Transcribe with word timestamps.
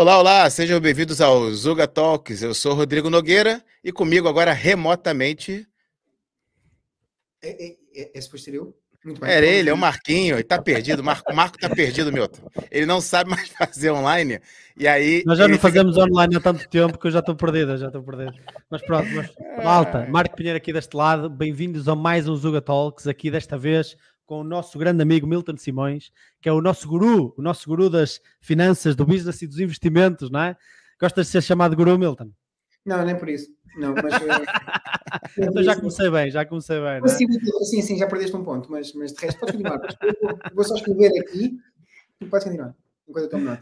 Olá, 0.00 0.18
olá, 0.18 0.48
sejam 0.48 0.80
bem-vindos 0.80 1.20
ao 1.20 1.50
Zuga 1.50 1.86
Talks. 1.86 2.40
Eu 2.40 2.54
sou 2.54 2.72
Rodrigo 2.72 3.10
Nogueira 3.10 3.62
e 3.84 3.92
comigo 3.92 4.26
agora 4.26 4.50
remotamente. 4.50 5.68
É, 7.42 7.66
é, 7.66 7.76
é, 7.94 8.10
é 8.14 8.20
suposto 8.22 8.46
ser 8.46 8.54
eu? 8.54 8.74
Muito 9.04 9.20
bem. 9.20 9.30
Era 9.30 9.44
ele, 9.44 9.68
é 9.68 9.74
o 9.74 9.76
Marquinho, 9.76 10.36
ele 10.36 10.42
tá 10.42 10.58
perdido. 10.58 11.04
Marco, 11.04 11.34
Marco 11.34 11.58
tá 11.58 11.68
perdido, 11.68 12.10
Milton. 12.10 12.48
Ele 12.70 12.86
não 12.86 12.98
sabe 12.98 13.28
mais 13.28 13.50
fazer 13.52 13.90
online. 13.90 14.40
E 14.74 14.88
aí. 14.88 15.22
Nós 15.26 15.36
já 15.36 15.46
não 15.46 15.58
fazemos 15.58 15.94
fica... 15.94 16.06
online 16.06 16.34
há 16.34 16.40
tanto 16.40 16.66
tempo 16.66 16.98
que 16.98 17.06
eu 17.06 17.10
já 17.10 17.18
estou 17.18 17.36
perdido, 17.36 17.76
já 17.76 17.88
estou 17.88 18.02
perdido. 18.02 18.32
Mas 18.70 18.80
pronto, 18.80 19.06
mas, 19.14 19.30
malta, 19.62 20.06
Marco 20.08 20.34
Pinheiro 20.34 20.56
aqui 20.56 20.72
deste 20.72 20.96
lado, 20.96 21.28
bem-vindos 21.28 21.86
a 21.88 21.94
mais 21.94 22.26
um 22.26 22.34
Zuga 22.36 22.62
Talks, 22.62 23.06
aqui 23.06 23.30
desta 23.30 23.58
vez 23.58 23.98
com 24.30 24.42
o 24.42 24.44
nosso 24.44 24.78
grande 24.78 25.02
amigo 25.02 25.26
Milton 25.26 25.56
Simões, 25.56 26.12
que 26.40 26.48
é 26.48 26.52
o 26.52 26.60
nosso 26.60 26.86
guru, 26.86 27.34
o 27.36 27.42
nosso 27.42 27.68
guru 27.68 27.90
das 27.90 28.20
finanças, 28.40 28.94
do 28.94 29.04
business 29.04 29.42
e 29.42 29.46
dos 29.48 29.58
investimentos, 29.58 30.30
não 30.30 30.40
é? 30.40 30.56
Gostas 31.00 31.26
de 31.26 31.32
ser 31.32 31.42
chamado 31.42 31.74
guru, 31.74 31.98
Milton? 31.98 32.30
Não, 32.86 33.04
nem 33.04 33.18
por 33.18 33.28
isso. 33.28 33.50
Não, 33.76 33.92
mas. 33.92 34.14
Eh, 34.14 35.42
então 35.48 35.64
já 35.64 35.74
comecei 35.74 36.08
bem, 36.08 36.30
já 36.30 36.46
comecei 36.46 36.78
bem. 36.78 37.00
É? 37.04 37.08
Sim, 37.08 37.82
sim, 37.82 37.98
já 37.98 38.06
perdeste 38.06 38.36
um 38.36 38.44
ponto, 38.44 38.70
mas, 38.70 38.92
mas 38.92 39.12
de 39.12 39.20
resto 39.20 39.40
podes 39.40 39.56
continuar. 39.56 39.80
Eu 40.00 40.54
vou 40.54 40.62
só 40.62 40.76
escrever 40.76 41.10
aqui 41.20 41.58
e 42.20 42.26
podes 42.26 42.44
continuar. 42.44 42.72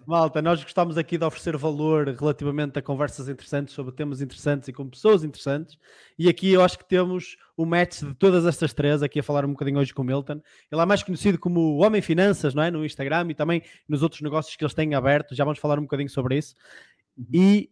Malta, 0.07 0.43
nós 0.43 0.63
gostamos 0.63 0.99
aqui 0.99 1.17
de 1.19 1.25
oferecer 1.25 1.57
valor 1.57 2.09
relativamente 2.09 2.79
a 2.79 2.83
conversas 2.83 3.29
interessantes 3.29 3.75
sobre 3.75 3.95
temas 3.95 4.21
interessantes 4.21 4.69
e 4.69 4.73
com 4.73 4.89
pessoas 4.89 5.25
interessantes. 5.25 5.79
E 6.19 6.29
aqui 6.29 6.53
eu 6.53 6.63
acho 6.63 6.79
que 6.79 6.89
temos 6.89 7.37
o 7.57 7.65
match 7.65 8.03
de 8.03 8.15
todas 8.15 8.47
estas 8.47 8.73
três, 8.73 9.03
aqui 9.03 9.21
a 9.21 9.23
falar 9.23 9.45
um 9.45 9.51
bocadinho 9.51 9.79
hoje 9.79 9.93
com 9.93 10.03
o 10.03 10.05
Milton. 10.05 10.41
Ele 10.71 10.81
é 10.81 10.85
mais 10.85 11.03
conhecido 11.03 11.39
como 11.39 11.61
o 11.61 11.79
Homem 11.79 12.03
Finanças, 12.03 12.55
não 12.55 12.63
é? 12.63 12.71
No 12.71 12.85
Instagram 12.85 13.29
e 13.31 13.35
também 13.35 13.63
nos 13.89 14.03
outros 14.03 14.21
negócios 14.21 14.55
que 14.55 14.65
eles 14.65 14.75
têm 14.75 14.95
aberto. 14.95 15.35
Já 15.35 15.45
vamos 15.45 15.59
falar 15.59 15.79
um 15.79 15.83
bocadinho 15.83 16.11
sobre 16.11 16.39
isso. 16.39 16.55
Uhum. 17.17 17.27
E 17.33 17.71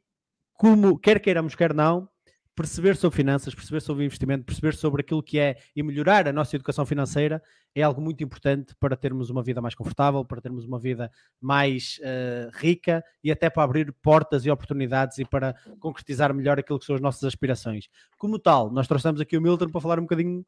como 0.54 0.98
quer 0.98 1.20
queiramos, 1.20 1.54
quer 1.54 1.74
não, 1.74 2.08
perceber 2.56 2.96
sobre 2.96 3.14
finanças, 3.14 3.54
perceber 3.54 3.80
sobre 3.80 4.04
investimento, 4.06 4.44
perceber 4.44 4.74
sobre 4.74 5.02
aquilo 5.02 5.22
que 5.22 5.38
é 5.38 5.58
e 5.76 5.82
melhorar 5.82 6.26
a 6.26 6.32
nossa 6.32 6.56
educação 6.56 6.86
financeira 6.86 7.42
é 7.74 7.82
algo 7.82 8.00
muito 8.00 8.24
importante 8.24 8.74
para 8.80 8.96
termos 8.96 9.28
uma 9.28 9.42
vida 9.42 9.60
mais 9.60 9.74
confortável, 9.74 10.24
para 10.24 10.40
termos 10.40 10.64
uma 10.64 10.78
vida 10.78 11.12
mais 11.38 12.00
uh, 12.00 12.50
rica 12.54 13.04
e 13.22 13.30
até 13.30 13.50
para 13.50 13.62
abrir 13.62 13.92
portas 14.02 14.46
e 14.46 14.50
oportunidades 14.50 15.18
e 15.18 15.26
para 15.26 15.54
concretizar 15.78 16.32
melhor 16.32 16.58
aquilo 16.58 16.78
que 16.78 16.86
são 16.86 16.94
as 16.94 17.02
nossas 17.02 17.22
aspirações. 17.24 17.88
Como 18.16 18.38
tal, 18.38 18.70
nós 18.70 18.88
trouxemos 18.88 19.20
aqui 19.20 19.36
o 19.36 19.42
Milton 19.42 19.68
para 19.68 19.80
falar 19.82 19.98
um 19.98 20.02
bocadinho 20.02 20.44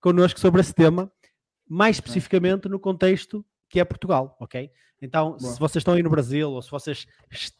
connosco 0.00 0.40
sobre 0.40 0.62
esse 0.62 0.74
tema, 0.74 1.12
mais 1.68 1.96
especificamente 1.96 2.66
no 2.66 2.80
contexto 2.80 3.44
que 3.68 3.78
é 3.78 3.84
Portugal, 3.84 4.34
ok? 4.40 4.70
Então, 5.02 5.36
Boa. 5.36 5.52
se 5.52 5.60
vocês 5.60 5.80
estão 5.80 5.94
aí 5.94 6.02
no 6.02 6.10
Brasil 6.10 6.50
ou 6.50 6.62
se 6.62 6.70
vocês 6.70 7.06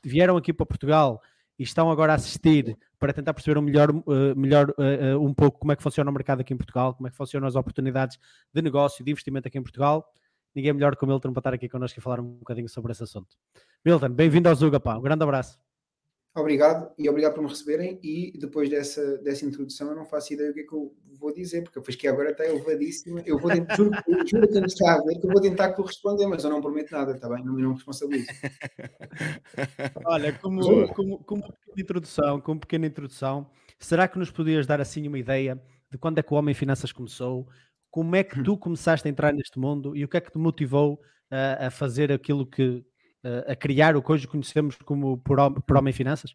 vieram 0.02 0.36
aqui 0.38 0.52
para 0.52 0.66
Portugal 0.66 1.20
e 1.60 1.62
estão 1.62 1.90
agora 1.90 2.12
a 2.12 2.16
assistir 2.16 2.74
para 2.98 3.12
tentar 3.12 3.34
perceber 3.34 3.58
um 3.58 3.62
melhor, 3.62 3.90
uh, 3.90 4.34
melhor 4.34 4.70
uh, 4.70 5.18
uh, 5.18 5.22
um 5.22 5.34
pouco 5.34 5.58
como 5.58 5.72
é 5.72 5.76
que 5.76 5.82
funciona 5.82 6.10
o 6.10 6.14
mercado 6.14 6.40
aqui 6.40 6.54
em 6.54 6.56
Portugal, 6.56 6.94
como 6.94 7.06
é 7.06 7.10
que 7.10 7.16
funcionam 7.18 7.46
as 7.46 7.54
oportunidades 7.54 8.18
de 8.50 8.62
negócio, 8.62 9.04
de 9.04 9.10
investimento 9.10 9.46
aqui 9.46 9.58
em 9.58 9.62
Portugal. 9.62 10.10
Ninguém 10.54 10.70
é 10.70 10.72
melhor 10.72 10.96
que 10.96 11.04
o 11.04 11.06
Milton 11.06 11.34
para 11.34 11.40
estar 11.40 11.54
aqui 11.54 11.68
connosco 11.68 11.98
e 11.98 12.02
falar 12.02 12.18
um 12.18 12.38
bocadinho 12.38 12.68
sobre 12.68 12.92
esse 12.92 13.02
assunto. 13.02 13.36
Milton, 13.84 14.08
bem-vindo 14.08 14.48
ao 14.48 14.54
Zuga, 14.54 14.80
pá. 14.80 14.96
Um 14.96 15.02
grande 15.02 15.22
abraço. 15.22 15.69
Obrigado 16.34 16.92
e 16.96 17.08
obrigado 17.08 17.34
por 17.34 17.42
me 17.42 17.48
receberem. 17.48 17.98
E 18.02 18.38
depois 18.38 18.70
dessa, 18.70 19.18
dessa 19.18 19.44
introdução, 19.44 19.88
eu 19.88 19.96
não 19.96 20.06
faço 20.06 20.32
ideia 20.32 20.50
do 20.50 20.54
que 20.54 20.60
é 20.60 20.64
que 20.64 20.72
eu 20.72 20.94
vou 21.18 21.34
dizer, 21.34 21.62
porque 21.62 21.80
depois 21.80 21.96
que 21.96 22.06
agora 22.06 22.30
está 22.30 22.46
elevadíssima. 22.46 23.20
Eu 23.26 23.38
vou 23.38 23.50
tentar, 23.50 23.74
juro, 23.74 23.90
juro 24.26 24.48
que 24.48 24.58
está 24.58 24.94
a 24.94 25.02
ver 25.02 25.18
que 25.18 25.26
eu 25.26 25.30
vou 25.30 25.40
tentar 25.40 25.72
corresponder, 25.72 26.26
mas 26.26 26.44
eu 26.44 26.50
não 26.50 26.60
prometo 26.60 26.92
nada, 26.92 27.12
está 27.12 27.28
bem? 27.28 27.44
Não 27.44 27.54
me 27.54 27.62
não 27.62 27.74
responsabilizo. 27.74 28.28
Olha, 30.06 30.32
como, 30.38 30.88
como, 30.94 31.18
como 31.24 31.42
pequena 31.42 31.82
introdução, 31.82 32.40
como 32.40 32.60
pequena 32.60 32.86
introdução, 32.86 33.50
será 33.78 34.06
que 34.06 34.18
nos 34.18 34.30
podias 34.30 34.66
dar 34.66 34.80
assim 34.80 35.08
uma 35.08 35.18
ideia 35.18 35.60
de 35.90 35.98
quando 35.98 36.18
é 36.18 36.22
que 36.22 36.32
o 36.32 36.36
Homem 36.36 36.54
Finanças 36.54 36.92
começou? 36.92 37.48
Como 37.90 38.14
é 38.14 38.22
que 38.22 38.40
tu 38.40 38.56
começaste 38.56 39.06
a 39.08 39.10
entrar 39.10 39.32
neste 39.32 39.58
mundo 39.58 39.96
e 39.96 40.04
o 40.04 40.08
que 40.08 40.16
é 40.16 40.20
que 40.20 40.30
te 40.30 40.38
motivou 40.38 41.00
a, 41.28 41.66
a 41.66 41.70
fazer 41.70 42.12
aquilo 42.12 42.46
que, 42.46 42.84
a 43.46 43.54
criar 43.54 43.96
o 43.96 44.02
que 44.02 44.12
hoje 44.12 44.26
conhecemos 44.26 44.76
como 44.76 45.18
por, 45.18 45.38
por 45.62 45.76
Homem 45.76 45.92
Finanças? 45.92 46.34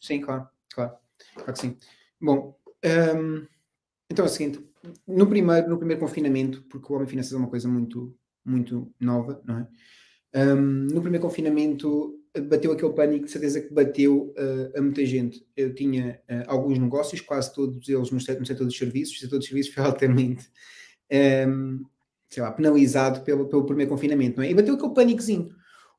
Sim, 0.00 0.20
claro, 0.20 0.48
claro, 0.72 0.96
claro 1.34 1.52
que 1.52 1.58
sim. 1.58 1.76
Bom, 2.20 2.58
um, 3.16 3.46
então 4.10 4.24
é 4.24 4.28
o 4.28 4.30
seguinte, 4.30 4.64
no 5.06 5.26
primeiro, 5.26 5.68
no 5.68 5.78
primeiro 5.78 6.00
confinamento, 6.00 6.62
porque 6.62 6.92
o 6.92 6.96
Homem 6.96 7.08
Finanças 7.08 7.32
é 7.32 7.36
uma 7.36 7.48
coisa 7.48 7.68
muito, 7.68 8.16
muito 8.44 8.92
nova, 8.98 9.40
não 9.44 9.58
é? 9.58 9.68
Um, 10.34 10.86
no 10.86 11.00
primeiro 11.02 11.24
confinamento 11.26 12.18
bateu 12.48 12.72
aquele 12.72 12.92
pânico, 12.94 13.26
de 13.26 13.30
certeza 13.30 13.60
que 13.60 13.72
bateu 13.72 14.34
uh, 14.38 14.78
a 14.78 14.80
muita 14.80 15.04
gente. 15.04 15.46
Eu 15.54 15.74
tinha 15.74 16.20
uh, 16.30 16.44
alguns 16.46 16.78
negócios, 16.78 17.20
quase 17.20 17.54
todos 17.54 17.86
eles 17.88 18.10
no 18.10 18.20
setor, 18.20 18.40
no 18.40 18.46
setor 18.46 18.64
dos 18.64 18.76
serviços, 18.76 19.16
o 19.16 19.20
setor 19.20 19.38
dos 19.38 19.46
serviços 19.46 19.74
foi 19.74 19.84
altamente 19.84 20.50
um, 21.46 21.84
sei 22.32 22.42
lá, 22.42 22.50
penalizado 22.50 23.20
pelo, 23.20 23.46
pelo 23.46 23.66
primeiro 23.66 23.90
confinamento, 23.90 24.38
não 24.38 24.44
é? 24.44 24.50
E 24.50 24.54
bateu 24.54 24.74
aquele 24.74 24.94
pânicozinho. 24.94 25.50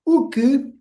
O 0.03 0.29
que 0.29 0.73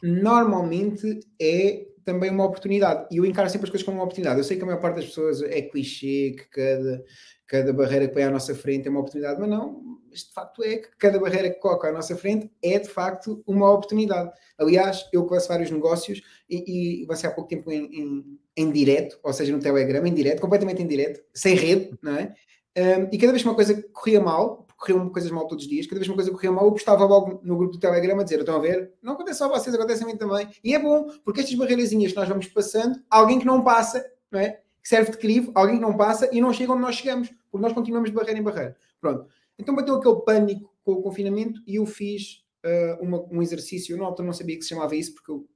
normalmente 0.00 1.18
é 1.40 1.86
também 2.04 2.30
uma 2.30 2.44
oportunidade. 2.44 3.08
E 3.10 3.16
eu 3.16 3.24
encaro 3.24 3.50
sempre 3.50 3.66
as 3.66 3.70
coisas 3.70 3.84
como 3.84 3.98
uma 3.98 4.04
oportunidade. 4.04 4.38
Eu 4.38 4.44
sei 4.44 4.56
que 4.56 4.62
a 4.62 4.66
maior 4.66 4.80
parte 4.80 4.96
das 4.96 5.06
pessoas 5.06 5.42
é 5.42 5.60
clichê, 5.62 6.36
que 6.36 6.48
cada, 6.50 7.04
cada 7.48 7.72
barreira 7.72 8.06
que 8.06 8.14
põe 8.14 8.22
à 8.22 8.30
nossa 8.30 8.54
frente 8.54 8.86
é 8.86 8.90
uma 8.90 9.00
oportunidade, 9.00 9.40
mas 9.40 9.50
não, 9.50 9.82
mas 10.08 10.20
de 10.20 10.32
facto 10.32 10.62
é 10.62 10.76
que 10.76 10.88
cada 10.98 11.18
barreira 11.18 11.50
que 11.50 11.58
coloca 11.58 11.88
à 11.88 11.92
nossa 11.92 12.16
frente 12.16 12.48
é 12.62 12.78
de 12.78 12.88
facto 12.88 13.42
uma 13.44 13.72
oportunidade. 13.72 14.30
Aliás, 14.56 15.08
eu 15.12 15.28
faço 15.28 15.48
vários 15.48 15.70
negócios 15.70 16.22
e, 16.48 17.02
e 17.02 17.06
você 17.06 17.26
há 17.26 17.30
pouco 17.32 17.50
tempo 17.50 17.72
em, 17.72 17.86
em, 17.86 18.38
em 18.56 18.70
direto, 18.70 19.18
ou 19.22 19.32
seja, 19.32 19.52
no 19.52 19.60
Telegram, 19.60 20.06
em 20.06 20.14
direto, 20.14 20.40
completamente 20.40 20.80
em 20.80 20.86
direto, 20.86 21.20
sem 21.34 21.56
rede, 21.56 21.90
não 22.00 22.16
é? 22.16 22.34
Um, 22.76 23.08
e 23.12 23.18
cada 23.18 23.32
vez 23.32 23.42
que 23.42 23.48
uma 23.48 23.54
coisa 23.54 23.82
corria 23.92 24.20
mal, 24.20 24.66
corriam 24.82 25.08
coisas 25.08 25.30
mal 25.30 25.46
todos 25.46 25.64
os 25.64 25.70
dias, 25.70 25.86
cada 25.86 26.00
vez 26.00 26.08
uma 26.08 26.16
coisa 26.16 26.30
corria 26.32 26.50
mal, 26.50 26.64
eu 26.64 26.72
postava 26.72 27.04
logo 27.04 27.40
no 27.44 27.56
grupo 27.56 27.74
do 27.74 27.78
Telegram 27.78 28.18
a 28.18 28.24
dizer: 28.24 28.40
estão 28.40 28.56
a 28.56 28.58
ver? 28.58 28.92
Não 29.00 29.12
acontece 29.12 29.38
só 29.38 29.44
a 29.44 29.56
vocês, 29.56 29.72
acontece 29.72 30.02
a 30.02 30.06
mim 30.06 30.16
também. 30.16 30.48
E 30.64 30.74
é 30.74 30.78
bom, 30.78 31.06
porque 31.24 31.40
estas 31.40 31.54
barreirazinhas 31.54 32.10
que 32.10 32.18
nós 32.18 32.28
vamos 32.28 32.48
passando, 32.48 33.00
alguém 33.08 33.38
que 33.38 33.46
não 33.46 33.62
passa, 33.62 34.04
não 34.30 34.40
é? 34.40 34.60
que 34.82 34.88
serve 34.88 35.12
de 35.12 35.18
crivo, 35.18 35.52
alguém 35.54 35.76
que 35.76 35.80
não 35.80 35.96
passa 35.96 36.28
e 36.32 36.40
não 36.40 36.52
chega 36.52 36.72
onde 36.72 36.82
nós 36.82 36.96
chegamos, 36.96 37.28
porque 37.28 37.62
nós 37.62 37.72
continuamos 37.72 38.10
de 38.10 38.16
barreira 38.16 38.40
em 38.40 38.42
barreira. 38.42 38.76
Pronto. 39.00 39.28
Então 39.56 39.76
bateu 39.76 39.94
aquele 39.94 40.16
pânico 40.22 40.74
com 40.82 40.94
o 40.94 41.02
confinamento 41.02 41.62
e 41.64 41.76
eu 41.76 41.86
fiz 41.86 42.42
uh, 42.64 43.00
uma, 43.00 43.24
um 43.30 43.40
exercício. 43.40 43.94
Eu 43.96 43.98
não 43.98 44.32
sabia 44.32 44.56
que 44.56 44.64
se 44.64 44.70
chamava 44.70 44.96
isso, 44.96 45.14
porque 45.14 45.30
eu 45.30 45.48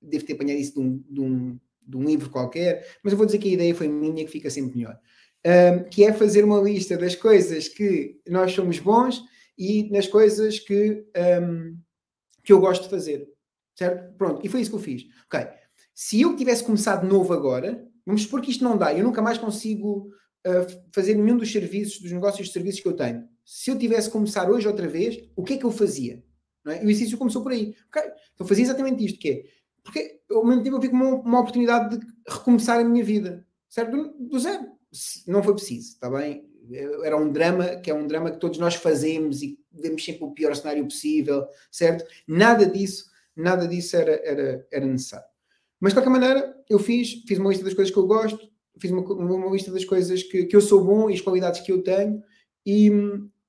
devo 0.00 0.24
ter 0.24 0.34
apanhado 0.34 0.60
isso 0.60 0.74
de 0.74 0.80
um, 0.80 1.04
de 1.10 1.20
um, 1.20 1.60
de 1.82 1.96
um 1.96 2.04
livro 2.04 2.30
qualquer, 2.30 2.86
mas 3.02 3.12
eu 3.12 3.16
vou 3.16 3.26
dizer 3.26 3.38
que 3.38 3.48
a 3.48 3.52
ideia 3.54 3.74
foi 3.74 3.88
minha, 3.88 4.24
que 4.24 4.30
fica 4.30 4.48
sempre 4.48 4.76
melhor 4.76 4.96
que 5.90 6.04
é 6.04 6.12
fazer 6.12 6.44
uma 6.44 6.60
lista 6.60 6.96
das 6.96 7.14
coisas 7.14 7.68
que 7.68 8.20
nós 8.28 8.52
somos 8.52 8.78
bons 8.78 9.22
e 9.56 9.90
nas 9.90 10.06
coisas 10.06 10.58
que, 10.58 11.04
um, 11.42 11.76
que 12.44 12.52
eu 12.52 12.60
gosto 12.60 12.84
de 12.84 12.90
fazer. 12.90 13.28
Certo? 13.76 14.16
Pronto, 14.16 14.44
e 14.44 14.48
foi 14.48 14.60
isso 14.60 14.70
que 14.70 14.76
eu 14.76 14.80
fiz. 14.80 15.04
Ok, 15.26 15.46
se 15.94 16.20
eu 16.20 16.36
tivesse 16.36 16.64
começado 16.64 17.02
de 17.02 17.08
novo 17.08 17.32
agora, 17.32 17.84
vamos 18.04 18.22
supor 18.22 18.40
que 18.40 18.50
isto 18.50 18.64
não 18.64 18.76
dá, 18.76 18.92
eu 18.92 19.04
nunca 19.04 19.22
mais 19.22 19.38
consigo 19.38 20.10
uh, 20.46 20.90
fazer 20.92 21.14
nenhum 21.14 21.36
dos 21.36 21.50
serviços, 21.50 22.00
dos 22.00 22.12
negócios 22.12 22.48
de 22.48 22.52
serviços 22.52 22.80
que 22.80 22.88
eu 22.88 22.96
tenho. 22.96 23.24
Se 23.44 23.70
eu 23.70 23.78
tivesse 23.78 24.10
começar 24.10 24.50
hoje 24.50 24.66
outra 24.66 24.88
vez, 24.88 25.28
o 25.36 25.44
que 25.44 25.54
é 25.54 25.56
que 25.56 25.64
eu 25.64 25.70
fazia? 25.70 26.22
Não 26.64 26.72
é? 26.72 26.82
E 26.82 26.86
o 26.86 26.90
exercício 26.90 27.18
começou 27.18 27.42
por 27.42 27.52
aí. 27.52 27.74
Okay? 27.88 28.10
Então 28.34 28.46
fazia 28.46 28.64
exatamente 28.64 29.04
isto, 29.04 29.18
que 29.18 29.30
é, 29.30 29.44
porque 29.82 30.20
ao 30.30 30.44
mesmo 30.44 30.62
tempo 30.62 30.76
eu 30.76 30.80
vi 30.80 30.88
como 30.88 31.04
uma, 31.04 31.16
uma 31.22 31.40
oportunidade 31.40 31.98
de 31.98 32.06
recomeçar 32.28 32.78
a 32.80 32.84
minha 32.84 33.04
vida, 33.04 33.46
certo? 33.68 33.90
Do, 33.90 34.28
do 34.28 34.38
zero 34.38 34.77
não 35.26 35.42
foi 35.42 35.54
preciso, 35.54 35.92
está 35.92 36.10
bem? 36.10 36.44
Era 37.02 37.16
um 37.16 37.30
drama, 37.30 37.76
que 37.76 37.90
é 37.90 37.94
um 37.94 38.06
drama 38.06 38.30
que 38.30 38.40
todos 38.40 38.58
nós 38.58 38.74
fazemos 38.74 39.42
e 39.42 39.58
vemos 39.72 40.04
sempre 40.04 40.24
o 40.24 40.32
pior 40.32 40.54
cenário 40.54 40.84
possível, 40.84 41.46
certo? 41.70 42.04
Nada 42.26 42.66
disso, 42.66 43.06
nada 43.34 43.66
disso 43.66 43.96
era, 43.96 44.20
era, 44.24 44.66
era 44.70 44.86
necessário. 44.86 45.26
Mas 45.80 45.92
de 45.92 45.98
qualquer 45.98 46.10
maneira, 46.10 46.56
eu 46.68 46.78
fiz, 46.78 47.22
fiz 47.26 47.38
uma 47.38 47.50
lista 47.50 47.64
das 47.64 47.74
coisas 47.74 47.92
que 47.92 47.98
eu 47.98 48.06
gosto, 48.06 48.50
fiz 48.78 48.90
uma, 48.90 49.02
uma 49.02 49.50
lista 49.50 49.70
das 49.70 49.84
coisas 49.84 50.22
que, 50.22 50.44
que 50.44 50.56
eu 50.56 50.60
sou 50.60 50.84
bom 50.84 51.08
e 51.08 51.14
as 51.14 51.20
qualidades 51.20 51.60
que 51.60 51.72
eu 51.72 51.82
tenho, 51.82 52.22
e, 52.66 52.90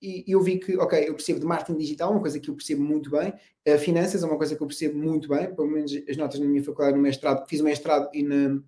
e, 0.01 0.25
eu 0.27 0.41
vi 0.41 0.59
que, 0.59 0.77
ok, 0.77 1.07
eu 1.07 1.13
percebo 1.13 1.39
de 1.39 1.45
marketing 1.45 1.77
digital, 1.77 2.11
uma 2.11 2.21
coisa 2.21 2.39
que 2.39 2.49
eu 2.49 2.55
percebo 2.55 2.83
muito 2.83 3.09
bem, 3.09 3.33
uh, 3.67 3.79
finanças 3.79 4.23
é 4.23 4.25
uma 4.25 4.37
coisa 4.37 4.55
que 4.55 4.61
eu 4.61 4.67
percebo 4.67 4.97
muito 4.97 5.27
bem, 5.27 5.53
pelo 5.53 5.67
menos 5.67 5.91
as 6.07 6.15
notas 6.15 6.39
na 6.39 6.45
minha 6.45 6.63
faculdade, 6.63 6.95
no 6.95 7.03
mestrado, 7.03 7.47
fiz 7.47 7.59
o 7.59 7.63
mestrado 7.63 8.09
e 8.13 8.23
na, 8.23 8.61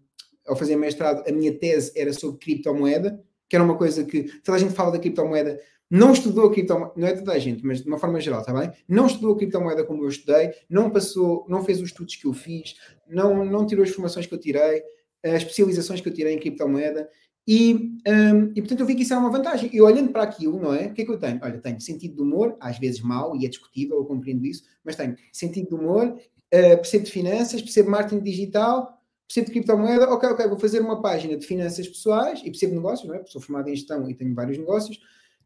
ao 0.52 0.58
fazer 0.58 0.76
mestrado, 0.76 1.24
a 1.28 1.32
minha 1.32 1.54
tese 1.58 1.92
era 1.96 2.12
sobre 2.12 2.38
criptomoeda, 2.40 3.24
que 3.48 3.56
era 3.56 3.64
uma 3.64 3.78
coisa 3.78 4.04
que 4.04 4.24
toda 4.44 4.58
a 4.58 4.60
gente 4.60 4.74
fala 4.74 4.92
da 4.92 5.00
criptomoeda, 5.00 5.60
não 5.90 6.12
estudou 6.12 6.52
criptomoeda, 6.52 6.94
não 6.98 7.08
é 7.08 7.14
toda 7.14 7.32
a 7.32 7.40
gente, 7.40 7.66
mas 7.66 7.82
de 7.82 7.88
uma 7.88 7.98
forma 7.98 8.20
geral, 8.20 8.42
está 8.42 8.54
bem? 8.54 8.72
Não 8.88 9.08
estudou 9.08 9.36
criptomoeda 9.36 9.84
como 9.86 10.04
eu 10.04 10.10
estudei, 10.10 10.52
não 10.70 10.90
passou, 10.90 11.46
não 11.48 11.64
fez 11.64 11.80
os 11.80 11.90
estudos 11.90 12.16
que 12.16 12.26
eu 12.28 12.34
fiz, 12.34 12.76
não, 13.08 13.46
não 13.46 13.66
tirou 13.66 13.84
as 13.84 13.92
formações 13.92 14.26
que 14.26 14.34
eu 14.34 14.40
tirei, 14.40 14.84
as 15.24 15.44
especializações 15.44 16.02
que 16.02 16.10
eu 16.10 16.14
tirei 16.14 16.34
em 16.34 16.40
criptomoeda, 16.40 17.10
E, 17.48 17.98
um, 18.08 18.52
e 18.56 18.62
portanto 18.62 18.82
eu 18.82 18.86
vi 18.86 18.96
que 18.96 19.02
isso 19.02 19.14
era 19.14 19.22
uma 19.22 19.32
vantagem. 19.32 19.70
E 19.74 19.82
olhando 19.82 20.12
para 20.12 20.24
aquilo, 20.24 20.60
não 20.60 20.74
é? 20.74 20.88
O 20.88 20.94
que 20.94 21.02
é 21.02 21.06
que 21.06 21.12
eu 21.12 21.18
tenho? 21.18 21.40
Olha, 21.42 21.60
tenho 21.60 21.82
sentido 21.82 22.16
de 22.16 22.22
humor, 22.22 22.56
às 22.60 22.78
vezes 22.78 23.02
mau, 23.02 23.36
e 23.36 23.46
é 23.46 23.50
discutível, 23.50 23.98
eu 23.98 24.06
compreendo 24.06 24.46
isso, 24.46 24.64
mas 24.84 24.96
tenho 24.96 25.16
sentido 25.34 25.70
de 25.70 25.76
humor, 25.76 26.08
uh, 26.08 26.78
percebo 26.78 27.06
de 27.06 27.12
finanças, 27.12 27.62
percebo 27.62 27.90
marketing 27.90 28.24
digital, 28.24 29.01
percebo 29.34 29.48
de 29.48 29.52
criptomoeda, 29.54 30.10
ok, 30.10 30.30
ok, 30.30 30.48
vou 30.48 30.60
fazer 30.60 30.82
uma 30.82 31.02
página 31.02 31.38
de 31.38 31.46
finanças 31.46 31.88
pessoais 31.88 32.42
e 32.42 32.52
percebo 32.52 32.76
negócios, 32.76 33.08
não 33.08 33.16
é? 33.16 33.24
Sou 33.26 33.42
formado 33.42 33.70
em 33.70 33.76
gestão 33.76 34.10
e 34.10 34.14
tenho 34.14 34.36
vários 34.36 34.58
negócios. 34.58 35.00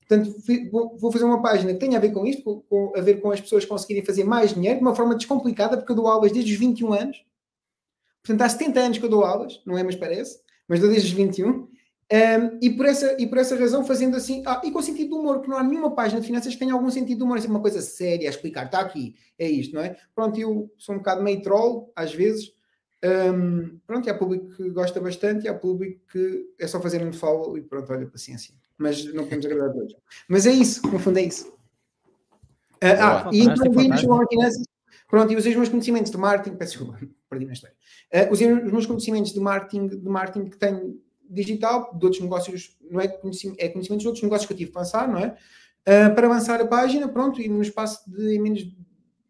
Portanto, 0.08 0.36
vou, 0.72 1.12
fazer 1.12 1.24
uma 1.24 1.42
página 1.42 1.74
que 1.74 1.80
tenha 1.80 1.98
a 1.98 2.02
ver 2.02 2.12
com 2.12 2.26
isto, 2.26 2.64
com, 2.68 2.94
a 2.96 3.02
ver 3.02 3.22
com 3.22 3.32
as 3.32 3.42
pessoas 3.42 3.66
conseguirem 3.66 4.04
fazer 4.04 4.24
mais 4.24 4.54
dinheiro 4.54 4.80
de 4.80 4.86
uma 4.86 4.96
forma 4.96 5.16
descomplicada, 5.16 5.78
porque 5.78 5.92
eu 5.92 5.96
dou 5.96 6.08
aulas 6.08 6.32
desde 6.32 6.52
os 6.52 6.60
21 6.60 6.94
anos. 6.94 7.26
Portanto, 8.24 8.42
há 8.42 8.50
70 8.50 8.80
anos 8.80 8.98
que 8.98 9.06
eu 9.06 9.10
dou 9.10 9.24
aulas, 9.24 9.62
não 9.66 9.78
é, 9.78 9.84
mas 9.84 9.96
parece, 9.96 10.40
mas 10.68 10.80
dou 10.80 10.90
desde 10.90 11.08
os 11.08 11.14
21. 11.14 11.50
Um, 11.50 11.68
e, 12.62 12.70
por 12.70 12.86
essa, 12.86 13.16
e 13.20 13.26
por 13.26 13.40
essa 13.40 13.56
razão, 13.56 13.84
fazendo 13.84 14.16
assim, 14.16 14.44
ah, 14.46 14.62
e 14.64 14.72
com 14.72 14.82
sentido 14.82 15.10
de 15.10 15.16
humor, 15.16 15.38
porque 15.38 15.50
não 15.50 15.58
há 15.58 15.64
nenhuma 15.64 15.96
página 15.96 16.22
de 16.22 16.28
finanças 16.28 16.54
que 16.54 16.60
tenha 16.60 16.74
algum 16.74 16.90
sentido 16.92 17.18
de 17.18 17.24
humor, 17.24 17.40
é 17.40 17.48
uma 17.48 17.62
coisa 17.62 17.82
séria 17.82 18.30
a 18.30 18.32
explicar, 18.32 18.66
está 18.66 18.80
aqui, 18.80 19.16
é 19.40 19.50
isto, 19.50 19.74
não 19.74 19.82
é? 19.82 19.96
Pronto, 20.14 20.40
eu 20.40 20.72
sou 20.78 20.94
um 20.94 21.00
bocado 21.00 21.24
meio 21.24 21.42
troll, 21.42 21.92
às 21.96 22.14
vezes, 22.14 22.52
um, 23.06 23.80
pronto, 23.86 24.08
e 24.08 24.10
há 24.10 24.18
público 24.18 24.56
que 24.56 24.70
gosta 24.70 25.00
bastante, 25.00 25.46
e 25.46 25.48
há 25.48 25.54
público 25.54 26.02
que 26.12 26.50
é 26.60 26.68
só 26.68 26.80
fazer 26.80 27.06
um 27.06 27.14
follow 27.14 27.58
e 27.58 27.62
pronto, 27.62 27.92
olha, 27.92 28.08
paciência. 28.08 28.54
Mas 28.78 29.06
não 29.14 29.24
podemos 29.24 29.46
agradar 29.46 29.70
a 29.70 29.74
todos. 29.74 29.96
Mas 30.28 30.46
é 30.46 30.52
isso, 30.52 30.86
no 30.88 31.00
fundo 31.00 31.20
é 31.20 31.24
isso. 31.24 31.48
Uh, 32.76 33.00
ah, 33.00 33.30
e 33.32 33.42
então 33.42 33.72
vimos 33.72 34.04
o 34.04 34.28
finanças, 34.28 34.64
pronto, 35.08 35.32
e 35.32 35.36
usei 35.36 35.52
os 35.52 35.58
meus 35.58 35.70
conhecimentos 35.70 36.12
de 36.12 36.18
marketing, 36.18 36.58
peço 36.58 36.78
desculpa, 36.78 37.00
perdi 37.30 37.46
na 37.46 37.54
história. 37.54 37.76
Uh, 38.14 38.32
usei 38.32 38.52
os 38.52 38.72
meus 38.72 38.86
conhecimentos 38.86 39.34
de 39.34 39.40
marketing, 39.40 39.88
de 39.88 40.10
marketing 40.10 40.50
que 40.50 40.58
tenho 40.58 41.00
digital, 41.30 41.96
de 41.98 42.06
outros 42.06 42.22
negócios, 42.22 42.78
não 42.90 43.00
é 43.00 43.08
conhecimento, 43.08 43.60
é 43.60 43.70
conhecimento 43.70 44.02
de 44.02 44.08
outros 44.08 44.24
negócios 44.24 44.48
que 44.48 44.54
eu 44.54 44.58
tive 44.58 44.72
que 44.72 44.78
pensar, 44.78 45.08
não 45.08 45.20
é? 45.20 45.38
Uh, 45.88 46.14
para 46.16 46.28
avançar 46.28 46.60
a 46.62 46.68
página, 46.68 47.08
pronto, 47.08 47.42
e 47.42 47.48
no 47.48 47.62
espaço 47.62 48.10
de 48.10 48.40
menos, 48.40 48.64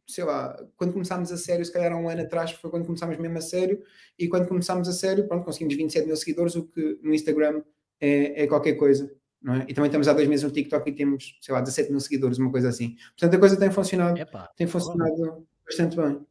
sei 0.08 0.24
lá, 0.24 0.56
quando 0.76 0.94
começámos 0.94 1.32
a 1.32 1.38
sério, 1.38 1.66
se 1.66 1.72
calhar 1.72 1.92
há 1.92 1.98
um 1.98 2.08
ano 2.10 2.22
atrás, 2.22 2.52
foi 2.52 2.70
quando 2.70 2.86
começámos 2.86 3.18
mesmo 3.18 3.38
a 3.38 3.42
sério, 3.42 3.82
e 4.18 4.28
quando 4.28 4.48
começámos 4.48 4.88
a 4.88 4.94
sério, 4.94 5.28
pronto, 5.28 5.46
conseguimos 5.46 5.76
27 5.76 6.06
mil 6.06 6.16
seguidores, 6.16 6.56
o 6.56 6.64
que 6.64 7.00
no 7.02 7.14
Instagram 7.14 7.62
é, 8.00 8.44
é 8.44 8.48
qualquer 8.48 8.74
coisa, 8.74 9.12
não 9.42 9.56
é? 9.56 9.66
E 9.68 9.74
também 9.74 9.88
estamos 9.88 10.08
há 10.08 10.14
dois 10.14 10.28
meses 10.28 10.44
no 10.44 10.52
TikTok 10.52 10.90
e 10.90 10.94
temos, 10.94 11.38
sei 11.42 11.54
lá, 11.54 11.62
17 11.62 11.92
mil 11.92 12.00
seguidores, 12.00 12.38
uma 12.38 12.52
coisa 12.52 12.70
assim. 12.70 12.96
Portanto, 13.18 13.36
a 13.36 13.40
coisa 13.40 13.58
tem 13.58 13.72
funcionado, 13.72 14.20
Epa, 14.20 14.50
tem 14.56 14.68
funcionado 14.68 15.46
bastante 15.66 15.96
bem. 15.96 16.26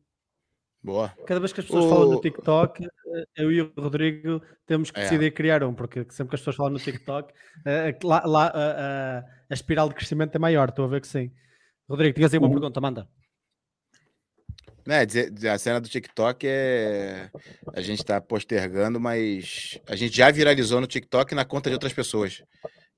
Boa. 0.83 1.09
Cada 1.27 1.41
vez 1.41 1.53
que 1.53 1.61
as 1.61 1.67
pessoas 1.67 1.87
o... 1.87 1.89
falam 1.89 2.11
no 2.11 2.21
TikTok, 2.21 2.85
eh, 2.85 3.25
eu 3.37 3.51
e 3.51 3.63
o 3.63 3.73
Rodrigo 3.79 4.43
temos 4.67 4.91
que 4.91 5.01
é. 5.01 5.05
decidir 5.05 5.33
criar 5.33 5.65
um, 5.65 5.73
porque 5.73 6.05
sempre 6.11 6.31
que 6.31 6.35
as 6.35 6.41
pessoas 6.41 6.57
falam 6.57 6.73
no 6.73 6.79
TikTok, 6.79 7.33
eh, 7.65 7.97
lá, 8.05 8.23
lá 8.27 8.47
a, 8.49 8.51
a, 8.51 9.19
a, 9.19 9.55
espiral 9.55 9.89
de 9.89 9.95
crescimento 9.95 10.37
é 10.37 10.39
maior, 10.39 10.69
estou 10.69 10.85
a 10.85 10.89
ver 10.89 11.01
que 11.01 11.09
sim. 11.09 11.33
Rodrigo, 11.89 12.15
tinhas 12.15 12.35
aí 12.35 12.39
uma 12.39 12.49
uhum. 12.49 12.55
pergunta, 12.55 12.81
manda. 12.83 13.09
Né, 14.87 15.07
a 15.51 15.59
cena 15.59 15.81
do 15.81 15.89
TikTok 15.89 16.47
é. 16.47 17.31
A 17.73 17.81
gente 17.81 18.01
está 18.01 18.21
postergando, 18.21 19.01
mas 19.01 19.79
a 19.87 19.97
gente 19.97 20.17
já 20.17 20.31
viralizou 20.31 20.81
no 20.81 20.87
TikTok 20.87 21.35
na 21.35 21.45
conta 21.45 21.71
de 21.71 21.75
outras 21.75 21.93
pessoas. 21.93 22.43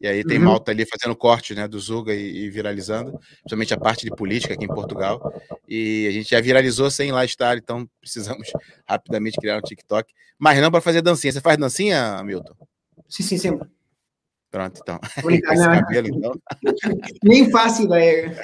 E 0.01 0.07
aí 0.07 0.23
tem 0.23 0.39
uhum. 0.39 0.45
malta 0.45 0.73
ali 0.73 0.85
fazendo 0.85 1.17
corte 1.17 1.55
né, 1.55 1.67
do 1.67 1.79
Zuga 1.81 2.15
e, 2.15 2.45
e, 2.45 2.51
viralizando, 2.51 3.19
principalmente 3.39 3.73
a 3.73 3.79
parte 3.79 4.05
de 4.05 4.11
política 4.11 4.53
aqui 4.53 4.65
em 4.65 4.69
Portugal. 4.69 5.33
E 5.67 6.07
a 6.07 6.11
gente 6.11 6.31
já 6.31 6.41
viralizou 6.41 6.91
sem 6.91 7.13
lá 7.13 7.25
estar, 7.25 7.57
então 7.57 7.89
precisamos 8.01 8.51
rapidamente 8.87 9.39
criar 9.39 9.57
um 9.57 9.63
TikTok. 9.63 10.13
Mas 10.39 10.61
não 10.61 10.71
para 10.71 10.83
fazer 10.83 11.01
dancinha. 11.01 11.33
Você 11.33 11.41
faz 11.41 11.57
dancinha, 11.57 12.23
Milton? 12.23 12.55
Sim, 13.09 13.23
sim, 13.23 13.39
sempre. 13.39 13.69
Pronto, 14.51 14.81
então. 14.83 14.99
cabelo, 15.87 16.09
então. 16.09 16.33
Nem 17.25 17.51
faço 17.51 17.85
ideia. 17.85 18.39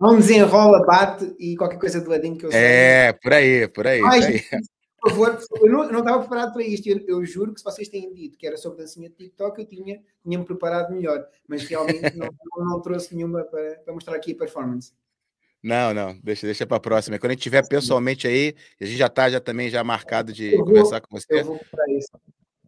Não 0.00 0.16
desenrola, 0.16 0.84
bate 0.84 1.34
e 1.38 1.56
qualquer 1.56 1.78
coisa 1.78 2.00
do 2.00 2.10
ladinho 2.10 2.36
que 2.36 2.46
eu 2.46 2.52
sei. 2.52 2.60
É, 2.60 3.12
por 3.12 3.32
aí, 3.32 3.68
por 3.68 3.86
aí. 3.86 4.00
Mas, 4.00 4.24
por 4.24 4.32
aí 4.32 4.62
por 5.00 5.10
favor, 5.10 5.38
eu 5.62 5.70
não, 5.70 5.84
eu 5.84 5.92
não 5.92 5.98
estava 6.00 6.18
preparado 6.20 6.52
para 6.52 6.62
isto. 6.62 6.88
Eu, 6.88 7.00
eu, 7.06 7.24
juro 7.24 7.52
que 7.52 7.60
se 7.60 7.64
vocês 7.64 7.88
têm 7.88 8.12
dito 8.12 8.36
que 8.36 8.46
era 8.46 8.56
sobre 8.56 8.78
dancinha 8.78 9.08
de 9.08 9.14
TikTok, 9.14 9.60
eu 9.60 9.66
tinha, 9.66 10.02
tinha 10.22 10.38
me 10.38 10.44
preparado 10.44 10.92
melhor, 10.92 11.26
mas 11.46 11.64
realmente 11.64 12.16
não, 12.16 12.28
não, 12.56 12.80
trouxe 12.80 13.14
nenhuma 13.14 13.44
para, 13.44 13.76
para 13.84 13.94
mostrar 13.94 14.16
aqui 14.16 14.32
a 14.32 14.36
performance. 14.36 14.92
Não, 15.62 15.92
não, 15.92 16.18
deixa, 16.22 16.46
deixa 16.46 16.66
para 16.66 16.76
a 16.76 16.80
próxima. 16.80 17.18
Quando 17.18 17.30
a 17.30 17.34
gente 17.34 17.40
estiver 17.40 17.66
pessoalmente 17.66 18.26
aí, 18.26 18.54
a 18.80 18.84
gente 18.84 18.96
já 18.96 19.06
está 19.06 19.28
já 19.30 19.40
também 19.40 19.68
já 19.68 19.82
marcado 19.82 20.32
de 20.32 20.56
vou, 20.56 20.66
conversar 20.66 21.00
com 21.00 21.16
você. 21.16 21.40
Eu 21.40 21.44
vou 21.44 21.60
para 21.70 21.92
isso. 21.92 22.10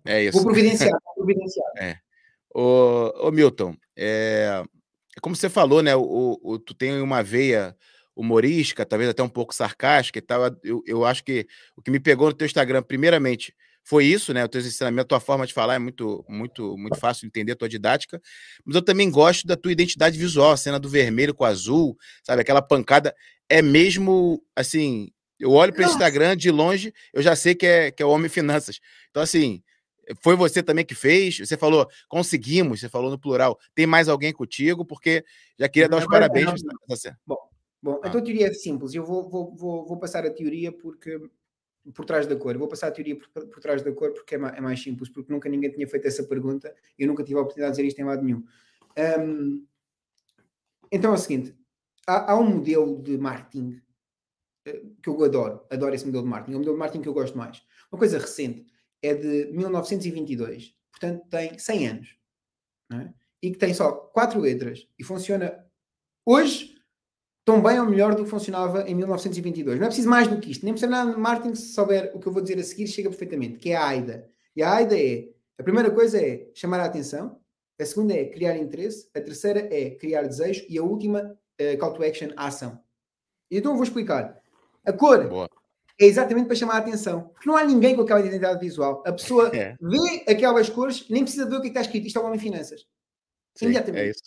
É 0.04 0.24
isso. 0.24 0.38
Vou 0.38 0.46
providenciar, 0.46 0.98
vou 1.04 1.14
providenciar. 1.26 1.72
É. 1.78 1.96
Ô, 2.52 3.28
ô 3.28 3.30
Milton, 3.30 3.76
é, 3.96 4.62
como 5.20 5.36
você 5.36 5.48
falou, 5.48 5.82
né? 5.82 5.94
O, 5.96 6.38
o, 6.42 6.58
tu 6.58 6.74
tem 6.74 7.00
uma 7.00 7.22
veia 7.22 7.76
humorística, 8.14 8.84
talvez 8.84 9.10
até 9.10 9.22
um 9.22 9.28
pouco 9.28 9.54
sarcástica 9.54 10.18
e 10.18 10.22
tal. 10.22 10.42
Eu, 10.62 10.82
eu 10.86 11.04
acho 11.04 11.24
que 11.24 11.46
o 11.76 11.82
que 11.82 11.90
me 11.90 12.00
pegou 12.00 12.28
no 12.28 12.34
teu 12.34 12.46
Instagram, 12.46 12.82
primeiramente, 12.82 13.54
foi 13.82 14.04
isso, 14.04 14.32
né? 14.32 14.44
O 14.44 14.48
teu 14.48 14.60
ensinamento, 14.60 15.02
a 15.02 15.08
tua 15.08 15.20
forma 15.20 15.46
de 15.46 15.54
falar 15.54 15.74
é 15.74 15.78
muito, 15.78 16.24
muito, 16.28 16.76
muito 16.76 16.98
fácil 16.98 17.22
de 17.22 17.26
entender 17.28 17.52
a 17.52 17.56
tua 17.56 17.68
didática. 17.68 18.20
Mas 18.64 18.76
eu 18.76 18.82
também 18.82 19.10
gosto 19.10 19.46
da 19.46 19.56
tua 19.56 19.72
identidade 19.72 20.18
visual, 20.18 20.52
a 20.52 20.56
cena 20.56 20.78
do 20.78 20.88
vermelho 20.88 21.34
com 21.34 21.44
azul, 21.44 21.96
sabe? 22.22 22.42
Aquela 22.42 22.62
pancada. 22.62 23.14
É 23.48 23.62
mesmo 23.62 24.42
assim. 24.54 25.10
Eu 25.38 25.52
olho 25.52 25.72
para 25.72 25.86
o 25.86 25.90
Instagram 25.90 26.36
de 26.36 26.50
longe, 26.50 26.92
eu 27.14 27.22
já 27.22 27.34
sei 27.34 27.54
que 27.54 27.66
é, 27.66 27.90
que 27.90 28.02
é 28.02 28.06
o 28.06 28.10
Homem 28.10 28.28
Finanças. 28.28 28.78
Então, 29.08 29.22
assim, 29.22 29.62
foi 30.20 30.36
você 30.36 30.62
também 30.62 30.84
que 30.84 30.94
fez? 30.94 31.38
Você 31.38 31.56
falou, 31.56 31.88
conseguimos, 32.08 32.80
você 32.80 32.88
falou 32.88 33.10
no 33.10 33.18
plural. 33.18 33.58
Tem 33.74 33.86
mais 33.86 34.08
alguém 34.08 34.32
contigo? 34.32 34.84
Porque 34.84 35.24
já 35.58 35.68
queria 35.68 35.88
dar 35.88 35.98
os 35.98 36.06
parabéns. 36.06 36.62
Não. 36.62 36.74
Bom, 37.26 37.36
Bom, 37.82 38.00
ah. 38.02 38.08
então 38.08 38.20
a 38.20 38.24
teoria 38.24 38.48
é 38.48 38.52
simples. 38.52 38.94
Eu 38.94 39.04
vou, 39.04 39.28
vou, 39.28 39.54
vou, 39.54 39.86
vou, 39.86 39.98
passar 39.98 40.24
a 40.26 40.30
teoria 40.30 40.70
porque 40.70 41.20
por 41.94 42.04
trás 42.04 42.26
da 42.26 42.36
cor. 42.36 42.54
Eu 42.54 42.58
vou 42.58 42.68
passar 42.68 42.88
a 42.88 42.90
teoria 42.90 43.16
por, 43.16 43.46
por 43.46 43.60
trás 43.60 43.82
da 43.82 43.92
cor 43.92 44.12
porque 44.12 44.34
é 44.34 44.38
mais, 44.38 44.56
é 44.56 44.60
mais, 44.60 44.82
simples, 44.82 45.08
porque 45.08 45.32
nunca 45.32 45.48
ninguém 45.48 45.70
tinha 45.70 45.88
feito 45.88 46.06
essa 46.06 46.22
pergunta 46.24 46.74
e 46.98 47.02
eu 47.02 47.08
nunca 47.08 47.24
tive 47.24 47.38
a 47.38 47.42
oportunidade 47.42 47.76
de 47.76 47.82
dizer 47.82 47.88
isto 47.88 48.00
em 48.00 48.04
lado 48.04 48.22
nenhum. 48.22 48.44
Um, 49.18 49.66
então 50.92 51.12
é 51.12 51.14
o 51.14 51.18
seguinte: 51.18 51.54
há, 52.06 52.32
há, 52.32 52.38
um 52.38 52.56
modelo 52.56 53.02
de 53.02 53.16
marketing 53.16 53.80
eh, 54.66 54.82
que 55.02 55.08
eu 55.08 55.24
adoro, 55.24 55.64
adoro 55.70 55.94
esse 55.94 56.04
modelo 56.04 56.24
de 56.24 56.30
marketing, 56.30 56.52
é 56.52 56.56
o 56.56 56.58
modelo 56.58 56.76
de 56.76 56.80
marketing 56.80 57.02
que 57.02 57.08
eu 57.08 57.14
gosto 57.14 57.38
mais. 57.38 57.62
Uma 57.90 57.98
coisa 57.98 58.18
recente 58.18 58.66
é 59.02 59.14
de 59.14 59.52
1922, 59.52 60.74
portanto 60.90 61.26
tem 61.28 61.58
100 61.58 61.88
anos, 61.88 62.16
é? 62.92 63.08
e 63.42 63.50
que 63.50 63.58
tem 63.58 63.72
só 63.72 63.92
quatro 63.92 64.40
letras 64.40 64.86
e 64.98 65.04
funciona 65.04 65.64
hoje 66.24 66.80
tão 67.44 67.62
bem 67.62 67.80
ou 67.80 67.86
melhor 67.86 68.14
do 68.14 68.24
que 68.24 68.30
funcionava 68.30 68.88
em 68.88 68.94
1922. 68.94 69.78
Não 69.78 69.86
é 69.86 69.88
preciso 69.88 70.08
mais 70.08 70.28
do 70.28 70.38
que 70.38 70.50
isto. 70.50 70.64
Nem 70.64 70.74
precisa 70.74 70.90
nada 70.90 71.12
de 71.12 71.18
marketing, 71.18 71.54
se 71.54 71.72
souber 71.72 72.12
o 72.14 72.20
que 72.20 72.26
eu 72.28 72.32
vou 72.32 72.42
dizer 72.42 72.58
a 72.58 72.62
seguir, 72.62 72.86
chega 72.86 73.08
perfeitamente, 73.08 73.58
que 73.58 73.70
é 73.70 73.76
a 73.76 73.86
AIDA. 73.88 74.28
E 74.54 74.62
a 74.62 74.72
AIDA 74.74 74.96
é, 74.96 75.28
a 75.58 75.62
primeira 75.62 75.90
coisa 75.90 76.20
é 76.20 76.48
chamar 76.54 76.80
a 76.80 76.84
atenção, 76.84 77.40
a 77.78 77.84
segunda 77.84 78.14
é 78.14 78.26
criar 78.26 78.56
interesse, 78.56 79.08
a 79.14 79.20
terceira 79.20 79.60
é 79.74 79.90
criar 79.90 80.22
desejo 80.22 80.64
e 80.68 80.78
a 80.78 80.82
última, 80.82 81.36
uh, 81.60 81.78
call 81.78 81.94
to 81.94 82.04
action, 82.04 82.28
a 82.36 82.46
ação. 82.46 82.78
Então 83.50 83.72
eu 83.72 83.76
vou 83.76 83.84
explicar. 83.84 84.40
A 84.84 84.92
cor 84.92 85.28
Boa. 85.28 85.50
É 86.00 86.06
exatamente 86.06 86.46
para 86.46 86.56
chamar 86.56 86.74
a 86.74 86.78
atenção, 86.78 87.28
porque 87.28 87.48
não 87.48 87.56
há 87.56 87.64
ninguém 87.64 87.94
com 87.94 88.02
aquela 88.02 88.20
identidade 88.20 88.58
visual. 88.58 89.02
A 89.06 89.12
pessoa 89.12 89.54
é. 89.54 89.76
vê 89.80 90.24
aquelas 90.26 90.68
cores, 90.70 91.08
nem 91.10 91.22
precisa 91.22 91.46
ver 91.46 91.56
o 91.56 91.60
que 91.60 91.68
está 91.68 91.82
escrito. 91.82 92.06
Isto 92.06 92.18
é 92.18 92.22
o 92.22 92.26
homem 92.26 92.38
finanças. 92.38 92.86
Sim, 93.54 93.66
Imediatamente. 93.66 94.06
É 94.06 94.10
isso. 94.10 94.22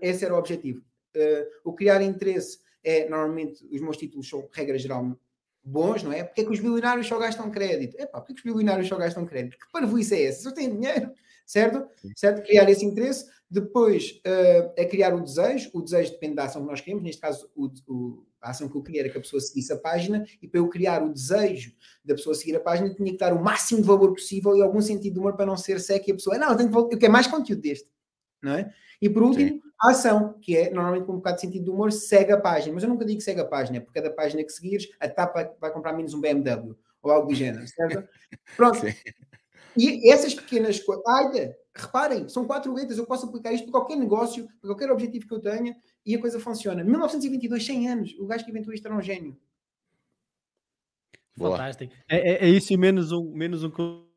Esse 0.00 0.24
era 0.24 0.34
o 0.34 0.38
objetivo 0.38 0.82
uh, 1.16 1.46
o 1.64 1.72
criar 1.72 2.02
interesse 2.02 2.58
é, 2.84 3.08
normalmente, 3.08 3.64
os 3.70 3.80
meus 3.80 3.96
títulos 3.96 4.28
são, 4.28 4.48
regra 4.52 4.76
geral, 4.76 5.16
bons, 5.62 6.02
não 6.02 6.12
é? 6.12 6.24
Porque 6.24 6.40
é 6.40 6.44
que 6.44 6.50
os 6.50 6.58
bilionários 6.58 7.06
só 7.06 7.16
gastam 7.18 7.50
crédito? 7.50 7.96
É 7.96 8.06
pá, 8.06 8.20
porque 8.20 8.32
é 8.32 8.34
que 8.34 8.40
os 8.40 8.54
bilionários 8.54 8.88
só 8.88 8.96
gastam 8.96 9.24
crédito? 9.24 9.56
Que 9.56 9.70
parvoíce 9.70 10.16
é 10.16 10.24
essa? 10.24 10.42
Só 10.42 10.50
têm 10.50 10.74
dinheiro, 10.74 11.12
certo? 11.46 11.88
Certo? 12.16 12.42
Criar 12.42 12.68
esse 12.68 12.84
interesse. 12.84 13.30
Depois, 13.48 14.20
uh, 14.26 14.72
é 14.76 14.84
criar 14.84 15.14
o 15.14 15.20
desejo. 15.20 15.70
O 15.72 15.80
desejo 15.80 16.10
depende 16.10 16.34
da 16.34 16.44
ação 16.44 16.62
que 16.62 16.68
nós 16.68 16.80
queremos. 16.80 17.04
Neste 17.04 17.20
caso, 17.20 17.48
o, 17.54 17.66
o, 17.86 18.26
a 18.42 18.50
ação 18.50 18.68
que 18.68 18.76
eu 18.76 18.82
queria 18.82 19.02
era 19.02 19.08
que 19.08 19.16
a 19.16 19.20
pessoa 19.20 19.40
seguisse 19.40 19.72
a 19.72 19.76
página. 19.76 20.24
E 20.42 20.48
para 20.48 20.60
eu 20.60 20.68
criar 20.68 21.02
o 21.02 21.12
desejo 21.12 21.72
da 22.04 22.14
pessoa 22.14 22.34
seguir 22.34 22.56
a 22.56 22.60
página, 22.60 22.92
tinha 22.92 23.12
que 23.12 23.18
dar 23.18 23.32
o 23.32 23.42
máximo 23.42 23.80
de 23.80 23.86
valor 23.86 24.12
possível 24.12 24.56
e 24.56 24.62
algum 24.62 24.80
sentido 24.80 25.14
de 25.14 25.18
humor 25.20 25.36
para 25.36 25.46
não 25.46 25.56
ser 25.56 25.80
seca 25.80 26.04
e 26.08 26.12
a 26.12 26.16
pessoa, 26.16 26.36
não, 26.36 26.50
eu, 26.50 26.56
tenho 26.56 26.70
que, 26.70 26.94
eu 26.94 26.98
quero 26.98 27.12
mais 27.12 27.26
conteúdo 27.28 27.62
deste, 27.62 27.88
não 28.42 28.52
é? 28.52 28.72
E 29.00 29.08
por 29.08 29.22
último, 29.22 29.50
Sim. 29.50 29.60
a 29.80 29.90
ação, 29.90 30.38
que 30.40 30.56
é 30.56 30.70
normalmente 30.70 31.06
com 31.06 31.12
um 31.12 31.16
bocado 31.16 31.36
de 31.36 31.42
sentido 31.42 31.64
de 31.64 31.70
humor, 31.70 31.90
segue 31.92 32.32
a 32.32 32.40
página. 32.40 32.74
Mas 32.74 32.84
eu 32.84 32.88
nunca 32.88 33.04
digo 33.04 33.20
segue 33.20 33.40
a 33.40 33.44
página, 33.44 33.78
é 33.78 33.80
porque 33.80 34.00
cada 34.00 34.14
página 34.14 34.44
que 34.44 34.52
seguires, 34.52 34.88
a 35.00 35.08
tapa 35.08 35.54
vai 35.60 35.72
comprar 35.72 35.92
menos 35.92 36.14
um 36.14 36.20
BMW 36.20 36.76
ou 37.02 37.10
algo 37.10 37.28
do 37.28 37.34
género, 37.34 37.66
certo? 37.66 38.08
Pronto. 38.56 38.78
Sim. 38.78 38.94
E 39.76 40.10
essas 40.12 40.34
pequenas 40.34 40.78
coisas, 40.80 41.02
reparem, 41.74 42.28
são 42.28 42.46
quatro 42.46 42.72
letras, 42.72 42.98
eu 42.98 43.06
posso 43.06 43.26
aplicar 43.26 43.52
isto 43.52 43.64
para 43.64 43.72
qualquer 43.72 43.96
negócio, 43.96 44.46
para 44.60 44.70
qualquer 44.70 44.90
objetivo 44.90 45.26
que 45.26 45.34
eu 45.34 45.40
tenha, 45.40 45.74
e 46.04 46.14
a 46.14 46.20
coisa 46.20 46.40
funciona. 46.40 46.82
1922, 46.82 47.64
100 47.64 47.88
anos, 47.88 48.14
o 48.18 48.26
gajo 48.26 48.44
que 48.44 48.50
inventou 48.50 48.72
isto 48.72 48.86
era 48.86 48.96
um 48.96 49.02
gênio. 49.02 49.36
Fantástico. 51.38 51.92
É, 52.08 52.16
é, 52.16 52.44
é, 52.44 52.48
isso 52.48 52.72
e 52.72 52.76
menos 52.76 53.10
um, 53.12 53.32
menos 53.32 53.64
um 53.64 53.70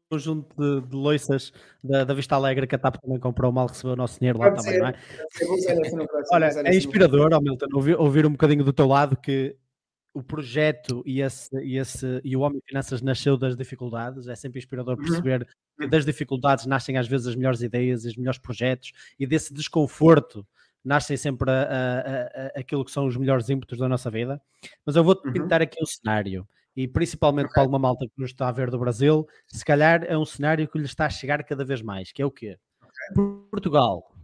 conjunto 0.10 0.54
de, 0.58 0.88
de 0.88 0.96
loiças 0.96 1.52
da, 1.84 2.04
da, 2.04 2.14
Vista 2.14 2.36
Alegre 2.36 2.68
que 2.68 2.76
a 2.76 2.78
TAP 2.78 2.98
também 3.02 3.20
comprou, 3.20 3.52
mal 3.52 3.68
recebeu 3.68 3.94
o 3.94 3.96
nosso 3.96 4.20
dinheiro 4.20 4.40
lá 4.40 4.52
Pode 4.52 4.64
também, 4.64 4.74
ser. 4.74 4.82
não 4.82 4.88
é? 4.90 4.96
Olha, 6.32 6.46
é 6.46 6.76
inspirador, 6.76 7.32
oh, 7.34 7.42
Milton, 7.42 7.68
ouvir, 7.74 7.96
ouvir 7.96 8.26
um 8.26 8.32
bocadinho 8.32 8.64
do 8.64 8.74
teu 8.74 8.88
lado 8.88 9.16
que 9.18 9.56
o 10.14 10.24
projeto 10.24 11.04
e, 11.06 11.22
esse, 11.22 11.54
e, 11.62 11.78
esse, 11.78 12.22
e 12.24 12.38
o 12.38 12.42
Homem 12.42 12.62
Finanças 12.66 13.02
nasceu 13.02 13.36
das 13.36 13.56
dificuldades, 13.56 14.28
é 14.28 14.36
sempre 14.36 14.60
inspirador 14.60 14.98
uhum. 14.98 15.04
perceber 15.04 15.42
uhum. 15.42 15.86
que 15.86 15.88
das 15.88 16.06
dificuldades 16.06 16.66
nascem 16.66 16.98
às 16.98 17.08
vezes 17.08 17.28
as 17.28 17.36
melhores 17.36 17.62
ideias, 17.62 18.06
os 18.06 18.16
melhores 18.16 18.40
projetos, 18.40 18.92
e 19.20 19.28
desse 19.28 19.54
desconforto 19.54 20.48
nascem 20.86 21.18
sempre 21.18 21.50
a, 21.50 21.64
a, 21.64 22.46
a, 22.46 22.60
aquilo 22.60 22.86
que 22.86 22.92
são 22.92 23.08
os 23.08 23.18
melhores 23.18 23.50
ímpetos 23.50 23.80
da 23.80 23.90
nossa 23.90 24.10
vida. 24.12 24.42
Mas 24.86 24.96
eu 24.96 25.04
vou-te 25.04 25.28
uhum. 25.28 25.34
pintar 25.34 25.62
aqui 25.62 25.82
um 25.82 25.86
cenário, 25.86 26.48
e 26.76 26.88
principalmente 26.88 27.48
okay. 27.48 27.56
para 27.56 27.70
uma 27.70 27.80
malta 27.80 28.06
que 28.06 28.22
nos 28.22 28.32
está 28.32 28.48
a 28.48 28.52
ver 28.52 28.70
do 28.70 28.78
Brasil, 28.78 29.28
se 29.48 29.64
calhar 29.64 30.04
é 30.04 30.18
um 30.18 30.26
cenário 30.26 30.68
que 30.68 30.78
lhe 30.78 30.86
está 30.86 31.06
a 31.06 31.10
chegar 31.10 31.44
cada 31.44 31.66
vez 31.66 31.82
mais, 31.82 32.12
que 32.12 32.22
é 32.22 32.26
o 32.26 32.32
quê? 32.32 32.58
Okay. 32.82 33.26
Portugal, 33.50 34.16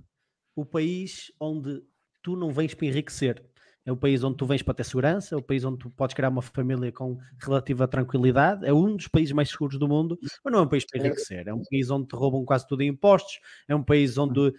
o 0.56 0.66
país 0.66 1.32
onde 1.40 1.82
tu 2.22 2.36
não 2.36 2.52
vens 2.52 2.74
para 2.74 2.86
enriquecer, 2.86 3.44
é 3.86 3.92
o 3.92 3.98
país 3.98 4.24
onde 4.24 4.38
tu 4.38 4.46
vens 4.46 4.62
para 4.62 4.76
ter 4.76 4.84
segurança, 4.84 5.34
é 5.34 5.38
o 5.38 5.42
país 5.42 5.64
onde 5.64 5.80
tu 5.80 5.90
podes 5.90 6.14
criar 6.14 6.30
uma 6.30 6.42
família 6.42 6.92
com 6.92 7.18
relativa 7.40 7.88
tranquilidade, 7.88 8.66
é 8.66 8.72
um 8.72 8.96
dos 8.96 9.08
países 9.08 9.32
mais 9.32 9.50
seguros 9.50 9.80
do 9.80 9.88
mundo, 9.88 10.20
mas 10.44 10.54
não 10.54 10.60
é 10.60 10.62
um 10.64 10.68
país 10.68 10.86
para 10.86 11.00
enriquecer, 11.00 11.48
é 11.48 11.54
um 11.54 11.64
país 11.64 11.90
onde 11.90 12.08
te 12.08 12.16
roubam 12.16 12.46
quase 12.46 12.68
tudo 12.68 12.84
em 12.84 12.90
impostos, 12.90 13.40
é 13.68 13.76
um 13.76 13.84
país 13.84 14.18
onde 14.18 14.40
uh, 14.40 14.54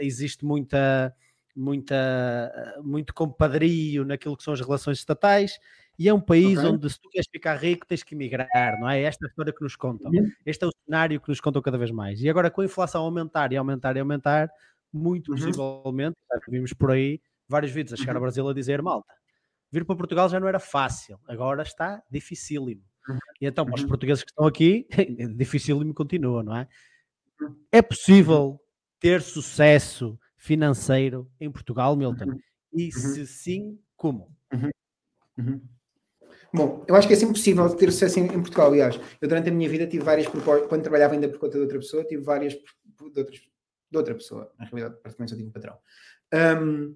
existe 0.00 0.44
muita, 0.44 1.14
muita, 1.54 2.80
muito 2.82 3.14
compadrio 3.14 4.04
naquilo 4.04 4.36
que 4.36 4.42
são 4.42 4.54
as 4.54 4.60
relações 4.60 4.98
estatais, 4.98 5.58
e 5.98 6.08
é 6.08 6.14
um 6.14 6.20
país 6.20 6.58
okay. 6.58 6.70
onde 6.70 6.90
se 6.90 7.00
tu 7.00 7.08
queres 7.08 7.28
ficar 7.30 7.54
rico 7.56 7.86
tens 7.86 8.02
que 8.02 8.14
emigrar, 8.14 8.78
não 8.80 8.88
é? 8.88 9.02
Esta 9.02 9.24
é 9.24 9.26
a 9.26 9.30
história 9.30 9.52
que 9.52 9.62
nos 9.62 9.76
contam. 9.76 10.10
Uhum. 10.10 10.30
Este 10.44 10.64
é 10.64 10.66
o 10.66 10.72
cenário 10.84 11.20
que 11.20 11.28
nos 11.28 11.40
contam 11.40 11.62
cada 11.62 11.78
vez 11.78 11.90
mais. 11.90 12.20
E 12.20 12.28
agora 12.28 12.50
com 12.50 12.60
a 12.60 12.64
inflação 12.64 13.04
aumentar 13.04 13.52
e 13.52 13.56
aumentar 13.56 13.96
e 13.96 14.00
aumentar, 14.00 14.50
muito 14.92 15.30
uhum. 15.30 15.38
possivelmente, 15.38 16.16
já 16.28 16.40
vimos 16.48 16.72
por 16.72 16.90
aí, 16.90 17.20
vários 17.48 17.72
vídeos 17.72 17.92
a 17.92 17.96
chegar 17.96 18.12
ao 18.12 18.16
uhum. 18.16 18.22
Brasil 18.22 18.48
a 18.48 18.54
dizer, 18.54 18.82
malta, 18.82 19.12
vir 19.70 19.84
para 19.84 19.96
Portugal 19.96 20.28
já 20.28 20.40
não 20.40 20.48
era 20.48 20.58
fácil, 20.58 21.18
agora 21.28 21.62
está 21.62 22.02
dificílimo. 22.10 22.82
Uhum. 23.08 23.18
E 23.40 23.46
então, 23.46 23.64
para 23.64 23.74
os 23.74 23.82
uhum. 23.82 23.88
portugueses 23.88 24.24
que 24.24 24.30
estão 24.30 24.46
aqui, 24.46 24.86
dificílimo 25.36 25.94
continua, 25.94 26.42
não 26.42 26.56
é? 26.56 26.68
É 27.70 27.82
possível 27.82 28.60
ter 28.98 29.20
sucesso 29.20 30.18
financeiro 30.44 31.26
em 31.40 31.50
Portugal, 31.50 31.96
Milton? 31.96 32.38
E 32.70 32.92
se 32.92 33.26
sim, 33.26 33.78
como? 33.96 34.30
Bom, 36.52 36.84
eu 36.86 36.94
acho 36.94 37.08
que 37.08 37.14
é 37.14 37.16
sempre 37.16 37.34
possível 37.34 37.68
ter 37.74 37.90
sucesso 37.90 38.20
em, 38.20 38.24
em, 38.24 38.40
Portugal, 38.42 38.68
aliás. 38.68 39.00
Eu 39.20 39.26
durante 39.26 39.48
a 39.48 39.52
minha 39.52 39.68
vida 39.68 39.86
tive 39.86 40.04
várias 40.04 40.28
propostas, 40.28 40.68
quando 40.68 40.82
trabalhava 40.82 41.14
ainda 41.14 41.28
por 41.30 41.38
conta 41.38 41.54
de 41.54 41.62
outra 41.62 41.78
pessoa, 41.78 42.04
tive 42.04 42.22
várias 42.22 42.52
de, 42.52 43.18
outras, 43.18 43.40
de 43.90 43.96
outra 43.96 44.14
pessoa, 44.14 44.52
na 44.58 44.66
realidade, 44.66 45.00
praticamente 45.00 45.30
só 45.30 45.36
tive 45.36 45.48
um 45.48 45.52
patrão. 45.52 45.78
Um, 46.62 46.94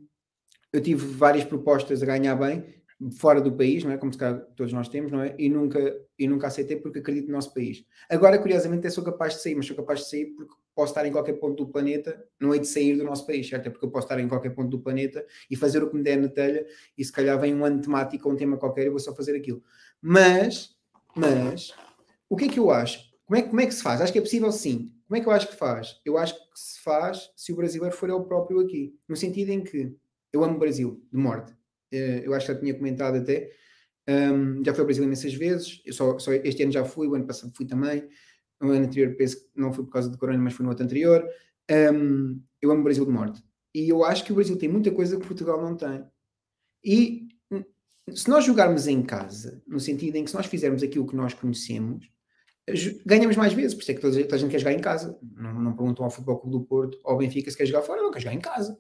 eu 0.71 0.83
tive 0.83 1.07
várias 1.07 1.45
propostas 1.45 2.03
a 2.03 2.07
ganhar 2.07 2.37
bem 2.37 2.79
fora 3.17 3.41
do 3.41 3.53
país, 3.53 3.83
não 3.83 3.93
é? 3.93 3.97
Como 3.97 4.13
se 4.13 4.19
calhar 4.19 4.41
todos 4.57 4.73
nós 4.73 4.89
temos, 4.89 5.11
não 5.11 5.23
é? 5.23 5.35
E 5.39 5.49
nunca, 5.49 5.79
e 6.19 6.29
nunca 6.29 6.49
aceitei 6.49 6.77
porque 6.77 6.99
acredito 6.99 7.29
no 7.29 7.33
nosso 7.33 7.55
país. 7.55 7.85
Agora, 8.11 8.39
curiosamente, 8.39 8.85
eu 8.85 8.91
sou 8.91 9.03
capaz 9.03 9.35
de 9.35 9.43
sair, 9.43 9.55
mas 9.55 9.67
sou 9.67 9.77
capaz 9.77 10.01
de 10.01 10.11
sair 10.11 10.27
porque 10.37 10.53
posso 10.79 10.93
estar 10.93 11.05
em 11.05 11.11
qualquer 11.11 11.33
ponto 11.33 11.65
do 11.65 11.73
planeta, 11.73 12.25
não 12.39 12.55
é 12.55 12.59
de 12.59 12.69
sair 12.69 12.97
do 12.97 13.03
nosso 13.03 13.27
país, 13.27 13.49
certo? 13.49 13.67
É 13.67 13.71
porque 13.71 13.85
eu 13.85 13.91
posso 13.91 14.05
estar 14.05 14.21
em 14.21 14.29
qualquer 14.29 14.51
ponto 14.51 14.71
do 14.71 14.79
planeta 14.79 15.27
e 15.51 15.57
fazer 15.57 15.83
o 15.83 15.91
que 15.91 15.97
me 15.97 16.05
der 16.05 16.17
na 16.17 16.29
telha 16.29 16.65
e 16.97 17.05
se 17.05 17.11
calhar 17.11 17.37
vem 17.41 17.53
um 17.53 17.65
ano 17.65 17.83
temático 17.83 18.29
ou 18.29 18.33
um 18.33 18.37
tema 18.37 18.57
qualquer 18.57 18.87
e 18.87 18.89
vou 18.89 19.01
só 19.01 19.13
fazer 19.13 19.35
aquilo. 19.35 19.61
Mas, 20.01 20.77
mas, 21.17 21.75
o 22.29 22.37
que 22.37 22.45
é 22.45 22.49
que 22.49 22.61
eu 22.61 22.71
acho? 22.71 23.11
Como 23.27 23.37
é, 23.37 23.43
como 23.43 23.61
é 23.61 23.67
que 23.67 23.75
se 23.75 23.83
faz? 23.83 24.01
Acho 24.01 24.13
que 24.13 24.21
é 24.21 24.23
possível 24.23 24.53
sim. 24.53 24.93
Como 25.09 25.19
é 25.19 25.21
que 25.21 25.27
eu 25.27 25.33
acho 25.33 25.49
que 25.49 25.57
faz? 25.57 26.01
Eu 26.05 26.17
acho 26.17 26.35
que 26.37 26.41
se 26.55 26.81
faz 26.81 27.29
se 27.35 27.53
o 27.53 27.57
brasileiro 27.57 27.97
for 27.97 28.09
ele 28.09 28.23
próprio 28.23 28.61
aqui. 28.61 28.95
No 29.09 29.17
sentido 29.17 29.51
em 29.51 29.65
que 29.65 29.97
eu 30.33 30.45
amo 30.45 30.55
o 30.55 30.61
Brasil, 30.61 31.05
de 31.13 31.19
morte. 31.19 31.51
Uh, 31.93 32.23
eu 32.23 32.35
acho 32.35 32.47
que 32.47 32.53
já 32.53 32.59
tinha 32.61 32.75
comentado 32.75 33.17
até. 33.17 33.51
Um, 34.09 34.65
já 34.65 34.73
fui 34.73 34.83
ao 34.83 34.87
Brasil 34.87 35.03
imensas 35.03 35.35
vezes. 35.35 35.83
Eu 35.85 35.93
só, 35.93 36.17
só, 36.21 36.33
este 36.33 36.63
ano 36.63 36.71
já 36.71 36.85
fui, 36.85 37.09
o 37.09 37.17
ano 37.17 37.27
passado 37.27 37.53
fui 37.57 37.67
também. 37.67 38.09
O 38.61 38.67
ano 38.67 38.87
anterior 38.87 39.15
penso 39.17 39.41
que 39.41 39.49
não 39.55 39.73
foi 39.73 39.85
por 39.85 39.93
causa 39.93 40.09
do 40.09 40.19
corona, 40.19 40.39
mas 40.39 40.55
foi 40.55 40.65
no 40.65 40.71
outro 40.71 40.85
anterior. 40.85 41.25
Um, 41.71 42.43
eu 42.61 42.71
amo 42.71 42.81
o 42.81 42.85
Brasil 42.85 43.05
de 43.05 43.13
morte. 43.13 43.43
E 43.75 43.89
eu 43.89 44.05
acho 44.05 44.25
que 44.25 44.33
o 44.33 44.35
Brasil 44.35 44.57
tem 44.57 44.69
muita 44.69 44.91
coisa 44.91 45.19
que 45.19 45.27
Portugal 45.27 45.61
não 45.61 45.77
tem. 45.77 46.05
E 46.85 47.29
hum, 47.51 47.63
se 48.13 48.29
nós 48.29 48.45
jogarmos 48.45 48.87
em 48.87 49.03
casa, 49.03 49.63
no 49.67 49.79
sentido 49.79 50.17
em 50.17 50.25
que 50.25 50.31
se 50.31 50.37
nós 50.37 50.47
fizermos 50.47 50.83
aquilo 50.83 51.07
que 51.07 51.15
nós 51.15 51.35
conhecemos, 51.35 52.11
ganhamos 53.05 53.37
mais 53.37 53.53
vezes, 53.53 53.75
por 53.75 53.83
isso 53.83 53.91
é 53.91 53.95
que 53.95 54.01
toda, 54.01 54.35
a 54.35 54.39
gente 54.39 54.51
quer 54.51 54.59
jogar 54.59 54.73
em 54.73 54.81
casa. 54.81 55.19
Não, 55.37 55.55
não 55.55 55.73
perguntam 55.77 56.05
ao 56.05 56.11
Futebol 56.11 56.39
Clube 56.39 56.59
do 56.59 56.65
Porto 56.65 56.99
ou 57.05 57.13
ao 57.13 57.19
Benfica 57.19 57.51
se 57.51 57.57
quer 57.57 57.67
jogar 57.67 57.83
fora, 57.83 58.03
não 58.03 58.11
quer 58.11 58.21
jogar 58.21 58.35
em 58.35 58.41
casa. 58.41 58.79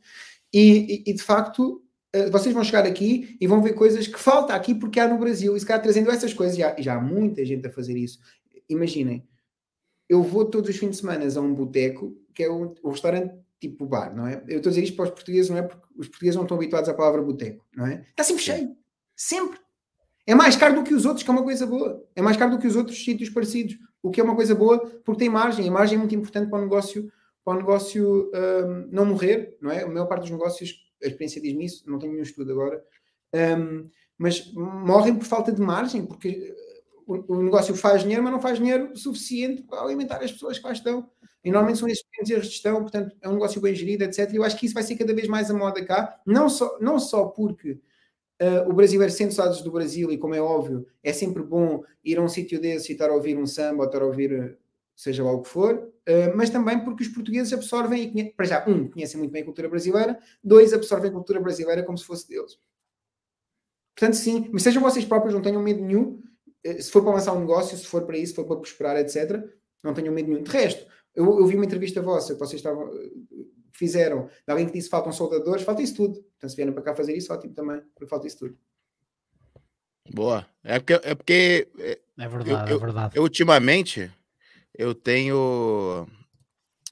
E, 0.52 1.04
e, 1.06 1.10
e, 1.10 1.14
de 1.14 1.22
facto, 1.22 1.82
eh, 2.12 2.30
vocês 2.30 2.54
vão 2.54 2.64
chegar 2.64 2.86
aqui 2.86 3.36
e 3.40 3.46
vão 3.46 3.62
ver 3.62 3.74
coisas 3.74 4.06
que 4.06 4.18
falta 4.18 4.54
aqui 4.54 4.74
porque 4.74 4.98
há 5.00 5.08
no 5.08 5.18
Brasil. 5.18 5.56
E 5.56 5.60
se 5.60 5.66
calhar 5.66 5.82
trazendo 5.82 6.10
essas 6.10 6.32
coisas, 6.32 6.56
já, 6.56 6.74
já 6.78 6.96
há 6.96 7.00
muita 7.00 7.44
gente 7.44 7.66
a 7.66 7.70
fazer 7.70 7.96
isso. 7.96 8.18
Imaginem, 8.68 9.26
eu 10.08 10.22
vou 10.22 10.44
todos 10.44 10.70
os 10.70 10.76
fins 10.76 10.90
de 10.90 10.96
semana 10.96 11.24
a 11.24 11.40
um 11.40 11.54
boteco, 11.54 12.16
que 12.34 12.42
é 12.42 12.48
o, 12.48 12.74
o 12.82 12.90
restaurante 12.90 13.34
tipo 13.60 13.86
bar, 13.86 14.14
não 14.14 14.26
é? 14.26 14.42
Eu 14.46 14.58
estou 14.58 14.70
a 14.70 14.72
dizer 14.72 14.84
isto 14.84 14.96
para 14.96 15.06
os 15.06 15.10
portugueses, 15.10 15.50
não 15.50 15.58
é? 15.58 15.62
Porque 15.62 15.84
os 15.96 16.08
portugueses 16.08 16.36
não 16.36 16.44
estão 16.44 16.56
habituados 16.56 16.88
à 16.88 16.94
palavra 16.94 17.22
boteco, 17.22 17.64
não 17.74 17.86
é? 17.86 18.04
Está 18.10 18.22
sempre 18.22 18.42
cheio. 18.42 18.76
Sempre. 19.16 19.58
É 20.26 20.34
mais 20.34 20.56
caro 20.56 20.76
do 20.76 20.84
que 20.84 20.94
os 20.94 21.04
outros, 21.04 21.24
que 21.24 21.30
é 21.30 21.32
uma 21.32 21.42
coisa 21.42 21.66
boa. 21.66 22.06
É 22.14 22.22
mais 22.22 22.36
caro 22.36 22.52
do 22.52 22.58
que 22.58 22.66
os 22.66 22.76
outros 22.76 23.02
sítios 23.02 23.30
parecidos, 23.30 23.76
o 24.02 24.10
que 24.10 24.20
é 24.20 24.24
uma 24.24 24.36
coisa 24.36 24.54
boa 24.54 24.78
porque 25.04 25.18
tem 25.20 25.28
margem. 25.28 25.66
A 25.68 25.70
margem 25.70 25.96
é 25.96 25.98
muito 25.98 26.14
importante 26.14 26.48
para 26.48 26.58
o 26.58 26.62
negócio 26.62 27.10
para 27.48 27.56
o 27.56 27.60
negócio 27.60 28.30
um, 28.34 28.88
não 28.92 29.06
morrer, 29.06 29.56
não 29.58 29.70
é? 29.70 29.82
A 29.82 29.88
maior 29.88 30.04
parte 30.04 30.22
dos 30.22 30.30
negócios, 30.30 30.86
a 31.02 31.06
experiência 31.06 31.40
diz-me 31.40 31.64
isso, 31.64 31.90
não 31.90 31.98
tenho 31.98 32.12
nenhum 32.12 32.22
estudo 32.22 32.52
agora, 32.52 32.84
um, 33.58 33.88
mas 34.18 34.52
morrem 34.52 35.16
por 35.16 35.24
falta 35.24 35.50
de 35.50 35.60
margem, 35.60 36.04
porque 36.04 36.54
o, 37.08 37.36
o, 37.36 37.42
negócio 37.42 37.74
faz 37.74 38.02
dinheiro, 38.02 38.22
mas 38.22 38.32
não 38.32 38.40
faz 38.40 38.58
dinheiro 38.58 38.94
suficiente 38.94 39.62
para 39.62 39.80
alimentar 39.80 40.22
as 40.22 40.30
pessoas 40.30 40.58
que 40.58 40.64
lá 40.64 40.72
estão. 40.72 41.10
E 41.42 41.50
normalmente 41.50 41.78
são 41.78 41.88
esses 41.88 42.04
pequenos 42.04 42.30
erros 42.30 42.46
de 42.46 42.52
gestão, 42.52 42.82
portanto, 42.82 43.16
é 43.22 43.28
um 43.28 43.32
negócio 43.32 43.60
bem 43.60 43.74
gerido, 43.74 44.04
etc. 44.04 44.30
E 44.32 44.36
eu 44.36 44.44
acho 44.44 44.58
que 44.58 44.66
isso 44.66 44.74
vai 44.74 44.82
ser 44.82 44.96
cada 44.96 45.14
vez 45.14 45.26
mais 45.26 45.50
a 45.50 45.54
moda 45.54 45.82
cá, 45.84 46.20
não 46.26 46.48
só, 46.48 46.78
não 46.80 46.98
só 46.98 47.24
porque 47.26 47.80
uh, 48.42 48.68
o 48.68 48.72
brasileiro 48.74 49.12
sente 49.12 49.34
saudades 49.34 49.62
do 49.62 49.72
Brasil 49.72 50.12
e, 50.12 50.18
como 50.18 50.34
é 50.34 50.40
óbvio, 50.40 50.86
é 51.02 51.12
sempre 51.12 51.42
bom 51.42 51.82
ir 52.04 52.18
a 52.18 52.22
um 52.22 52.28
sítio 52.28 52.60
desse 52.60 52.90
e 52.90 52.92
estar 52.92 53.08
a 53.08 53.14
ouvir 53.14 53.38
um 53.38 53.46
samba 53.46 53.84
ou 53.84 53.86
estar 53.86 54.02
a 54.02 54.06
ouvir 54.06 54.58
seja 54.94 55.22
lá 55.22 55.30
o 55.30 55.42
que 55.42 55.48
for, 55.48 55.76
uh, 55.76 56.36
mas 56.36 56.50
também 56.50 56.84
porque 56.84 57.04
os 57.04 57.08
portugueses 57.08 57.52
absorvem, 57.52 58.12
e 58.18 58.24
para 58.32 58.44
já, 58.44 58.68
um, 58.68 58.88
conhecem 58.88 59.16
muito 59.16 59.30
bem 59.30 59.42
a 59.42 59.44
cultura 59.44 59.68
brasileira, 59.68 60.18
dois, 60.42 60.72
absorvem 60.72 61.08
a 61.08 61.14
cultura 61.14 61.40
brasileira 61.40 61.84
como 61.84 61.96
se 61.96 62.04
fosse 62.04 62.28
deles. 62.28 62.58
Portanto, 63.94 64.16
sim, 64.16 64.48
mas 64.52 64.64
sejam 64.64 64.82
vocês 64.82 65.04
próprios, 65.04 65.34
não 65.34 65.40
tenham 65.40 65.62
medo 65.62 65.80
nenhum, 65.80 66.20
se 66.80 66.90
for 66.90 67.02
para 67.02 67.12
lançar 67.12 67.32
um 67.32 67.40
negócio, 67.40 67.76
se 67.76 67.86
for 67.86 68.04
para 68.04 68.16
isso, 68.18 68.30
se 68.30 68.36
for 68.36 68.44
para 68.44 68.56
prosperar, 68.56 68.96
etc., 68.96 69.42
não 69.82 69.94
tenham 69.94 70.12
medo 70.12 70.28
nenhum. 70.28 70.42
De 70.42 70.50
resto, 70.50 70.86
eu, 71.14 71.38
eu 71.38 71.46
vi 71.46 71.54
uma 71.54 71.64
entrevista 71.64 72.02
vossa 72.02 72.34
que 72.34 72.40
vocês 72.40 72.60
estavam, 72.60 72.90
fizeram, 73.72 74.26
de 74.26 74.50
alguém 74.50 74.66
que 74.66 74.72
disse 74.72 74.88
faltam 74.88 75.12
soldadores, 75.12 75.62
falta 75.62 75.82
isso 75.82 75.94
tudo. 75.94 76.24
Então, 76.36 76.48
se 76.48 76.56
vierem 76.56 76.72
para 76.72 76.82
cá 76.82 76.94
fazer 76.94 77.16
isso, 77.16 77.32
ótimo 77.32 77.54
também, 77.54 77.80
porque 77.94 78.06
falta 78.08 78.26
isso 78.26 78.38
tudo. 78.38 78.58
Boa. 80.12 80.46
É 80.64 80.78
porque. 80.78 80.94
É, 80.94 81.14
porque, 81.14 81.68
é 82.18 82.28
verdade, 82.28 82.70
eu, 82.70 82.76
é 82.76 82.80
verdade. 82.80 83.16
Eu, 83.16 83.22
ultimamente, 83.22 84.10
eu 84.74 84.94
tenho. 84.94 86.06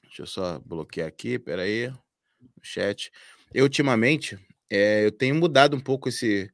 Deixa 0.03 0.23
eu 0.23 0.27
só 0.27 0.59
bloquear 0.59 1.07
aqui, 1.07 1.39
peraí. 1.39 1.87
O 1.87 2.63
chat. 2.63 3.11
Eu, 3.53 3.63
ultimamente, 3.63 4.37
é, 4.69 5.05
eu 5.05 5.11
tenho 5.11 5.35
mudado 5.35 5.75
um 5.75 5.79
pouco 5.79 6.09
esse. 6.09 6.51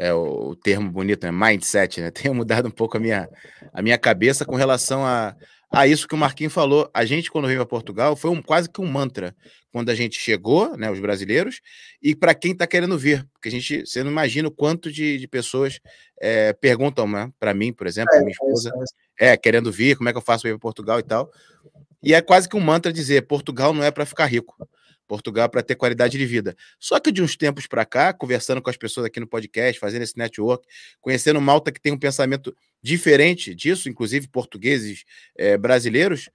É, 0.00 0.14
o, 0.14 0.50
o 0.50 0.56
termo 0.56 0.90
bonito, 0.90 1.24
né? 1.24 1.30
Mindset, 1.30 2.00
né? 2.00 2.10
Tenho 2.10 2.34
mudado 2.34 2.66
um 2.66 2.70
pouco 2.70 2.96
a 2.96 3.00
minha, 3.00 3.28
a 3.70 3.82
minha 3.82 3.98
cabeça 3.98 4.46
com 4.46 4.56
relação 4.56 5.04
a, 5.04 5.36
a 5.70 5.86
isso 5.86 6.08
que 6.08 6.14
o 6.14 6.18
Marquinhos 6.18 6.54
falou. 6.54 6.90
A 6.94 7.04
gente, 7.04 7.30
quando 7.30 7.46
veio 7.46 7.60
a 7.60 7.66
Portugal, 7.66 8.16
foi 8.16 8.30
um, 8.30 8.40
quase 8.40 8.66
que 8.70 8.80
um 8.80 8.86
mantra 8.86 9.36
quando 9.70 9.90
a 9.90 9.94
gente 9.94 10.18
chegou, 10.18 10.74
né, 10.76 10.90
os 10.90 10.98
brasileiros, 10.98 11.60
e 12.02 12.16
para 12.16 12.34
quem 12.34 12.52
está 12.52 12.66
querendo 12.66 12.98
vir, 12.98 13.24
porque 13.32 13.48
a 13.48 13.52
gente, 13.52 13.86
você 13.86 14.02
não 14.02 14.10
imagina 14.10 14.48
o 14.48 14.50
quanto 14.50 14.90
de, 14.90 15.16
de 15.16 15.28
pessoas 15.28 15.78
é, 16.20 16.52
perguntam 16.54 17.06
né, 17.06 17.30
para 17.38 17.54
mim, 17.54 17.72
por 17.72 17.86
exemplo, 17.86 18.12
é, 18.14 18.20
minha 18.20 18.32
esposa, 18.32 18.72
é, 19.20 19.28
é, 19.28 19.36
querendo 19.36 19.70
vir, 19.70 19.96
como 19.96 20.08
é 20.08 20.12
que 20.12 20.18
eu 20.18 20.22
faço 20.22 20.42
para 20.42 20.50
ir 20.50 20.54
para 20.54 20.60
Portugal 20.60 20.98
e 20.98 21.02
tal. 21.04 21.30
E 22.02 22.14
é 22.14 22.22
quase 22.22 22.48
que 22.48 22.56
um 22.56 22.60
mantra 22.60 22.92
dizer: 22.92 23.26
Portugal 23.26 23.74
não 23.74 23.84
é 23.84 23.90
para 23.90 24.06
ficar 24.06 24.26
rico. 24.26 24.56
Portugal 25.10 25.48
para 25.48 25.60
ter 25.60 25.74
qualidade 25.74 26.16
de 26.16 26.24
vida. 26.24 26.56
Só 26.78 27.00
que 27.00 27.10
de 27.10 27.20
uns 27.20 27.34
tempos 27.36 27.66
para 27.66 27.84
cá, 27.84 28.12
conversando 28.12 28.62
com 28.62 28.70
as 28.70 28.76
pessoas 28.76 29.06
aqui 29.06 29.18
no 29.18 29.26
podcast, 29.26 29.80
fazendo 29.80 30.02
esse 30.02 30.16
network, 30.16 30.64
conhecendo 31.00 31.40
Malta 31.40 31.72
que 31.72 31.80
tem 31.80 31.92
um 31.92 31.98
pensamento 31.98 32.56
diferente 32.80 33.52
disso, 33.52 33.88
inclusive 33.88 34.28
portugueses 34.28 35.04
é, 35.36 35.58
brasileiros, 35.58 36.30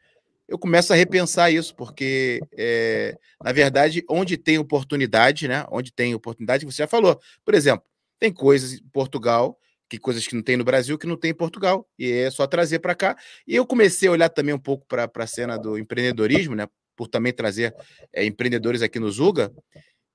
eu 0.45 0.59
começo 0.59 0.91
a 0.91 0.95
repensar 0.95 1.49
isso, 1.49 1.73
porque, 1.73 2.41
é, 2.51 3.17
na 3.41 3.53
verdade, 3.53 4.03
onde 4.09 4.35
tem 4.35 4.57
oportunidade, 4.59 5.47
né? 5.47 5.65
Onde 5.71 5.91
tem 5.91 6.13
oportunidade, 6.13 6.65
você 6.65 6.83
já 6.83 6.87
falou. 6.87 7.19
Por 7.45 7.55
exemplo, 7.55 7.85
tem 8.19 8.31
coisas 8.31 8.73
em 8.73 8.83
Portugal 8.91 9.57
que 9.87 9.97
coisas 9.97 10.27
que 10.27 10.35
não 10.35 10.43
tem 10.43 10.57
no 10.57 10.63
Brasil, 10.63 10.97
que 10.97 11.07
não 11.07 11.15
tem 11.15 11.31
em 11.31 11.35
Portugal. 11.35 11.87
E 11.97 12.11
é 12.11 12.29
só 12.29 12.45
trazer 12.45 12.79
para 12.79 12.93
cá. 12.93 13.17
E 13.47 13.55
eu 13.55 13.65
comecei 13.65 14.09
a 14.09 14.11
olhar 14.11 14.29
também 14.29 14.53
um 14.53 14.59
pouco 14.59 14.85
para 14.85 15.09
a 15.15 15.27
cena 15.27 15.57
do 15.57 15.79
empreendedorismo, 15.79 16.55
né? 16.55 16.67
Por 16.95 17.07
também 17.07 17.33
trazer 17.33 17.75
é, 18.13 18.25
empreendedores 18.25 18.81
aqui 18.81 18.99
no 18.99 19.11
Zuga. 19.11 19.51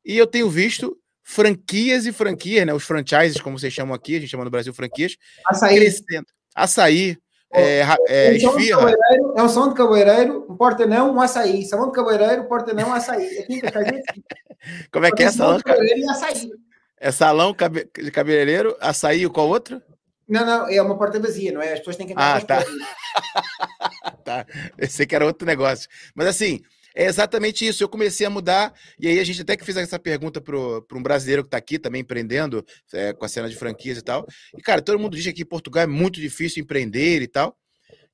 E 0.05 0.17
eu 0.17 0.27
tenho 0.27 0.49
visto 0.49 0.97
franquias 1.23 2.07
e 2.07 2.13
franquias, 2.13 2.67
né? 2.67 2.73
Os 2.73 2.85
franchises, 2.85 3.41
como 3.41 3.59
vocês 3.59 3.73
chamam 3.73 3.95
aqui, 3.95 4.17
a 4.17 4.21
gente 4.21 4.31
chama 4.31 4.45
no 4.45 4.51
Brasil 4.51 4.73
franquias, 4.73 5.17
Açaí. 5.47 5.77
crescendo. 5.77 6.27
Açaí, 6.55 7.17
é, 7.53 7.81
é, 8.09 8.31
um 8.31 8.35
esfirra. 8.35 8.95
é 9.37 9.43
um 9.43 9.49
som 9.49 9.69
de 9.69 9.75
cabeleireiro, 9.75 10.47
um 10.49 10.57
porta 10.57 10.87
não, 10.87 11.15
um 11.15 11.21
açaí. 11.21 11.65
Salão 11.65 11.89
de 11.89 11.93
cabeleireiro, 11.93 12.45
porta 12.49 12.73
não, 12.73 12.89
um 12.89 12.93
açaí. 12.93 13.39
Aqui 13.39 13.61
Como 14.93 15.07
é 15.07 15.11
que 15.11 15.23
é 15.23 15.31
salão 15.31 15.59
de 15.59 15.65
cabeleireiro 15.65 16.07
e 16.07 16.11
açaí. 16.11 16.51
É 16.99 17.11
salão 17.11 17.55
cabe- 17.55 17.89
de 17.95 18.11
cabeleireiro, 18.11 18.77
açaí, 18.81 19.29
qual 19.29 19.49
outro? 19.49 19.83
Não, 20.29 20.47
não, 20.47 20.69
é 20.69 20.81
uma 20.81 20.97
porta 20.97 21.19
vazia, 21.19 21.51
não 21.51 21.61
é? 21.61 21.73
As 21.73 21.79
pessoas 21.81 21.97
têm 21.97 22.07
que 22.07 22.13
entrar 22.13 22.37
Ah, 22.37 22.41
tá. 22.41 22.63
tá. 24.31 24.47
Sei 24.89 25.07
que 25.07 25.15
era 25.15 25.27
outro 25.27 25.47
negócio. 25.47 25.89
Mas 26.15 26.27
assim, 26.27 26.61
é 26.95 27.07
exatamente 27.07 27.67
isso. 27.67 27.83
Eu 27.83 27.89
comecei 27.89 28.27
a 28.27 28.31
mudar, 28.31 28.75
e 28.99 29.09
aí 29.09 29.19
a 29.19 29.25
gente 29.25 29.43
até 29.43 29.57
que 29.57 29.65
fez 29.65 29.77
essa 29.77 29.99
pergunta 29.99 30.41
para 30.41 30.57
um 30.57 31.03
brasileiro 31.03 31.43
que 31.43 31.49
está 31.49 31.57
aqui 31.59 31.79
também 31.79 32.03
empreendendo 32.03 32.65
é, 32.93 33.13
com 33.13 33.25
a 33.25 33.29
cena 33.29 33.49
de 33.49 33.57
franquias 33.57 33.99
e 33.99 34.03
tal. 34.03 34.27
E, 34.57 34.63
cara, 34.63 34.83
todo 34.83 34.99
mundo 34.99 35.17
diz 35.17 35.25
que 35.25 35.31
aqui 35.31 35.43
em 35.43 35.47
Portugal 35.47 35.85
é 35.85 35.87
muito 35.87 36.21
difícil 36.21 36.63
empreender 36.63 37.23
e 37.23 37.29
tal. 37.29 37.57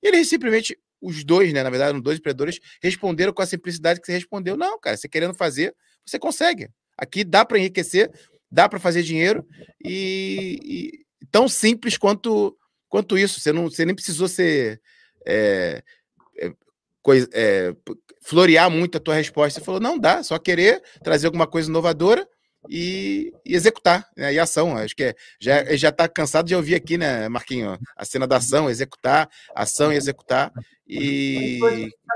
E 0.02 0.08
eles 0.08 0.28
simplesmente, 0.28 0.78
os 1.00 1.24
dois, 1.24 1.52
né? 1.52 1.62
Na 1.62 1.70
verdade, 1.70 1.90
eram 1.90 2.00
dois 2.00 2.18
empreendedores, 2.18 2.60
responderam 2.82 3.32
com 3.32 3.42
a 3.42 3.46
simplicidade 3.46 4.00
que 4.00 4.06
você 4.06 4.12
respondeu. 4.12 4.56
Não, 4.56 4.78
cara, 4.78 4.96
você 4.96 5.08
querendo 5.08 5.34
fazer, 5.34 5.74
você 6.04 6.18
consegue. 6.18 6.68
Aqui 6.98 7.24
dá 7.24 7.44
para 7.44 7.58
enriquecer, 7.58 8.10
dá 8.50 8.68
para 8.68 8.78
fazer 8.78 9.02
dinheiro 9.02 9.46
e, 9.84 10.58
e 10.62 11.26
tão 11.30 11.48
simples 11.48 11.96
quanto, 11.98 12.56
quanto 12.88 13.18
isso. 13.18 13.40
Você, 13.40 13.52
não, 13.52 13.64
você 13.64 13.84
nem 13.84 13.94
precisou 13.94 14.28
ser. 14.28 14.80
é, 15.26 15.82
coisa, 17.02 17.28
é, 17.32 17.74
florear 18.22 18.70
muito 18.70 18.96
a 18.98 19.00
tua 19.00 19.14
resposta. 19.14 19.60
Você 19.60 19.64
falou, 19.64 19.80
não 19.80 19.98
dá, 19.98 20.22
só 20.22 20.38
querer 20.38 20.82
trazer 21.02 21.26
alguma 21.26 21.46
coisa 21.46 21.68
inovadora 21.68 22.28
e, 22.68 23.32
e 23.44 23.54
executar, 23.54 24.08
né? 24.16 24.34
E 24.34 24.38
ação. 24.40 24.76
Acho 24.76 24.96
que 24.96 25.04
é, 25.04 25.14
já, 25.40 25.64
já 25.76 25.92
tá 25.92 26.08
cansado 26.08 26.46
de 26.48 26.54
ouvir 26.56 26.74
aqui, 26.74 26.98
né, 26.98 27.28
Marquinho? 27.28 27.78
A 27.96 28.04
cena 28.04 28.26
da 28.26 28.38
ação, 28.38 28.68
executar, 28.68 29.30
ação 29.54 29.92
e 29.92 29.96
executar. 29.96 30.52
E. 30.86 31.60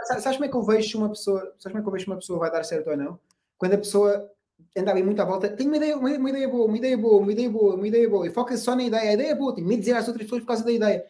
Sabe- 0.06 0.20
Sabes 0.22 0.36
como 0.38 0.44
é 0.44 0.48
que 0.48 0.56
eu 0.56 0.62
vejo 0.62 0.98
uma 0.98 1.08
pessoa, 1.10 1.40
sabes 1.58 1.62
como 1.64 1.78
é 1.78 1.82
que 1.82 1.88
eu 1.88 1.92
vejo 1.92 2.06
uma 2.06 2.16
pessoa 2.16 2.38
vai 2.40 2.50
dar 2.50 2.64
certo 2.64 2.90
ou 2.90 2.96
não? 2.96 3.20
Quando 3.56 3.74
a 3.74 3.78
pessoa 3.78 4.28
anda 4.76 4.90
ali 4.90 5.02
muito 5.02 5.20
à 5.22 5.24
volta, 5.24 5.48
tem 5.48 5.66
uma 5.68 5.76
ideia, 5.76 5.96
uma, 5.96 6.08
uma 6.10 6.30
ideia 6.30 6.48
boa, 6.48 6.66
uma 6.66 6.76
ideia 6.76 6.96
boa, 6.98 7.22
uma 7.22 7.32
ideia 7.32 7.48
boa, 7.50 7.74
uma 7.74 7.86
ideia 7.88 8.08
boa, 8.08 8.26
e 8.26 8.30
foca 8.30 8.56
só 8.56 8.74
na 8.74 8.82
ideia, 8.82 9.10
a 9.10 9.14
ideia 9.14 9.30
é 9.30 9.34
boa, 9.34 9.54
tem 9.54 9.62
medo 9.62 9.74
de 9.76 9.80
dizer 9.80 9.96
às 9.96 10.08
outras 10.08 10.24
pessoas 10.24 10.42
por 10.42 10.48
causa 10.48 10.64
da 10.64 10.72
ideia. 10.72 11.04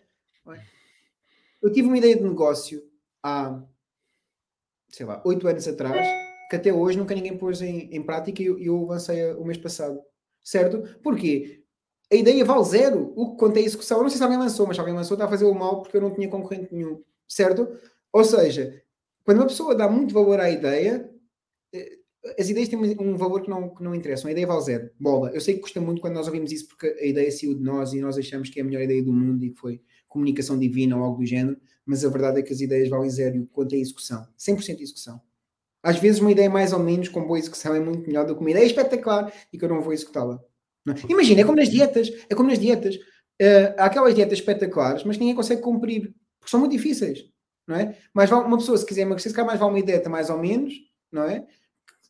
Eu 1.63 1.73
tive 1.73 1.87
uma 1.89 1.99
ideia 1.99 2.17
de 2.17 2.23
negócio 2.23 2.83
há, 3.23 3.63
sei 4.89 5.07
lá, 5.07 5.23
oito 5.25 5.47
anos 5.47 5.67
atrás, 5.67 6.07
que 6.49 6.57
até 6.57 6.73
hoje 6.73 6.99
nunca 6.99 7.15
ninguém 7.15 7.37
pôs 7.37 7.63
em, 7.63 7.89
em 7.95 8.03
prática 8.03 8.43
e 8.43 8.47
eu, 8.47 8.59
eu 8.59 8.85
lancei 8.85 9.33
o 9.35 9.45
mês 9.45 9.59
passado. 9.59 10.01
Certo? 10.43 10.83
Porquê? 11.03 11.63
A 12.13 12.17
ideia 12.17 12.45
vale 12.45 12.65
zero. 12.65 13.13
O 13.15 13.33
que 13.33 13.39
conta 13.39 13.61
é 13.61 13.63
a 13.63 13.67
execução. 13.67 13.99
Eu 13.99 14.03
não 14.03 14.11
sei 14.11 14.19
se 14.19 14.25
alguém 14.25 14.39
lançou, 14.39 14.67
mas 14.67 14.79
alguém 14.79 14.95
lançou, 14.95 15.15
está 15.15 15.27
a 15.27 15.29
fazer 15.29 15.45
o 15.45 15.55
mal 15.55 15.83
porque 15.83 15.97
eu 15.97 16.01
não 16.01 16.13
tinha 16.13 16.29
concorrente 16.29 16.75
nenhum. 16.75 17.03
Certo? 17.29 17.69
Ou 18.13 18.25
seja, 18.25 18.83
quando 19.25 19.39
uma 19.39 19.47
pessoa 19.47 19.75
dá 19.75 19.89
muito 19.89 20.13
valor 20.13 20.41
à 20.41 20.51
ideia, 20.51 21.09
eh, 21.73 21.99
as 22.39 22.49
ideias 22.49 22.69
têm 22.69 22.79
um 22.99 23.17
valor 23.17 23.43
que 23.43 23.49
não, 23.49 23.73
que 23.73 23.83
não 23.83 23.95
interessa. 23.95 24.27
A 24.27 24.33
ideia 24.33 24.47
vale 24.47 24.63
zero. 24.63 24.91
Bola. 24.99 25.31
Eu 25.31 25.41
sei 25.41 25.55
que 25.55 25.61
custa 25.61 25.81
muito 25.81 26.01
quando 26.01 26.15
nós 26.15 26.27
ouvimos 26.27 26.51
isso 26.51 26.67
porque 26.69 26.89
a 26.89 27.07
ideia 27.07 27.31
saiu 27.31 27.55
de 27.55 27.63
nós 27.63 27.93
e 27.93 28.01
nós 28.01 28.19
achamos 28.19 28.51
que 28.51 28.59
é 28.59 28.63
a 28.63 28.67
melhor 28.67 28.83
ideia 28.83 29.03
do 29.03 29.13
mundo 29.13 29.45
e 29.45 29.51
que 29.51 29.61
foi 29.61 29.81
comunicação 30.09 30.59
divina 30.59 30.97
ou 30.97 31.05
algo 31.05 31.19
do 31.19 31.27
género, 31.27 31.57
mas 31.87 32.05
a 32.05 32.09
verdade 32.09 32.41
é 32.41 32.43
que 32.43 32.53
as 32.53 32.61
ideias 32.61 32.89
valem 32.89 33.11
zero 33.11 33.41
o 33.41 33.47
que 33.47 33.53
conta 33.53 33.75
é 33.75 33.79
execução. 33.79 34.27
100% 34.39 34.77
de 34.77 34.83
execução. 34.83 35.21
Às 35.83 35.99
vezes 35.99 36.21
uma 36.21 36.31
ideia 36.31 36.51
mais 36.51 36.73
ou 36.73 36.79
menos 36.79 37.09
com 37.09 37.27
boa 37.27 37.39
execução 37.39 37.75
é 37.75 37.81
muito 37.81 38.07
melhor 38.07 38.27
do 38.27 38.35
que 38.35 38.41
uma 38.41 38.51
ideia 38.51 38.67
espetacular 38.67 39.33
e 39.53 39.59
que 39.59 39.65
eu 39.65 39.69
não 39.69 39.81
vou 39.81 39.93
executá-la. 39.93 40.41
É? 40.89 41.13
Imagina, 41.13 41.41
é 41.41 41.45
como 41.45 41.57
nas 41.57 41.69
dietas. 41.69 42.11
É 42.29 42.35
como 42.35 42.49
nas 42.49 42.59
dietas. 42.59 42.99
Eh, 43.41 43.75
há 43.79 43.87
aquelas 43.87 44.15
dietas 44.15 44.39
espetaculares, 44.39 45.03
mas 45.05 45.17
ninguém 45.17 45.35
consegue 45.35 45.63
cumprir, 45.63 46.15
porque 46.39 46.51
são 46.51 46.61
muito 46.61 46.73
difíceis, 46.73 47.25
não 47.67 47.75
é? 47.75 47.97
Mas 48.13 48.31
uma 48.31 48.59
pessoa, 48.59 48.77
se 48.77 48.85
quiser 48.85 49.03
emagrecer, 49.03 49.31
se 49.31 49.37
calhar 49.37 49.47
mais 49.47 49.59
vale 49.59 49.73
uma 49.73 49.83
dieta 49.83 50.11
mais 50.11 50.29
ou 50.29 50.39
menos, 50.39 50.75
não 51.11 51.25
é? 51.25 51.47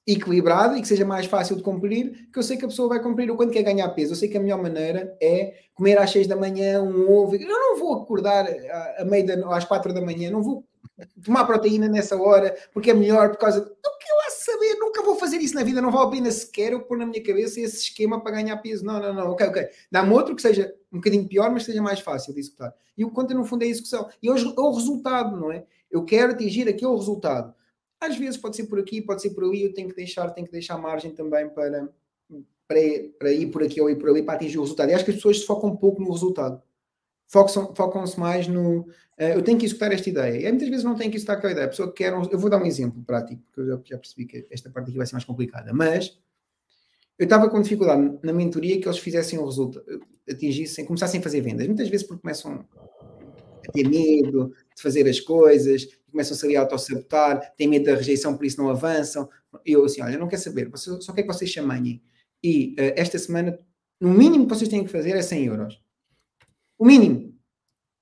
Equilibrada 0.06 0.76
e 0.76 0.80
que 0.80 0.88
seja 0.88 1.04
mais 1.04 1.26
fácil 1.26 1.56
de 1.56 1.62
cumprir, 1.62 2.28
que 2.32 2.38
eu 2.38 2.42
sei 2.42 2.56
que 2.56 2.64
a 2.64 2.68
pessoa 2.68 2.88
vai 2.88 3.02
cumprir 3.02 3.30
o 3.30 3.36
quanto 3.36 3.52
quer 3.52 3.62
ganhar 3.62 3.88
peso. 3.90 4.12
Eu 4.12 4.16
sei 4.16 4.28
que 4.28 4.36
a 4.36 4.40
melhor 4.40 4.60
maneira 4.60 5.16
é 5.20 5.54
comer 5.74 5.98
às 5.98 6.10
6 6.10 6.26
da 6.26 6.36
manhã 6.36 6.82
um 6.82 7.10
ovo. 7.10 7.36
Eu 7.36 7.48
não 7.48 7.78
vou 7.78 7.94
acordar 8.02 8.46
à, 8.46 9.02
à 9.02 9.04
meia 9.04 9.24
da, 9.24 9.56
às 9.56 9.64
4 9.64 9.92
da 9.92 10.00
manhã, 10.00 10.30
não 10.30 10.42
vou 10.42 10.64
tomar 11.24 11.44
proteína 11.44 11.88
nessa 11.88 12.16
hora, 12.20 12.56
porque 12.72 12.90
é 12.90 12.94
melhor 12.94 13.30
por 13.30 13.38
causa. 13.38 13.60
Do 13.60 13.66
que 13.66 14.12
lá 14.12 14.30
saber, 14.30 14.74
nunca 14.78 15.02
vou 15.02 15.16
fazer 15.16 15.38
isso 15.38 15.54
na 15.54 15.62
vida, 15.62 15.80
não 15.80 15.90
vale 15.90 16.08
a 16.08 16.10
pena 16.10 16.30
sequer 16.30 16.72
eu 16.72 16.80
pôr 16.80 16.98
na 16.98 17.06
minha 17.06 17.22
cabeça 17.22 17.60
esse 17.60 17.84
esquema 17.84 18.20
para 18.20 18.32
ganhar 18.32 18.56
peso. 18.58 18.84
Não, 18.84 19.00
não, 19.00 19.14
não, 19.14 19.30
ok, 19.30 19.46
ok. 19.46 19.68
Dá-me 19.90 20.12
outro 20.12 20.34
que 20.34 20.42
seja 20.42 20.74
um 20.92 20.96
bocadinho 20.96 21.28
pior, 21.28 21.50
mas 21.50 21.64
seja 21.64 21.82
mais 21.82 22.00
fácil 22.00 22.34
de 22.34 22.40
executar. 22.40 22.74
E 22.96 23.04
o 23.04 23.08
que 23.08 23.14
conta 23.14 23.34
no 23.34 23.44
fundo 23.44 23.62
é 23.62 23.66
a 23.66 23.70
execução. 23.70 24.08
E 24.22 24.30
hoje 24.30 24.52
é 24.56 24.60
o 24.60 24.72
resultado, 24.72 25.36
não 25.36 25.52
é? 25.52 25.64
Eu 25.90 26.04
quero 26.04 26.32
atingir 26.32 26.68
aquele 26.68 26.94
resultado. 26.94 27.54
Às 28.00 28.16
vezes 28.16 28.36
pode 28.38 28.56
ser 28.56 28.64
por 28.66 28.78
aqui, 28.78 29.02
pode 29.02 29.20
ser 29.22 29.30
por 29.30 29.44
ali, 29.44 29.62
eu 29.62 29.74
tenho 29.74 29.88
que 29.88 29.94
deixar, 29.94 30.30
tenho 30.30 30.46
que 30.46 30.52
deixar 30.52 30.78
margem 30.78 31.10
também 31.12 31.48
para, 31.50 31.88
para, 32.66 32.78
para 33.18 33.32
ir 33.32 33.50
por 33.50 33.62
aqui 33.62 33.80
ou 33.80 33.90
ir 33.90 33.96
por 33.96 34.08
ali 34.08 34.22
para 34.22 34.34
atingir 34.34 34.58
o 34.58 34.62
resultado. 34.62 34.90
E 34.90 34.94
acho 34.94 35.04
que 35.04 35.10
as 35.10 35.16
pessoas 35.16 35.40
se 35.40 35.46
focam 35.46 35.70
um 35.70 35.76
pouco 35.76 36.00
no 36.02 36.10
resultado. 36.10 36.62
Focam- 37.28 37.74
Focam-se 37.74 38.18
mais 38.18 38.48
no. 38.48 38.88
eh, 39.18 39.36
eu 39.36 39.42
tenho 39.42 39.58
que 39.58 39.64
executar 39.66 39.92
esta 39.92 40.08
ideia. 40.08 40.48
E 40.48 40.50
muitas 40.50 40.68
vezes 40.68 40.84
não 40.84 40.94
tenho 40.96 41.10
que 41.10 41.16
executar 41.16 41.36
aquela 41.36 41.52
ideia. 41.52 41.66
A 41.66 41.70
pessoa 41.70 41.92
quer. 41.92 42.12
um- 42.14 42.28
eu 42.30 42.38
vou 42.38 42.48
dar 42.50 42.60
um 42.60 42.66
exemplo 42.66 43.02
prático, 43.04 43.40
porque 43.42 43.60
eu 43.60 43.66
já, 43.66 43.80
já 43.84 43.98
percebi 43.98 44.24
que 44.26 44.46
esta 44.50 44.70
parte 44.70 44.88
aqui 44.88 44.96
vai 44.98 45.06
ser 45.06 45.12
mais 45.12 45.24
complicada. 45.24 45.72
Mas 45.72 46.18
eu 47.18 47.24
estava 47.24 47.48
com 47.50 47.60
dificuldade 47.60 48.18
na 48.22 48.32
mentoria 48.32 48.80
que 48.80 48.88
eles 48.88 48.98
fizessem 48.98 49.38
o 49.38 49.44
resultado, 49.44 49.84
atingissem, 50.28 50.84
começassem 50.86 51.20
a 51.20 51.22
fazer 51.22 51.40
vendas. 51.42 51.66
Muitas 51.66 51.88
vezes 51.88 52.06
porque 52.06 52.22
começam 52.22 52.66
ter 53.70 53.88
medo 53.88 54.54
de 54.74 54.82
fazer 54.82 55.08
as 55.08 55.20
coisas, 55.20 55.86
começam-se 56.10 56.44
ali 56.44 56.56
a 56.56 56.60
autossabotar, 56.60 57.54
têm 57.56 57.68
medo 57.68 57.86
da 57.86 57.94
rejeição, 57.94 58.36
por 58.36 58.44
isso 58.44 58.60
não 58.60 58.68
avançam. 58.68 59.28
Eu 59.64 59.84
assim, 59.84 60.02
olha, 60.02 60.18
não 60.18 60.28
quero 60.28 60.42
saber, 60.42 60.70
só 60.74 61.12
quero 61.12 61.26
que 61.26 61.32
vocês 61.32 61.52
se 61.52 61.58
amanhem. 61.58 62.02
E 62.42 62.74
eh, 62.78 62.94
esta 62.96 63.18
semana, 63.18 63.58
no 64.00 64.10
mínimo 64.10 64.46
que 64.46 64.54
vocês 64.54 64.68
têm 64.68 64.84
que 64.84 64.90
fazer 64.90 65.10
é 65.10 65.22
100 65.22 65.44
euros. 65.46 65.82
O 66.78 66.84
mínimo. 66.84 67.34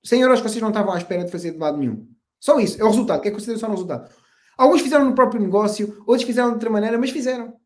100 0.03 0.21
euros 0.21 0.41
que 0.41 0.49
vocês 0.49 0.61
não 0.61 0.69
estavam 0.69 0.93
à 0.93 0.97
espera 0.97 1.25
de 1.25 1.31
fazer 1.31 1.51
de 1.51 1.57
lado 1.57 1.77
nenhum. 1.77 2.07
Só 2.39 2.59
isso, 2.59 2.79
é 2.81 2.83
o 2.83 2.89
resultado, 2.89 3.21
que 3.21 3.27
é 3.27 3.31
consideração 3.31 3.69
no 3.69 3.75
resultado. 3.75 4.13
Alguns 4.57 4.81
fizeram 4.81 5.05
no 5.05 5.15
próprio 5.15 5.41
negócio, 5.41 6.03
outros 6.07 6.23
fizeram 6.23 6.49
de 6.49 6.55
outra 6.55 6.69
maneira, 6.69 6.97
mas 6.97 7.11
fizeram. 7.11 7.59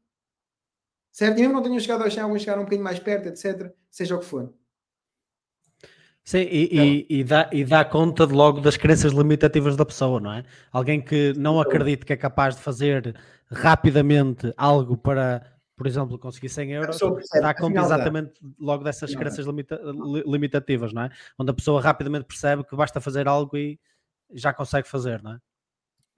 Certo? 1.11 1.37
E 1.37 1.41
mesmo 1.41 1.53
não 1.53 1.61
tenham 1.61 1.79
chegado 1.79 2.03
ao 2.03 2.09
chão, 2.09 2.23
alguns 2.23 2.41
chegaram 2.41 2.61
um 2.61 2.65
bocadinho 2.65 2.83
mais 2.83 2.99
perto, 2.99 3.27
etc. 3.27 3.71
Seja 3.89 4.15
o 4.15 4.19
que 4.19 4.25
for. 4.25 4.51
Sim, 6.25 6.39
e, 6.49 7.05
e- 7.09 7.19
e 7.19 7.23
dá, 7.23 7.49
e 7.51 7.65
dá 7.65 7.83
conta 7.83 8.25
de 8.25 8.33
logo 8.33 8.61
das 8.61 8.77
crenças 8.77 9.11
limitativas 9.11 9.75
da 9.75 9.85
pessoa, 9.85 10.21
não 10.21 10.31
é? 10.31 10.45
Alguém 10.71 11.01
que 11.01 11.33
não 11.37 11.59
acredita 11.59 12.05
que 12.05 12.13
é 12.13 12.17
capaz 12.17 12.55
de 12.55 12.61
fazer 12.61 13.13
rapidamente 13.47 14.53
algo 14.55 14.95
para, 14.97 15.45
por 15.75 15.85
exemplo, 15.85 16.17
conseguir 16.17 16.47
100 16.47 16.71
euros, 16.71 16.97
percebe, 16.97 17.41
dá 17.43 17.53
conta 17.53 17.73
dá. 17.73 17.85
exatamente 17.85 18.31
logo 18.57 18.85
dessas 18.85 19.09
Afinal 19.09 19.23
crenças 19.23 19.45
limita- 19.45 19.81
li- 19.83 20.23
limitativas, 20.25 20.93
não 20.93 21.03
é? 21.03 21.09
Onde 21.37 21.51
a 21.51 21.53
pessoa 21.53 21.81
rapidamente 21.81 22.25
percebe 22.25 22.63
que 22.63 22.75
basta 22.75 23.01
fazer 23.01 23.27
algo 23.27 23.57
e 23.57 23.77
já 24.31 24.53
consegue 24.53 24.87
fazer, 24.87 25.21
não 25.21 25.33
é? 25.33 25.39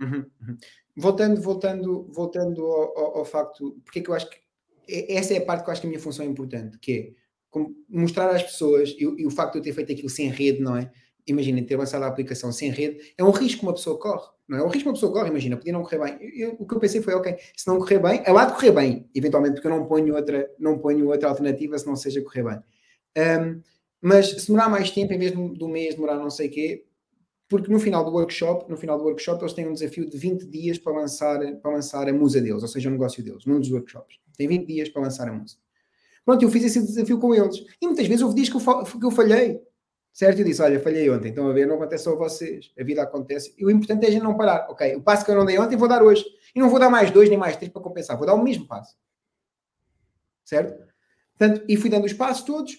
Uhum, 0.01 0.25
uhum. 0.41 0.57
Voltando, 0.95 1.41
voltando, 1.41 2.07
voltando 2.11 2.63
ao, 2.63 2.97
ao- 2.99 3.17
ao 3.19 3.25
facto, 3.25 3.79
porque 3.83 3.99
é 3.99 4.01
que 4.03 4.09
eu 4.09 4.13
acho 4.13 4.29
que 4.29 4.37
é- 4.87 5.15
essa 5.17 5.33
é 5.33 5.37
a 5.37 5.45
parte 5.45 5.63
que 5.63 5.69
eu 5.69 5.71
acho 5.71 5.81
que 5.81 5.87
a 5.87 5.89
minha 5.89 5.99
função 6.01 6.23
é 6.25 6.29
importante, 6.29 6.77
que 6.77 6.91
é 6.93 7.24
mostrar 7.89 8.29
às 8.29 8.43
pessoas, 8.43 8.89
e, 8.97 9.03
e 9.03 9.25
o 9.25 9.31
facto 9.31 9.53
de 9.53 9.59
eu 9.59 9.63
ter 9.63 9.73
feito 9.73 9.91
aquilo 9.91 10.09
sem 10.09 10.29
rede, 10.29 10.61
não 10.61 10.75
é? 10.77 10.91
Imaginem, 11.27 11.63
ter 11.65 11.75
lançado 11.75 12.03
a 12.03 12.07
aplicação 12.07 12.51
sem 12.51 12.69
rede, 12.69 13.13
é 13.17 13.23
um 13.23 13.31
risco 13.31 13.59
que 13.61 13.65
uma 13.65 13.73
pessoa 13.73 13.97
corre, 13.99 14.27
não 14.47 14.57
é? 14.57 14.61
É 14.61 14.63
um 14.63 14.67
risco 14.67 14.83
que 14.83 14.87
uma 14.89 14.93
pessoa 14.93 15.11
corre, 15.11 15.29
imagina, 15.29 15.57
podia 15.57 15.73
não 15.73 15.81
correr 15.83 15.99
bem. 15.99 16.17
Eu- 16.21 16.49
eu- 16.49 16.55
o 16.59 16.67
que 16.67 16.75
eu 16.75 16.79
pensei 16.79 17.01
foi, 17.01 17.13
ok, 17.15 17.35
se 17.55 17.67
não 17.67 17.77
correr 17.79 17.99
bem, 17.99 18.21
é 18.25 18.31
lá 18.31 18.45
de 18.45 18.53
correr 18.53 18.71
bem, 18.71 19.09
eventualmente, 19.15 19.55
porque 19.55 19.67
eu 19.67 19.71
não 19.71 19.85
ponho 19.87 20.15
outra, 20.15 20.49
não 20.59 20.77
ponho 20.77 21.07
outra 21.07 21.29
alternativa 21.29 21.77
se 21.79 21.87
não 21.87 21.95
seja 21.95 22.21
correr 22.21 22.43
bem. 22.43 22.59
Ahm, 23.17 23.61
mas 24.01 24.27
se 24.29 24.47
demorar 24.47 24.69
mais 24.69 24.91
tempo, 24.91 25.13
em 25.13 25.17
vez 25.17 25.31
do 25.31 25.67
mês 25.67 25.95
demorar 25.95 26.15
não 26.17 26.29
sei 26.29 26.47
o 26.47 26.51
quê, 26.51 26.85
porque 27.49 27.71
no 27.71 27.79
final 27.79 28.03
do 28.03 28.11
workshop, 28.11 28.69
no 28.69 28.77
final 28.77 28.97
do 28.97 29.03
workshop, 29.05 29.41
eles 29.43 29.53
têm 29.53 29.67
um 29.67 29.73
desafio 29.73 30.09
de 30.09 30.17
20 30.17 30.45
dias 30.47 30.77
para 30.79 30.93
lançar, 30.93 31.39
para 31.61 31.71
lançar 31.71 32.07
a 32.09 32.13
musa 32.13 32.41
deles, 32.41 32.61
ou 32.63 32.67
seja, 32.67 32.89
o 32.89 32.91
negócio 32.91 33.23
deles, 33.23 33.45
num 33.45 33.59
dos 33.59 33.71
workshops. 33.71 34.17
Tem 34.37 34.47
20 34.47 34.67
dias 34.67 34.89
para 34.89 35.03
lançar 35.03 35.27
a 35.27 35.33
musa. 35.33 35.57
Pronto, 36.25 36.43
eu 36.43 36.49
fiz 36.49 36.63
esse 36.63 36.81
desafio 36.81 37.19
com 37.19 37.33
eles. 37.33 37.57
E 37.79 37.85
muitas 37.85 38.07
vezes 38.07 38.23
houve 38.23 38.35
dias 38.35 38.49
que 38.49 38.55
eu, 38.57 38.83
que 38.83 39.05
eu 39.05 39.11
falhei. 39.11 39.61
Certo? 40.11 40.39
Eu 40.39 40.45
disse, 40.45 40.61
olha, 40.61 40.79
falhei 40.79 41.09
ontem, 41.09 41.29
estão 41.29 41.47
a 41.47 41.53
ver, 41.53 41.67
não 41.67 41.75
acontece 41.75 42.05
só 42.05 42.13
a 42.13 42.15
vocês. 42.15 42.71
A 42.79 42.83
vida 42.83 43.03
acontece. 43.03 43.53
E 43.57 43.65
o 43.65 43.69
importante 43.69 44.05
é 44.05 44.07
a 44.07 44.11
gente 44.11 44.23
não 44.23 44.35
parar. 44.35 44.67
Ok, 44.69 44.95
o 44.95 45.01
passo 45.03 45.23
que 45.23 45.31
eu 45.31 45.35
não 45.35 45.45
dei 45.45 45.59
ontem, 45.59 45.75
vou 45.75 45.88
dar 45.88 46.01
hoje. 46.01 46.25
E 46.55 46.59
não 46.59 46.69
vou 46.69 46.79
dar 46.79 46.89
mais 46.89 47.11
dois 47.11 47.29
nem 47.29 47.38
mais 47.38 47.55
três 47.55 47.71
para 47.71 47.81
compensar. 47.81 48.17
Vou 48.17 48.25
dar 48.25 48.33
o 48.33 48.41
mesmo 48.41 48.67
passo. 48.67 48.95
Certo? 50.43 50.83
Portanto, 51.38 51.65
e 51.67 51.77
fui 51.77 51.89
dando 51.89 52.05
os 52.05 52.13
passos 52.13 52.43
todos. 52.43 52.77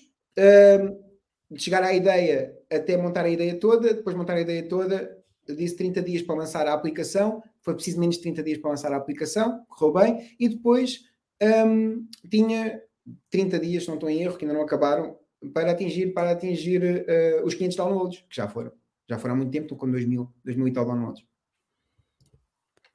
De 1.48 1.62
chegar 1.62 1.82
à 1.84 1.92
ideia 1.92 2.58
até 2.70 2.96
montar 2.96 3.24
a 3.24 3.28
ideia 3.28 3.60
toda, 3.60 3.94
depois 3.94 4.16
montar 4.16 4.34
a 4.34 4.40
ideia 4.40 4.68
toda, 4.68 5.16
eu 5.46 5.54
disse 5.54 5.76
30 5.76 6.02
dias 6.02 6.22
para 6.22 6.34
lançar 6.34 6.66
a 6.66 6.72
aplicação, 6.72 7.40
foi 7.60 7.74
preciso 7.74 8.00
menos 8.00 8.16
de 8.16 8.22
30 8.22 8.42
dias 8.42 8.58
para 8.58 8.70
lançar 8.70 8.92
a 8.92 8.96
aplicação, 8.96 9.64
correu 9.68 9.92
bem, 9.92 10.34
e 10.40 10.48
depois 10.48 11.02
um, 11.40 12.04
tinha 12.28 12.82
30 13.30 13.58
dias, 13.60 13.82
se 13.82 13.88
não 13.88 13.96
estou 13.96 14.10
em 14.10 14.22
erro, 14.22 14.36
que 14.36 14.44
ainda 14.44 14.56
não 14.56 14.64
acabaram, 14.64 15.16
para 15.52 15.70
atingir, 15.70 16.12
para 16.12 16.30
atingir 16.30 16.82
uh, 16.82 17.44
os 17.44 17.54
500 17.54 17.76
downloads, 17.76 18.24
que 18.28 18.36
já 18.36 18.48
foram. 18.48 18.72
Já 19.08 19.18
foram 19.18 19.34
há 19.34 19.36
muito 19.36 19.52
tempo, 19.52 19.64
estou 19.64 19.78
com 19.78 19.90
2000, 19.90 20.32
2000 20.44 20.68
e 20.68 20.72
tal 20.72 20.84
downloads. 20.84 21.24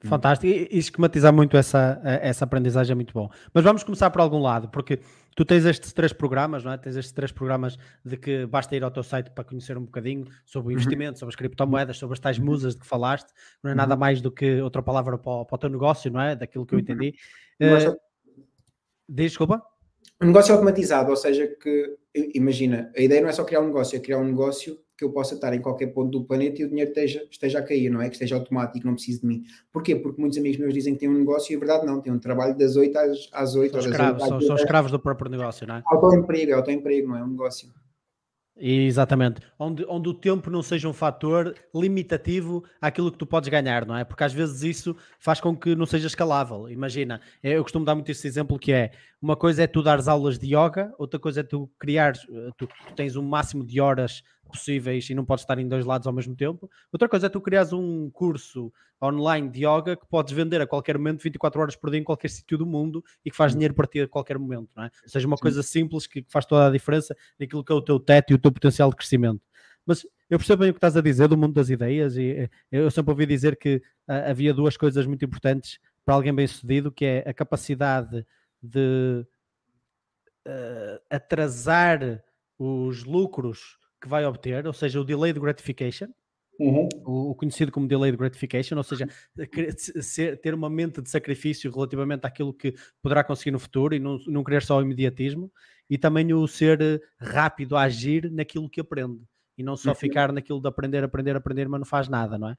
Fantástico. 0.04 0.52
E, 0.52 0.68
e 0.70 0.78
esquematizar 0.78 1.32
muito 1.32 1.56
essa, 1.56 2.00
essa 2.04 2.44
aprendizagem 2.44 2.92
é 2.92 2.94
muito 2.94 3.14
bom. 3.14 3.30
Mas 3.54 3.62
vamos 3.62 3.82
começar 3.84 4.10
por 4.10 4.20
algum 4.20 4.40
lado, 4.40 4.68
porque 4.68 5.00
tu 5.36 5.44
tens 5.44 5.64
estes 5.64 5.92
três 5.92 6.12
programas, 6.12 6.64
não 6.64 6.72
é? 6.72 6.78
Tens 6.78 6.96
estes 6.96 7.12
três 7.12 7.30
programas 7.30 7.78
de 8.04 8.16
que 8.16 8.46
basta 8.46 8.74
ir 8.74 8.82
ao 8.82 8.90
teu 8.90 9.02
site 9.02 9.30
para 9.30 9.44
conhecer 9.44 9.78
um 9.78 9.84
bocadinho 9.84 10.26
sobre 10.44 10.68
o 10.68 10.70
uhum. 10.70 10.72
investimento, 10.72 11.18
sobre 11.18 11.32
as 11.32 11.36
criptomoedas, 11.36 11.98
sobre 11.98 12.14
as 12.14 12.20
tais 12.20 12.38
uhum. 12.38 12.46
musas 12.46 12.74
de 12.74 12.80
que 12.80 12.86
falaste. 12.86 13.32
Não 13.62 13.70
é 13.70 13.74
nada 13.74 13.94
uhum. 13.94 14.00
mais 14.00 14.20
do 14.20 14.30
que 14.30 14.60
outra 14.60 14.82
palavra 14.82 15.16
para 15.18 15.32
o, 15.32 15.44
para 15.44 15.54
o 15.54 15.58
teu 15.58 15.70
negócio, 15.70 16.10
não 16.10 16.20
é? 16.20 16.34
Daquilo 16.34 16.66
que 16.66 16.74
eu 16.74 16.78
entendi. 16.78 17.14
Uh, 17.60 17.96
desculpa? 19.08 19.62
Um 20.22 20.26
negócio 20.26 20.54
automatizado, 20.54 21.10
ou 21.10 21.16
seja, 21.16 21.48
que 21.48 21.96
imagina, 22.32 22.92
a 22.96 23.00
ideia 23.00 23.20
não 23.20 23.28
é 23.28 23.32
só 23.32 23.44
criar 23.44 23.60
um 23.60 23.66
negócio, 23.66 23.96
é 23.96 24.00
criar 24.00 24.18
um 24.18 24.24
negócio 24.24 24.78
que 24.96 25.04
eu 25.04 25.10
possa 25.10 25.34
estar 25.34 25.52
em 25.52 25.60
qualquer 25.60 25.88
ponto 25.88 26.10
do 26.10 26.24
planeta 26.24 26.62
e 26.62 26.64
o 26.64 26.68
dinheiro 26.68 26.90
esteja, 26.90 27.26
esteja 27.28 27.58
a 27.58 27.62
cair, 27.62 27.90
não 27.90 28.00
é? 28.00 28.08
Que 28.08 28.14
esteja 28.14 28.36
automático, 28.36 28.86
não 28.86 28.94
precise 28.94 29.20
de 29.20 29.26
mim. 29.26 29.42
Porquê? 29.72 29.96
Porque 29.96 30.20
muitos 30.20 30.38
amigos 30.38 30.60
meus 30.60 30.72
dizem 30.72 30.94
que 30.94 31.00
têm 31.00 31.08
um 31.08 31.18
negócio 31.18 31.52
e 31.52 31.56
a 31.56 31.58
verdade 31.58 31.84
não, 31.84 32.00
têm 32.00 32.12
um 32.12 32.20
trabalho 32.20 32.56
das 32.56 32.76
8 32.76 32.96
às, 32.96 33.28
às 33.32 33.54
8. 33.56 33.72
São, 33.72 33.90
escravos, 33.90 34.22
8, 34.22 34.28
são, 34.28 34.40
são 34.42 34.56
escravos 34.56 34.92
do 34.92 35.00
próprio 35.00 35.28
negócio, 35.28 35.66
não 35.66 35.76
é? 35.76 35.82
Autoemprego, 35.86 36.52
é 36.52 36.54
autoemprego, 36.54 37.08
não 37.08 37.16
é 37.16 37.24
um 37.24 37.28
negócio. 37.28 37.68
Exatamente, 38.54 39.40
onde, 39.58 39.84
onde 39.88 40.08
o 40.10 40.14
tempo 40.14 40.50
não 40.50 40.62
seja 40.62 40.86
um 40.86 40.92
fator 40.92 41.54
limitativo 41.74 42.62
àquilo 42.80 43.10
que 43.10 43.16
tu 43.16 43.26
podes 43.26 43.48
ganhar, 43.48 43.86
não 43.86 43.96
é? 43.96 44.04
Porque 44.04 44.22
às 44.22 44.32
vezes 44.32 44.62
isso 44.62 44.94
faz 45.18 45.40
com 45.40 45.56
que 45.56 45.74
não 45.74 45.86
seja 45.86 46.06
escalável. 46.06 46.68
Imagina, 46.68 47.20
eu 47.42 47.62
costumo 47.62 47.84
dar 47.84 47.94
muito 47.94 48.12
esse 48.12 48.26
exemplo 48.26 48.58
que 48.58 48.70
é 48.70 48.92
uma 49.22 49.36
coisa 49.36 49.62
é 49.62 49.66
tu 49.68 49.82
dares 49.84 50.08
aulas 50.08 50.36
de 50.36 50.48
yoga, 50.48 50.92
outra 50.98 51.20
coisa 51.20 51.40
é 51.40 51.42
tu 51.44 51.70
criar, 51.78 52.14
tu, 52.58 52.66
tu 52.66 52.94
tens 52.96 53.14
um 53.14 53.22
máximo 53.22 53.64
de 53.64 53.80
horas 53.80 54.20
possíveis 54.50 55.08
e 55.08 55.14
não 55.14 55.24
podes 55.24 55.44
estar 55.44 55.58
em 55.60 55.68
dois 55.68 55.86
lados 55.86 56.08
ao 56.08 56.12
mesmo 56.12 56.34
tempo. 56.34 56.68
Outra 56.92 57.08
coisa 57.08 57.26
é 57.26 57.28
tu 57.30 57.40
criares 57.40 57.72
um 57.72 58.10
curso 58.10 58.72
online 59.00 59.48
de 59.48 59.64
yoga 59.64 59.96
que 59.96 60.06
podes 60.06 60.32
vender 60.32 60.60
a 60.60 60.66
qualquer 60.66 60.98
momento, 60.98 61.22
24 61.22 61.60
horas 61.60 61.76
por 61.76 61.90
dia, 61.90 62.00
em 62.00 62.04
qualquer 62.04 62.28
sítio 62.30 62.58
do 62.58 62.66
mundo 62.66 63.02
e 63.24 63.30
que 63.30 63.36
faz 63.36 63.52
dinheiro 63.52 63.74
para 63.74 63.86
ti 63.86 64.00
a 64.00 64.08
qualquer 64.08 64.38
momento, 64.38 64.70
não 64.76 64.84
é? 64.84 64.90
Ou 65.04 65.08
seja, 65.08 65.26
uma 65.26 65.36
Sim. 65.36 65.42
coisa 65.42 65.62
simples 65.62 66.06
que 66.06 66.24
faz 66.28 66.44
toda 66.44 66.66
a 66.66 66.70
diferença 66.70 67.16
naquilo 67.38 67.64
que 67.64 67.72
é 67.72 67.74
o 67.76 67.80
teu 67.80 68.00
teto 68.00 68.32
e 68.32 68.34
o 68.34 68.38
teu 68.38 68.50
potencial 68.50 68.90
de 68.90 68.96
crescimento. 68.96 69.40
Mas 69.86 70.04
eu 70.28 70.38
percebo 70.38 70.60
bem 70.60 70.70
o 70.70 70.72
que 70.72 70.78
estás 70.78 70.96
a 70.96 71.00
dizer 71.00 71.28
do 71.28 71.36
mundo 71.36 71.54
das 71.54 71.70
ideias 71.70 72.16
e 72.16 72.30
eh, 72.30 72.50
eu 72.70 72.90
sempre 72.90 73.12
ouvi 73.12 73.26
dizer 73.26 73.56
que 73.56 73.76
uh, 74.08 74.30
havia 74.30 74.54
duas 74.54 74.76
coisas 74.76 75.06
muito 75.06 75.24
importantes 75.24 75.78
para 76.04 76.14
alguém 76.14 76.34
bem 76.34 76.46
sucedido, 76.46 76.90
que 76.90 77.04
é 77.04 77.24
a 77.26 77.34
capacidade 77.34 78.24
de 78.62 79.26
uh, 80.46 81.00
atrasar 81.10 82.22
os 82.58 83.04
lucros 83.04 83.78
que 84.00 84.08
vai 84.08 84.24
obter, 84.24 84.66
ou 84.66 84.72
seja, 84.72 85.00
o 85.00 85.04
delayed 85.04 85.38
gratification, 85.38 86.08
uhum. 86.58 86.88
o, 87.04 87.34
conhecido 87.34 87.72
como 87.72 87.88
delayed 87.88 88.16
gratification, 88.16 88.76
ou 88.76 88.82
seja, 88.82 89.08
ter 90.42 90.54
uma 90.54 90.68
mente 90.68 91.00
de 91.00 91.08
sacrifício 91.08 91.70
relativamente 91.72 92.24
àquilo 92.24 92.52
que 92.52 92.74
poderá 93.00 93.22
conseguir 93.22 93.52
no 93.52 93.58
futuro 93.58 93.94
e 93.94 93.98
não, 93.98 94.18
não 94.26 94.44
querer 94.44 94.62
só 94.62 94.78
o 94.78 94.82
imediatismo, 94.82 95.52
e 95.88 95.98
também 95.98 96.32
o 96.32 96.46
ser 96.46 97.02
rápido 97.18 97.76
a 97.76 97.82
agir 97.82 98.30
naquilo 98.30 98.68
que 98.68 98.80
aprende 98.80 99.20
e 99.56 99.62
não 99.62 99.76
só 99.76 99.90
uhum. 99.90 99.94
ficar 99.94 100.32
naquilo 100.32 100.60
de 100.60 100.68
aprender, 100.68 101.04
aprender, 101.04 101.36
aprender, 101.36 101.68
mas 101.68 101.80
não 101.80 101.86
faz 101.86 102.08
nada, 102.08 102.38
não 102.38 102.48
é? 102.48 102.56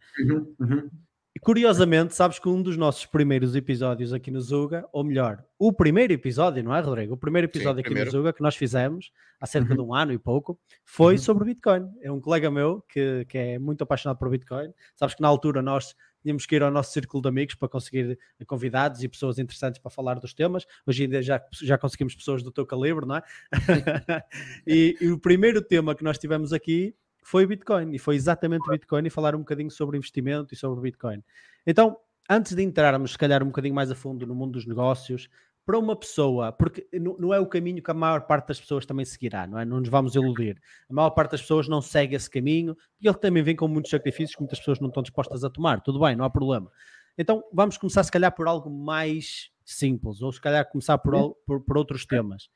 Uhum. 0.60 0.90
E 1.36 1.40
curiosamente, 1.40 2.14
sabes 2.14 2.38
que 2.38 2.48
um 2.48 2.62
dos 2.62 2.78
nossos 2.78 3.08
primeiros 3.08 3.56
episódios 3.56 4.14
aqui 4.14 4.30
no 4.30 4.40
Zuga, 4.40 4.88
ou 4.94 5.04
melhor, 5.04 5.44
o 5.58 5.74
primeiro 5.74 6.14
episódio, 6.14 6.64
não 6.64 6.76
é, 6.76 6.80
Rodrigo? 6.80 7.16
O 7.16 7.18
primeiro 7.18 7.48
episódio 7.48 7.78
Sim, 7.78 7.82
aqui 7.82 7.90
primeiro. 7.90 8.12
no 8.12 8.18
Zuga 8.18 8.34
que 8.34 8.42
nós 8.42 8.56
fizemos 8.56 9.12
há 9.42 9.48
cerca 9.48 9.72
uhum. 9.72 9.76
de 9.76 9.82
um 9.82 9.96
ano 9.96 10.14
e 10.14 10.20
pouco 10.20 10.60
foi 10.86 11.16
uhum. 11.16 11.20
sobre 11.20 11.46
Bitcoin. 11.46 11.90
É 12.04 12.12
um 12.12 12.22
colega 12.22 12.52
meu 12.52 12.84
que, 12.88 13.26
que 13.28 13.38
é 13.38 13.58
muito 13.58 13.84
apaixonado 13.84 14.20
por 14.20 14.30
Bitcoin. 14.30 14.72
Sabes 14.96 15.16
que 15.16 15.22
na 15.24 15.28
altura 15.28 15.60
nós 15.64 15.96
tínhamos 16.22 16.46
que 16.46 16.56
ir 16.56 16.62
ao 16.62 16.70
nosso 16.70 16.94
círculo 16.94 17.22
de 17.24 17.30
amigos 17.30 17.56
para 17.56 17.68
conseguir 17.68 18.18
convidados 18.46 19.04
e 19.04 19.10
pessoas 19.10 19.40
interessantes 19.40 19.82
para 19.82 19.90
falar 19.90 20.20
dos 20.20 20.36
temas. 20.36 20.66
Hoje 20.86 21.04
ainda 21.04 21.20
já, 21.22 21.42
já 21.64 21.80
conseguimos 21.80 22.16
pessoas 22.16 22.44
do 22.44 22.52
teu 22.52 22.66
calibre, 22.66 23.08
não 23.08 23.16
é? 23.16 23.24
e, 24.68 24.96
e 25.02 25.12
o 25.12 25.20
primeiro 25.20 25.64
tema 25.64 25.96
que 25.96 26.04
nós 26.04 26.20
tivemos 26.20 26.54
aqui 26.54 26.96
foi 27.24 27.46
o 27.46 27.48
Bitcoin 27.48 27.94
e 27.94 28.00
foi 28.00 28.16
exatamente 28.16 28.68
o 28.68 28.72
Bitcoin 28.72 29.06
e 29.08 29.10
falar 29.10 29.36
um 29.36 29.40
bocadinho 29.40 29.72
sobre 29.72 29.98
investimento 29.98 30.54
e 30.54 30.58
sobre 30.58 30.80
o 30.80 30.82
Bitcoin. 30.82 31.24
Então, 31.66 31.98
antes 32.30 32.54
de 32.54 32.64
entrarmos, 32.64 33.14
se 33.14 33.18
calhar, 33.18 33.42
um 33.44 33.48
bocadinho 33.48 33.74
mais 33.74 33.90
a 33.92 33.96
fundo 33.96 34.26
no 34.26 34.36
mundo 34.36 34.54
dos 34.54 34.66
negócios, 34.66 35.30
para 35.66 35.80
uma 35.80 35.96
pessoa, 35.96 36.52
porque 36.52 36.86
não 36.92 37.34
é 37.34 37.40
o 37.40 37.48
caminho 37.48 37.82
que 37.82 37.90
a 37.90 37.94
maior 37.94 38.22
parte 38.28 38.50
das 38.50 38.60
pessoas 38.60 38.86
também 38.86 39.06
seguirá, 39.06 39.48
não 39.48 39.58
é? 39.58 39.64
Não 39.64 39.80
nos 39.80 39.88
vamos 39.88 40.14
iludir. 40.14 40.62
A 40.90 40.94
maior 40.94 41.12
parte 41.12 41.32
das 41.32 41.42
pessoas 41.42 41.70
não 41.70 41.82
segue 41.82 42.16
esse 42.16 42.30
caminho 42.30 42.76
e 43.00 43.08
ele 43.08 43.18
também 43.18 43.42
vem 43.42 43.56
com 43.56 43.68
muitos 43.68 43.90
sacrifícios 43.90 44.36
que 44.36 44.42
muitas 44.42 44.60
pessoas 44.60 44.82
não 44.82 44.90
estão 44.90 45.02
dispostas 45.02 45.44
a 45.44 45.50
tomar. 45.50 45.82
Tudo 45.82 46.02
bem, 46.02 46.18
não 46.18 46.26
há 46.26 46.30
problema. 46.30 46.70
Então 47.18 47.42
vamos 47.54 47.78
começar, 47.78 48.04
se 48.04 48.12
calhar, 48.12 48.34
por 48.36 48.46
algo 48.46 48.70
mais 48.70 49.50
simples, 49.64 50.22
ou 50.22 50.34
se 50.34 50.42
calhar 50.42 50.70
começar 50.70 50.98
por, 50.98 51.36
por, 51.46 51.62
por 51.62 51.78
outros 51.78 52.06
temas 52.06 52.50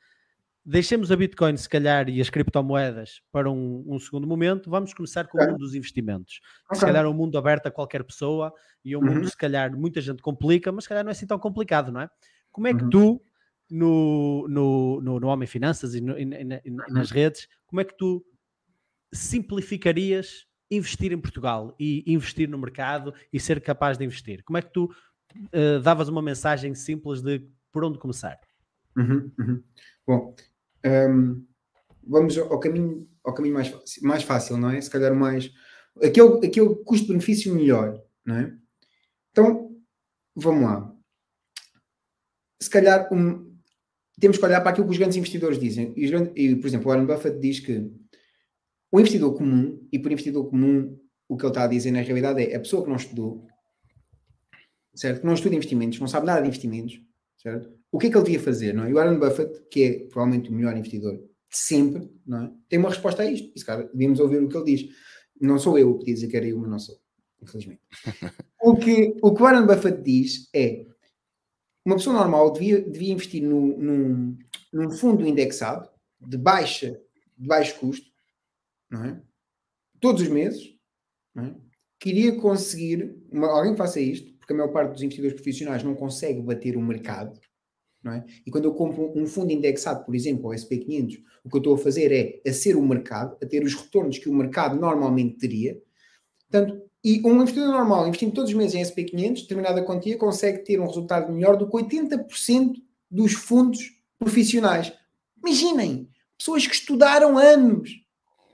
deixemos 0.70 1.10
a 1.14 1.16
Bitcoin, 1.16 1.56
se 1.56 1.70
calhar, 1.70 2.10
e 2.10 2.20
as 2.20 2.30
criptomoedas 2.30 3.22
para 3.32 3.50
um, 3.50 3.86
um 3.88 3.98
segundo 3.98 4.28
momento. 4.28 4.70
Vamos 4.70 4.94
começar 4.94 5.26
com 5.26 5.38
okay. 5.38 5.48
o 5.48 5.52
mundo 5.52 5.62
dos 5.62 5.74
investimentos. 5.74 6.42
Okay. 6.66 6.80
Se 6.80 6.86
calhar 6.86 7.06
é 7.06 7.08
um 7.08 7.14
mundo 7.14 7.38
aberto 7.38 7.68
a 7.68 7.72
qualquer 7.72 8.04
pessoa 8.04 8.54
e 8.84 8.94
um 8.94 9.00
uhum. 9.00 9.16
mundo, 9.16 9.30
se 9.30 9.38
calhar, 9.38 9.72
muita 9.78 10.02
gente 10.02 10.22
complica, 10.22 10.70
mas 10.70 10.84
se 10.84 10.90
calhar 10.90 11.06
não 11.06 11.10
é 11.10 11.14
assim 11.14 11.26
tão 11.26 11.40
complicado, 11.40 11.90
não 11.90 12.02
é? 12.02 12.10
Como 12.52 12.68
é 12.68 12.74
que 12.74 12.84
uhum. 12.84 12.90
tu, 12.90 13.22
no, 13.72 14.46
no, 14.50 15.02
no, 15.02 15.20
no 15.22 15.28
Homem 15.28 15.48
Finanças 15.48 15.96
e, 15.96 16.02
no, 16.02 16.20
e, 16.20 16.24
e, 16.24 16.62
e, 16.66 16.72
nas 16.92 17.12
redes, 17.12 17.48
como 17.66 17.80
é 17.80 17.86
que 17.86 17.96
tu 17.96 18.26
simplificarias 19.14 20.46
investir 20.70 21.14
em 21.14 21.20
Portugal 21.20 21.74
e 21.80 22.04
investir 22.06 22.50
no 22.50 22.58
mercado 22.58 23.14
e 23.32 23.40
ser 23.40 23.62
capaz 23.62 23.98
de 23.98 24.04
investir? 24.04 24.44
Como 24.44 24.58
é 24.58 24.62
que 24.62 24.74
tu 24.74 24.94
uh, 25.54 25.80
davas 25.82 26.10
uma 26.10 26.22
mensagem 26.22 26.76
simples 26.76 27.22
de 27.22 27.48
por 27.72 27.86
onde 27.86 27.98
começar? 27.98 28.38
Uhum, 28.98 29.32
uhum. 29.40 29.64
Bom, 30.06 30.36
um, 30.88 31.46
vamos 32.04 32.38
ao 32.38 32.60
caminho, 32.60 33.08
ao 33.24 33.34
caminho 33.34 33.54
mais, 33.54 33.74
mais 34.02 34.24
fácil, 34.24 34.58
não 34.58 34.70
é? 34.70 34.82
Se 34.82 34.90
calhar 34.90 35.16
mais. 35.16 35.52
Aquele, 36.02 36.46
aquele 36.46 36.76
custo-benefício 36.84 37.54
melhor, 37.54 38.00
não 38.26 38.36
é? 38.38 38.54
Então, 39.32 39.76
vamos 40.36 40.64
lá. 40.64 40.96
Se 42.62 42.70
calhar 42.70 43.12
um, 43.12 43.58
temos 44.20 44.38
que 44.38 44.46
olhar 44.46 44.62
para 44.62 44.72
aquilo 44.72 44.86
que 44.86 44.92
os 44.92 44.98
grandes 44.98 45.18
investidores 45.18 45.60
dizem. 45.60 45.94
E, 45.96 46.06
e, 46.36 46.56
por 46.56 46.68
exemplo, 46.68 46.88
o 46.88 46.90
Warren 46.90 47.06
Buffett 47.06 47.40
diz 47.40 47.60
que 47.60 47.92
o 48.92 49.00
investidor 49.00 49.36
comum, 49.36 49.88
e 49.92 50.00
por 50.00 50.12
investidor 50.12 50.50
comum, 50.50 50.98
o 51.28 51.36
que 51.36 51.44
ele 51.44 51.52
está 51.52 51.64
a 51.64 51.68
dizer 51.68 51.92
na 51.92 52.02
realidade 52.02 52.42
é 52.42 52.56
a 52.56 52.60
pessoa 52.60 52.84
que 52.84 52.90
não 52.90 52.96
estudou, 52.96 53.46
certo? 54.96 55.22
Que 55.22 55.26
não 55.26 55.34
estuda 55.34 55.56
investimentos, 55.56 56.00
não 56.00 56.08
sabe 56.08 56.26
nada 56.26 56.42
de 56.42 56.48
investimentos, 56.48 57.02
certo? 57.38 57.72
o 57.92 57.98
que 57.98 58.08
é 58.08 58.10
que 58.10 58.18
ele 58.18 58.26
devia 58.26 58.40
fazer? 58.40 58.74
Não 58.74 58.84
é? 58.84 58.90
E 58.90 58.94
o 58.94 58.96
Warren 58.96 59.20
Buffett, 59.20 59.64
que 59.70 59.84
é 59.84 60.00
provavelmente 60.08 60.50
o 60.50 60.54
melhor 60.54 60.76
investidor 60.76 61.18
de 61.18 61.28
sempre, 61.50 62.10
não 62.26 62.46
é? 62.46 62.52
tem 62.68 62.80
uma 62.80 62.90
resposta 62.90 63.24
a 63.24 63.32
isto. 63.32 63.52
E, 63.56 63.64
cara, 63.64 63.84
devíamos 63.94 64.20
ouvir 64.20 64.42
o 64.42 64.50
que 64.50 64.58
ele 64.58 64.76
diz. 64.76 64.96
Não 65.40 65.58
sou 65.58 65.78
eu 65.78 65.92
o 65.92 66.00
que 66.00 66.14
diz 66.14 66.26
que 66.26 66.38
era 66.38 66.46
eu, 66.46 66.58
mas 66.58 66.70
não 66.70 66.80
sou, 66.80 67.00
infelizmente. 67.42 67.82
o, 68.62 68.76
que, 68.76 69.16
o 69.22 69.34
que 69.34 69.42
Warren 69.42 69.66
Buffett 69.66 70.02
diz 70.02 70.50
é 70.54 70.86
uma 71.86 71.96
pessoa 71.96 72.18
normal 72.18 72.52
devia, 72.52 72.82
devia 72.82 73.14
investir 73.14 73.42
no, 73.42 73.78
num, 73.78 74.38
num 74.74 74.92
fundo 74.92 75.26
indexado 75.26 75.90
de, 76.20 76.38
baixa, 76.38 77.00
de 77.38 77.48
baixo 77.48 77.80
custo, 77.80 78.06
não 78.90 79.06
é? 79.06 79.22
todos 80.00 80.22
os 80.22 80.28
meses, 80.28 80.76
não 81.34 81.46
é? 81.46 81.56
queria 81.98 82.36
conseguir, 82.36 83.18
uma, 83.32 83.48
alguém 83.48 83.72
que 83.72 83.78
faça 83.78 84.02
isto, 84.02 84.37
porque 84.48 84.54
a 84.54 84.56
maior 84.56 84.72
parte 84.72 84.94
dos 84.94 85.02
investidores 85.02 85.36
profissionais 85.36 85.84
não 85.84 85.94
consegue 85.94 86.42
bater 86.42 86.78
o 86.78 86.82
mercado, 86.82 87.38
não 88.02 88.14
é? 88.14 88.26
E 88.46 88.50
quando 88.50 88.64
eu 88.64 88.74
compro 88.74 89.12
um 89.14 89.28
fundo 89.28 89.52
indexado, 89.52 90.06
por 90.06 90.16
exemplo, 90.16 90.48
ao 90.48 90.56
SP500, 90.56 91.22
o 91.44 91.50
que 91.50 91.58
eu 91.58 91.60
estou 91.60 91.76
a 91.76 91.78
fazer 91.78 92.14
é 92.14 92.50
a 92.50 92.54
ser 92.54 92.78
o 92.78 92.82
mercado, 92.82 93.36
a 93.44 93.46
ter 93.46 93.62
os 93.62 93.74
retornos 93.74 94.18
que 94.18 94.30
o 94.30 94.34
mercado 94.34 94.80
normalmente 94.80 95.38
teria. 95.38 95.78
Portanto, 96.50 96.82
e 97.04 97.22
um 97.26 97.42
investidor 97.42 97.68
normal, 97.68 98.08
investindo 98.08 98.34
todos 98.34 98.50
os 98.50 98.56
meses 98.56 98.76
em 98.76 98.82
SP500, 98.82 99.42
determinada 99.42 99.84
quantia, 99.84 100.18
consegue 100.18 100.60
ter 100.60 100.80
um 100.80 100.88
resultado 100.88 101.32
melhor 101.32 101.58
do 101.58 101.68
que 101.68 101.76
80% 101.76 102.76
dos 103.12 103.34
fundos 103.34 103.98
profissionais. 104.18 104.94
Imaginem, 105.44 106.10
pessoas 106.38 106.66
que 106.66 106.74
estudaram 106.74 107.38
anos 107.38 107.92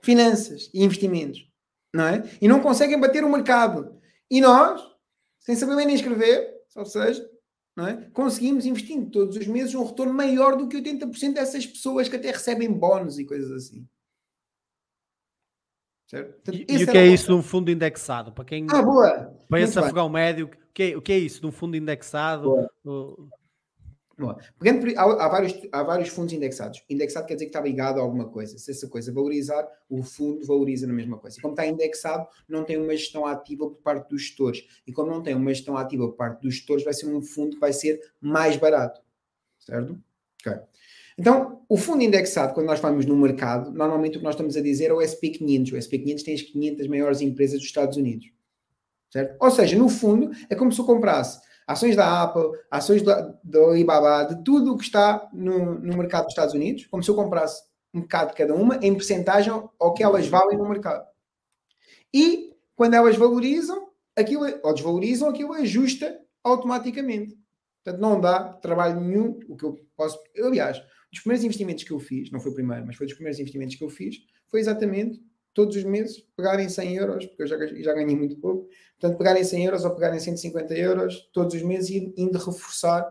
finanças 0.02 0.70
e 0.74 0.82
investimentos, 0.82 1.48
não 1.94 2.04
é? 2.04 2.28
E 2.40 2.48
não 2.48 2.60
conseguem 2.60 2.98
bater 2.98 3.22
o 3.22 3.30
mercado. 3.30 3.94
E 4.28 4.40
nós, 4.40 4.93
sem 5.44 5.54
saber 5.54 5.74
ler 5.74 5.84
nem 5.84 5.94
escrever, 5.94 6.52
ou 6.74 6.84
seja, 6.84 7.28
não 7.76 7.86
é? 7.86 7.96
conseguimos 8.12 8.66
investindo 8.66 9.10
todos 9.10 9.36
os 9.36 9.46
meses 9.46 9.74
um 9.74 9.84
retorno 9.84 10.14
maior 10.14 10.56
do 10.56 10.68
que 10.68 10.80
80% 10.80 11.34
dessas 11.34 11.66
pessoas 11.66 12.08
que 12.08 12.16
até 12.16 12.30
recebem 12.30 12.72
bónus 12.72 13.18
e 13.18 13.24
coisas 13.24 13.50
assim. 13.52 13.86
Certo? 16.08 16.52
e, 16.52 16.66
e 16.68 16.84
o 16.84 16.86
que 16.86 16.98
é 16.98 17.06
isso 17.06 17.26
de 17.26 17.32
um 17.32 17.42
fundo 17.42 17.70
indexado? 17.70 18.32
Para 18.32 18.44
quem 18.44 18.66
ah, 18.70 18.82
boa. 18.82 19.34
para 19.48 19.60
esse 19.60 19.78
afegão 19.78 20.08
médio, 20.08 20.46
o 20.46 20.72
que, 20.72 20.82
é, 20.82 20.96
o 20.96 21.02
que 21.02 21.12
é 21.12 21.18
isso 21.18 21.40
de 21.40 21.46
um 21.46 21.52
fundo 21.52 21.76
indexado? 21.76 22.68
Boa. 22.84 23.28
Há, 24.96 25.02
há, 25.02 25.28
vários, 25.28 25.60
há 25.72 25.82
vários 25.82 26.08
fundos 26.08 26.32
indexados. 26.32 26.84
Indexado 26.88 27.26
quer 27.26 27.34
dizer 27.34 27.46
que 27.46 27.50
está 27.50 27.60
ligado 27.60 27.98
a 27.98 28.02
alguma 28.02 28.28
coisa. 28.28 28.56
Se 28.58 28.70
essa 28.70 28.88
coisa 28.88 29.12
valorizar, 29.12 29.66
o 29.88 30.02
fundo 30.02 30.46
valoriza 30.46 30.86
na 30.86 30.92
mesma 30.92 31.18
coisa. 31.18 31.38
E 31.38 31.42
como 31.42 31.54
está 31.54 31.66
indexado, 31.66 32.26
não 32.48 32.64
tem 32.64 32.76
uma 32.76 32.96
gestão 32.96 33.26
ativa 33.26 33.68
por 33.68 33.78
parte 33.78 34.08
dos 34.10 34.22
gestores. 34.22 34.64
E 34.86 34.92
como 34.92 35.10
não 35.10 35.22
tem 35.22 35.34
uma 35.34 35.52
gestão 35.52 35.76
ativa 35.76 36.06
por 36.08 36.16
parte 36.16 36.42
dos 36.42 36.54
gestores, 36.54 36.84
vai 36.84 36.94
ser 36.94 37.06
um 37.06 37.20
fundo 37.20 37.54
que 37.56 37.60
vai 37.60 37.72
ser 37.72 38.00
mais 38.20 38.56
barato. 38.56 39.00
Certo? 39.58 39.98
Ok. 40.40 40.60
Então, 41.18 41.62
o 41.68 41.76
fundo 41.76 42.02
indexado, 42.02 42.54
quando 42.54 42.66
nós 42.66 42.80
falamos 42.80 43.06
no 43.06 43.16
mercado, 43.16 43.70
normalmente 43.72 44.16
o 44.16 44.18
que 44.18 44.24
nós 44.24 44.34
estamos 44.34 44.56
a 44.56 44.60
dizer 44.60 44.90
é 44.90 44.92
o 44.92 44.98
SP500. 44.98 45.72
O 45.72 45.76
SP500 45.76 46.22
tem 46.22 46.34
as 46.34 46.42
500 46.42 46.86
maiores 46.88 47.20
empresas 47.20 47.58
dos 47.58 47.66
Estados 47.66 47.96
Unidos. 47.96 48.32
Certo? 49.10 49.36
Ou 49.40 49.50
seja, 49.50 49.78
no 49.78 49.88
fundo, 49.88 50.32
é 50.50 50.56
como 50.56 50.72
se 50.72 50.80
eu 50.80 50.84
comprasse 50.84 51.40
ações 51.66 51.96
da 51.96 52.22
Apple, 52.22 52.50
ações 52.70 53.02
da, 53.02 53.34
Alibaba, 53.68 54.24
de 54.24 54.42
tudo 54.44 54.72
o 54.72 54.76
que 54.76 54.84
está 54.84 55.28
no, 55.32 55.78
no 55.78 55.96
mercado 55.96 56.24
dos 56.24 56.32
Estados 56.32 56.54
Unidos, 56.54 56.86
como 56.86 57.02
se 57.02 57.10
eu 57.10 57.14
comprasse 57.14 57.62
um 57.92 58.00
bocado 58.00 58.30
de 58.30 58.36
cada 58.36 58.54
uma, 58.54 58.76
em 58.82 58.94
percentagem 58.94 59.52
ao 59.52 59.94
que 59.94 60.02
elas 60.02 60.26
valem 60.26 60.58
no 60.58 60.68
mercado. 60.68 61.06
E 62.12 62.52
quando 62.74 62.94
elas 62.94 63.16
valorizam, 63.16 63.88
aquilo, 64.16 64.44
ou 64.62 64.74
desvalorizam, 64.74 65.28
aquilo 65.28 65.52
ajusta 65.52 66.20
automaticamente. 66.42 67.36
Portanto, 67.82 68.00
não 68.00 68.20
dá 68.20 68.52
trabalho 68.54 69.00
nenhum. 69.00 69.38
O 69.48 69.56
que 69.56 69.64
eu 69.64 69.76
posso. 69.96 70.18
Aliás, 70.38 70.78
dos 71.10 71.20
primeiros 71.20 71.44
investimentos 71.44 71.84
que 71.84 71.92
eu 71.92 72.00
fiz, 72.00 72.30
não 72.30 72.40
foi 72.40 72.50
o 72.50 72.54
primeiro, 72.54 72.84
mas 72.86 72.96
foi 72.96 73.06
dos 73.06 73.14
primeiros 73.14 73.38
investimentos 73.38 73.76
que 73.76 73.84
eu 73.84 73.90
fiz, 73.90 74.16
foi 74.48 74.60
exatamente 74.60 75.20
todos 75.54 75.76
os 75.76 75.84
meses 75.84 76.26
pegarem 76.36 76.68
100 76.68 76.96
euros, 76.96 77.26
porque 77.26 77.44
eu 77.44 77.46
já, 77.46 77.56
já 77.56 77.94
ganhei 77.94 78.16
muito 78.16 78.36
pouco, 78.36 78.68
portanto, 78.98 79.16
pegarem 79.16 79.44
100 79.44 79.64
euros 79.64 79.84
ou 79.84 79.94
pegarem 79.94 80.18
150 80.18 80.74
euros 80.74 81.30
todos 81.32 81.54
os 81.54 81.62
meses 81.62 81.90
e 81.90 82.12
indo 82.16 82.36
reforçar 82.38 83.08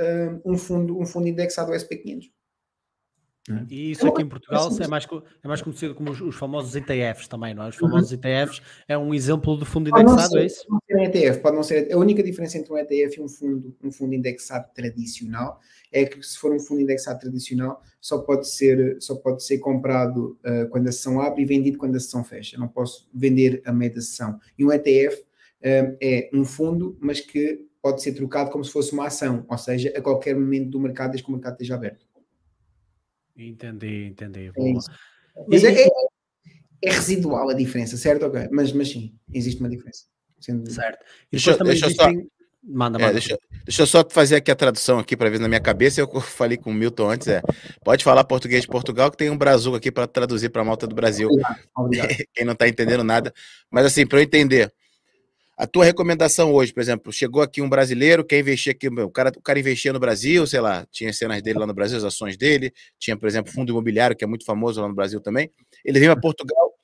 uh, 0.00 0.40
um, 0.50 0.56
fundo, 0.56 0.98
um 0.98 1.06
fundo 1.06 1.28
indexado 1.28 1.70
ao 1.70 1.78
SP500. 1.78 2.30
É. 3.48 3.64
E 3.70 3.92
isso 3.92 4.06
aqui 4.06 4.22
em 4.22 4.28
Portugal 4.28 4.68
é 4.80 4.88
mais, 4.88 5.06
é 5.44 5.48
mais 5.48 5.62
conhecido 5.62 5.94
como 5.94 6.10
os, 6.10 6.20
os, 6.20 6.34
famosos 6.34 6.74
ETFs 6.74 7.28
também, 7.28 7.54
não 7.54 7.64
é? 7.64 7.68
Os 7.68 7.76
famosos 7.76 8.10
uhum. 8.10 8.18
ETFs 8.18 8.60
é 8.88 8.98
um 8.98 9.14
exemplo 9.14 9.56
de 9.56 9.64
fundo 9.64 9.88
indexado, 9.88 10.30
ser, 10.30 10.38
é 10.40 10.46
isso? 10.46 10.66
Pode 10.66 10.84
ser 10.86 10.96
um 10.96 11.02
ETF, 11.02 11.40
pode 11.40 11.56
não 11.56 11.62
ser. 11.62 11.92
A 11.92 11.96
única 11.96 12.22
diferença 12.22 12.58
entre 12.58 12.72
um 12.72 12.78
ETF 12.78 13.18
e 13.18 13.22
um 13.22 13.28
fundo, 13.28 13.76
um 13.82 13.92
fundo 13.92 14.14
indexado 14.14 14.68
tradicional 14.74 15.60
é 15.92 16.04
que 16.04 16.20
se 16.22 16.36
for 16.38 16.52
um 16.52 16.58
fundo 16.58 16.80
indexado 16.80 17.20
tradicional, 17.20 17.80
só 18.00 18.18
pode 18.18 18.48
ser, 18.48 18.96
só 19.00 19.14
pode 19.14 19.44
ser 19.44 19.58
comprado 19.58 20.38
uh, 20.44 20.68
quando 20.70 20.88
a 20.88 20.92
sessão 20.92 21.20
abre 21.20 21.42
e 21.42 21.44
vendido 21.44 21.78
quando 21.78 21.94
a 21.94 22.00
sessão 22.00 22.24
fecha. 22.24 22.58
Não 22.58 22.68
posso 22.68 23.08
vender 23.14 23.62
a 23.64 23.72
meia 23.72 23.92
da 23.92 24.00
sessão. 24.00 24.40
E 24.58 24.64
um 24.64 24.72
ETF 24.72 25.20
uh, 25.20 25.24
eh, 25.60 25.98
é 26.00 26.30
um 26.32 26.44
fundo, 26.44 26.96
mas 27.00 27.20
que 27.20 27.64
pode 27.80 28.02
ser 28.02 28.12
trocado 28.12 28.50
como 28.50 28.64
se 28.64 28.72
fosse 28.72 28.92
uma 28.92 29.06
ação, 29.06 29.46
ou 29.48 29.58
seja, 29.58 29.92
a 29.96 30.00
qualquer 30.00 30.34
momento 30.34 30.70
do 30.70 30.80
mercado, 30.80 31.10
desde 31.12 31.24
que 31.24 31.30
o 31.30 31.34
mercado 31.34 31.52
esteja 31.52 31.76
aberto. 31.76 32.05
Entendi, 33.36 34.06
entendi. 34.06 34.46
É 34.48 34.52
mas 35.48 35.62
e... 35.62 35.66
é, 35.66 35.82
é, 35.82 35.88
é, 36.82 36.90
residual 36.90 37.48
a 37.48 37.54
diferença, 37.54 37.96
certo? 37.96 38.26
Okay. 38.26 38.48
Mas, 38.50 38.72
mas 38.72 38.90
sim, 38.90 39.14
existe 39.32 39.60
uma 39.60 39.68
diferença. 39.68 40.04
Sendo... 40.40 40.70
Certo. 40.70 41.04
E 41.32 41.36
deixa, 41.36 41.56
deixa 41.58 41.86
existem... 41.86 42.20
só... 42.20 42.26
Manda, 42.68 42.98
manda. 42.98 43.10
É, 43.10 43.12
deixa, 43.12 43.38
deixa 43.64 43.82
eu 43.82 43.86
só 43.86 44.04
fazer 44.10 44.36
aqui 44.36 44.50
a 44.50 44.56
tradução 44.56 44.98
aqui 44.98 45.16
para 45.16 45.30
ver 45.30 45.38
na 45.38 45.46
minha 45.46 45.60
cabeça. 45.60 46.00
Eu 46.00 46.08
falei 46.20 46.56
com 46.56 46.70
o 46.70 46.74
Milton 46.74 47.10
antes, 47.10 47.28
é. 47.28 47.40
Pode 47.84 48.02
falar 48.02 48.24
português 48.24 48.62
de 48.62 48.68
Portugal, 48.68 49.10
que 49.10 49.16
tem 49.16 49.30
um 49.30 49.38
Brasil 49.38 49.74
aqui 49.74 49.92
para 49.92 50.06
traduzir 50.06 50.48
para 50.48 50.62
a 50.62 50.64
malta 50.64 50.86
do 50.86 50.94
Brasil. 50.94 51.28
Obrigado, 51.28 51.60
obrigado. 51.76 52.08
Quem 52.34 52.44
não 52.44 52.54
está 52.54 52.66
entendendo 52.66 53.04
nada. 53.04 53.32
Mas 53.70 53.86
assim, 53.86 54.04
para 54.04 54.18
eu 54.18 54.24
entender, 54.24 54.72
a 55.56 55.66
tua 55.66 55.84
recomendação 55.86 56.52
hoje, 56.52 56.72
por 56.72 56.80
exemplo, 56.80 57.10
chegou 57.10 57.40
aqui 57.40 57.62
um 57.62 57.68
brasileiro, 57.68 58.24
quer 58.24 58.40
investir 58.40 58.72
aqui, 58.72 58.88
o 58.88 59.10
cara, 59.10 59.32
o 59.34 59.40
cara 59.40 59.58
investia 59.58 59.90
no 59.90 59.98
Brasil, 59.98 60.46
sei 60.46 60.60
lá, 60.60 60.86
tinha 60.90 61.10
cenas 61.14 61.40
dele 61.40 61.58
lá 61.58 61.66
no 61.66 61.72
Brasil, 61.72 61.96
as 61.96 62.04
ações 62.04 62.36
dele, 62.36 62.74
tinha, 62.98 63.16
por 63.16 63.26
exemplo, 63.26 63.50
fundo 63.50 63.70
imobiliário, 63.70 64.14
que 64.14 64.22
é 64.22 64.26
muito 64.26 64.44
famoso 64.44 64.82
lá 64.82 64.88
no 64.88 64.94
Brasil 64.94 65.18
também. 65.18 65.50
Ele 65.82 65.98
vem 65.98 66.10
a 66.10 66.16
Portugal, 66.16 66.74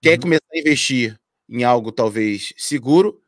quer 0.00 0.14
uhum. 0.14 0.20
começar 0.20 0.46
a 0.50 0.58
investir 0.58 1.18
em 1.46 1.62
algo 1.62 1.92
talvez 1.92 2.54
seguro 2.56 3.20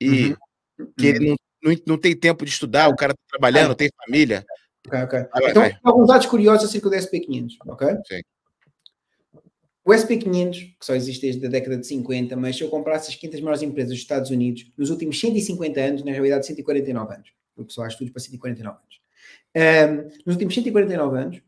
e 0.00 0.36
uhum. 0.78 0.92
que 0.98 1.06
ele 1.06 1.28
não, 1.28 1.36
não, 1.62 1.80
não, 1.86 1.98
tem 1.98 2.16
tempo 2.16 2.44
de 2.44 2.50
estudar, 2.50 2.88
o 2.88 2.96
cara 2.96 3.12
está 3.12 3.38
trabalhando, 3.38 3.74
tem 3.76 3.88
família. 4.04 4.44
Okay, 4.84 5.02
okay. 5.02 5.20
Vai, 5.32 5.50
então, 5.50 5.62
vai. 5.62 5.78
alguns 5.84 6.08
dados 6.08 6.26
curiosos 6.26 6.68
acerca 6.68 6.90
do 6.90 6.96
SP500, 6.96 7.52
ok? 7.66 7.88
Sim. 8.06 8.20
O 9.88 9.90
SP500, 9.90 10.76
que 10.78 10.84
só 10.84 10.94
existe 10.94 11.22
desde 11.22 11.46
a 11.46 11.48
década 11.48 11.78
de 11.78 11.86
50, 11.86 12.36
mas 12.36 12.54
se 12.54 12.62
eu 12.62 12.68
comprasse 12.68 13.08
as 13.08 13.14
500 13.14 13.40
maiores 13.40 13.62
empresas 13.62 13.90
dos 13.90 13.98
Estados 13.98 14.30
Unidos, 14.30 14.70
nos 14.76 14.90
últimos 14.90 15.18
150 15.18 15.80
anos, 15.80 16.04
na 16.04 16.12
realidade 16.12 16.46
149 16.46 17.14
anos, 17.14 17.32
porque 17.56 17.72
só 17.72 17.84
há 17.84 17.88
estudos 17.88 18.12
para 18.12 18.20
149 18.20 18.76
anos, 18.76 19.00
um, 19.56 20.20
nos 20.26 20.34
últimos 20.34 20.54
149 20.54 21.18
anos, 21.18 21.42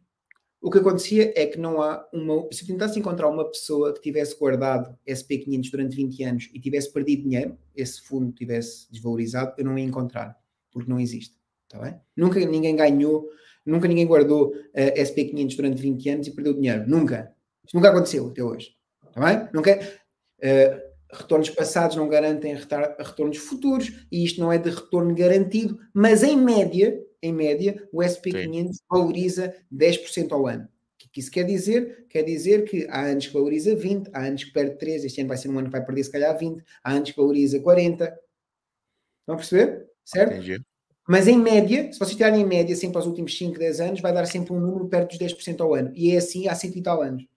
o 0.59 0.71
que 0.71 0.79
acontecia 0.79 1.35
é 1.37 1.45
que 1.45 1.59
não 1.59 1.83
há 1.83 2.09
uma. 2.15 2.49
Se 2.51 2.67
tentasse 2.67 2.99
encontrar 2.99 3.29
uma 3.29 3.45
pessoa 3.45 3.93
que 3.93 4.01
tivesse 4.01 4.35
guardado 4.39 4.99
SP500 5.07 5.71
durante 5.71 5.97
20 5.97 6.25
anos 6.25 6.51
e 6.55 6.59
tivesse 6.59 6.91
perdido 6.91 7.25
dinheiro, 7.25 7.59
esse 7.77 8.01
fundo 8.01 8.33
tivesse 8.33 8.91
desvalorizado, 8.91 9.53
eu 9.59 9.67
não 9.67 9.77
ia 9.77 9.85
encontrar, 9.85 10.35
porque 10.73 10.89
não 10.89 10.99
existe. 10.99 11.37
Tá 11.69 11.79
bem? 11.79 11.95
Nunca 12.17 12.41
ninguém 12.41 12.75
ganhou, 12.75 13.29
nunca 13.67 13.87
ninguém 13.87 14.07
guardou 14.07 14.55
uh, 14.55 14.99
SP500 14.99 15.57
durante 15.57 15.83
20 15.83 16.09
anos 16.09 16.27
e 16.27 16.31
perdeu 16.31 16.55
dinheiro. 16.55 16.89
Nunca. 16.89 17.39
Isto 17.71 17.77
nunca 17.77 17.91
aconteceu 17.91 18.27
até 18.27 18.43
hoje. 18.43 18.75
Está 19.09 19.25
bem? 19.25 19.49
Nunca, 19.53 19.79
uh, 19.79 21.17
retornos 21.17 21.51
passados 21.51 21.95
não 21.95 22.09
garantem 22.09 22.57
retornos 22.99 23.39
futuros 23.39 24.05
e 24.11 24.25
isto 24.25 24.41
não 24.41 24.53
é 24.53 24.59
de 24.59 24.71
retorno 24.71 25.15
garantido, 25.15 25.79
mas 25.95 26.25
em 26.25 26.37
média, 26.37 27.01
em 27.23 27.33
média, 27.33 27.89
o 27.93 27.99
SP500 27.99 28.73
Sim. 28.73 28.81
valoriza 28.91 29.55
10% 29.73 30.33
ao 30.33 30.49
ano. 30.49 30.65
O 30.65 31.13
que 31.13 31.21
isso 31.21 31.31
quer 31.31 31.45
dizer? 31.45 32.07
Quer 32.09 32.25
dizer 32.25 32.65
que 32.65 32.89
há 32.91 33.03
anos 33.03 33.29
que 33.29 33.33
valoriza 33.33 33.77
20, 33.77 34.11
há 34.13 34.27
anos 34.27 34.43
que 34.43 34.53
perde 34.53 34.77
3, 34.77 35.05
este 35.05 35.21
ano 35.21 35.29
vai 35.29 35.37
ser 35.37 35.49
um 35.49 35.59
ano 35.59 35.69
que 35.69 35.73
vai 35.73 35.85
perder 35.85 36.03
se 36.03 36.11
calhar 36.11 36.37
20, 36.37 36.65
há 36.83 36.93
anos 36.93 37.11
que 37.13 37.17
valoriza 37.17 37.61
40. 37.61 38.05
Estão 38.05 39.35
a 39.35 39.37
perceber? 39.37 39.87
Certo? 40.05 40.33
Entendi. 40.33 40.61
Mas 41.09 41.29
em 41.29 41.39
média, 41.39 41.93
se 41.93 42.01
vocês 42.01 42.17
tirarem 42.17 42.41
em 42.41 42.47
média 42.47 42.75
sempre 42.75 42.97
aos 42.97 43.07
últimos 43.07 43.37
5, 43.39 43.57
10 43.57 43.81
anos, 43.81 44.01
vai 44.01 44.13
dar 44.13 44.27
sempre 44.27 44.53
um 44.53 44.61
número 44.61 44.89
perto 44.89 45.11
dos 45.11 45.19
10% 45.19 45.61
ao 45.61 45.73
ano. 45.73 45.93
E 45.95 46.11
é 46.11 46.19
assim 46.19 46.49
há 46.49 46.55
100 46.57 46.71
e 46.77 46.83
tal 46.83 47.01
anos. 47.01 47.30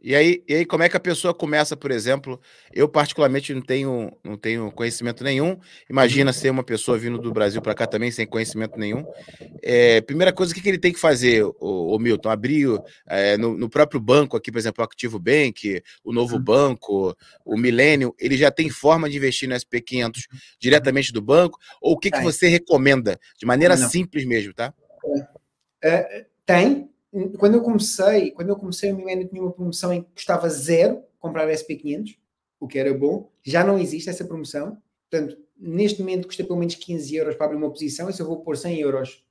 E 0.00 0.14
aí, 0.14 0.44
e 0.46 0.54
aí, 0.54 0.64
como 0.64 0.82
é 0.82 0.88
que 0.88 0.96
a 0.96 1.00
pessoa 1.00 1.34
começa, 1.34 1.76
por 1.76 1.90
exemplo? 1.90 2.40
Eu, 2.72 2.88
particularmente, 2.88 3.52
não 3.54 3.62
tenho, 3.62 4.12
não 4.22 4.36
tenho 4.36 4.70
conhecimento 4.70 5.24
nenhum. 5.24 5.58
Imagina 5.88 6.32
ser 6.32 6.50
uma 6.50 6.62
pessoa 6.62 6.98
vindo 6.98 7.18
do 7.18 7.32
Brasil 7.32 7.60
para 7.62 7.74
cá 7.74 7.86
também, 7.86 8.10
sem 8.10 8.26
conhecimento 8.26 8.78
nenhum. 8.78 9.04
É, 9.62 10.00
primeira 10.02 10.32
coisa, 10.32 10.52
o 10.52 10.54
que, 10.54 10.60
que 10.60 10.68
ele 10.68 10.78
tem 10.78 10.92
que 10.92 11.00
fazer, 11.00 11.42
o, 11.44 11.54
o 11.60 11.98
Milton? 11.98 12.28
Abrir 12.28 12.68
é, 13.08 13.36
no, 13.36 13.56
no, 13.56 13.68
próprio 13.68 13.98
banco 13.98 14.36
aqui, 14.36 14.52
por 14.52 14.58
exemplo, 14.58 14.82
o 14.82 14.84
Activo 14.84 15.18
Bank, 15.18 15.82
o 16.04 16.12
Novo 16.12 16.38
Banco, 16.38 17.16
o 17.44 17.56
Milênio, 17.56 18.14
ele 18.20 18.36
já 18.36 18.50
tem 18.50 18.68
forma 18.70 19.08
de 19.08 19.16
investir 19.16 19.48
no 19.48 19.56
SP500 19.56 20.20
diretamente 20.60 21.12
do 21.12 21.22
banco? 21.22 21.58
Ou 21.80 21.94
o 21.94 21.98
que, 21.98 22.10
que 22.10 22.20
você 22.20 22.48
recomenda? 22.48 23.18
De 23.38 23.46
maneira 23.46 23.76
não. 23.76 23.88
simples 23.88 24.24
mesmo, 24.24 24.52
tá? 24.52 24.72
É, 25.82 26.26
tem, 26.44 26.88
quando 27.38 27.54
eu 27.54 27.62
comecei, 27.62 28.30
quando 28.30 28.48
eu 28.48 28.56
comecei, 28.56 28.92
o 28.92 28.96
Milênio 28.96 29.28
tinha 29.28 29.42
uma 29.42 29.52
promoção 29.52 29.92
em 29.92 30.02
que 30.02 30.10
custava 30.12 30.48
zero 30.48 31.02
comprar 31.18 31.48
SP500, 31.48 32.16
o 32.60 32.66
que 32.66 32.78
era 32.78 32.92
bom. 32.92 33.30
Já 33.42 33.64
não 33.64 33.78
existe 33.78 34.10
essa 34.10 34.24
promoção. 34.24 34.80
Portanto, 35.10 35.38
neste 35.56 36.00
momento 36.00 36.26
custa 36.26 36.44
pelo 36.44 36.58
menos 36.58 36.74
15 36.74 37.14
euros 37.14 37.34
para 37.36 37.46
abrir 37.46 37.58
uma 37.58 37.70
posição. 37.70 38.08
E 38.10 38.12
se 38.12 38.20
eu 38.20 38.26
vou 38.26 38.40
pôr 38.40 38.56
100 38.56 38.80
euros 38.80 39.24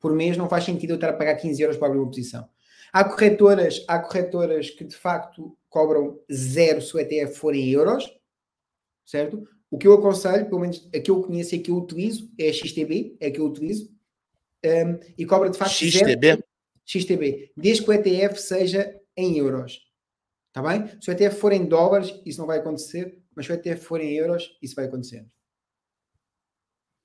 por 0.00 0.12
mês, 0.14 0.36
não 0.36 0.48
faz 0.48 0.64
sentido 0.64 0.90
eu 0.90 0.94
estar 0.96 1.10
a 1.10 1.12
pagar 1.12 1.34
15 1.36 1.62
euros 1.62 1.76
para 1.76 1.88
abrir 1.88 1.98
uma 1.98 2.08
posição. 2.08 2.48
Há 2.92 3.04
corretoras, 3.04 3.84
há 3.86 3.98
corretoras 3.98 4.70
que 4.70 4.84
de 4.84 4.96
facto 4.96 5.56
cobram 5.68 6.18
zero 6.32 6.80
se 6.80 6.96
o 6.96 6.98
ETF 6.98 7.34
for 7.34 7.54
em 7.54 7.68
euros, 7.68 8.10
certo? 9.04 9.46
O 9.70 9.76
que 9.76 9.86
eu 9.86 9.92
aconselho, 9.92 10.46
pelo 10.46 10.60
menos 10.60 10.88
a 10.94 10.98
que 10.98 11.10
eu 11.10 11.20
conheço 11.22 11.54
e 11.54 11.58
a 11.58 11.62
que 11.62 11.70
eu 11.70 11.76
utilizo, 11.76 12.30
é 12.38 12.48
a 12.48 12.52
XTB, 12.52 13.16
é 13.20 13.26
a 13.26 13.30
que 13.30 13.38
eu 13.38 13.44
utilizo, 13.44 13.90
um, 14.64 14.98
e 15.16 15.26
cobra 15.26 15.50
de 15.50 15.58
facto 15.58 15.72
XTB? 15.72 16.26
Zero, 16.26 16.44
XTB, 16.88 17.52
desde 17.54 17.84
que 17.84 17.90
o 17.90 17.92
ETF 17.92 18.40
seja 18.40 18.98
em 19.14 19.36
euros. 19.36 19.78
Está 20.48 20.62
bem? 20.62 20.90
Se 21.00 21.10
o 21.10 21.12
ETF 21.12 21.36
for 21.36 21.52
em 21.52 21.66
dólares, 21.66 22.18
isso 22.24 22.40
não 22.40 22.46
vai 22.46 22.58
acontecer, 22.58 23.22
mas 23.36 23.44
se 23.44 23.52
o 23.52 23.54
ETF 23.54 23.84
for 23.84 24.00
em 24.00 24.14
euros, 24.14 24.56
isso 24.62 24.74
vai 24.74 24.86
acontecer. 24.86 25.26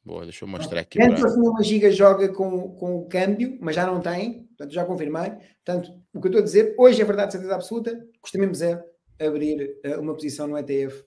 Boa, 0.06 0.24
deixa 0.24 0.43
eu 0.43 0.48
mostrar 0.48 0.80
aqui. 0.80 0.98
Dentro 0.98 1.22
pra... 1.22 1.34
uma 1.34 1.63
giga 1.63 1.91
joga 1.91 2.30
com, 2.30 2.76
com 2.76 2.98
o 2.98 3.08
câmbio, 3.08 3.58
mas 3.62 3.76
já 3.76 3.86
não 3.86 4.02
tem, 4.02 4.46
portanto 4.48 4.74
já 4.74 4.86
confirmei. 4.86 5.32
Portanto, 5.65 5.91
o 6.13 6.22
que 6.22 6.28
eu 6.28 6.30
estou 6.30 6.41
a 6.41 6.43
dizer, 6.43 6.76
hoje 6.78 7.02
é 7.02 7.06
verdade, 7.06 7.34
certeza 7.34 7.56
absoluta, 7.56 8.08
custa 8.22 8.38
mesmo 8.38 8.56
zero 8.56 8.84
abrir 9.19 9.80
uh, 9.86 10.00
uma 10.00 10.13
posição 10.13 10.48
no 10.48 10.58
ETF 10.58 11.04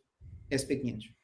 SP500. 0.51 1.16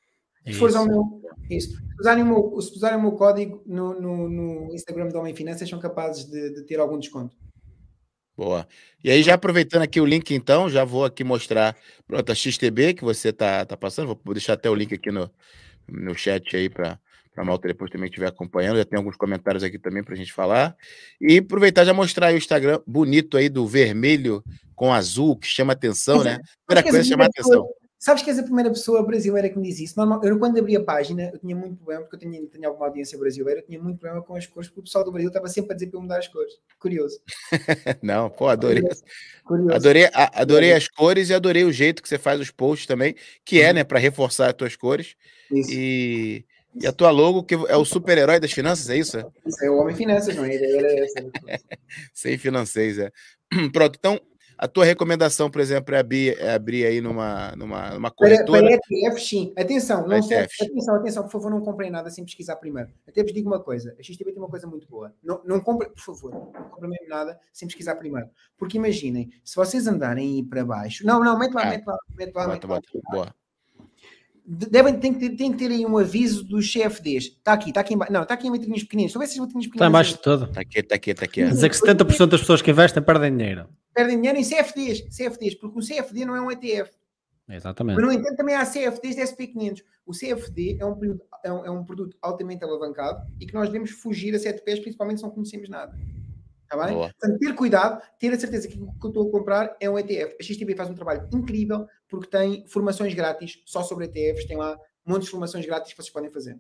Se 0.47 0.55
fores 0.55 0.75
ao 0.75 0.87
meu. 0.87 1.23
Isso. 1.49 1.71
Se 1.71 2.01
usarem 2.01 2.23
o 2.23 2.27
meu, 2.27 2.61
se 2.61 2.77
usarem 2.77 2.99
o 2.99 3.03
meu 3.03 3.13
código 3.13 3.63
no, 3.67 4.01
no, 4.01 4.29
no 4.29 4.75
Instagram 4.75 5.09
do 5.09 5.19
Homem 5.19 5.35
Finanças, 5.35 5.69
são 5.69 5.79
capazes 5.79 6.25
de, 6.25 6.55
de, 6.55 6.67
ter 6.67 6.81
algum 6.81 6.99
desconto. 6.99 7.37
Boa. 8.37 8.67
E 9.05 9.11
aí, 9.11 9.23
já 9.23 9.35
aproveitando 9.35 9.83
aqui 9.83 10.01
o 10.01 10.07
link, 10.07 10.35
então, 10.35 10.69
já 10.69 10.85
vou 10.85 11.05
aqui 11.05 11.23
mostrar 11.23 11.77
pronto, 12.07 12.33
a 12.33 12.35
XTB 12.35 12.95
que 12.95 13.05
você 13.05 13.33
tá, 13.33 13.65
tá 13.65 13.77
passando. 13.77 14.19
Vou 14.25 14.35
deixar 14.35 14.55
até 14.55 14.71
o 14.71 14.75
link 14.75 14.95
aqui 14.95 15.13
no, 15.13 15.31
no 15.89 16.15
chat 16.15 16.57
aí 16.57 16.69
para 16.69 16.99
a 17.37 17.45
malta 17.45 17.69
depois 17.69 17.91
também 17.91 18.09
estiver 18.09 18.29
acompanhando. 18.29 18.79
Já 18.79 18.85
tem 18.85 18.97
alguns 18.97 19.17
comentários 19.17 19.63
aqui 19.63 19.79
também 19.79 20.03
para 20.03 20.15
a 20.15 20.17
gente 20.17 20.33
falar. 20.33 20.75
E 21.21 21.39
aproveitar 21.39 21.85
já 21.85 21.95
mostrar 21.95 22.29
aí 22.29 22.35
o 22.35 22.39
Instagram 22.39 22.81
bonito 22.87 23.37
aí 23.37 23.49
do 23.49 23.67
vermelho 23.67 24.43
com 24.75 24.93
azul, 24.93 25.37
que 25.37 25.47
chama 25.47 25.75
atenção, 25.75 26.25
né? 26.25 26.41
Primeira 26.67 26.91
coisa 26.91 27.05
chama 27.09 27.27
atenção. 27.27 27.69
Sabes 28.03 28.21
que 28.25 28.31
és 28.31 28.39
a 28.41 28.43
primeira 28.43 28.69
pessoa 28.69 29.01
brasileira 29.07 29.49
que 29.49 29.57
me 29.57 29.69
diz 29.69 29.79
isso. 29.79 29.95
Normal, 29.97 30.25
eu, 30.25 30.37
quando 30.37 30.59
abri 30.59 30.75
a 30.75 30.83
página, 30.83 31.31
eu 31.33 31.39
tinha 31.39 31.55
muito 31.55 31.77
problema, 31.77 32.03
porque 32.03 32.17
eu 32.17 32.19
tinha, 32.29 32.47
tinha 32.49 32.67
alguma 32.67 32.87
audiência 32.87 33.17
brasileira, 33.17 33.61
eu 33.61 33.65
tinha 33.65 33.81
muito 33.81 34.01
problema 34.01 34.21
com 34.21 34.35
as 34.35 34.45
cores, 34.45 34.69
porque 34.69 34.81
o 34.81 34.83
pessoal 34.83 35.05
do 35.05 35.13
Brasil 35.13 35.29
estava 35.29 35.47
sempre 35.47 35.71
a 35.71 35.75
dizer 35.75 35.87
para 35.87 35.99
eu 35.99 36.03
mudar 36.03 36.19
as 36.19 36.27
cores. 36.27 36.53
Curioso. 36.81 37.21
Não, 38.03 38.29
pô, 38.29 38.49
adorei. 38.49 38.83
Curioso. 39.45 39.73
Adorei, 39.73 40.11
adorei 40.13 40.73
as 40.73 40.89
cores 40.89 41.31
e 41.31 41.35
adorei 41.35 41.63
o 41.63 41.71
jeito 41.71 42.03
que 42.03 42.09
você 42.09 42.19
faz 42.19 42.41
os 42.41 42.51
posts 42.51 42.89
também, 42.89 43.15
que 43.45 43.63
é, 43.63 43.69
uhum. 43.69 43.75
né, 43.75 43.85
para 43.85 44.01
reforçar 44.01 44.49
as 44.49 44.55
tuas 44.55 44.75
cores. 44.75 45.15
Isso. 45.49 45.71
E, 45.73 46.45
e 46.75 46.89
a 46.89 46.93
tua 46.93 47.13
logo, 47.13 47.45
que 47.45 47.55
é 47.55 47.77
o 47.77 47.85
super-herói 47.85 48.41
das 48.41 48.51
finanças, 48.51 48.91
é 48.91 48.97
isso? 48.97 49.19
Isso 49.47 49.65
é 49.65 49.71
o 49.71 49.77
Homem 49.77 49.95
Finanças, 49.95 50.35
não 50.35 50.45
é? 50.45 50.57
Era 50.57 51.05
essa. 51.05 51.31
Sem 52.13 52.37
financeiros, 52.37 52.99
é. 52.99 53.13
Pronto, 53.73 53.97
então 53.97 54.21
a 54.63 54.69
tua 54.69 54.85
recomendação, 54.85 55.51
por 55.51 55.61
exemplo, 55.61 55.93
é 55.93 55.99
abrir, 55.99 56.39
é 56.39 56.55
abrir 56.55 56.87
aí 56.87 57.01
numa, 57.01 57.51
numa, 57.57 57.91
numa 57.91 58.11
corretora? 58.13 58.61
Para, 58.61 58.79
para 58.79 58.97
ETF, 58.97 59.21
sim. 59.21 59.53
Atenção, 59.59 60.07
não 60.07 60.23
sei, 60.23 60.39
atenção, 60.39 60.95
atenção, 60.95 61.25
por 61.25 61.33
favor, 61.33 61.51
não 61.51 61.61
comprem 61.61 61.91
nada 61.91 62.09
sem 62.11 62.25
pesquisar 62.25 62.55
primeiro. 62.55 62.89
Até 63.05 63.25
vos 63.25 63.33
digo 63.33 63.51
uma 63.51 63.59
coisa, 63.59 63.93
a 63.99 64.03
XTB 64.05 64.31
tem 64.31 64.41
uma 64.41 64.49
coisa 64.49 64.69
muito 64.69 64.87
boa. 64.89 65.13
Não, 65.21 65.43
não 65.45 65.59
comprem, 65.59 65.91
por 65.91 66.01
favor, 66.01 66.31
não 66.31 66.71
comprem 66.71 66.91
mesmo 66.91 67.09
nada 67.09 67.37
sem 67.53 67.67
pesquisar 67.67 67.97
primeiro. 67.97 68.29
Porque 68.57 68.79
imaginem, 68.79 69.31
se 69.45 69.57
vocês 69.57 69.89
andarem 69.89 70.37
aí 70.37 70.43
para 70.45 70.65
baixo... 70.65 71.05
Não, 71.05 71.19
não, 71.19 71.37
mete 71.37 71.55
lá, 71.55 71.63
ah, 71.63 71.71
mete 71.71 71.85
lá, 71.85 71.99
mete 72.17 72.33
lá. 72.33 72.47
Bota, 72.47 72.53
mete 72.55 72.67
lá, 72.69 72.77
bota. 72.77 73.01
Boa 73.11 73.35
devem, 74.45 74.99
tem, 74.99 75.15
que, 75.15 75.31
tem 75.31 75.53
que 75.53 75.59
ter 75.59 75.73
aí 75.73 75.85
um 75.85 75.99
aviso 75.99 76.45
dos 76.45 76.73
CFDs. 76.73 77.25
Está 77.25 77.53
aqui, 77.53 77.71
está 77.71 77.81
aqui 77.81 77.95
embaixo. 77.95 78.13
Não, 78.13 78.23
está 78.23 78.35
aqui 78.35 78.47
em 78.47 78.51
letrinhas 78.51 78.83
pequeninas. 78.83 79.13
Só 79.13 79.23
esses 79.23 79.39
letrinhas 79.39 79.67
pequeninas. 79.67 79.75
Está 79.75 79.87
embaixo 79.89 80.13
de 80.13 80.23
todo. 80.23 80.45
Está 80.45 80.61
aqui, 80.61 80.79
está 80.79 80.95
aqui, 80.95 81.11
está 81.11 81.25
aqui. 81.25 81.45
Dizer 81.47 81.69
que 81.69 81.77
70% 81.77 82.27
das 82.27 82.41
pessoas 82.41 82.63
que 82.63 82.71
investem 82.71 83.03
perdem 83.03 83.37
dinheiro. 83.37 83.69
Perdem 83.95 84.17
dinheiro 84.17 84.39
em 84.39 84.45
CFDs. 84.45 85.03
CFDs, 85.15 85.55
porque 85.55 85.79
o 85.79 85.83
CFD 85.83 86.25
não 86.25 86.37
é 86.37 86.41
um 86.41 86.51
ETF. 86.51 86.91
Exatamente. 87.49 87.97
Mas, 87.97 88.07
no 88.07 88.13
entanto, 88.13 88.37
também 88.37 88.55
há 88.55 88.65
CFDs 88.65 89.17
de 89.17 89.23
SP500. 89.23 89.83
O 90.07 90.13
CFD 90.13 90.79
é 90.81 90.87
um, 90.87 91.19
é 91.45 91.53
um, 91.53 91.67
é 91.67 91.71
um 91.71 91.85
produto 91.85 92.17
altamente 92.21 92.65
alavancado 92.65 93.27
e 93.39 93.47
que 93.47 93.55
nós 93.55 93.69
devemos 93.69 93.91
fugir 93.91 94.35
a 94.35 94.39
sete 94.39 94.63
pés, 94.63 94.81
principalmente 94.81 95.19
se 95.19 95.23
não 95.23 95.31
conhecemos 95.31 95.69
nada. 95.69 95.97
Está 96.73 96.87
bem? 96.87 96.95
Boa. 96.95 97.11
Portanto, 97.11 97.39
ter 97.39 97.55
cuidado, 97.55 98.03
ter 98.19 98.33
a 98.33 98.39
certeza 98.39 98.67
que 98.67 98.81
o 98.81 98.93
que 98.93 99.07
eu 99.07 99.09
estou 99.09 99.29
a 99.29 99.31
comprar 99.31 99.77
é 99.79 99.91
um 99.91 99.99
ETF. 99.99 100.37
A 100.41 100.43
XTB 100.43 100.75
faz 100.75 100.89
um 100.89 100.95
trabalho 100.95 101.29
incrível 101.33 101.87
porque 102.09 102.29
tem 102.29 102.67
formações 102.67 103.13
grátis 103.13 103.63
só 103.67 103.83
sobre 103.83 104.07
ETFs, 104.07 104.47
tem 104.47 104.57
lá 104.57 104.79
montes 105.05 105.27
de 105.27 105.33
formações 105.33 105.67
grátis 105.67 105.93
que 105.93 105.97
vocês 106.03 106.13
podem 106.13 106.31
fazer. 106.31 106.59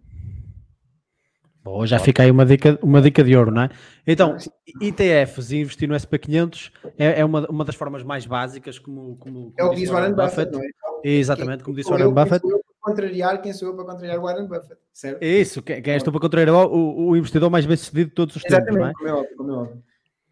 Bom, 1.64 1.87
já 1.87 1.98
fica 2.01 2.25
aí 2.25 2.31
uma 2.31 2.44
dica, 2.44 2.77
uma 2.83 3.01
dica 3.01 3.22
de 3.22 3.37
ouro, 3.37 3.53
não 3.53 3.62
é? 3.62 3.70
Então, 4.05 4.37
ETFs 4.81 5.53
e 5.53 5.59
investir 5.59 5.88
no 5.88 5.94
SP500 5.94 6.72
é, 6.98 7.20
é 7.20 7.25
uma, 7.25 7.48
uma 7.48 7.64
das 7.64 7.77
formas 7.77 8.03
mais 8.03 8.27
básicas, 8.27 8.81
como, 8.81 9.16
como, 9.16 9.53
como 9.53 9.55
é 9.57 9.64
o 9.64 9.70
disse 9.75 9.92
Warren 9.92 10.12
Buffett, 10.12 10.51
Buffett, 10.51 10.53
não 10.53 10.61
é? 10.61 10.66
Então, 10.66 11.01
Exatamente, 11.05 11.62
como 11.62 11.77
disse 11.77 11.88
Warren 11.88 12.12
Buffett. 12.12 12.42
Quem 12.42 12.61
contrariar, 12.81 13.40
quem 13.40 13.53
sou 13.53 13.68
eu 13.68 13.77
para 13.77 13.85
contrariar 13.85 14.18
o 14.18 14.22
Warren 14.22 14.48
Buffett, 14.48 14.77
certo? 14.92 15.22
É 15.22 15.29
isso, 15.29 15.62
quem, 15.62 15.81
quem 15.81 15.94
és 15.94 16.03
tu 16.03 16.11
para 16.11 16.20
contrariar 16.20 16.66
o, 16.66 17.09
o, 17.09 17.16
investidor 17.16 17.48
mais 17.48 17.64
bem 17.64 17.77
sucedido 17.77 18.09
de 18.09 18.14
todos 18.14 18.35
os 18.35 18.44
Exatamente, 18.44 18.72
tempos, 18.72 18.81
não 18.81 18.88
é? 18.88 18.92
Como 18.92 19.09
é 19.09 19.37
como 19.37 19.53
é 19.53 19.55
óbvio. 19.55 19.83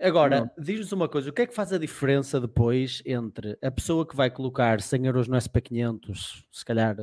Agora, 0.00 0.50
diz-nos 0.58 0.90
uma 0.90 1.08
coisa, 1.08 1.30
o 1.30 1.32
que 1.32 1.42
é 1.42 1.46
que 1.46 1.54
faz 1.54 1.72
a 1.72 1.78
diferença 1.78 2.40
depois 2.40 3.02
entre 3.06 3.56
a 3.62 3.70
pessoa 3.70 4.04
que 4.04 4.16
vai 4.16 4.30
colocar 4.30 4.80
100 4.80 5.06
euros 5.06 5.28
no 5.28 5.36
SP500, 5.36 6.42
se 6.50 6.64
calhar 6.64 6.96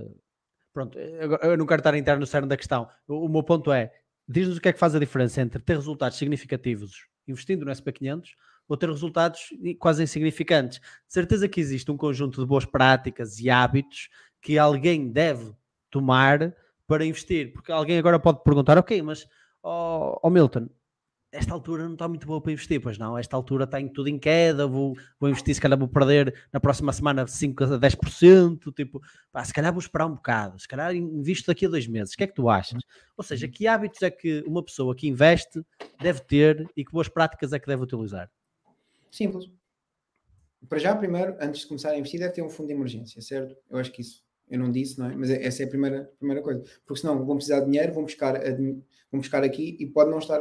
Pronto, 0.77 0.95
eu 0.99 1.57
não 1.57 1.65
quero 1.65 1.79
estar 1.79 1.95
a 1.95 1.97
entrar 1.97 2.19
no 2.19 2.27
cerne 2.27 2.47
da 2.47 2.55
questão. 2.55 2.87
O, 3.07 3.25
o 3.25 3.29
meu 3.29 3.41
ponto 3.41 3.71
é, 3.71 3.91
diz-nos 4.27 4.57
o 4.57 4.61
que 4.61 4.69
é 4.69 4.73
que 4.73 4.79
faz 4.79 4.93
a 4.95 4.99
diferença 4.99 5.41
entre 5.41 5.61
ter 5.61 5.75
resultados 5.75 6.17
significativos 6.17 7.07
investindo 7.27 7.65
no 7.65 7.71
SP500 7.71 8.29
ou 8.67 8.77
ter 8.77 8.89
resultados 8.89 9.49
quase 9.79 10.03
insignificantes. 10.03 10.79
De 10.79 11.13
certeza 11.13 11.47
que 11.47 11.59
existe 11.59 11.89
um 11.89 11.97
conjunto 11.97 12.41
de 12.41 12.47
boas 12.47 12.65
práticas 12.65 13.39
e 13.39 13.49
hábitos 13.49 14.09
que 14.41 14.57
alguém 14.57 15.09
deve 15.09 15.53
tomar 15.89 16.53
para 16.85 17.05
investir. 17.05 17.53
Porque 17.53 17.71
alguém 17.71 17.97
agora 17.97 18.19
pode 18.19 18.43
perguntar, 18.43 18.77
ok, 18.77 19.01
mas, 19.01 19.27
oh, 19.63 20.19
oh 20.21 20.29
Milton, 20.29 20.69
esta 21.31 21.53
altura 21.53 21.83
não 21.83 21.93
está 21.93 22.07
muito 22.07 22.25
boa 22.25 22.41
para 22.41 22.51
investir, 22.51 22.81
pois 22.81 22.97
não, 22.97 23.17
esta 23.17 23.35
altura 23.35 23.65
está 23.65 23.79
em 23.81 23.87
tudo 23.87 24.07
em 24.07 24.17
queda, 24.17 24.65
vou, 24.65 24.95
vou 25.19 25.29
investir, 25.29 25.53
se 25.53 25.61
calhar 25.61 25.77
vou 25.77 25.87
perder 25.87 26.33
na 26.51 26.59
próxima 26.59 26.93
semana 26.93 27.27
5 27.27 27.63
a 27.63 27.79
10%, 27.79 28.73
tipo, 28.73 29.01
pá, 29.31 29.43
se 29.43 29.53
calhar 29.53 29.73
vou 29.73 29.79
esperar 29.79 30.05
um 30.05 30.15
bocado, 30.15 30.59
se 30.59 30.67
calhar 30.67 30.95
invisto 30.95 31.47
daqui 31.47 31.65
a 31.65 31.69
dois 31.69 31.87
meses, 31.87 32.13
o 32.13 32.17
que 32.17 32.23
é 32.23 32.27
que 32.27 32.33
tu 32.33 32.49
achas? 32.49 32.81
Ou 33.15 33.23
seja, 33.23 33.47
que 33.47 33.67
hábitos 33.67 34.01
é 34.01 34.09
que 34.09 34.43
uma 34.47 34.63
pessoa 34.63 34.95
que 34.95 35.07
investe 35.07 35.61
deve 36.01 36.21
ter 36.21 36.69
e 36.75 36.85
que 36.85 36.91
boas 36.91 37.09
práticas 37.09 37.51
é 37.51 37.59
que 37.59 37.67
deve 37.67 37.83
utilizar? 37.83 38.31
Simples. 39.11 39.49
Para 40.67 40.79
já, 40.79 40.95
primeiro, 40.95 41.35
antes 41.39 41.61
de 41.61 41.67
começar 41.67 41.91
a 41.91 41.97
investir, 41.97 42.19
deve 42.19 42.33
ter 42.33 42.41
um 42.41 42.49
fundo 42.49 42.67
de 42.67 42.73
emergência, 42.73 43.21
certo? 43.21 43.55
Eu 43.69 43.77
acho 43.77 43.91
que 43.91 44.01
isso 44.01 44.25
eu 44.49 44.57
não 44.57 44.71
disse, 44.71 44.97
não 44.97 45.07
é? 45.07 45.15
Mas 45.15 45.29
é, 45.29 45.45
essa 45.45 45.63
é 45.63 45.65
a 45.65 45.69
primeira, 45.69 46.09
primeira 46.17 46.41
coisa. 46.41 46.63
Porque 46.85 47.01
senão 47.01 47.25
vão 47.25 47.35
precisar 47.35 47.59
de 47.59 47.65
dinheiro, 47.65 47.93
vão 47.93 48.03
buscar, 48.03 48.33
vão 49.11 49.19
buscar 49.19 49.43
aqui 49.43 49.75
e 49.79 49.85
pode 49.85 50.09
não 50.09 50.19
estar 50.19 50.39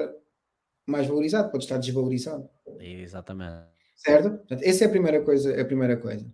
mais 0.87 1.07
valorizado, 1.07 1.51
pode 1.51 1.64
estar 1.64 1.79
desvalorizado. 1.79 2.49
Exatamente. 2.81 3.66
Certo? 3.96 4.31
Portanto, 4.31 4.62
essa 4.62 4.85
é 4.85 4.87
a 4.87 4.90
primeira 4.90 5.22
coisa, 5.22 5.61
a 5.61 5.64
primeira 5.64 5.96
coisa. 5.96 6.27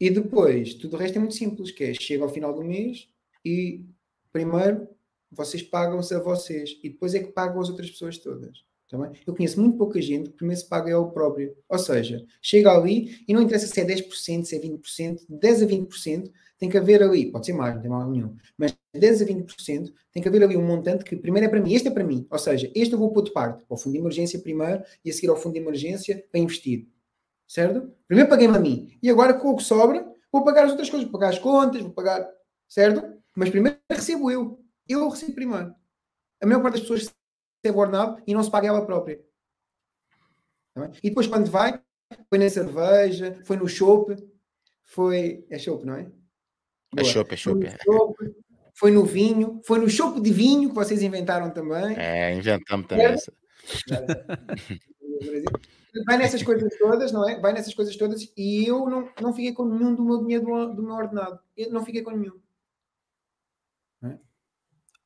E 0.00 0.10
depois, 0.10 0.74
tudo 0.74 0.96
o 0.96 0.98
resto 0.98 1.16
é 1.16 1.20
muito 1.20 1.34
simples, 1.34 1.70
que 1.70 1.84
é, 1.84 1.94
chega 1.94 2.22
ao 2.22 2.28
final 2.28 2.52
do 2.52 2.64
mês 2.64 3.08
e 3.44 3.84
primeiro 4.32 4.88
vocês 5.30 5.62
pagam-se 5.62 6.14
a 6.14 6.18
vocês 6.18 6.78
e 6.82 6.90
depois 6.90 7.14
é 7.14 7.20
que 7.20 7.32
pagam 7.32 7.60
as 7.60 7.68
outras 7.68 7.90
pessoas 7.90 8.18
todas. 8.18 8.64
Tá 8.88 9.12
Eu 9.26 9.34
conheço 9.34 9.60
muito 9.60 9.76
pouca 9.76 10.00
gente 10.00 10.30
que 10.30 10.36
primeiro 10.36 10.60
se 10.60 10.68
paga 10.68 10.90
é 10.90 10.96
o 10.96 11.10
próprio. 11.10 11.56
Ou 11.68 11.78
seja, 11.78 12.24
chega 12.40 12.70
ali 12.70 13.24
e 13.26 13.34
não 13.34 13.42
interessa 13.42 13.66
se 13.66 13.80
é 13.80 13.84
10%, 13.84 14.44
se 14.44 14.56
é 14.56 14.60
20%, 14.60 15.26
10 15.28 15.62
a 15.62 15.66
20%, 15.66 16.30
tem 16.58 16.68
que 16.68 16.78
haver 16.78 17.02
ali, 17.02 17.30
pode 17.30 17.46
ser 17.46 17.52
mais, 17.52 17.74
não 17.74 17.82
tem 17.82 17.90
mal 17.90 18.08
nenhum, 18.08 18.36
mas 18.56 18.75
10 18.96 19.22
a 19.22 19.24
20% 19.24 19.92
tem 20.12 20.22
que 20.22 20.28
haver 20.28 20.42
ali 20.42 20.56
um 20.56 20.66
montante 20.66 21.04
que 21.04 21.16
primeiro 21.16 21.46
é 21.46 21.50
para 21.50 21.60
mim, 21.60 21.72
este 21.72 21.88
é 21.88 21.90
para 21.90 22.04
mim. 22.04 22.26
Ou 22.30 22.38
seja, 22.38 22.70
este 22.74 22.92
eu 22.92 22.98
vou 22.98 23.12
pôr 23.12 23.22
de 23.22 23.32
parte, 23.32 23.64
ao 23.68 23.76
fundo 23.76 23.92
de 23.92 23.98
emergência 23.98 24.38
primeiro 24.38 24.82
e 25.04 25.10
a 25.10 25.12
seguir 25.12 25.28
ao 25.28 25.36
fundo 25.36 25.54
de 25.54 25.60
emergência 25.60 26.24
para 26.30 26.40
investir. 26.40 26.88
Certo? 27.46 27.92
Primeiro 28.08 28.28
paguei-me 28.28 28.56
a 28.56 28.60
mim. 28.60 28.98
E 29.02 29.10
agora 29.10 29.34
com 29.34 29.50
o 29.50 29.56
que 29.56 29.62
sobra, 29.62 30.06
vou 30.32 30.44
pagar 30.44 30.64
as 30.64 30.70
outras 30.70 30.90
coisas, 30.90 31.08
vou 31.08 31.18
pagar 31.18 31.32
as 31.32 31.38
contas, 31.38 31.82
vou 31.82 31.92
pagar. 31.92 32.28
Certo? 32.68 33.16
Mas 33.36 33.50
primeiro 33.50 33.78
recebo 33.90 34.30
eu. 34.30 34.60
Eu 34.88 35.08
recebo 35.08 35.32
primeiro. 35.32 35.74
A 36.40 36.46
maior 36.46 36.62
parte 36.62 36.74
das 36.74 36.82
pessoas 36.82 37.14
recebe 37.62 37.78
ordenado 37.78 38.22
e 38.26 38.34
não 38.34 38.42
se 38.42 38.50
paga 38.50 38.68
ela 38.68 38.84
própria. 38.84 39.22
Tá 40.74 40.90
e 41.02 41.08
depois 41.08 41.26
quando 41.26 41.50
vai, 41.50 41.80
foi 42.28 42.38
na 42.38 42.48
cerveja, 42.48 43.40
foi 43.44 43.56
no 43.56 43.68
chope, 43.68 44.16
foi. 44.84 45.44
É 45.50 45.58
chope, 45.58 45.86
não 45.86 45.94
é? 45.94 46.10
É 46.96 47.04
chope, 47.04 47.34
é 47.34 47.36
chope. 47.36 47.66
Foi 48.78 48.90
no 48.90 49.04
vinho, 49.04 49.60
foi 49.64 49.78
no 49.78 49.88
chope 49.88 50.20
de 50.20 50.30
vinho 50.30 50.68
que 50.68 50.74
vocês 50.74 51.02
inventaram 51.02 51.50
também. 51.50 51.96
É, 51.98 52.34
inventamos 52.34 52.86
também 52.86 53.06
essa. 53.06 53.32
Vai 56.04 56.18
nessas 56.18 56.42
coisas 56.42 56.76
todas, 56.78 57.10
não 57.10 57.26
é? 57.26 57.40
Vai 57.40 57.54
nessas 57.54 57.72
coisas 57.72 57.96
todas 57.96 58.30
e 58.36 58.66
eu 58.66 58.86
não, 58.86 59.08
não 59.18 59.32
fiquei 59.32 59.54
com 59.54 59.64
nenhum 59.64 59.94
do 59.94 60.04
meu 60.04 60.18
dinheiro 60.18 60.74
do, 60.74 60.82
meu 60.82 60.94
ordenado. 60.94 61.40
Eu 61.56 61.70
não 61.70 61.82
fiquei 61.86 62.02
com 62.02 62.10
nenhum. 62.10 62.38
É? 64.04 64.18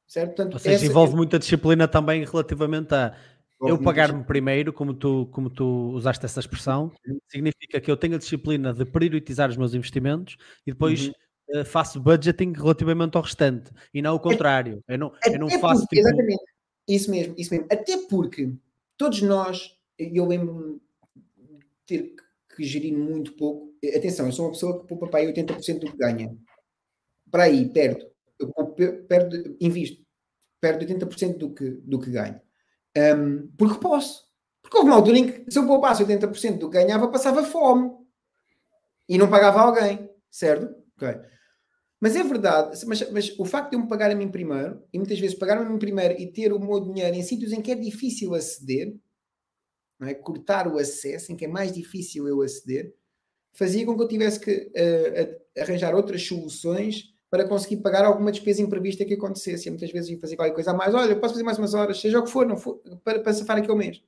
Certo? 0.05 0.35
Portanto, 0.35 0.55
Ou 0.55 0.59
seja, 0.59 0.75
essa... 0.75 0.87
envolve 0.87 1.15
muita 1.15 1.39
disciplina 1.39 1.87
também 1.87 2.25
relativamente 2.25 2.93
a 2.93 3.17
eu 3.63 3.79
pagar-me 3.81 4.25
primeiro, 4.25 4.73
como 4.73 4.95
tu, 4.95 5.29
como 5.31 5.49
tu 5.51 5.93
usaste 5.93 6.25
essa 6.25 6.41
expressão, 6.41 6.91
significa 7.29 7.81
que 7.81 7.91
eu 7.91 7.97
tenho 7.97 8.15
a 8.15 8.19
disciplina 8.19 8.73
de 8.73 8.85
priorizar 8.87 9.51
os 9.51 9.57
meus 9.57 9.75
investimentos 9.75 10.39
e 10.67 10.73
depois 10.73 11.07
uhum. 11.07 11.13
Eh, 11.53 11.65
faço 11.65 12.01
budgeting 12.01 12.53
relativamente 12.53 13.17
ao 13.17 13.23
restante 13.23 13.73
e 13.93 14.01
não 14.01 14.15
o 14.15 14.21
contrário. 14.21 14.83
Eu 14.87 14.99
não, 14.99 15.13
eu 15.27 15.39
não 15.39 15.51
faço. 15.51 15.81
Porque, 15.81 15.97
tipo... 15.97 16.09
Exatamente, 16.09 16.45
isso 16.89 17.11
mesmo, 17.11 17.35
isso 17.37 17.53
mesmo. 17.53 17.67
Até 17.71 17.97
porque 18.09 18.53
todos 18.97 19.21
nós, 19.23 19.77
eu 19.99 20.27
lembro-me 20.27 20.81
de 21.17 21.65
ter 21.87 22.15
que 22.55 22.65
gerir 22.65 22.97
muito 22.97 23.33
pouco. 23.33 23.75
Atenção, 23.97 24.27
eu 24.27 24.33
sou 24.33 24.47
uma 24.47 24.53
pessoa 24.53 24.81
que 24.81 24.87
poupa 24.87 25.09
para 25.09 25.21
aí 25.21 25.33
80% 25.33 25.81
do 25.81 25.91
que 25.91 25.97
ganha. 25.97 26.37
Para 27.31 27.45
aí, 27.45 27.69
perto. 27.69 28.07
Eu 28.39 28.49
perdo, 29.09 29.57
invisto, 29.61 30.03
perto 30.61 30.87
de 30.87 30.95
80% 30.95 31.37
do 31.37 31.53
que, 31.53 31.71
do 31.71 31.99
que 31.99 32.11
ganho. 32.11 32.41
Um, 32.97 33.49
porque 33.57 33.79
posso. 33.81 34.25
Porque 34.63 34.77
houve 34.77 34.91
uma 34.91 34.97
altura 34.97 35.19
em 35.19 35.27
que 35.27 35.51
se 35.51 35.59
eu 35.59 35.67
poupasse 35.67 36.05
80% 36.05 36.59
do 36.59 36.71
que 36.71 36.77
ganhava, 36.77 37.09
passava 37.09 37.43
fome. 37.43 37.91
E 39.09 39.19
não 39.19 39.29
pagava 39.29 39.61
alguém, 39.61 40.09
certo? 40.31 40.75
Okay. 40.97 41.21
Mas 42.01 42.17
é 42.17 42.23
verdade, 42.23 42.83
mas, 42.87 43.11
mas, 43.11 43.39
o 43.39 43.45
facto 43.45 43.71
de 43.71 43.77
eu 43.77 43.81
me 43.81 43.89
pagar 43.89 44.11
a 44.11 44.15
mim 44.15 44.31
primeiro, 44.31 44.83
e 44.91 44.99
muitas 44.99 45.19
vezes 45.21 45.37
pagar 45.37 45.59
a 45.59 45.65
mim 45.69 45.79
primeiro 45.79 46.19
e 46.19 46.27
ter 46.27 46.51
o 46.51 46.59
meu 46.59 46.81
dinheiro 46.81 47.15
em 47.15 47.23
sítios 47.23 47.53
em 47.53 47.61
que 47.61 47.71
é 47.71 47.75
difícil 47.75 48.35
aceder, 48.35 48.97
não 49.99 50.09
é? 50.09 50.15
cortar 50.15 50.67
o 50.67 50.79
acesso, 50.79 51.31
em 51.31 51.37
que 51.37 51.45
é 51.45 51.49
mais 51.49 51.73
difícil 51.73 52.27
eu 52.27 52.41
aceder, 52.41 52.95
fazia 53.53 53.85
com 53.85 53.95
que 53.95 54.03
eu 54.03 54.09
tivesse 54.09 54.41
que 54.41 54.73
uh, 54.75 55.61
arranjar 55.61 55.95
outras 55.95 56.23
soluções 56.23 57.13
para 57.29 57.47
conseguir 57.47 57.77
pagar 57.83 58.05
alguma 58.07 58.33
despesa 58.33 58.63
imprevista 58.63 59.05
que 59.05 59.15
acontecesse. 59.15 59.69
E 59.69 59.71
muitas 59.71 59.93
vezes 59.93 60.11
ia 60.11 60.19
fazer 60.19 60.37
qualquer 60.37 60.55
coisa 60.55 60.71
a 60.71 60.75
mais, 60.75 60.95
olha, 60.95 61.15
posso 61.15 61.35
fazer 61.35 61.45
mais 61.45 61.59
umas 61.59 61.75
horas, 61.75 62.01
seja 62.01 62.19
o 62.19 62.25
que 62.25 62.31
for, 62.31 62.47
não 62.47 62.57
for 62.57 62.81
para, 63.05 63.21
para 63.21 63.33
safar 63.35 63.59
aquele 63.59 63.77
mês. 63.77 64.03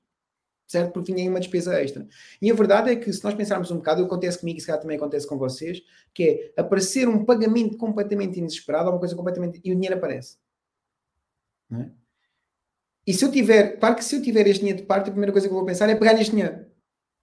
Certo? 0.73 0.91
Porque 0.91 1.13
vinha 1.13 1.23
aí 1.23 1.29
uma 1.29 1.39
despesa 1.39 1.79
extra. 1.83 2.09
E 2.41 2.51
a 2.51 2.55
verdade 2.55 2.91
é 2.91 2.97
que, 2.97 3.13
se 3.13 3.23
nós 3.23 3.35
pensarmos 3.35 3.71
um 3.71 3.77
bocado, 3.77 4.03
acontece 4.03 4.39
comigo 4.39 4.57
e 4.57 4.61
se 4.63 4.67
calhar 4.67 4.81
também 4.81 4.97
acontece 4.97 5.27
com 5.27 5.37
vocês, 5.37 5.83
que 6.15 6.53
é 6.57 6.61
aparecer 6.63 7.07
um 7.07 7.27
pagamento 7.27 7.77
completamente 7.77 8.39
inesperado, 8.39 8.89
uma 8.89 8.99
coisa 8.99 9.15
completamente. 9.15 9.61
e 9.63 9.71
o 9.71 9.75
dinheiro 9.75 9.97
aparece. 9.97 10.39
É? 11.75 11.91
E 13.07 13.13
se 13.13 13.23
eu 13.23 13.31
tiver, 13.31 13.79
claro 13.79 13.97
que 13.97 14.03
se 14.03 14.17
eu 14.17 14.23
tiver 14.23 14.47
este 14.47 14.61
dinheiro 14.61 14.81
de 14.81 14.87
parte, 14.87 15.09
a 15.09 15.13
primeira 15.13 15.31
coisa 15.31 15.47
que 15.47 15.53
eu 15.53 15.59
vou 15.59 15.67
pensar 15.67 15.91
é 15.91 15.95
pegar 15.95 16.15
neste 16.15 16.31
dinheiro. 16.31 16.65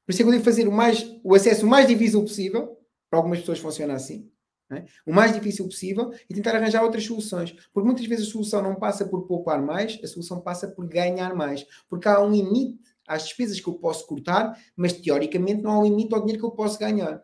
Por 0.06 0.12
isso 0.12 0.22
é 0.22 0.24
que 0.24 0.30
eu 0.30 0.34
devo 0.34 0.44
fazer 0.44 0.68
o, 0.68 0.72
mais, 0.72 1.20
o 1.24 1.34
acesso 1.34 1.66
o 1.66 1.70
mais 1.70 1.88
difícil 1.88 2.22
possível, 2.22 2.78
para 3.10 3.18
algumas 3.18 3.40
pessoas 3.40 3.58
funciona 3.58 3.96
assim, 3.96 4.30
é? 4.72 4.86
o 5.08 5.12
mais 5.12 5.34
difícil 5.34 5.66
possível, 5.66 6.12
e 6.30 6.36
tentar 6.36 6.56
arranjar 6.56 6.84
outras 6.84 7.04
soluções. 7.04 7.56
Porque 7.74 7.88
muitas 7.88 8.06
vezes 8.06 8.28
a 8.28 8.32
solução 8.32 8.62
não 8.62 8.76
passa 8.76 9.06
por 9.06 9.26
poupar 9.26 9.60
mais, 9.60 10.00
a 10.04 10.08
solução 10.08 10.40
passa 10.40 10.68
por 10.68 10.88
ganhar 10.88 11.34
mais. 11.34 11.66
Porque 11.90 12.08
há 12.08 12.22
um 12.22 12.30
limite 12.32 12.80
às 13.10 13.24
despesas 13.24 13.60
que 13.60 13.68
eu 13.68 13.74
posso 13.74 14.06
cortar, 14.06 14.58
mas 14.76 14.94
teoricamente 14.94 15.64
não 15.64 15.72
há 15.72 15.80
um 15.80 15.84
limite 15.84 16.14
ao 16.14 16.22
dinheiro 16.22 16.40
que 16.40 16.46
eu 16.46 16.52
posso 16.52 16.78
ganhar. 16.78 17.24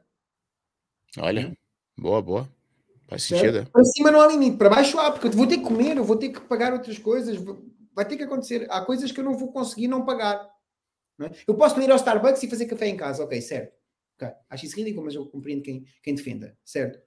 Olha, 1.20 1.56
boa, 1.96 2.22
boa. 2.22 2.50
Faz 3.08 3.24
sentido. 3.24 3.70
Para 3.72 3.84
cima 3.86 4.10
não 4.10 4.20
há 4.20 4.28
limite, 4.28 4.58
para 4.58 4.70
baixo 4.70 5.00
há, 5.00 5.12
porque 5.12 5.28
eu 5.28 5.32
vou 5.32 5.46
ter 5.46 5.58
que 5.58 5.64
comer, 5.64 5.96
eu 5.96 6.04
vou 6.04 6.18
ter 6.18 6.30
que 6.30 6.42
pagar 6.42 6.74
outras 6.74 6.98
coisas, 6.98 7.38
vai 7.94 8.04
ter 8.04 8.18
que 8.18 8.24
acontecer. 8.24 8.68
Há 8.70 8.82
coisas 8.82 9.12
que 9.12 9.20
eu 9.20 9.24
não 9.24 9.38
vou 9.38 9.52
conseguir 9.52 9.88
não 9.88 10.04
pagar. 10.04 10.50
Não 11.18 11.28
é? 11.28 11.32
Eu 11.48 11.56
posso 11.56 11.80
ir 11.80 11.92
ao 11.92 11.98
Starbucks 11.98 12.42
e 12.42 12.50
fazer 12.50 12.66
café 12.66 12.88
em 12.88 12.98
casa, 12.98 13.24
ok, 13.24 13.40
certo. 13.40 13.78
Okay. 14.16 14.34
Acho 14.50 14.66
isso 14.66 14.76
ridículo, 14.76 15.06
mas 15.06 15.14
eu 15.14 15.26
compreendo 15.28 15.62
quem, 15.62 15.86
quem 16.02 16.16
defenda, 16.16 16.58
certo? 16.66 17.00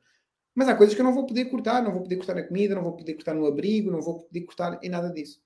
Mas 0.55 0.69
há 0.69 0.75
coisas 0.75 0.95
que 0.95 1.01
eu 1.01 1.05
não 1.05 1.15
vou 1.15 1.27
poder 1.27 1.47
cortar, 1.47 1.83
não 1.83 1.93
vou 1.93 2.03
poder 2.03 2.17
cortar 2.17 2.35
na 2.35 2.43
comida, 2.43 2.75
não 2.75 2.83
vou 2.83 2.97
poder 2.97 3.15
cortar 3.15 3.35
no 3.35 3.47
abrigo, 3.47 3.91
não 3.91 4.01
vou 4.01 4.21
poder 4.21 4.41
cortar 4.43 4.79
em 4.83 4.89
nada 4.89 5.11
disso. 5.11 5.43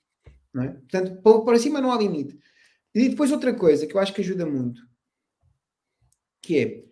É? 0.54 0.68
Portanto, 0.68 1.44
para 1.44 1.58
cima 1.58 1.80
não 1.80 1.92
há 1.92 1.96
limite. 1.96 2.38
E 2.94 3.08
depois 3.08 3.32
outra 3.32 3.54
coisa 3.54 3.86
que 3.86 3.94
eu 3.94 4.00
acho 4.00 4.12
que 4.12 4.20
ajuda 4.20 4.44
muito, 4.44 4.82
que 6.42 6.58
é, 6.58 6.84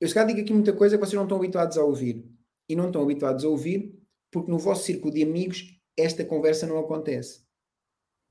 eu 0.00 0.08
se 0.08 0.14
calhar 0.14 0.28
digo 0.28 0.40
aqui 0.40 0.52
muita 0.52 0.72
coisa 0.72 0.96
que 0.96 1.04
vocês 1.04 1.14
não 1.14 1.24
estão 1.24 1.38
habituados 1.38 1.76
a 1.76 1.84
ouvir. 1.84 2.24
E 2.66 2.74
não 2.74 2.86
estão 2.86 3.02
habituados 3.02 3.44
a 3.44 3.48
ouvir 3.48 3.94
porque 4.30 4.50
no 4.50 4.58
vosso 4.58 4.84
círculo 4.84 5.12
de 5.12 5.22
amigos 5.22 5.78
esta 5.96 6.24
conversa 6.24 6.66
não 6.66 6.78
acontece 6.78 7.44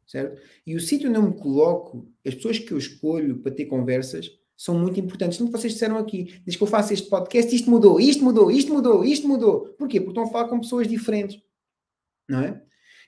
certo? 0.08 0.42
E 0.66 0.76
o 0.76 0.80
sítio 0.80 1.10
onde 1.10 1.18
eu 1.18 1.24
me 1.24 1.34
coloco, 1.34 2.08
as 2.26 2.36
pessoas 2.36 2.60
que 2.60 2.72
eu 2.72 2.78
escolho 2.78 3.40
para 3.40 3.52
ter 3.52 3.66
conversas, 3.66 4.30
são 4.56 4.78
muito 4.78 5.00
importantes. 5.00 5.38
Tanto 5.38 5.52
vocês 5.52 5.74
disseram 5.74 5.98
aqui, 5.98 6.26
desde 6.46 6.58
que 6.58 6.64
eu 6.64 6.68
faço 6.68 6.94
este 6.94 7.10
podcast, 7.10 7.54
isto 7.54 7.70
mudou, 7.70 8.00
isto 8.00 8.24
mudou, 8.24 8.52
isto 8.52 8.74
mudou, 8.74 9.04
isto 9.04 9.28
mudou. 9.28 9.68
Porquê? 9.78 10.00
Porque 10.00 10.12
estão 10.12 10.24
a 10.24 10.32
falar 10.32 10.48
com 10.48 10.60
pessoas 10.60 10.88
diferentes, 10.88 11.42
não 12.30 12.42
é? 12.42 12.64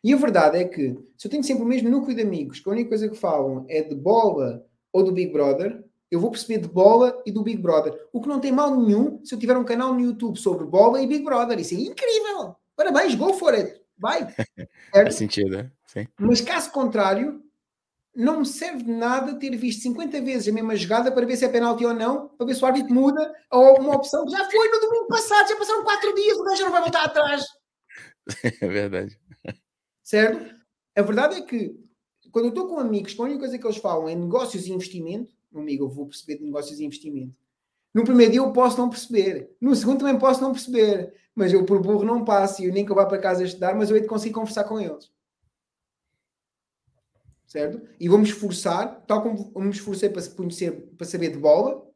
E 0.06 0.14
a 0.14 0.18
verdade 0.18 0.60
é 0.60 0.66
que, 0.66 0.96
se 1.18 1.26
eu 1.26 1.32
tenho 1.32 1.44
sempre 1.44 1.64
o 1.64 1.66
mesmo 1.66 1.90
núcleo 1.90 2.16
de 2.16 2.22
amigos, 2.22 2.60
que 2.60 2.70
a 2.70 2.72
única 2.72 2.90
coisa 2.90 3.10
que 3.10 3.16
falam 3.16 3.66
é 3.68 3.82
de 3.82 3.96
bola 3.96 4.64
ou 4.94 5.04
do 5.04 5.12
Big 5.12 5.34
Brother, 5.34 5.84
eu 6.12 6.20
vou 6.20 6.30
perceber 6.30 6.60
de 6.60 6.68
bola 6.68 7.20
e 7.26 7.32
do 7.32 7.42
Big 7.42 7.60
Brother. 7.60 7.92
O 8.14 8.22
que 8.22 8.28
não 8.28 8.40
tem 8.40 8.52
mal 8.52 8.80
nenhum 8.80 9.20
se 9.26 9.34
eu 9.34 9.40
tiver 9.40 9.58
um 9.58 9.64
canal 9.64 9.96
no 9.96 10.00
YouTube 10.00 10.38
sobre 10.38 10.64
bola 10.64 11.02
e 11.02 11.08
Big 11.08 11.24
Brother. 11.26 11.60
Isso 11.60 11.74
é 11.74 11.78
incrível! 11.78 12.56
Parabéns, 12.76 13.16
go 13.16 13.34
for 13.34 13.56
it! 13.56 13.82
Vai! 13.98 14.28
Faz 14.94 15.16
sentido? 15.16 15.72
Sim. 15.88 16.08
Mas 16.20 16.40
caso 16.40 16.72
contrário, 16.72 17.42
não 18.16 18.42
me 18.42 18.46
serve 18.46 18.84
de 18.84 18.92
nada 18.92 19.40
ter 19.40 19.58
visto 19.58 19.82
50 19.82 20.22
vezes 20.22 20.48
a 20.48 20.52
mesma 20.52 20.76
jogada 20.76 21.12
para 21.12 21.26
ver 21.26 21.36
se 21.36 21.46
é 21.46 21.50
penalti 21.50 21.84
ou 21.84 21.96
não, 21.96 22.28
para 22.28 22.46
ver 22.46 22.54
se 22.54 22.62
o 22.62 22.68
árbitro 22.68 22.94
muda, 22.94 23.34
ou 23.52 23.80
uma 23.80 23.96
opção 23.96 24.24
que 24.24 24.34
já 24.34 24.46
foi 24.52 24.70
no 24.70 24.80
domingo 24.82 25.08
passado, 25.08 25.50
já 25.50 25.56
passaram 25.56 25.84
4 25.84 26.14
dias, 26.14 26.38
o 26.38 26.44
gajo 26.44 26.64
não 26.64 26.72
vai 26.72 26.82
voltar 26.82 27.06
atrás. 27.06 27.44
É 28.62 28.68
verdade. 28.68 29.20
Certo? 30.06 30.56
A 30.96 31.02
verdade 31.02 31.36
é 31.36 31.42
que 31.42 31.78
quando 32.32 32.46
eu 32.46 32.50
estou 32.50 32.68
com 32.68 32.80
amigos, 32.80 33.14
a 33.20 33.24
única 33.24 33.40
coisa 33.40 33.58
que 33.58 33.66
eles 33.66 33.78
falam 33.78 34.08
é 34.08 34.16
negócios 34.16 34.66
e 34.68 34.72
investimento, 34.72 35.34
amigo, 35.54 35.84
eu 35.84 35.90
vou 35.90 36.06
perceber 36.06 36.38
de 36.38 36.46
negócios 36.46 36.80
e 36.80 36.86
investimento. 36.86 37.36
No 37.94 38.06
primeiro 38.06 38.32
dia 38.32 38.42
eu 38.42 38.54
posso 38.54 38.78
não 38.78 38.90
perceber, 38.90 39.54
no 39.60 39.76
segundo 39.76 40.00
também 40.00 40.18
posso 40.18 40.42
não 40.42 40.52
perceber, 40.54 41.14
mas 41.34 41.52
eu 41.52 41.66
por 41.66 41.82
burro 41.82 42.06
não 42.06 42.24
passo 42.24 42.62
e 42.62 42.66
eu 42.66 42.74
nem 42.74 42.86
que 42.86 42.92
eu 42.92 42.96
vá 42.96 43.06
para 43.06 43.18
casa 43.18 43.44
estudar, 43.44 43.76
mas 43.76 43.90
eu 43.90 43.96
hei 43.96 44.02
de 44.04 44.08
conseguir 44.08 44.34
conversar 44.34 44.66
com 44.66 44.80
eles 44.80 45.10
certo? 47.56 47.82
E 47.98 48.10
vamos 48.10 48.30
esforçar, 48.30 49.06
tal 49.08 49.24
como 49.24 49.54
eu 49.56 49.62
me 49.62 49.70
esforcei 49.70 50.10
para 50.10 50.22
conhecer, 50.32 50.72
para 50.98 51.08
saber 51.08 51.32
de 51.32 51.38
bola, 51.38 51.88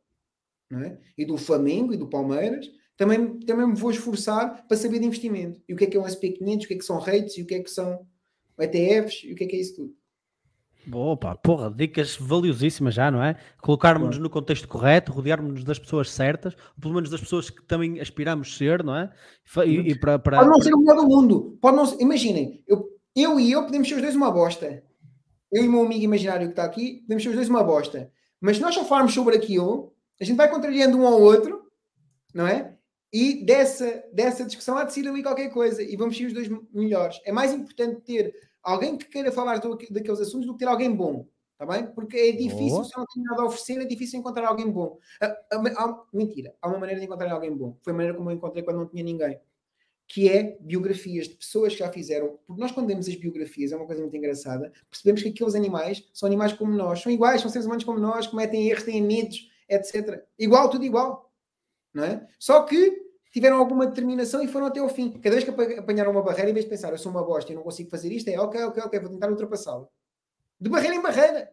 não 0.70 0.80
é? 0.82 0.98
E 1.18 1.26
do 1.26 1.38
Flamengo 1.38 1.94
e 1.94 1.98
do 1.98 2.08
Palmeiras, 2.08 2.72
também, 3.00 3.40
também 3.40 3.68
me 3.68 3.76
vou 3.76 3.90
esforçar 3.90 4.68
para 4.68 4.78
saber 4.78 5.00
de 5.00 5.06
investimento. 5.06 5.60
E 5.68 5.74
o 5.74 5.78
que 5.78 5.86
é 5.86 5.88
que 5.88 5.98
é 5.98 6.00
um 6.00 6.04
SP500, 6.04 6.64
o 6.64 6.68
que 6.68 6.74
é 6.74 6.78
que 6.78 6.86
são 6.86 7.00
rates, 7.00 7.38
e 7.38 7.42
o 7.42 7.46
que 7.48 7.56
é 7.56 7.60
que 7.64 7.72
são 7.72 8.06
ETFs, 8.60 9.24
e 9.24 9.34
o 9.34 9.36
que 9.36 9.46
é 9.46 9.48
que 9.48 9.56
é 9.56 9.60
isso 9.60 9.76
tudo. 9.76 9.94
Boa, 10.86 11.18
pá, 11.18 11.36
porra, 11.36 11.74
dicas 11.76 12.16
valiosíssimas 12.16 12.94
já, 12.94 13.10
não 13.12 13.24
é? 13.24 13.36
Colocarmos-nos 13.62 14.18
no 14.18 14.30
contexto 14.30 14.68
correto, 14.68 15.12
rodearmos-nos 15.12 15.64
das 15.64 15.80
pessoas 15.80 16.12
certas, 16.12 16.56
pelo 16.80 16.94
menos 16.94 17.10
das 17.10 17.20
pessoas 17.20 17.50
que 17.50 17.64
também 17.66 18.00
aspiramos 18.00 18.58
ser, 18.58 18.84
não 18.84 18.96
é? 18.96 19.12
E, 19.66 19.92
e 19.92 20.00
para, 20.00 20.18
para, 20.18 20.38
Pode 20.38 20.50
não 20.50 20.62
ser 20.62 20.74
o 20.74 20.80
melhor 20.80 20.96
do 20.96 21.08
mundo. 21.08 21.58
Pode 21.62 21.78
não, 21.78 22.00
imaginem, 22.00 22.64
eu, 22.68 22.88
eu 23.16 23.40
e 23.40 23.52
eu 23.52 23.64
podemos 23.64 23.88
ser 23.88 23.96
os 23.96 24.02
dois 24.02 24.16
uma 24.16 24.32
bosta 24.32 24.82
eu 25.52 25.64
e 25.64 25.68
o 25.68 25.72
meu 25.72 25.86
amigo 25.86 26.04
imaginário 26.04 26.48
que 26.48 26.54
está 26.54 26.64
aqui, 26.64 27.02
podemos 27.02 27.24
ser 27.24 27.30
os 27.30 27.36
dois 27.36 27.50
uma 27.50 27.64
bosta. 27.64 28.12
Mas 28.40 28.58
se 28.58 28.62
nós 28.62 28.74
só 28.76 28.86
falarmos 28.86 29.14
sobre 29.14 29.36
aquilo, 29.36 29.94
a 30.20 30.24
gente 30.24 30.38
vai 30.38 30.50
contrariando 30.50 30.98
um 30.98 31.08
ao 31.08 31.20
outro, 31.20 31.64
não 32.34 32.48
é? 32.48 32.69
E 33.12 33.44
dessa, 33.44 34.04
dessa 34.14 34.46
discussão 34.46 34.78
há 34.78 34.84
de 34.84 34.94
sair 34.94 35.08
ali 35.08 35.24
qualquer 35.24 35.50
coisa 35.50 35.82
e 35.82 35.96
vamos 35.96 36.16
ser 36.16 36.26
os 36.26 36.34
dois 36.34 36.48
melhores. 36.72 37.20
É 37.26 37.32
mais 37.32 37.54
importante 37.54 38.02
ter 38.02 38.36
alguém 38.62 38.98
que 38.98 39.06
queira 39.06 39.32
falar 39.32 39.60
daqueles 39.60 40.20
assuntos 40.20 40.46
do 40.46 40.54
que 40.54 40.60
ter 40.60 40.68
alguém 40.68 40.94
bom, 40.94 41.28
está 41.54 41.66
bem? 41.66 41.88
Porque 41.88 42.18
é 42.18 42.32
difícil, 42.32 42.80
oh. 42.80 42.84
se 42.84 42.96
não 42.96 43.06
tem 43.06 43.24
nada 43.24 43.42
a 43.42 43.46
oferecer, 43.46 43.82
é 43.82 43.86
difícil 43.86 44.20
encontrar 44.20 44.48
alguém 44.48 44.70
bom. 44.70 45.00
mentira, 46.14 46.54
há 46.62 46.68
uma 46.68 46.78
maneira 46.78 47.00
de 47.00 47.08
encontrar 47.08 47.32
alguém 47.32 47.56
bom. 47.56 47.78
Foi 47.82 47.94
a 47.94 47.96
maneira 47.96 48.16
como 48.16 48.30
eu 48.30 48.36
encontrei 48.36 48.64
quando 48.64 48.78
não 48.78 48.88
tinha 48.88 49.04
ninguém 49.04 49.40
que 50.10 50.28
é 50.28 50.58
biografias 50.60 51.28
de 51.28 51.36
pessoas 51.36 51.74
que 51.74 51.80
já 51.80 51.92
fizeram. 51.92 52.40
Porque 52.48 52.60
nós, 52.60 52.72
quando 52.72 52.88
vemos 52.88 53.08
as 53.08 53.14
biografias, 53.16 53.72
é 53.72 53.76
uma 53.76 53.86
coisa 53.86 54.02
muito 54.02 54.18
engraçada, 54.18 54.74
percebemos 54.90 55.22
que 55.22 55.30
aqueles 55.30 55.54
animais 55.54 56.04
são 56.12 56.26
animais 56.26 56.52
como 56.52 56.74
nós, 56.74 57.02
são 57.02 57.12
iguais, 57.12 57.42
são 57.42 57.50
seres 57.50 57.68
humanos 57.68 57.84
como 57.84 58.00
nós, 58.00 58.26
cometem 58.26 58.68
erros, 58.68 58.84
têm 58.84 59.04
medos, 59.04 59.48
etc. 59.70 60.26
Igual, 60.38 60.72
tudo 60.72 60.84
igual. 60.84 61.29
Não 61.94 62.04
é? 62.04 62.28
Só 62.38 62.64
que 62.64 63.10
tiveram 63.32 63.58
alguma 63.58 63.86
determinação 63.86 64.42
e 64.44 64.48
foram 64.48 64.68
até 64.68 64.80
ao 64.80 64.90
fim. 64.90 65.12
Cada 65.20 65.36
vez 65.36 65.44
que 65.44 65.78
apanharam 65.78 66.12
uma 66.12 66.24
barreira, 66.24 66.50
em 66.50 66.54
vez 66.54 66.66
de 66.66 66.70
pensar, 66.70 66.92
eu 66.92 66.98
sou 66.98 67.12
uma 67.12 67.24
bosta 67.24 67.52
e 67.52 67.56
não 67.56 67.64
consigo 67.64 67.90
fazer 67.90 68.12
isto, 68.12 68.28
é 68.30 68.40
ok, 68.40 68.64
ok, 68.64 68.84
ok, 68.84 69.00
vou 69.00 69.10
tentar 69.10 69.30
ultrapassá-la. 69.30 69.88
De 70.60 70.70
barreira 70.70 70.96
em 70.96 71.02
barreira. 71.02 71.52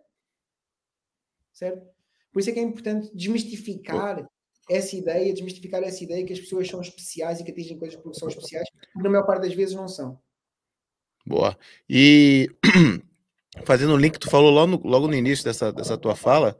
Certo? 1.52 1.86
Por 2.32 2.40
isso 2.40 2.50
é 2.50 2.52
que 2.52 2.58
é 2.58 2.62
importante 2.62 3.10
desmistificar 3.14 4.28
essa 4.68 4.96
ideia, 4.96 5.32
desmistificar 5.32 5.82
essa 5.82 6.02
ideia 6.02 6.24
que 6.26 6.32
as 6.32 6.40
pessoas 6.40 6.68
são 6.68 6.80
especiais 6.80 7.40
e 7.40 7.44
que 7.44 7.50
atingem 7.50 7.78
coisas 7.78 7.98
porque 7.98 8.18
são 8.18 8.28
especiais, 8.28 8.68
porque 8.70 9.02
na 9.02 9.10
maior 9.10 9.24
parte 9.24 9.42
das 9.42 9.54
vezes 9.54 9.74
não 9.74 9.88
são. 9.88 10.20
Boa. 11.24 11.56
E 11.88 12.50
fazendo 13.64 13.94
um 13.94 13.96
link 13.96 14.14
que 14.14 14.20
tu 14.20 14.30
falou 14.30 14.50
logo 14.50 14.66
no, 14.66 14.86
logo 14.86 15.06
no 15.06 15.14
início 15.14 15.44
dessa, 15.44 15.72
dessa 15.72 15.96
tua 15.96 16.14
fala, 16.14 16.58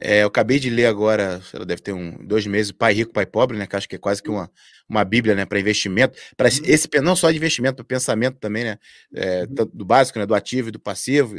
é, 0.00 0.22
eu 0.22 0.28
acabei 0.28 0.58
de 0.58 0.70
ler 0.70 0.86
agora, 0.86 1.40
ela 1.52 1.64
deve 1.64 1.82
ter 1.82 1.92
um, 1.92 2.16
dois 2.24 2.46
meses, 2.46 2.72
Pai 2.72 2.92
Rico, 2.92 3.12
Pai 3.12 3.26
Pobre, 3.26 3.56
né? 3.56 3.66
Que 3.66 3.76
acho 3.76 3.88
que 3.88 3.96
é 3.96 3.98
quase 3.98 4.22
que 4.22 4.30
uma, 4.30 4.50
uma 4.88 5.04
bíblia, 5.04 5.34
né? 5.34 5.44
Para 5.44 5.58
investimento, 5.58 6.18
para 6.36 6.48
uhum. 6.48 6.60
esse 6.64 6.88
não 7.02 7.16
só 7.16 7.30
de 7.30 7.36
investimento, 7.36 7.76
para 7.76 7.84
pensamento 7.84 8.38
também, 8.38 8.64
né? 8.64 8.78
É, 9.14 9.42
uhum. 9.42 9.70
do 9.72 9.84
básico, 9.84 10.18
né? 10.18 10.26
Do 10.26 10.34
ativo 10.34 10.68
e 10.68 10.72
do 10.72 10.80
passivo. 10.80 11.36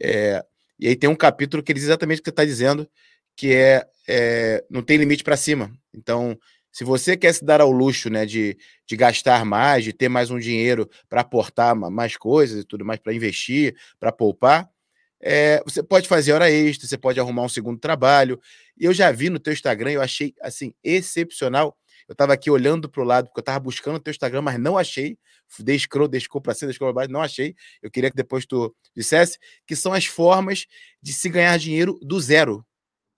É, 0.00 0.44
e 0.78 0.88
aí 0.88 0.96
tem 0.96 1.10
um 1.10 1.16
capítulo 1.16 1.62
que 1.62 1.74
diz 1.74 1.84
exatamente 1.84 2.20
o 2.20 2.22
que 2.22 2.28
você 2.28 2.32
está 2.32 2.44
dizendo, 2.44 2.88
que 3.36 3.52
é, 3.54 3.86
é 4.08 4.64
não 4.70 4.82
tem 4.82 4.96
limite 4.96 5.24
para 5.24 5.36
cima. 5.36 5.70
Então, 5.94 6.38
se 6.72 6.84
você 6.84 7.16
quer 7.16 7.32
se 7.32 7.44
dar 7.44 7.60
ao 7.60 7.72
luxo 7.72 8.08
né, 8.08 8.24
de, 8.24 8.56
de 8.86 8.96
gastar 8.96 9.44
mais, 9.44 9.84
de 9.84 9.92
ter 9.92 10.08
mais 10.08 10.30
um 10.30 10.38
dinheiro 10.38 10.88
para 11.08 11.22
aportar 11.22 11.74
mais 11.74 12.16
coisas 12.16 12.60
e 12.62 12.64
tudo 12.64 12.84
mais, 12.84 13.00
para 13.00 13.12
investir, 13.12 13.74
para 13.98 14.12
poupar, 14.12 14.68
é, 15.20 15.60
você 15.64 15.82
pode 15.82 16.08
fazer 16.08 16.32
hora 16.32 16.50
extra, 16.50 16.86
você 16.86 16.96
pode 16.96 17.18
arrumar 17.18 17.42
um 17.42 17.48
segundo 17.48 17.78
trabalho. 17.78 18.40
E 18.78 18.84
eu 18.84 18.94
já 18.94 19.10
vi 19.10 19.28
no 19.28 19.38
teu 19.38 19.52
Instagram, 19.52 19.92
eu 19.92 20.02
achei 20.02 20.34
assim 20.40 20.72
excepcional. 20.82 21.76
Eu 22.08 22.12
estava 22.12 22.32
aqui 22.32 22.50
olhando 22.50 22.88
para 22.88 23.02
o 23.02 23.04
lado, 23.04 23.26
porque 23.26 23.40
eu 23.40 23.42
estava 23.42 23.60
buscando 23.60 23.96
o 23.96 24.00
teu 24.00 24.10
Instagram, 24.10 24.42
mas 24.42 24.58
não 24.58 24.78
achei. 24.78 25.18
Dei 25.58 25.78
scroll, 25.78 26.08
dei 26.08 26.20
scroll 26.20 26.40
para 26.40 26.54
cima, 26.54 26.68
dei 26.68 26.74
scroll 26.74 26.92
para 26.92 27.02
baixo, 27.02 27.12
não 27.12 27.20
achei. 27.20 27.54
Eu 27.82 27.90
queria 27.90 28.10
que 28.10 28.16
depois 28.16 28.46
tu 28.46 28.74
dissesse 28.96 29.38
que 29.66 29.76
são 29.76 29.92
as 29.92 30.06
formas 30.06 30.66
de 31.02 31.12
se 31.12 31.28
ganhar 31.28 31.58
dinheiro 31.58 31.98
do 32.00 32.20
zero. 32.20 32.64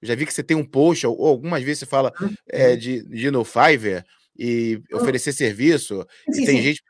Eu 0.02 0.08
já 0.08 0.14
vi 0.14 0.24
que 0.24 0.32
você 0.32 0.42
tem 0.42 0.56
um 0.56 0.64
post, 0.64 1.06
ou, 1.06 1.26
algumas 1.26 1.62
vezes 1.62 1.80
você 1.80 1.86
fala 1.86 2.12
é, 2.48 2.74
de, 2.74 3.04
de 3.04 3.30
no 3.30 3.44
Fiverr 3.44 4.04
e 4.36 4.80
uhum. 4.90 5.00
oferecer 5.00 5.32
serviço. 5.32 6.06
Sim, 6.32 6.42
e 6.42 6.46
tem 6.46 6.56
sim. 6.56 6.62
gente. 6.62 6.82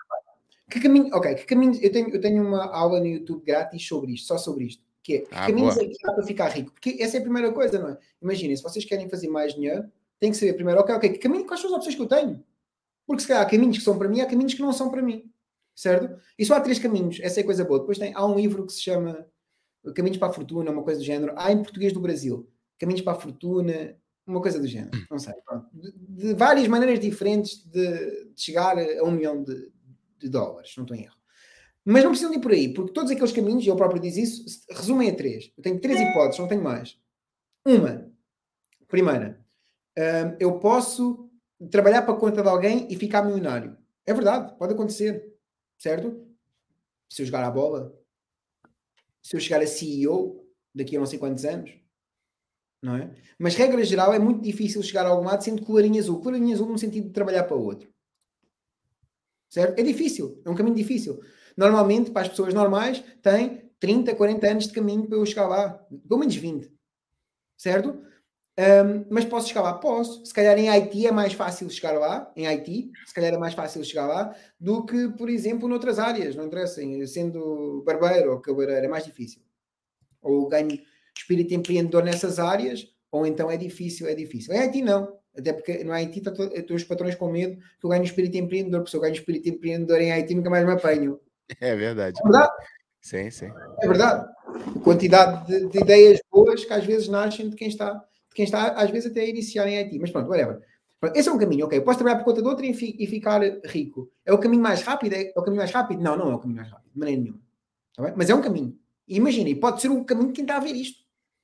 Que 0.70 0.80
caminho, 0.80 1.10
ok, 1.12 1.34
que 1.34 1.44
caminho. 1.44 1.78
Eu 1.82 1.90
tenho, 1.90 2.08
eu 2.14 2.20
tenho 2.20 2.46
uma 2.46 2.64
aula 2.72 3.00
no 3.00 3.06
YouTube 3.06 3.44
grátis 3.44 3.84
sobre 3.86 4.12
isto, 4.12 4.28
só 4.28 4.38
sobre 4.38 4.66
isto. 4.66 4.82
Que 5.02 5.16
é 5.16 5.26
ah, 5.30 5.46
caminhos 5.46 5.76
é 5.76 5.86
que 5.86 6.06
há 6.06 6.12
para 6.12 6.24
ficar 6.24 6.48
rico. 6.48 6.72
Porque 6.72 6.96
essa 7.00 7.16
é 7.16 7.20
a 7.20 7.22
primeira 7.22 7.52
coisa, 7.52 7.78
não 7.78 7.88
é? 7.90 7.98
Imaginem, 8.20 8.56
se 8.56 8.62
vocês 8.62 8.84
querem 8.84 9.08
fazer 9.08 9.28
mais 9.28 9.54
dinheiro, 9.54 9.90
tem 10.18 10.30
que 10.30 10.36
saber 10.36 10.54
primeiro, 10.54 10.80
ok, 10.80 10.94
ok, 10.94 11.10
que 11.10 11.18
caminho, 11.18 11.46
quais 11.46 11.60
são 11.60 11.70
as 11.70 11.76
opções 11.76 11.94
que 11.94 12.02
eu 12.02 12.06
tenho? 12.06 12.44
Porque 13.06 13.22
se 13.22 13.28
calhar 13.28 13.42
há 13.42 13.46
caminhos 13.48 13.78
que 13.78 13.84
são 13.84 13.98
para 13.98 14.08
mim, 14.08 14.20
há 14.20 14.26
caminhos 14.26 14.54
que 14.54 14.60
não 14.60 14.72
são 14.72 14.90
para 14.90 15.02
mim. 15.02 15.30
Certo? 15.74 16.20
E 16.38 16.44
só 16.44 16.54
há 16.54 16.60
três 16.60 16.78
caminhos, 16.78 17.18
essa 17.22 17.40
é 17.40 17.42
a 17.42 17.46
coisa 17.46 17.64
boa. 17.64 17.80
Depois 17.80 17.98
tem, 17.98 18.12
há 18.14 18.26
um 18.26 18.36
livro 18.36 18.66
que 18.66 18.72
se 18.72 18.82
chama 18.82 19.26
Caminhos 19.94 20.18
para 20.18 20.28
a 20.28 20.32
Fortuna, 20.32 20.70
uma 20.70 20.82
coisa 20.82 21.00
do 21.00 21.06
género. 21.06 21.32
Há 21.36 21.50
em 21.50 21.62
português 21.62 21.92
do 21.92 22.00
Brasil, 22.00 22.48
Caminhos 22.78 23.00
para 23.00 23.14
a 23.14 23.20
Fortuna, 23.20 23.96
uma 24.26 24.40
coisa 24.40 24.60
do 24.60 24.66
género. 24.66 24.90
Não 25.10 25.18
sei. 25.18 25.34
De, 25.72 25.92
de, 25.92 26.34
várias 26.34 26.68
maneiras 26.68 27.00
diferentes 27.00 27.64
de, 27.64 27.86
de, 27.86 28.32
chegar 28.36 28.78
a 28.78 29.02
um 29.04 29.10
milhão 29.10 29.42
de, 29.42 29.72
de 30.18 30.28
dólares, 30.28 30.72
não 30.76 30.84
estou 30.84 30.96
em 30.96 31.04
erro. 31.04 31.16
Mas 31.84 32.02
não 32.02 32.10
precisam 32.10 32.30
de 32.30 32.38
ir 32.38 32.40
por 32.40 32.52
aí, 32.52 32.72
porque 32.72 32.92
todos 32.92 33.10
aqueles 33.10 33.32
caminhos, 33.32 33.64
e 33.64 33.68
eu 33.68 33.76
próprio 33.76 34.00
diz 34.00 34.16
isso, 34.16 34.66
resumem 34.70 35.10
a 35.10 35.14
três. 35.14 35.52
Eu 35.56 35.62
tenho 35.62 35.80
três 35.80 35.98
hipóteses, 36.00 36.38
não 36.38 36.48
tenho 36.48 36.62
mais. 36.62 36.98
Uma, 37.64 38.10
primeira, 38.86 39.44
hum, 39.98 40.36
eu 40.38 40.58
posso 40.58 41.30
trabalhar 41.70 42.02
para 42.02 42.14
a 42.14 42.16
conta 42.16 42.42
de 42.42 42.48
alguém 42.48 42.86
e 42.90 42.96
ficar 42.96 43.22
milionário. 43.22 43.76
É 44.06 44.12
verdade, 44.12 44.56
pode 44.58 44.74
acontecer, 44.74 45.34
certo? 45.78 46.26
Se 47.08 47.22
eu 47.22 47.26
jogar 47.26 47.44
a 47.44 47.50
bola, 47.50 47.98
se 49.22 49.36
eu 49.36 49.40
chegar 49.40 49.60
a 49.62 49.66
CEO 49.66 50.46
daqui 50.74 50.96
a 50.96 51.00
não 51.00 51.06
sei 51.06 51.18
quantos 51.18 51.44
anos, 51.44 51.80
não 52.82 52.96
é? 52.96 53.14
Mas, 53.38 53.54
regra 53.54 53.84
geral, 53.84 54.12
é 54.14 54.18
muito 54.18 54.40
difícil 54.40 54.82
chegar 54.82 55.04
a 55.04 55.10
algum 55.10 55.26
lado 55.26 55.44
sendo 55.44 55.62
colarinho 55.62 56.00
azul. 56.00 56.20
Colarinho 56.20 56.54
azul 56.54 56.68
no 56.68 56.78
sentido 56.78 57.08
de 57.08 57.12
trabalhar 57.12 57.44
para 57.44 57.56
outro. 57.56 57.92
Certo? 59.50 59.78
É 59.78 59.82
difícil, 59.82 60.40
é 60.44 60.50
um 60.50 60.54
caminho 60.54 60.76
difícil. 60.76 61.20
Normalmente, 61.56 62.10
para 62.10 62.22
as 62.22 62.28
pessoas 62.28 62.54
normais, 62.54 63.02
tem 63.22 63.70
30, 63.78 64.14
40 64.14 64.46
anos 64.46 64.66
de 64.66 64.72
caminho 64.72 65.06
para 65.06 65.16
eu 65.18 65.48
lá. 65.48 65.70
Pelo 66.08 66.20
menos 66.20 66.36
20. 66.36 66.72
Certo? 67.56 68.02
Um, 68.58 69.06
mas 69.08 69.24
posso 69.24 69.58
lá? 69.58 69.72
Posso. 69.74 70.24
Se 70.26 70.34
calhar 70.34 70.58
em 70.58 70.68
Haiti 70.68 71.06
é 71.06 71.12
mais 71.12 71.32
fácil 71.32 71.70
chegar 71.70 71.92
lá, 71.92 72.30
em 72.36 72.46
Haiti, 72.46 72.90
se 73.06 73.14
calhar 73.14 73.32
é 73.32 73.38
mais 73.38 73.54
fácil 73.54 73.82
chegar 73.82 74.06
lá 74.06 74.36
do 74.58 74.84
que, 74.84 75.08
por 75.10 75.30
exemplo, 75.30 75.66
noutras 75.66 75.98
áreas, 75.98 76.36
não 76.36 76.44
interessa, 76.44 76.82
sendo 77.06 77.82
barbeiro 77.86 78.32
ou 78.32 78.40
cabeleireiro, 78.40 78.86
é 78.86 78.88
mais 78.88 79.04
difícil. 79.04 79.40
Ou 80.20 80.46
ganho 80.46 80.78
espírito 81.16 81.54
empreendedor 81.54 82.04
nessas 82.04 82.38
áreas, 82.38 82.86
ou 83.10 83.26
então 83.26 83.50
é 83.50 83.56
difícil, 83.56 84.06
é 84.06 84.14
difícil. 84.14 84.52
Em 84.52 84.58
Haiti 84.58 84.82
não. 84.82 85.18
Até 85.34 85.52
porque 85.54 85.82
no 85.84 85.92
Haiti 85.92 86.18
estão 86.18 86.76
os 86.76 86.84
patrões 86.84 87.14
com 87.14 87.30
medo 87.30 87.56
que 87.56 87.86
eu 87.86 87.90
ganho 87.90 88.04
espírito 88.04 88.36
empreendedor, 88.36 88.80
porque 88.80 88.90
se 88.90 88.96
eu 88.96 89.00
ganho 89.00 89.14
espírito 89.14 89.48
empreendedor 89.48 90.00
em 90.02 90.12
Haiti 90.12 90.34
nunca 90.34 90.50
mais 90.50 90.66
me 90.66 90.72
apanho. 90.72 91.18
É 91.60 91.74
verdade. 91.74 92.18
É 92.18 92.22
verdade? 92.22 92.52
Sim, 93.00 93.30
sim. 93.30 93.50
É 93.82 93.88
verdade. 93.88 94.28
A 94.76 94.80
quantidade 94.80 95.46
de, 95.46 95.68
de, 95.68 95.78
ideias 95.80 96.20
boas 96.30 96.64
que 96.64 96.72
às 96.72 96.84
vezes 96.84 97.08
nascem 97.08 97.48
de 97.48 97.56
quem 97.56 97.68
está, 97.68 97.94
de 97.94 98.34
quem 98.34 98.44
está 98.44 98.72
às 98.72 98.90
vezes 98.90 99.10
até 99.10 99.22
a 99.22 99.28
iniciar 99.28 99.66
em 99.66 99.78
Haiti. 99.78 99.98
Mas 99.98 100.10
pronto, 100.10 100.28
whatever. 100.28 100.60
Esse 101.14 101.30
é 101.30 101.32
um 101.32 101.38
caminho, 101.38 101.64
ok. 101.64 101.78
Eu 101.78 101.82
posso 101.82 101.98
trabalhar 101.98 102.18
por 102.18 102.26
conta 102.26 102.42
de 102.42 102.48
outro 102.48 102.64
e, 102.64 102.70
e, 102.70 103.06
ficar 103.06 103.40
rico. 103.64 104.10
É 104.24 104.32
o 104.34 104.38
caminho 104.38 104.62
mais 104.62 104.82
rápido? 104.82 105.14
É, 105.14 105.28
é, 105.28 105.32
o 105.34 105.42
caminho 105.42 105.60
mais 105.60 105.70
rápido? 105.70 106.02
Não, 106.02 106.16
não 106.16 106.30
é 106.30 106.34
o 106.34 106.38
caminho 106.38 106.58
mais 106.58 106.70
rápido, 106.70 106.92
de 106.92 106.98
maneira 106.98 107.22
nenhuma. 107.22 107.40
Tá 107.96 108.12
Mas 108.14 108.28
é 108.28 108.34
um 108.34 108.42
caminho. 108.42 108.78
Imaginem, 109.08 109.58
pode 109.58 109.80
ser 109.80 109.88
um 109.88 110.04
caminho 110.04 110.28
de 110.28 110.34
quem 110.34 110.44
está 110.44 110.56
a 110.56 110.60
ver 110.60 110.72
isto. 110.72 111.00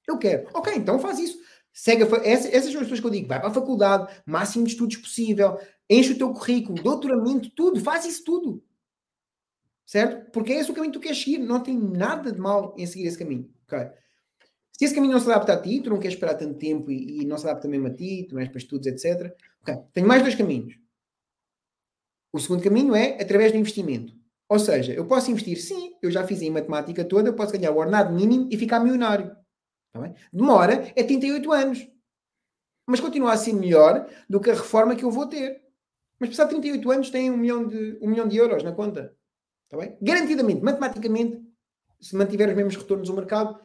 Eu 0.06 0.18
quero. 0.18 0.48
Ok, 0.52 0.74
então 0.74 0.98
faz 0.98 1.18
isso. 1.18 1.38
Segue 1.72 2.02
a, 2.02 2.06
essas, 2.22 2.52
essas 2.52 2.70
são 2.70 2.80
as 2.80 2.86
pessoas 2.86 3.00
que 3.00 3.06
eu 3.06 3.10
digo. 3.10 3.28
Vai 3.28 3.40
para 3.40 3.48
a 3.48 3.54
faculdade, 3.54 4.12
máximo 4.26 4.64
de 4.64 4.72
estudos 4.72 4.96
possível, 4.98 5.58
enche 5.88 6.12
o 6.12 6.18
teu 6.18 6.32
currículo, 6.32 6.82
doutoramento, 6.82 7.50
tudo, 7.50 7.80
faz 7.80 8.04
isso 8.04 8.24
tudo. 8.24 8.62
Certo? 9.86 10.30
Porque 10.32 10.52
é 10.52 10.56
esse 10.56 10.70
o 10.70 10.74
caminho 10.74 10.92
que 10.92 10.98
tu 10.98 11.02
queres 11.02 11.18
seguir. 11.18 11.38
Não 11.38 11.62
tem 11.62 11.78
nada 11.78 12.32
de 12.32 12.40
mal 12.40 12.74
em 12.76 12.84
seguir 12.84 13.06
esse 13.06 13.18
caminho. 13.18 13.48
Se 14.72 14.84
esse 14.84 14.94
caminho 14.94 15.12
não 15.12 15.20
se 15.20 15.30
adapta 15.30 15.54
a 15.54 15.62
ti, 15.62 15.80
tu 15.80 15.90
não 15.90 15.98
queres 15.98 16.14
esperar 16.14 16.34
tanto 16.34 16.58
tempo 16.58 16.90
e, 16.90 17.22
e 17.22 17.24
não 17.24 17.38
se 17.38 17.48
adapta 17.48 17.68
mesmo 17.68 17.86
a 17.86 17.94
ti, 17.94 18.26
tu 18.28 18.38
és 18.38 18.48
para 18.48 18.58
estudos, 18.58 18.86
etc. 18.86 19.32
Tenho 19.92 20.06
mais 20.06 20.22
dois 20.22 20.34
caminhos. 20.34 20.74
O 22.32 22.38
segundo 22.38 22.62
caminho 22.62 22.94
é 22.94 23.20
através 23.22 23.52
do 23.52 23.58
investimento. 23.58 24.12
Ou 24.48 24.58
seja, 24.58 24.92
eu 24.92 25.06
posso 25.06 25.30
investir, 25.30 25.56
sim, 25.56 25.96
eu 26.02 26.10
já 26.10 26.26
fiz 26.26 26.42
em 26.42 26.50
matemática 26.50 27.04
toda, 27.04 27.28
eu 27.28 27.34
posso 27.34 27.52
ganhar 27.52 27.72
o 27.72 27.78
ordenado 27.78 28.14
mínimo 28.14 28.48
e 28.50 28.56
ficar 28.58 28.80
milionário. 28.80 29.34
Tá 29.92 30.14
Demora 30.32 30.92
é 30.94 31.02
38 31.02 31.52
anos. 31.52 31.88
Mas 32.86 33.00
continua 33.00 33.32
a 33.32 33.36
ser 33.36 33.54
melhor 33.54 34.08
do 34.28 34.40
que 34.40 34.50
a 34.50 34.54
reforma 34.54 34.94
que 34.94 35.04
eu 35.04 35.10
vou 35.10 35.26
ter. 35.26 35.62
Mas 36.20 36.30
passar 36.30 36.46
38 36.46 36.90
anos 36.90 37.10
tem 37.10 37.30
um 37.30 37.36
milhão 37.36 37.66
de, 37.66 37.98
um 38.00 38.08
milhão 38.08 38.28
de 38.28 38.36
euros 38.36 38.62
na 38.62 38.72
conta. 38.72 39.16
Está 39.66 39.76
bem? 39.76 39.96
Garantidamente, 40.00 40.62
matematicamente, 40.62 41.42
se 42.00 42.14
mantiver 42.14 42.48
os 42.48 42.54
mesmos 42.54 42.76
retornos 42.76 43.08
do 43.08 43.14
mercado, 43.14 43.60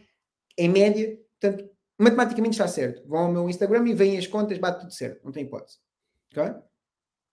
em 0.57 0.67
média, 0.67 1.17
portanto, 1.39 1.69
matematicamente 1.97 2.53
está 2.53 2.67
certo. 2.67 3.07
Vão 3.07 3.25
ao 3.25 3.31
meu 3.31 3.49
Instagram 3.49 3.87
e 3.87 3.93
veem 3.93 4.17
as 4.17 4.27
contas, 4.27 4.57
bate 4.57 4.81
tudo 4.81 4.93
certo, 4.93 5.23
não 5.23 5.31
tem 5.31 5.45
hipótese. 5.45 5.77
Okay? 6.31 6.53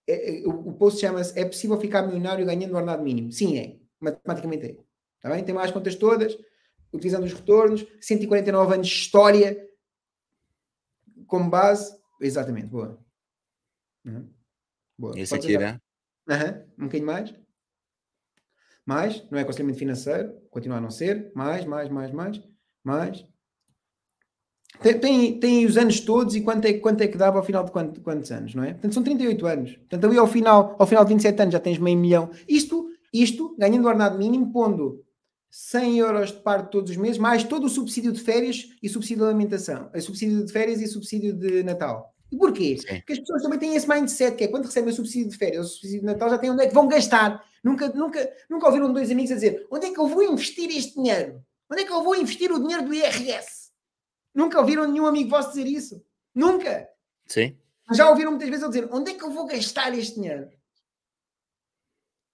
É, 0.06 0.42
é, 0.42 0.46
o, 0.46 0.68
o 0.68 0.72
post 0.74 1.00
chama-se 1.00 1.38
É 1.38 1.44
possível 1.44 1.78
ficar 1.80 2.02
milionário 2.02 2.44
ganhando 2.44 2.72
o 2.72 2.76
ordenado 2.76 3.02
mínimo? 3.02 3.32
Sim, 3.32 3.58
é. 3.58 3.78
Matematicamente 4.00 4.66
é. 4.66 4.76
Está 5.16 5.30
bem? 5.30 5.44
Tem 5.44 5.54
mais 5.54 5.70
contas 5.70 5.94
todas, 5.96 6.36
utilizando 6.92 7.24
os 7.24 7.32
retornos, 7.32 7.86
149 8.00 8.74
anos 8.74 8.86
de 8.86 8.92
história 8.92 9.68
como 11.26 11.48
base. 11.50 11.96
Exatamente, 12.20 12.68
boa. 12.68 12.98
Uhum. 14.04 14.30
boa. 14.98 15.18
Esse 15.18 15.30
Pode 15.30 15.46
aqui, 15.46 15.58
né? 15.58 15.80
Uhum. 16.28 16.64
Um 16.78 16.84
bocadinho 16.84 17.06
mais 17.06 17.34
mais, 18.88 19.22
não 19.30 19.38
é 19.38 19.42
aconselhamento 19.42 19.78
financeiro, 19.78 20.32
continua 20.50 20.78
a 20.78 20.80
não 20.80 20.90
ser, 20.90 21.30
mais, 21.34 21.66
mais, 21.66 21.90
mais, 21.90 22.10
mais, 22.10 22.40
mais. 22.82 23.26
Tem, 24.80 24.98
tem, 24.98 25.38
tem 25.38 25.66
os 25.66 25.76
anos 25.76 26.00
todos 26.00 26.34
e 26.34 26.40
quanto 26.40 26.64
é, 26.64 26.72
quanto 26.72 27.02
é 27.02 27.06
que 27.06 27.18
dava 27.18 27.36
ao 27.36 27.44
final 27.44 27.62
de 27.64 27.70
quantos, 27.70 28.02
quantos 28.02 28.30
anos, 28.30 28.54
não 28.54 28.64
é? 28.64 28.72
Portanto, 28.72 28.94
são 28.94 29.02
38 29.02 29.46
anos. 29.46 29.76
Portanto, 29.76 30.06
ali 30.06 30.16
ao 30.16 30.26
final, 30.26 30.74
ao 30.78 30.86
final 30.86 31.04
de 31.04 31.10
27 31.10 31.42
anos 31.42 31.52
já 31.52 31.60
tens 31.60 31.76
meio 31.76 31.98
milhão. 31.98 32.30
Isto, 32.48 32.88
isto 33.12 33.54
ganhando 33.58 33.84
o 33.84 33.88
ordenado 33.88 34.16
mínimo, 34.16 34.50
pondo 34.50 35.04
100 35.50 35.98
euros 35.98 36.32
de 36.32 36.38
parte 36.38 36.70
todos 36.70 36.90
os 36.90 36.96
meses, 36.96 37.18
mais 37.18 37.44
todo 37.44 37.64
o 37.64 37.68
subsídio 37.68 38.10
de 38.10 38.20
férias 38.20 38.70
e 38.82 38.88
subsídio 38.88 39.24
de 39.24 39.28
alimentação. 39.28 39.90
A 39.92 40.00
subsídio 40.00 40.46
de 40.46 40.50
férias 40.50 40.80
e 40.80 40.86
subsídio 40.86 41.34
de 41.34 41.62
Natal. 41.62 42.14
E 42.30 42.36
porquê? 42.36 42.76
Sim. 42.78 42.96
Porque 42.98 43.12
as 43.14 43.18
pessoas 43.20 43.42
também 43.42 43.58
têm 43.58 43.74
esse 43.74 43.88
mindset, 43.88 44.36
que 44.36 44.44
é 44.44 44.48
quando 44.48 44.66
recebem 44.66 44.90
o 44.90 44.96
subsídio 44.96 45.30
de 45.30 45.36
férias 45.36 45.58
ou 45.58 45.64
o 45.64 45.74
subsídio 45.74 46.00
de 46.00 46.06
Natal, 46.06 46.30
já 46.30 46.38
têm 46.38 46.50
onde 46.50 46.62
é 46.62 46.68
que 46.68 46.74
vão 46.74 46.86
gastar. 46.88 47.42
Nunca, 47.64 47.88
nunca, 47.88 48.32
nunca 48.48 48.66
ouviram 48.66 48.92
dois 48.92 49.10
amigos 49.10 49.32
a 49.32 49.34
dizer 49.34 49.66
onde 49.70 49.86
é 49.86 49.92
que 49.92 49.98
eu 49.98 50.06
vou 50.06 50.22
investir 50.22 50.70
este 50.70 50.94
dinheiro? 50.94 51.42
Onde 51.70 51.82
é 51.82 51.84
que 51.84 51.92
eu 51.92 52.02
vou 52.02 52.14
investir 52.14 52.52
o 52.52 52.58
dinheiro 52.58 52.84
do 52.84 52.94
IRS? 52.94 53.70
Nunca 54.34 54.60
ouviram 54.60 54.86
nenhum 54.90 55.06
amigo 55.06 55.30
vosso 55.30 55.50
dizer 55.50 55.66
isso? 55.66 56.02
Nunca. 56.34 56.88
Sim. 57.26 57.56
Já 57.92 58.08
ouviram 58.08 58.30
muitas 58.30 58.48
vezes 58.48 58.62
eu 58.62 58.68
dizer 58.68 58.88
onde 58.92 59.10
é 59.10 59.14
que 59.14 59.24
eu 59.24 59.30
vou 59.30 59.46
gastar 59.46 59.96
este 59.96 60.16
dinheiro? 60.16 60.48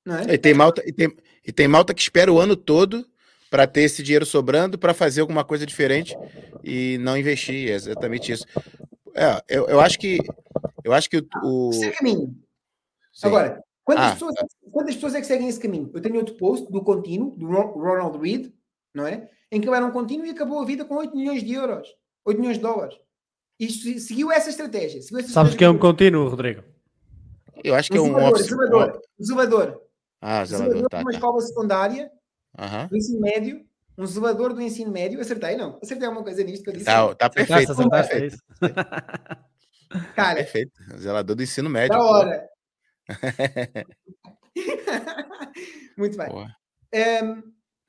Não 0.05 0.19
é? 0.19 0.35
E 0.35 0.39
tem 0.39 0.53
malta, 0.53 0.83
e 0.85 0.93
tem, 0.93 1.17
e 1.47 1.53
tem 1.53 1.67
malta 1.67 1.95
que 1.95 2.03
espera 2.03 2.33
o 2.33 2.39
ano 2.39 2.57
todo 2.57 3.07
para 3.51 3.67
ter 3.67 3.83
esse 3.83 4.03
dinheiro 4.03 4.27
sobrando 4.27 4.77
para 4.77 4.93
fazer 4.93 5.21
alguma 5.21 5.45
coisa 5.45 5.65
diferente 5.65 6.17
e 6.63 6.99
não 6.99 7.17
investir. 7.17 7.71
É 7.71 7.75
exatamente 7.75 8.33
isso. 8.33 8.45
É, 9.15 9.43
eu, 9.49 9.67
eu 9.67 9.81
acho 9.81 9.99
que 9.99 10.19
eu 10.85 10.93
acho 10.93 11.09
que 11.09 11.27
o. 11.43 11.71
Esse 11.71 11.87
é 11.87 11.93
caminho. 11.93 12.37
Sim. 13.13 13.27
Agora, 13.27 13.65
quantas, 13.83 14.05
ah, 14.05 14.13
pessoas, 14.13 14.35
quantas 14.71 14.95
pessoas 14.95 15.15
é 15.15 15.21
que 15.21 15.27
seguem 15.27 15.49
esse 15.49 15.59
caminho? 15.59 15.91
Eu 15.95 16.03
tenho 16.03 16.17
outro 16.17 16.35
post 16.35 16.71
do 16.71 16.83
contínuo, 16.83 17.35
do 17.37 17.47
Ronald 17.47 18.19
Reed, 18.19 18.53
não 18.95 19.07
é? 19.07 19.31
Em 19.51 19.61
que 19.61 19.69
ele 19.69 19.77
era 19.77 19.87
um 19.87 19.93
contínuo 19.93 20.27
e 20.27 20.31
acabou 20.31 20.61
a 20.61 20.65
vida 20.65 20.85
com 20.85 20.97
8 20.97 21.17
milhões 21.17 21.43
de 21.43 21.55
euros, 21.55 21.89
8 22.25 22.39
milhões 22.39 22.57
de 22.59 22.63
dólares. 22.63 22.99
E 23.59 23.71
seguiu 23.71 24.31
essa 24.33 24.51
estratégia. 24.51 25.01
Seguiu 25.01 25.21
essa 25.21 25.29
Sabes 25.29 25.53
estratégia 25.53 25.59
que 25.59 25.65
é 25.65 25.71
um 25.71 25.79
contínuo, 25.79 26.29
Rodrigo? 26.29 26.63
Eu 27.63 27.75
acho 27.75 27.91
que 27.91 27.99
um 27.99 28.19
é 28.19 28.31
um 28.31 28.37
zelador. 28.37 29.01
Zelador. 29.23 29.81
Ah, 30.21 30.45
zelador. 30.45 30.73
zelador 30.73 30.91
tá, 30.91 30.99
uma 30.99 31.11
tá. 31.11 31.17
escola 31.17 31.41
secundária, 31.41 32.11
uh 32.59 32.63
-huh. 32.63 32.89
do 32.89 32.97
ensino 32.97 33.21
médio, 33.21 33.65
um 33.97 34.07
zelador 34.07 34.53
do 34.53 34.61
ensino 34.61 34.91
médio. 34.91 35.21
Acertei, 35.21 35.57
não? 35.57 35.79
Acertei 35.83 36.07
alguma 36.07 36.25
coisa 36.25 36.43
nisto 36.43 36.63
que 36.63 36.71
eu 36.71 36.75
disse? 36.75 36.87
Tá, 36.87 37.15
tá 37.15 37.31
perfeito. 37.31 37.69
Nossa, 37.69 37.89
tá 37.89 37.91
perfeito. 37.91 38.37
Cara, 40.15 40.37
perfeito. 40.37 40.73
Zelador 40.99 41.37
do 41.37 41.43
ensino 41.43 41.71
médio. 41.71 41.97
Da 41.97 42.05
hora. 42.05 42.49
Muito 45.97 46.17
bem. 46.17 46.29
Um, 46.33 47.43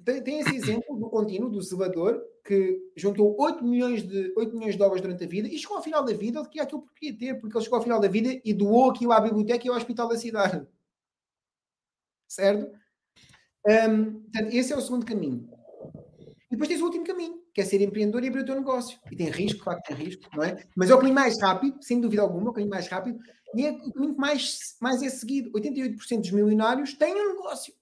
tem, 0.04 0.22
tem, 0.22 0.40
esse 0.40 0.56
exemplo 0.56 0.98
do 0.98 1.10
contínuo, 1.10 1.50
do 1.50 1.62
zelador, 1.62 2.22
que 2.44 2.80
juntou 2.96 3.36
8 3.40 3.64
milhões, 3.64 4.04
de, 4.04 4.32
8 4.38 4.54
milhões 4.54 4.74
de 4.74 4.78
dólares 4.78 5.02
durante 5.02 5.24
a 5.24 5.28
vida 5.28 5.48
e 5.48 5.58
chegou 5.58 5.78
ao 5.78 5.84
final 5.84 6.04
da 6.04 6.14
vida 6.14 6.44
de 6.44 6.50
que 6.50 6.60
aquilo 6.60 6.86
que 6.86 6.94
queria 6.94 7.18
ter, 7.18 7.40
porque 7.40 7.58
ele 7.58 7.64
chegou 7.64 7.78
ao 7.78 7.84
final 7.84 8.00
da 8.00 8.08
vida 8.08 8.40
e 8.44 8.54
doou 8.54 8.92
aquilo 8.92 9.12
à 9.12 9.20
biblioteca 9.20 9.66
e 9.66 9.70
ao 9.70 9.76
hospital 9.76 10.08
da 10.08 10.18
cidade. 10.18 10.68
Certo? 12.28 12.72
Um, 13.66 14.22
portanto, 14.22 14.54
esse 14.54 14.74
é 14.74 14.78
o 14.78 14.82
segundo 14.82 15.06
caminho. 15.06 15.50
Depois 16.56 16.70
tens 16.70 16.82
o 16.82 16.86
último 16.86 17.06
caminho, 17.06 17.42
que 17.54 17.60
é 17.60 17.66
ser 17.66 17.82
empreendedor 17.82 18.24
e 18.24 18.28
abrir 18.30 18.42
o 18.42 18.46
teu 18.46 18.56
negócio. 18.56 18.98
E 19.12 19.16
tem 19.16 19.30
risco, 19.30 19.62
claro 19.62 19.82
que 19.82 19.94
tem 19.94 20.06
risco, 20.06 20.24
não 20.34 20.44
é? 20.44 20.66
Mas 20.76 20.90
é 20.90 20.96
o 20.96 20.98
caminho 20.98 21.16
mais 21.16 21.40
rápido, 21.42 21.78
sem 21.82 22.00
dúvida 22.00 22.22
alguma, 22.22 22.48
é 22.48 22.50
o 22.50 22.54
caminho 22.54 22.70
mais 22.70 22.88
rápido, 22.88 23.20
e 23.54 23.66
é 23.66 23.72
o 23.72 23.92
caminho 23.92 24.14
que 24.14 24.20
mais, 24.20 24.78
mais 24.82 25.04
é 25.04 25.10
seguido. 25.10 25.52
88% 25.52 26.22
dos 26.22 26.32
milionários 26.32 26.94
têm 26.94 27.14
um 27.14 27.36
negócio. 27.36 27.74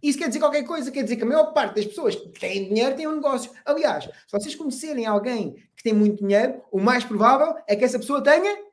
Isso 0.00 0.16
quer 0.16 0.28
dizer 0.28 0.38
qualquer 0.38 0.62
coisa, 0.62 0.92
quer 0.92 1.02
dizer 1.02 1.16
que 1.16 1.24
a 1.24 1.26
maior 1.26 1.52
parte 1.52 1.74
das 1.74 1.86
pessoas 1.86 2.14
que 2.14 2.28
têm 2.38 2.68
dinheiro 2.68 2.96
têm 2.96 3.08
um 3.08 3.16
negócio. 3.16 3.50
Aliás, 3.64 4.04
se 4.04 4.30
vocês 4.30 4.54
conhecerem 4.54 5.04
alguém 5.04 5.56
que 5.76 5.82
tem 5.82 5.92
muito 5.92 6.24
dinheiro, 6.24 6.62
o 6.70 6.80
mais 6.80 7.02
provável 7.04 7.60
é 7.66 7.74
que 7.74 7.84
essa 7.84 7.98
pessoa 7.98 8.22
tenha 8.22 8.64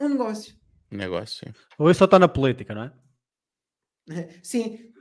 um 0.00 0.08
negócio. 0.10 0.54
Um 0.92 0.96
negócio, 0.96 1.44
sim. 1.44 1.52
Ou 1.76 1.90
isso 1.90 1.98
só 1.98 2.04
está 2.04 2.18
na 2.20 2.28
política, 2.28 2.72
não 2.74 2.84
é? 2.84 2.92
Sim. 4.42 4.92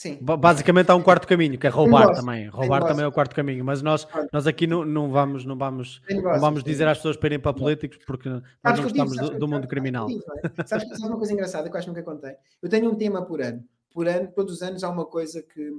Sim. 0.00 0.16
Basicamente 0.22 0.88
há 0.88 0.96
um 0.96 1.02
quarto 1.02 1.28
caminho, 1.28 1.58
que 1.58 1.66
é 1.66 1.68
roubar 1.70 2.00
negócio. 2.00 2.24
também. 2.24 2.48
Roubar 2.48 2.82
também 2.86 3.04
é 3.04 3.06
o 3.06 3.12
quarto 3.12 3.36
caminho, 3.36 3.62
mas 3.62 3.82
nós, 3.82 4.08
nós 4.32 4.46
aqui 4.46 4.66
não, 4.66 4.82
não 4.82 5.10
vamos, 5.10 5.44
não 5.44 5.58
vamos, 5.58 6.00
Tem 6.08 6.16
não 6.16 6.22
negócio, 6.22 6.40
vamos 6.40 6.64
dizer 6.64 6.88
às 6.88 6.96
pessoas 6.96 7.18
para 7.18 7.26
irem 7.26 7.38
para 7.38 7.52
políticos 7.52 7.98
porque 8.06 8.30
nós 8.30 8.42
Sabes 8.62 8.80
não 8.80 8.86
digo, 8.86 9.04
gostamos 9.04 9.16
sabes 9.16 9.30
do, 9.32 9.38
do 9.38 9.46
mundo 9.46 9.56
sabes 9.56 9.68
criminal. 9.68 10.06
digo, 10.06 10.22
é? 10.38 10.64
Sabes, 10.64 10.88
sabes 10.88 11.02
uma 11.02 11.18
coisa 11.18 11.34
engraçada 11.34 11.68
que 11.68 11.76
eu 11.76 11.78
acho 11.78 11.84
que 11.84 11.94
nunca 11.94 12.02
contei? 12.02 12.34
Eu 12.62 12.70
tenho 12.70 12.90
um 12.90 12.94
tema 12.94 13.26
por 13.26 13.42
ano. 13.42 13.62
Por 13.90 14.08
ano, 14.08 14.32
todos 14.34 14.54
os 14.54 14.62
anos 14.62 14.82
há 14.82 14.88
uma 14.88 15.04
coisa 15.04 15.42
que, 15.42 15.70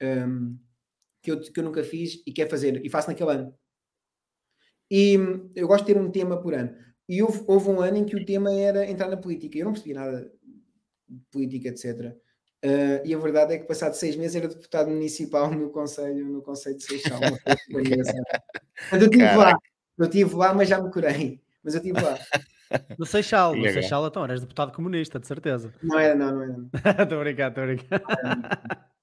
hum, 0.00 0.56
que, 1.20 1.32
eu, 1.32 1.40
que 1.40 1.58
eu 1.58 1.64
nunca 1.64 1.82
fiz 1.82 2.22
e 2.24 2.32
quero 2.32 2.50
fazer 2.50 2.80
e 2.86 2.88
faço 2.88 3.08
naquele 3.08 3.32
ano. 3.32 3.52
E 4.88 5.18
hum, 5.18 5.50
eu 5.52 5.66
gosto 5.66 5.84
de 5.84 5.94
ter 5.94 6.00
um 6.00 6.12
tema 6.12 6.40
por 6.40 6.54
ano. 6.54 6.72
E 7.08 7.20
houve, 7.24 7.42
houve 7.48 7.70
um 7.70 7.80
ano 7.80 7.96
em 7.96 8.04
que 8.04 8.14
o 8.14 8.24
tema 8.24 8.52
era 8.52 8.88
entrar 8.88 9.08
na 9.08 9.16
política. 9.16 9.58
Eu 9.58 9.64
não 9.64 9.72
percebi 9.72 9.94
nada 9.94 10.30
de 11.08 11.20
política, 11.32 11.70
etc. 11.70 12.16
Uh, 12.64 13.04
e 13.04 13.14
a 13.14 13.18
verdade 13.18 13.52
é 13.52 13.58
que, 13.58 13.66
passado 13.66 13.92
seis 13.92 14.16
meses, 14.16 14.36
era 14.36 14.48
deputado 14.48 14.88
municipal 14.88 15.50
no 15.50 15.68
Conselho, 15.68 16.24
no 16.24 16.40
Conselho 16.40 16.78
de 16.78 16.84
Seixal. 16.84 17.20
Eu 17.68 18.98
estive 18.98 19.36
lá, 19.36 19.58
eu 19.98 20.04
estive 20.06 20.34
lá, 20.34 20.54
mas 20.54 20.68
já 20.68 20.80
me 20.80 20.90
curei. 20.90 21.42
Mas 21.62 21.74
eu 21.74 21.80
estive 21.80 22.00
lá. 22.00 22.18
No 22.98 23.06
Seixal, 23.06 23.54
no. 23.54 23.62
Seixal, 23.70 24.04
então, 24.06 24.24
eras 24.24 24.40
deputado 24.40 24.72
comunista, 24.72 25.20
de 25.20 25.28
certeza. 25.28 25.72
Não 25.80 25.96
era, 25.96 26.14
não, 26.14 26.34
não 26.34 26.42
era. 26.42 27.02
Estou 27.02 27.20
a 27.20 27.22
brincar, 27.22 27.48
estou 27.50 27.62
a 27.62 27.66
brincar. 27.66 28.02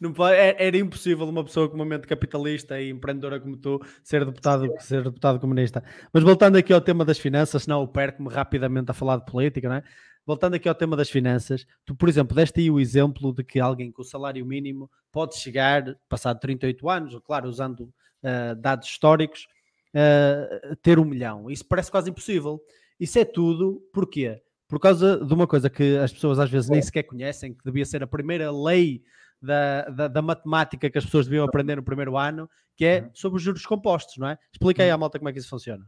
Não 0.00 0.14
pode, 0.14 0.34
é- 0.34 0.56
era 0.58 0.78
impossível 0.78 1.28
uma 1.28 1.44
pessoa 1.44 1.68
com 1.68 1.74
uma 1.74 1.84
mente 1.84 2.06
capitalista 2.06 2.80
e 2.80 2.88
empreendedora 2.88 3.38
como 3.38 3.54
tu 3.56 3.78
ser 4.02 4.24
deputado, 4.24 4.66
ser 4.80 5.02
deputado 5.02 5.38
comunista. 5.38 5.84
Mas 6.10 6.22
voltando 6.22 6.56
aqui 6.56 6.72
ao 6.72 6.80
tema 6.80 7.04
das 7.04 7.18
finanças, 7.18 7.64
senão 7.64 7.82
eu 7.82 7.88
perco-me 7.88 8.32
rapidamente 8.32 8.90
a 8.90 8.94
falar 8.94 9.18
de 9.18 9.26
política, 9.26 9.68
não 9.68 9.76
é? 9.76 9.82
Voltando 10.28 10.56
aqui 10.56 10.68
ao 10.68 10.74
tema 10.74 10.94
das 10.94 11.08
finanças, 11.08 11.66
tu, 11.86 11.94
por 11.94 12.06
exemplo, 12.06 12.36
deste 12.36 12.60
aí 12.60 12.70
o 12.70 12.78
exemplo 12.78 13.32
de 13.32 13.42
que 13.42 13.58
alguém 13.58 13.90
com 13.90 14.02
o 14.02 14.04
salário 14.04 14.44
mínimo 14.44 14.90
pode 15.10 15.38
chegar, 15.38 15.98
passado 16.06 16.38
38 16.38 16.86
anos, 16.90 17.18
claro, 17.24 17.48
usando 17.48 17.90
ah, 18.22 18.52
dados 18.52 18.86
históricos, 18.86 19.48
ah, 19.94 20.76
ter 20.82 20.98
um 20.98 21.04
milhão. 21.06 21.50
Isso 21.50 21.64
parece 21.66 21.90
quase 21.90 22.10
impossível. 22.10 22.62
Isso 23.00 23.18
é 23.18 23.24
tudo, 23.24 23.82
porquê? 23.90 24.42
Por 24.68 24.78
causa 24.78 25.16
de 25.16 25.32
uma 25.32 25.46
coisa 25.46 25.70
que 25.70 25.96
as 25.96 26.12
pessoas 26.12 26.38
às 26.38 26.50
vezes 26.50 26.68
nem 26.68 26.82
sequer 26.82 27.04
conhecem, 27.04 27.54
que 27.54 27.64
devia 27.64 27.86
ser 27.86 28.02
a 28.02 28.06
primeira 28.06 28.52
lei 28.52 29.02
da, 29.40 29.88
da, 29.88 30.08
da 30.08 30.20
matemática 30.20 30.90
que 30.90 30.98
as 30.98 31.06
pessoas 31.06 31.24
deviam 31.24 31.46
aprender 31.46 31.76
no 31.76 31.82
primeiro 31.82 32.18
ano, 32.18 32.50
que 32.76 32.84
é 32.84 33.08
sobre 33.14 33.38
os 33.38 33.42
juros 33.42 33.64
compostos, 33.64 34.18
não 34.18 34.28
é? 34.28 34.38
Explica 34.52 34.82
aí 34.82 34.90
à 34.90 34.98
malta 34.98 35.18
como 35.18 35.30
é 35.30 35.32
que 35.32 35.38
isso 35.38 35.48
funciona. 35.48 35.86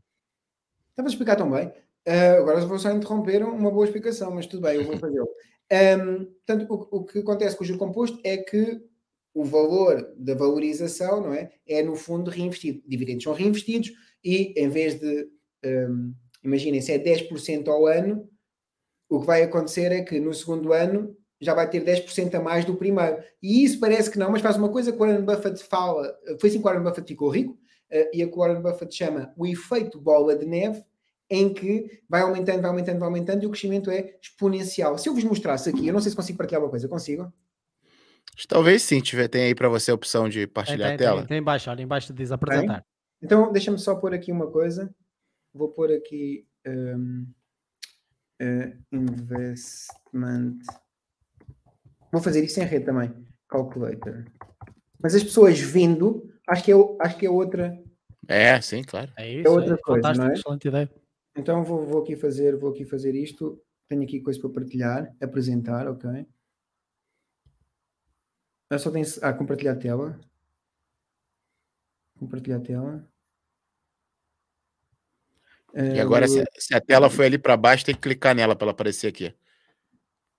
Estava 0.89 1.09
a 1.09 1.11
explicar 1.11 1.37
tão 1.37 1.51
bem. 1.51 1.71
Ah, 2.07 2.39
agora 2.39 2.61
vou 2.67 2.79
só 2.79 2.91
interromper 2.91 3.43
uma 3.45 3.71
boa 3.71 3.85
explicação, 3.85 4.31
mas 4.31 4.47
tudo 4.47 4.63
bem, 4.63 4.77
eu 4.77 4.85
vou 4.85 4.99
fazê-lo. 4.99 5.29
Ahm, 5.71 6.25
portanto, 6.47 6.67
o, 6.69 6.99
o 6.99 7.05
que 7.05 7.19
acontece 7.21 7.57
com 7.57 7.63
o 7.63 7.67
juro 7.67 7.79
composto 7.79 8.19
é 8.25 8.37
que 8.39 8.81
o 9.33 9.45
valor 9.45 10.13
da 10.17 10.35
valorização, 10.35 11.21
não 11.21 11.33
é? 11.33 11.53
É 11.67 11.83
no 11.83 11.95
fundo 11.95 12.31
reinvestido. 12.31 12.83
Dividendos 12.87 13.25
são 13.25 13.33
reinvestidos 13.33 13.93
e 14.25 14.53
em 14.57 14.69
vez 14.69 14.99
de, 14.99 15.29
ahm, 15.65 16.13
imaginem, 16.43 16.81
se 16.81 16.93
é 16.93 16.99
10% 16.99 17.69
ao 17.69 17.87
ano, 17.87 18.29
o 19.09 19.21
que 19.21 19.27
vai 19.27 19.43
acontecer 19.43 19.93
é 19.93 20.03
que 20.03 20.19
no 20.21 20.35
segundo 20.35 20.73
ano 20.73 21.17
já 21.41 21.55
vai 21.55 21.69
ter 21.69 21.83
10% 21.83 22.35
a 22.35 22.41
mais 22.41 22.65
do 22.65 22.77
primeiro. 22.77 23.23
E 23.43 23.65
isso 23.65 23.81
parece 23.81 24.11
que 24.11 24.19
não, 24.19 24.31
mas 24.31 24.43
faz 24.43 24.57
uma 24.57 24.69
coisa 24.69 24.93
que 24.93 24.99
o 24.99 25.01
Warren 25.01 25.25
Buffett 25.25 25.63
fala, 25.65 26.15
foi 26.39 26.51
assim 26.51 26.59
que 26.59 26.65
o 26.65 26.69
Warren 26.69 26.83
Buffett 26.83 27.09
ficou 27.09 27.31
rico, 27.31 27.59
eh, 27.91 28.11
e 28.13 28.23
a 28.23 28.29
que 28.29 28.35
o 28.35 28.39
Warren 28.39 28.61
Buffett 28.61 28.95
chama 28.95 29.33
o 29.37 29.47
efeito 29.47 29.99
bola 29.99 30.37
de 30.37 30.45
neve, 30.45 30.85
em 31.31 31.55
que 31.55 32.03
vai 32.09 32.23
aumentando, 32.23 32.61
vai 32.61 32.71
aumentando, 32.71 32.99
vai 32.99 33.09
aumentando, 33.09 33.45
e 33.45 33.47
o 33.47 33.51
crescimento 33.51 33.91
é 33.91 34.19
exponencial. 34.21 34.99
Se 34.99 35.09
eu 35.09 35.15
vos 35.15 35.23
mostrasse 35.23 35.71
aqui, 35.71 35.87
eu 35.87 35.93
não 35.93 36.01
sei 36.01 36.11
se 36.11 36.17
consigo 36.17 36.37
partilhar 36.37 36.63
uma 36.63 36.69
coisa, 36.69 36.89
consigo? 36.89 37.33
Talvez 38.49 38.83
sim, 38.83 39.01
tiver, 39.01 39.29
tem 39.29 39.45
aí 39.45 39.55
para 39.55 39.69
você 39.69 39.91
a 39.91 39.95
opção 39.95 40.29
de 40.29 40.47
partilhar 40.47 40.89
tem, 40.89 40.95
a 40.95 40.99
tela. 40.99 41.19
tem, 41.21 41.29
tem 41.29 41.39
embaixo, 41.39 41.71
olha, 41.71 41.83
embaixo 41.83 42.13
diz 42.13 42.33
apresentar. 42.33 42.85
Então, 43.23 43.53
deixa-me 43.53 43.79
só 43.79 43.95
pôr 43.95 44.15
aqui 44.15 44.33
uma 44.33 44.51
coisa. 44.51 44.93
Vou 45.53 45.69
pôr 45.69 45.93
aqui 45.93 46.47
hum, 46.67 47.27
eh, 48.41 48.77
investment. 48.91 50.59
Vou 52.11 52.23
fazer 52.23 52.43
isso 52.43 52.61
em 52.61 52.65
rede 52.65 52.87
também. 52.87 53.13
Calculator. 53.49 54.25
Mas 55.03 55.15
as 55.15 55.23
pessoas 55.23 55.59
vindo, 55.61 56.29
acho 56.49 56.65
que 56.65 56.73
é, 56.73 56.75
acho 57.01 57.17
que 57.19 57.27
é 57.27 57.31
outra. 57.31 57.79
É, 58.27 58.61
sim, 58.61 58.83
claro. 58.83 59.13
É 59.17 59.31
isso, 59.31 59.51
outra 59.51 59.75
é 59.75 59.79
coisa, 59.79 59.83
fantástico, 59.85 60.25
não 60.25 60.33
é? 60.33 60.35
excelente 60.35 60.69
ideia. 60.69 61.00
Então 61.37 61.65
vou, 61.65 61.87
vou 61.87 62.03
aqui 62.03 62.17
fazer, 62.17 62.57
vou 62.57 62.71
aqui 62.71 62.85
fazer 62.85 63.15
isto. 63.15 63.63
Tenho 63.89 64.03
aqui 64.03 64.21
coisa 64.21 64.41
para 64.41 64.51
partilhar, 64.51 65.17
apresentar, 65.21 65.89
ok. 65.89 66.27
Eu 68.71 68.79
só 68.79 68.91
tenho. 68.91 69.07
Ah, 69.23 69.33
compartilhar 69.33 69.77
tela. 69.77 70.21
Compartilhar 72.19 72.61
tela. 72.61 73.09
E 75.75 76.01
agora, 76.01 76.27
vou- 76.27 76.37
se, 76.37 76.45
se 76.59 76.75
a 76.75 76.81
tela 76.81 77.09
foi 77.09 77.27
ali 77.27 77.39
para 77.39 77.57
baixo, 77.57 77.85
tem 77.85 77.95
que 77.95 78.01
clicar 78.01 78.35
nela 78.35 78.57
para 78.57 78.67
ela 78.67 78.73
aparecer 78.73 79.09
aqui. 79.09 79.35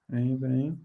Peraí, 0.08 0.38
peraí. 0.38 0.78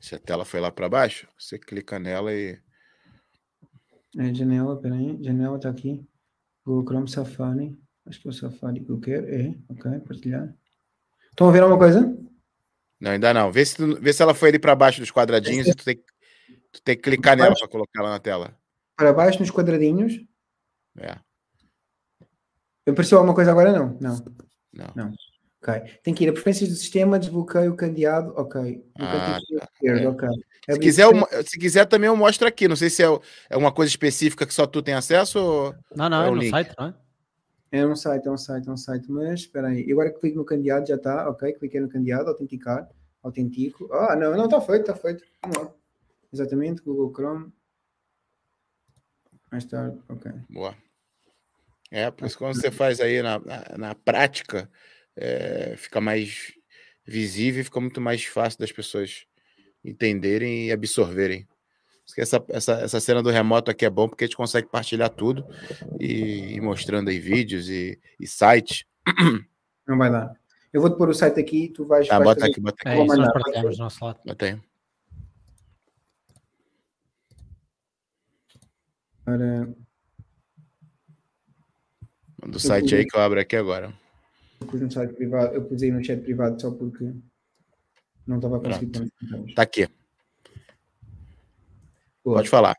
Se 0.00 0.14
a 0.14 0.18
tela 0.18 0.44
foi 0.44 0.60
lá 0.60 0.70
para 0.70 0.88
baixo, 0.88 1.28
você 1.38 1.58
clica 1.58 1.98
nela 1.98 2.32
e. 2.32 2.60
É, 4.16 4.32
janela, 4.34 4.80
peraí. 4.80 5.18
Janela 5.22 5.56
está 5.56 5.68
aqui. 5.68 6.06
Google 6.64 6.84
Chrome 6.84 7.08
Safari. 7.10 7.78
Acho 8.06 8.20
que 8.20 8.28
é 8.28 8.30
o 8.30 8.32
Safari 8.32 8.80
que 8.84 8.90
eu 8.90 8.98
quero. 9.00 9.26
É, 9.28 9.54
ok, 9.68 10.00
partilhar. 10.00 10.54
Estão 11.30 11.48
a 11.48 11.52
ver 11.52 11.62
alguma 11.62 11.78
coisa? 11.78 12.00
Não, 13.00 13.10
ainda 13.12 13.32
não. 13.34 13.52
Vê 13.52 13.64
se, 13.64 13.76
tu- 13.76 14.00
vê 14.00 14.12
se 14.12 14.22
ela 14.22 14.34
foi 14.34 14.48
ali 14.48 14.58
para 14.58 14.74
baixo 14.74 15.00
dos 15.00 15.10
quadradinhos 15.10 15.66
e 15.68 15.74
tu 15.74 15.84
tem, 15.84 15.96
que- 15.96 16.04
tu 16.72 16.82
tem 16.82 16.96
que 16.96 17.02
clicar 17.02 17.36
nela 17.36 17.54
para 17.56 17.68
colocar 17.68 18.00
ela 18.00 18.10
na 18.10 18.18
tela. 18.18 18.58
Para 18.96 19.12
baixo 19.12 19.38
nos 19.38 19.50
quadradinhos. 19.50 20.14
É, 20.96 21.16
Apareceu 22.88 23.18
alguma 23.18 23.34
coisa 23.34 23.50
agora? 23.50 23.72
Não. 23.72 23.98
Não. 24.00 24.92
não. 24.96 25.12
Ok. 25.68 25.98
Tem 26.02 26.14
que 26.14 26.24
ir 26.24 26.28
a 26.28 26.32
preferências 26.32 26.68
do 26.70 26.74
sistema, 26.76 27.18
desbloqueio 27.18 27.72
o 27.72 27.76
cadeado. 27.76 28.32
Ok. 28.36 28.84
Ah, 28.98 29.38
tá. 29.38 29.66
esquerdo, 29.74 30.02
É. 30.04 30.08
ok. 30.08 30.28
Se 30.70 30.78
quiser, 30.78 31.04
eu 31.06 31.42
se 31.46 31.58
quiser 31.58 31.86
também 31.86 32.08
eu 32.08 32.16
mostro 32.16 32.46
aqui. 32.46 32.68
Não 32.68 32.76
sei 32.76 32.90
se 32.90 33.02
é, 33.02 33.06
é 33.50 33.56
uma 33.56 33.72
coisa 33.72 33.88
específica 33.90 34.46
que 34.46 34.52
só 34.52 34.66
tu 34.66 34.82
tem 34.82 34.94
acesso 34.94 35.38
ou. 35.38 35.74
Não, 35.96 36.08
não, 36.08 36.22
É 36.22 36.26
é, 36.26 36.30
o 36.30 36.34
no 36.34 36.40
link. 36.40 36.50
site, 36.50 36.74
não 36.78 36.86
é? 36.88 36.94
É 37.70 37.86
um 37.86 37.96
site, 37.96 38.26
é 38.26 38.30
um 38.30 38.36
site, 38.36 38.68
é 38.68 38.72
um 38.72 38.76
site. 38.76 39.10
Mas 39.10 39.40
espera 39.40 39.68
aí. 39.68 39.84
E 39.86 39.92
Agora 39.92 40.10
que 40.12 40.20
clico 40.20 40.38
no 40.38 40.44
candidato 40.44 40.88
já 40.88 40.96
está. 40.96 41.28
Ok. 41.28 41.52
Cliquei 41.54 41.80
no 41.80 41.88
candidato, 41.88 42.28
autenticar. 42.28 42.88
Autentico. 43.22 43.88
Ah, 43.92 44.14
não, 44.16 44.36
não, 44.36 44.44
está 44.44 44.60
feito, 44.60 44.90
está 44.90 44.94
feito. 44.94 45.24
Exatamente. 46.32 46.82
Google 46.82 47.12
Chrome. 47.14 47.52
Mais 49.50 49.64
tarde. 49.64 49.98
Ok. 50.08 50.30
Boa. 50.50 50.74
É, 51.90 52.10
por 52.10 52.26
isso 52.26 52.36
quando 52.36 52.54
você 52.54 52.70
faz 52.70 53.00
aí 53.00 53.22
na, 53.22 53.38
na, 53.38 53.64
na 53.78 53.94
prática, 53.94 54.70
é, 55.18 55.74
fica 55.76 56.00
mais 56.00 56.52
visível 57.04 57.60
e 57.60 57.64
fica 57.64 57.80
muito 57.80 58.00
mais 58.00 58.24
fácil 58.24 58.60
das 58.60 58.70
pessoas 58.70 59.26
entenderem 59.84 60.68
e 60.68 60.72
absorverem. 60.72 61.46
Essa, 62.16 62.42
essa, 62.48 62.72
essa 62.80 63.00
cena 63.00 63.22
do 63.22 63.30
remoto 63.30 63.70
aqui 63.70 63.84
é 63.84 63.90
bom 63.90 64.08
porque 64.08 64.24
a 64.24 64.26
gente 64.26 64.36
consegue 64.36 64.68
partilhar 64.68 65.10
tudo 65.10 65.44
e 66.00 66.54
ir 66.54 66.60
mostrando 66.60 67.10
aí 67.10 67.18
vídeos 67.18 67.68
e, 67.68 67.98
e 68.18 68.26
sites. 68.26 68.84
Não 69.86 69.98
vai 69.98 70.10
dar. 70.10 70.32
Eu 70.72 70.80
vou-te 70.80 70.96
pôr 70.96 71.08
o 71.08 71.14
site 71.14 71.38
aqui. 71.40 71.68
Tu 71.68 71.84
vais. 71.84 72.06
Tá, 72.08 72.18
vais 72.18 72.28
bota 72.28 72.40
fazer- 72.40 72.52
aqui, 72.52 72.60
bota 72.60 72.76
É 72.84 72.88
aqui. 72.88 72.96
Vou 72.96 73.06
isso, 73.06 73.62
nós 73.62 73.76
do 73.76 73.82
nosso 73.82 74.04
lado. 74.04 74.20
Bota 74.24 74.44
aí. 74.46 74.60
Para... 79.24 79.68
Manda 82.42 82.56
o 82.56 82.60
site 82.60 82.94
aí 82.94 83.06
que 83.06 83.16
eu 83.16 83.20
abro 83.20 83.40
aqui 83.40 83.56
agora. 83.56 83.92
Eu 84.60 84.66
pus 84.66 84.80
no 84.80 84.90
site 84.90 85.14
privado. 85.14 85.54
Eu 85.54 85.64
pus 85.64 85.82
aí 85.82 85.90
no 85.90 86.02
chat 86.04 86.20
privado 86.22 86.60
só 86.60 86.70
porque 86.70 87.12
não 88.26 88.36
estava 88.36 88.56
a 88.58 88.60
conseguir 88.60 88.86
pôr 88.86 89.00
nos 89.02 89.10
comentários. 89.18 89.54
Tá 89.54 89.62
aqui. 89.62 89.88
Boa. 92.24 92.36
Pode 92.36 92.48
falar. 92.48 92.76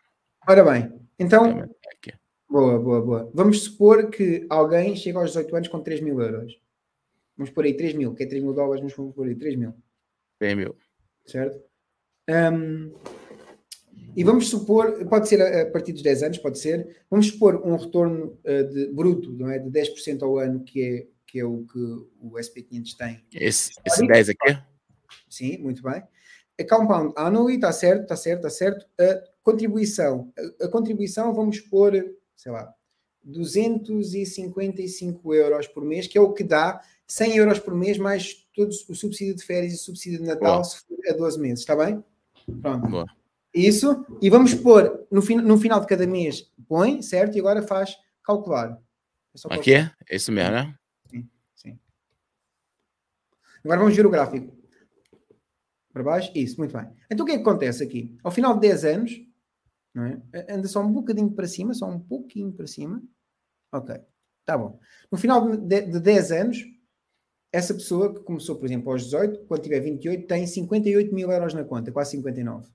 Ora 0.47 0.63
bem, 0.63 0.91
então, 1.17 1.59
Aqui. 1.93 2.13
boa, 2.49 2.79
boa, 2.79 3.01
boa. 3.01 3.31
Vamos 3.33 3.63
supor 3.63 4.09
que 4.09 4.45
alguém 4.49 4.95
chega 4.95 5.19
aos 5.19 5.31
18 5.31 5.55
anos 5.55 5.67
com 5.67 5.81
3 5.81 6.01
mil 6.01 6.19
euros. 6.21 6.59
Vamos 7.37 7.51
pôr 7.51 7.65
aí 7.65 7.75
3 7.75 7.93
mil, 7.93 8.13
que 8.13 8.23
é 8.23 8.27
3 8.27 8.43
mil 8.43 8.53
dólares, 8.53 8.83
mas 8.83 8.93
vamos 8.93 9.13
pôr 9.13 9.27
aí 9.27 9.35
3 9.35 9.55
mil, 9.55 9.73
100 10.41 10.55
mil. 10.55 10.75
certo? 11.25 11.59
Ahm, 12.27 12.91
e 14.15 14.23
vamos 14.23 14.49
supor, 14.49 15.05
pode 15.05 15.29
ser 15.29 15.41
a, 15.41 15.69
partir 15.71 15.93
dos 15.93 16.01
10 16.01 16.23
anos, 16.23 16.37
pode 16.37 16.59
ser, 16.59 17.03
vamos 17.09 17.27
supor 17.27 17.65
um 17.65 17.75
retorno 17.75 18.37
ah, 18.45 18.63
de, 18.63 18.87
bruto, 18.87 19.31
não 19.31 19.49
é? 19.49 19.59
De 19.59 19.69
10% 19.69 20.21
ao 20.21 20.37
ano, 20.37 20.63
que 20.63 20.81
é, 20.81 21.07
que 21.29 21.39
é 21.39 21.45
o 21.45 21.65
que 21.65 21.79
o 22.19 22.31
SP500 22.31 22.97
tem. 22.97 23.23
Esse, 23.33 23.71
esse 23.85 24.05
10 24.05 24.29
aqui? 24.29 24.57
Sim, 25.29 25.57
muito 25.59 25.83
bem. 25.83 26.03
A 26.59 26.63
compound 26.67 27.13
annually, 27.15 27.55
está 27.55 27.71
certo, 27.71 28.01
está 28.03 28.15
certo, 28.15 28.47
está 28.47 28.49
certo. 28.49 28.85
A 28.99 29.21
contribuição, 29.43 30.33
a, 30.61 30.65
a 30.65 30.69
contribuição 30.69 31.33
vamos 31.33 31.59
pôr, 31.59 31.93
sei 32.35 32.51
lá, 32.51 32.73
255 33.23 35.33
euros 35.33 35.67
por 35.67 35.85
mês, 35.85 36.07
que 36.07 36.17
é 36.17 36.21
o 36.21 36.33
que 36.33 36.43
dá 36.43 36.81
100 37.07 37.37
euros 37.37 37.59
por 37.59 37.75
mês, 37.75 37.97
mais 37.97 38.45
todo 38.55 38.69
o 38.69 38.95
subsídio 38.95 39.35
de 39.35 39.43
férias 39.43 39.73
e 39.73 39.77
subsídio 39.77 40.19
de 40.19 40.25
Natal, 40.25 40.55
Boa. 40.55 40.63
se 40.63 40.79
for 40.79 40.97
a 41.07 41.13
12 41.13 41.39
meses, 41.39 41.59
está 41.59 41.75
bem? 41.75 42.03
Pronto. 42.61 42.87
Boa. 42.87 43.05
Isso, 43.53 44.05
e 44.21 44.29
vamos 44.29 44.53
pôr 44.53 45.07
no, 45.11 45.21
fin 45.21 45.37
no 45.37 45.57
final 45.57 45.79
de 45.79 45.87
cada 45.87 46.05
mês, 46.05 46.51
põe, 46.67 47.01
certo? 47.01 47.35
E 47.35 47.39
agora 47.39 47.63
faz 47.63 47.97
calcular. 48.23 48.79
É 49.49 49.55
Aqui 49.55 49.73
é? 49.73 49.91
Isso 50.11 50.31
mesmo, 50.31 50.51
né? 50.51 50.75
Agora 53.63 53.79
vamos 53.79 53.95
ver 53.95 54.05
o 54.05 54.09
gráfico. 54.09 54.57
Para 55.91 56.03
baixo, 56.03 56.31
isso, 56.35 56.57
muito 56.57 56.77
bem. 56.77 56.87
Então 57.09 57.23
o 57.23 57.27
que 57.27 57.33
é 57.33 57.35
que 57.35 57.41
acontece 57.41 57.83
aqui? 57.83 58.17
Ao 58.23 58.31
final 58.31 58.53
de 58.53 58.61
10 58.61 58.85
anos, 58.85 59.21
não 59.93 60.05
é? 60.05 60.21
anda 60.49 60.67
só 60.67 60.81
um 60.81 60.91
bocadinho 60.91 61.31
para 61.31 61.47
cima, 61.47 61.73
só 61.73 61.89
um 61.89 61.99
pouquinho 61.99 62.51
para 62.51 62.67
cima. 62.67 63.01
Ok, 63.71 63.95
tá 64.45 64.57
bom. 64.57 64.79
No 65.11 65.17
final 65.17 65.57
de, 65.57 65.81
de 65.81 65.99
10 65.99 66.31
anos, 66.31 66.63
essa 67.51 67.73
pessoa 67.73 68.13
que 68.13 68.21
começou, 68.21 68.55
por 68.55 68.65
exemplo, 68.65 68.91
aos 68.91 69.03
18, 69.05 69.45
quando 69.45 69.63
tiver 69.63 69.79
28, 69.79 70.27
tem 70.27 70.45
58 70.45 71.13
mil 71.13 71.31
euros 71.31 71.53
na 71.53 71.63
conta, 71.63 71.91
quase 71.91 72.11
59, 72.11 72.69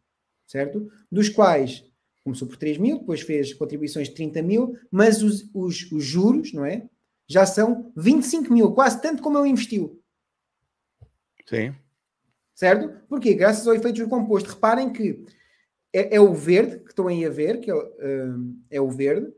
certo? 0.47 0.91
Dos 1.11 1.29
quais 1.29 1.85
começou 2.25 2.49
por 2.49 2.57
3 2.57 2.79
mil, 2.79 2.99
depois 2.99 3.21
fez 3.21 3.55
contribuições 3.55 4.09
de 4.09 4.15
30 4.15 4.43
mil, 4.43 4.77
mas 4.91 5.23
os, 5.23 5.49
os, 5.55 5.91
os 5.93 6.05
juros, 6.05 6.53
não 6.53 6.65
é? 6.65 6.89
Já 7.29 7.47
são 7.47 7.93
25 7.97 8.53
mil, 8.53 8.73
quase 8.73 9.01
tanto 9.01 9.23
como 9.23 9.39
ele 9.39 9.51
investiu. 9.51 10.03
Sim. 11.47 11.75
Certo? 12.55 12.89
Porquê? 13.09 13.35
Graças 13.35 13.67
ao 13.67 13.75
efeito 13.75 14.03
do 14.03 14.09
composto. 14.09 14.51
Reparem 14.51 14.93
que 14.93 15.25
é, 15.93 16.17
é, 16.17 16.21
o 16.21 16.33
verde 16.33 16.79
que 16.81 16.91
estão 16.91 17.09
aí 17.09 17.25
a 17.25 17.31
ver, 17.31 17.61
que 17.61 17.71
é, 17.71 17.75
uh, 17.75 18.57
é 18.71 18.81
o 18.81 18.91
verde, 18.91 19.33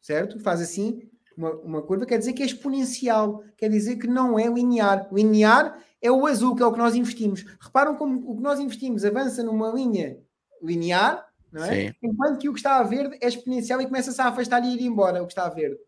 certo? 0.00 0.38
Faz 0.40 0.60
assim 0.60 1.08
uma, 1.36 1.52
uma, 1.56 1.82
curva, 1.82 2.06
quer 2.06 2.18
dizer 2.18 2.32
que 2.32 2.42
é 2.42 2.46
exponencial, 2.46 3.44
quer 3.56 3.68
dizer 3.68 3.96
que 3.96 4.06
não 4.06 4.38
é 4.38 4.46
linear. 4.46 5.08
Linear 5.12 5.82
é 6.00 6.10
o 6.10 6.26
azul, 6.26 6.54
que 6.56 6.62
é 6.62 6.66
o 6.66 6.72
que 6.72 6.78
nós 6.78 6.94
investimos. 6.94 7.44
Reparam 7.60 7.96
como 7.96 8.30
o 8.30 8.36
que 8.36 8.42
nós 8.42 8.58
investimos 8.58 9.04
avança 9.04 9.42
numa 9.42 9.70
linha 9.70 10.18
linear, 10.62 11.26
não 11.52 11.64
é? 11.64 11.88
Sim. 11.88 11.94
Enquanto 12.02 12.38
que 12.38 12.48
o 12.48 12.52
que 12.52 12.58
está 12.58 12.76
a 12.78 12.82
verde 12.82 13.18
é 13.20 13.28
exponencial 13.28 13.80
e 13.80 13.86
começa-se 13.86 14.20
a 14.20 14.28
afastar 14.28 14.64
e 14.64 14.74
ir 14.74 14.82
embora 14.82 15.22
o 15.22 15.26
que 15.26 15.32
está 15.32 15.46
a 15.46 15.50
verde. 15.50 15.78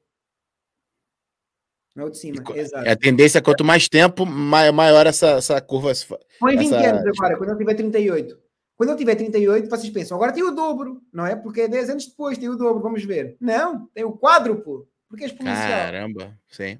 Não 1.94 2.04
é 2.04 2.06
o 2.06 2.10
de 2.10 2.18
cima, 2.18 2.42
e, 2.54 2.58
exato. 2.58 2.88
A 2.88 2.96
tendência 2.96 3.38
é 3.38 3.42
quanto 3.42 3.64
mais 3.64 3.88
tempo, 3.88 4.24
maior 4.24 5.06
essa, 5.06 5.30
essa 5.30 5.60
curva. 5.60 5.92
Põe 6.38 6.56
20 6.56 6.74
essa... 6.74 6.88
anos 6.90 7.18
agora, 7.18 7.36
quando 7.36 7.50
eu 7.50 7.58
tiver 7.58 7.74
38. 7.74 8.38
Quando 8.76 8.90
eu 8.90 8.96
tiver 8.96 9.16
38, 9.16 9.68
vocês 9.68 9.90
pensam, 9.90 10.16
agora 10.16 10.32
tem 10.32 10.44
o 10.44 10.52
dobro, 10.52 11.02
não 11.12 11.26
é? 11.26 11.34
Porque 11.34 11.62
é 11.62 11.68
10 11.68 11.90
anos 11.90 12.06
depois, 12.06 12.38
tem 12.38 12.48
o 12.48 12.54
dobro, 12.54 12.80
vamos 12.80 13.04
ver. 13.04 13.36
Não, 13.40 13.86
tem 13.88 14.04
o 14.04 14.16
quádruplo, 14.16 14.88
porque 15.08 15.24
é 15.24 15.26
exponencial. 15.26 15.68
Caramba, 15.68 16.38
sim. 16.46 16.78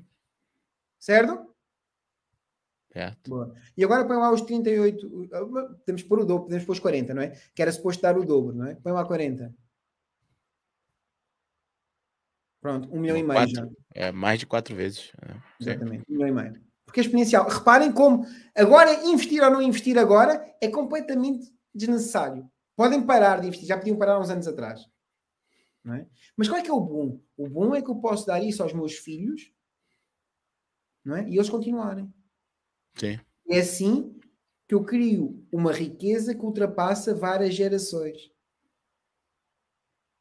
Certo? 0.97 1.49
Certo. 2.93 3.29
Boa. 3.29 3.55
E 3.77 3.85
agora 3.85 4.05
põe 4.05 4.17
lá 4.17 4.33
os 4.33 4.43
38, 4.43 5.29
temos 5.85 6.03
que 6.03 6.09
pôr 6.09 6.21
o 6.21 6.25
dobro, 6.25 6.45
podemos 6.45 6.65
pôr 6.65 6.73
os 6.73 6.79
40, 6.79 7.15
não 7.15 7.23
é? 7.23 7.33
Que 7.55 7.63
era 7.63 7.73
suposto 7.73 8.01
dar 8.01 8.17
o 8.17 8.25
dobro, 8.25 8.55
não 8.55 8.67
é? 8.67 8.77
Põe 8.77 8.93
lá 8.93 9.05
40. 9.05 9.53
Pronto, 12.61 12.93
um 12.93 13.01
milhão 13.01 13.17
e 13.17 13.23
meio 13.23 13.49
já. 13.49 13.69
É, 13.95 14.13
mais 14.13 14.39
de 14.39 14.47
quatro 14.47 14.75
vezes. 14.75 15.13
É, 15.23 15.37
Exatamente, 15.61 16.05
um 16.09 16.15
milhão 16.15 16.29
e 16.29 16.33
meio. 16.33 16.69
Porque 16.85 17.01
é 17.01 17.03
exponencial. 17.03 17.49
Reparem 17.49 17.93
como 17.93 18.27
agora 18.57 18.93
investir 19.05 19.43
ou 19.43 19.51
não 19.51 19.63
investir 19.63 19.99
agora 19.99 20.45
é 20.61 20.69
completamente 20.69 21.53
desnecessário. 21.75 22.51
Podem 22.75 23.05
parar 23.05 23.41
de 23.41 23.49
investir, 23.49 23.69
já 23.69 23.77
podiam 23.77 23.97
parar 23.97 24.19
uns 24.19 24.31
anos 24.31 24.49
atrás. 24.49 24.89
Não 25.85 25.95
é? 25.95 26.07
Mas 26.37 26.49
qual 26.49 26.59
é 26.59 26.63
que 26.63 26.71
é 26.71 26.73
o 26.73 26.81
bom? 26.81 27.21
O 27.37 27.49
bom 27.49 27.75
é 27.75 27.83
que 27.83 27.91
eu 27.91 27.97
posso 27.97 28.27
dar 28.27 28.43
isso 28.43 28.63
aos 28.63 28.73
meus 28.73 28.95
filhos 28.95 29.53
não 31.05 31.17
é? 31.17 31.29
e 31.29 31.37
eles 31.37 31.49
continuarem. 31.49 32.13
Sim. 32.95 33.19
É 33.49 33.61
assim 33.61 34.19
que 34.69 34.75
eu 34.75 34.85
crio 34.85 35.47
uma 35.51 35.73
riqueza 35.73 36.35
que 36.35 36.45
ultrapassa 36.45 37.15
várias 37.15 37.55
gerações. 37.55 38.31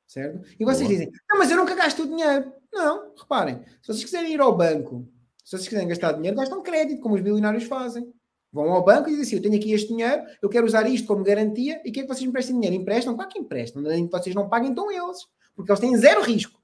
Certo? 0.07 0.47
E 0.57 0.63
vocês 0.63 0.87
Boa. 0.87 0.89
dizem, 0.89 1.11
não, 1.29 1.37
mas 1.37 1.51
eu 1.51 1.57
nunca 1.57 1.75
gasto 1.75 2.03
o 2.03 2.07
dinheiro. 2.07 2.53
Não, 2.71 3.13
reparem, 3.15 3.61
se 3.81 3.87
vocês 3.87 4.05
quiserem 4.05 4.33
ir 4.33 4.39
ao 4.39 4.55
banco, 4.55 5.05
se 5.43 5.51
vocês 5.51 5.67
quiserem 5.67 5.87
gastar 5.87 6.13
dinheiro, 6.13 6.37
gastam 6.37 6.63
crédito, 6.63 7.01
como 7.01 7.15
os 7.15 7.21
bilionários 7.21 7.65
fazem. 7.65 8.11
Vão 8.51 8.71
ao 8.71 8.83
banco 8.83 9.09
e 9.09 9.11
dizem 9.11 9.23
assim: 9.23 9.35
Eu 9.35 9.41
tenho 9.41 9.55
aqui 9.55 9.73
este 9.73 9.89
dinheiro, 9.89 10.23
eu 10.41 10.49
quero 10.49 10.65
usar 10.65 10.87
isto 10.89 11.05
como 11.05 11.23
garantia 11.23 11.81
e 11.85 11.91
quer 11.91 12.03
que 12.03 12.07
vocês 12.07 12.25
me 12.25 12.31
prestem 12.31 12.55
dinheiro. 12.55 12.75
Emprestam? 12.75 13.15
Claro 13.15 13.29
que 13.29 13.39
emprestam. 13.39 13.83
Que 13.83 14.07
vocês 14.07 14.33
não 14.33 14.47
paguem, 14.47 14.71
então 14.71 14.89
eles. 14.89 15.27
Porque 15.55 15.71
eles 15.71 15.79
têm 15.79 15.97
zero 15.97 16.21
risco. 16.21 16.61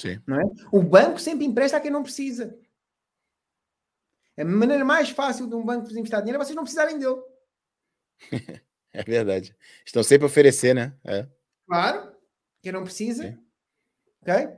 Sim. 0.00 0.20
Não 0.26 0.40
é? 0.40 0.44
O 0.72 0.82
banco 0.82 1.20
sempre 1.20 1.44
empresta 1.44 1.76
a 1.76 1.80
quem 1.80 1.90
não 1.90 2.02
precisa. 2.02 2.58
A 4.38 4.44
maneira 4.44 4.84
mais 4.84 5.10
fácil 5.10 5.46
de 5.46 5.54
um 5.54 5.64
banco 5.64 5.86
vos 5.86 5.96
emprestar 5.96 6.20
dinheiro 6.20 6.40
é 6.40 6.44
vocês 6.44 6.56
não 6.56 6.62
precisarem 6.62 6.98
dele. 6.98 7.20
é 8.92 9.02
verdade. 9.02 9.54
Estão 9.84 10.02
sempre 10.02 10.24
a 10.24 10.26
oferecer, 10.26 10.74
né? 10.74 10.94
É. 11.04 11.26
Claro. 11.66 12.12
Quem 12.62 12.72
não 12.72 12.84
precisa. 12.84 13.22
Sim. 13.22 13.38
Ok? 14.22 14.48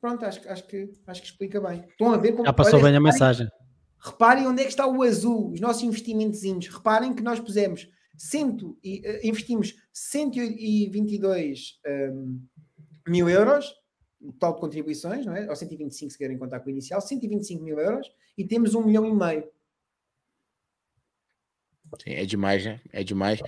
Pronto, 0.00 0.24
acho, 0.24 0.48
acho, 0.48 0.66
que, 0.66 0.90
acho 1.06 1.20
que 1.20 1.28
explica 1.28 1.60
bem. 1.60 1.84
Estão 1.88 2.12
a 2.12 2.16
ver 2.16 2.32
como. 2.32 2.46
Já 2.46 2.52
passou 2.52 2.82
bem 2.82 2.96
a 2.96 3.00
mensagem. 3.00 3.46
Reparem 3.98 4.46
onde 4.46 4.62
é 4.62 4.64
que 4.64 4.70
está 4.70 4.86
o 4.86 5.02
azul, 5.02 5.52
os 5.52 5.60
nossos 5.60 5.82
investimentos. 5.82 6.42
Reparem 6.68 7.14
que 7.14 7.22
nós 7.22 7.38
pusemos 7.38 7.86
cento 8.16 8.78
e, 8.82 9.00
uh, 9.00 9.26
investimos 9.26 9.74
122 9.92 11.80
um, 11.86 12.40
mil 13.06 13.28
euros, 13.28 13.74
total 14.20 14.54
de 14.54 14.60
contribuições, 14.60 15.26
não 15.26 15.34
é? 15.34 15.48
Ou 15.48 15.56
125 15.56 16.10
se 16.10 16.18
querem 16.18 16.38
contar 16.38 16.60
com 16.60 16.68
o 16.68 16.70
inicial, 16.70 17.00
125 17.00 17.62
mil 17.62 17.78
euros 17.78 18.10
e 18.36 18.46
temos 18.46 18.74
um 18.74 18.84
milhão 18.84 19.04
e 19.06 19.12
meio. 19.12 19.44
É 22.06 22.24
demais, 22.24 22.64
né? 22.64 22.80
É 22.92 23.02
demais. 23.02 23.40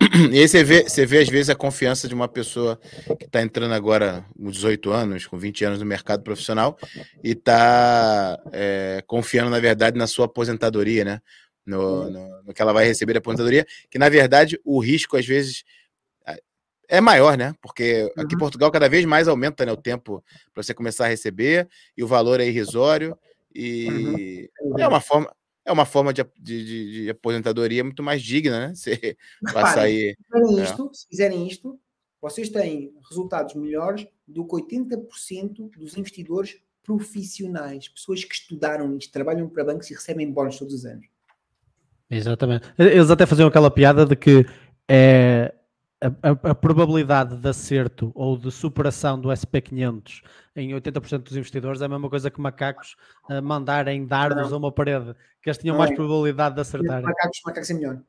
E 0.32 0.40
aí 0.40 0.48
você 0.48 0.64
vê, 0.64 0.82
você 0.82 1.06
vê, 1.06 1.18
às 1.18 1.28
vezes, 1.28 1.50
a 1.50 1.54
confiança 1.54 2.08
de 2.08 2.14
uma 2.14 2.28
pessoa 2.28 2.78
que 3.18 3.26
está 3.26 3.40
entrando 3.40 3.72
agora 3.72 4.24
com 4.36 4.50
18 4.50 4.90
anos, 4.90 5.26
com 5.26 5.38
20 5.38 5.64
anos 5.64 5.78
no 5.78 5.86
mercado 5.86 6.22
profissional, 6.22 6.76
e 7.22 7.32
está 7.32 8.38
é, 8.52 9.02
confiando, 9.06 9.50
na 9.50 9.60
verdade, 9.60 9.96
na 9.96 10.06
sua 10.06 10.26
aposentadoria, 10.26 11.04
né? 11.04 11.20
No, 11.64 12.10
no, 12.10 12.42
no, 12.44 12.54
que 12.54 12.62
ela 12.62 12.72
vai 12.72 12.86
receber 12.86 13.12
da 13.12 13.18
aposentadoria, 13.18 13.66
que 13.90 13.98
na 13.98 14.08
verdade 14.08 14.58
o 14.64 14.80
risco, 14.80 15.18
às 15.18 15.26
vezes, 15.26 15.64
é 16.88 17.00
maior, 17.00 17.36
né? 17.36 17.54
Porque 17.60 18.10
aqui 18.16 18.32
em 18.32 18.36
uhum. 18.36 18.40
Portugal 18.40 18.70
cada 18.70 18.88
vez 18.88 19.04
mais 19.04 19.28
aumenta 19.28 19.64
né, 19.66 19.70
o 19.70 19.76
tempo 19.76 20.24
para 20.54 20.62
você 20.62 20.72
começar 20.72 21.04
a 21.04 21.08
receber, 21.08 21.68
e 21.96 22.02
o 22.02 22.06
valor 22.06 22.40
é 22.40 22.46
irrisório, 22.46 23.16
e 23.54 24.48
uhum. 24.62 24.78
é 24.78 24.88
uma 24.88 25.00
forma 25.00 25.30
é 25.68 25.72
uma 25.72 25.84
forma 25.84 26.12
de, 26.12 26.24
de, 26.40 27.04
de, 27.04 27.10
aposentadoria 27.10 27.84
muito 27.84 28.02
mais 28.02 28.22
digna, 28.22 28.68
né? 28.68 28.74
Você 28.74 29.16
vai 29.42 29.74
sair. 29.74 30.16
Se 30.16 30.24
fizerem, 30.32 30.60
é. 30.60 30.64
isto, 30.64 30.90
se 30.94 31.08
fizerem 31.08 31.46
isto, 31.46 31.80
vocês 32.20 32.48
têm 32.48 32.92
resultados 33.08 33.54
melhores 33.54 34.06
do 34.26 34.46
que 34.46 34.56
80% 34.56 35.70
dos 35.76 35.96
investidores 35.96 36.56
profissionais, 36.82 37.88
pessoas 37.88 38.24
que 38.24 38.34
estudaram 38.34 38.96
isto, 38.96 39.12
trabalham 39.12 39.48
para 39.48 39.64
bancos 39.64 39.90
e 39.90 39.94
recebem 39.94 40.32
bónus 40.32 40.58
todos 40.58 40.72
os 40.72 40.86
anos. 40.86 41.06
Exatamente. 42.10 42.72
Eles 42.78 43.10
até 43.10 43.26
faziam 43.26 43.48
aquela 43.48 43.70
piada 43.70 44.06
de 44.06 44.16
que 44.16 44.46
é, 44.88 45.54
a, 46.00 46.28
a, 46.28 46.50
a, 46.50 46.54
probabilidade 46.54 47.36
de 47.36 47.48
acerto 47.48 48.12
ou 48.14 48.36
de 48.36 48.50
superação 48.52 49.20
do 49.20 49.28
SP500 49.28 50.22
em 50.54 50.70
80% 50.70 51.18
dos 51.18 51.36
investidores 51.36 51.80
é 51.80 51.86
a 51.86 51.88
mesma 51.88 52.08
coisa 52.08 52.30
que 52.30 52.40
macacos 52.40 52.96
uh, 53.28 53.42
mandarem 53.42 54.06
dardos 54.06 54.50
não. 54.50 54.56
a 54.56 54.58
uma 54.58 54.72
parede, 54.72 55.14
que 55.42 55.48
eles 55.48 55.58
tinham 55.58 55.74
não 55.74 55.78
mais 55.78 55.90
é. 55.90 55.94
probabilidade 55.94 56.54
de 56.54 56.60
acertar. 56.60 57.02
Macacos, 57.02 57.40
macacos 57.44 57.70
é 57.70 57.74
melhor. 57.74 58.02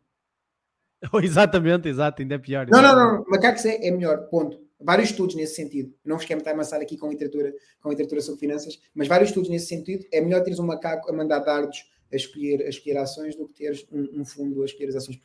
exatamente, 1.23 1.87
exato, 1.89 2.21
ainda 2.21 2.35
é 2.35 2.37
pior. 2.37 2.67
Não, 2.67 2.81
não, 2.81 2.95
não, 2.95 3.25
macacos 3.27 3.65
é, 3.65 3.87
é 3.87 3.91
melhor, 3.91 4.27
ponto. 4.29 4.59
Vários 4.81 5.09
estudos 5.09 5.35
nesse 5.35 5.55
sentido. 5.55 5.93
Não 6.05 6.15
vos 6.15 6.25
quero 6.25 6.39
estar 6.39 6.51
amassar 6.51 6.79
aqui 6.79 6.95
com 6.97 7.09
literatura, 7.09 7.53
com 7.81 7.89
literatura 7.89 8.21
sobre 8.21 8.39
finanças, 8.39 8.79
mas 8.95 9.07
vários 9.07 9.29
estudos 9.29 9.49
nesse 9.49 9.67
sentido. 9.67 10.05
É 10.11 10.21
melhor 10.21 10.41
teres 10.41 10.59
um 10.59 10.65
macaco 10.65 11.09
a 11.09 11.13
mandar 11.13 11.39
dardos 11.39 11.85
a 12.11 12.15
escolher, 12.15 12.61
a 12.63 12.69
escolher 12.69 12.97
ações 12.97 13.35
do 13.35 13.47
que 13.47 13.53
teres 13.53 13.85
um, 13.91 14.21
um 14.21 14.25
fundo 14.25 14.61
a 14.61 14.65
escolher 14.65 14.89
as 14.89 14.95
ações. 14.95 15.19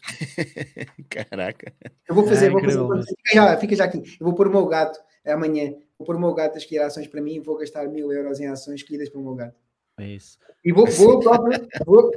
Caraca. 1.09 1.73
Eu 2.09 2.15
vou 2.15 2.27
fazer, 2.27 2.47
é, 2.47 2.51
vou 2.51 2.61
fazer 2.61 2.79
fica, 3.17 3.35
já, 3.35 3.57
fica 3.57 3.77
já 3.77 3.85
aqui. 3.85 3.99
Eu 3.99 4.27
vou 4.27 4.35
pôr 4.35 4.49
o 4.49 4.51
meu 4.51 4.67
gato 4.67 4.99
amanhã, 5.25 5.75
vou 5.99 6.07
pôr 6.07 6.17
o 6.17 6.21
meu 6.21 6.35
gato 6.35 6.55
a 6.55 6.59
escolher 6.59 6.83
ações 6.83 7.07
para 7.07 7.21
mim 7.21 7.37
e 7.37 7.41
vou 7.41 7.57
gastar 7.57 7.89
mil 7.89 8.13
euros 8.13 8.41
em 8.41 8.47
ações 8.47 8.81
escolhidas 8.81 9.09
para 9.09 9.21
o 9.21 9.25
meu 9.25 9.35
gato. 9.35 9.57
É 9.99 10.07
isso. 10.07 10.39
E 10.65 10.73
vou, 10.73 10.87
vou 10.87 11.21
próprio, 11.21 11.69
vou, 11.87 12.11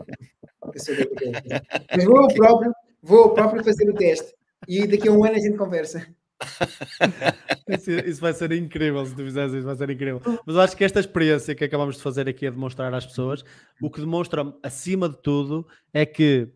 mas 1.95 2.03
vou 2.03 2.27
próprio, 2.33 2.73
vou 3.01 3.33
próprio 3.33 3.63
fazer 3.63 3.89
o 3.89 3.93
teste. 3.93 4.33
E 4.67 4.87
daqui 4.87 5.07
a 5.07 5.11
um 5.11 5.23
ano 5.23 5.35
a 5.35 5.39
gente 5.39 5.57
conversa. 5.57 6.07
isso, 8.05 8.21
vai 8.21 8.33
ser 8.33 8.51
incrível 8.51 9.05
se 9.05 9.15
tu 9.15 9.23
fizeres 9.23 9.53
isso, 9.53 9.65
vai 9.65 9.75
ser 9.75 9.89
incrível. 9.89 10.21
Mas 10.45 10.55
eu 10.55 10.61
acho 10.61 10.77
que 10.77 10.83
esta 10.83 10.99
experiência 10.99 11.55
que 11.55 11.63
acabamos 11.63 11.97
de 11.97 12.01
fazer 12.01 12.27
aqui 12.29 12.45
a 12.45 12.51
demonstrar 12.51 12.93
às 12.93 13.05
pessoas, 13.05 13.43
o 13.81 13.89
que 13.89 13.99
demonstra 13.99 14.53
acima 14.63 15.09
de 15.09 15.21
tudo 15.21 15.67
é 15.93 16.05
que 16.05 16.49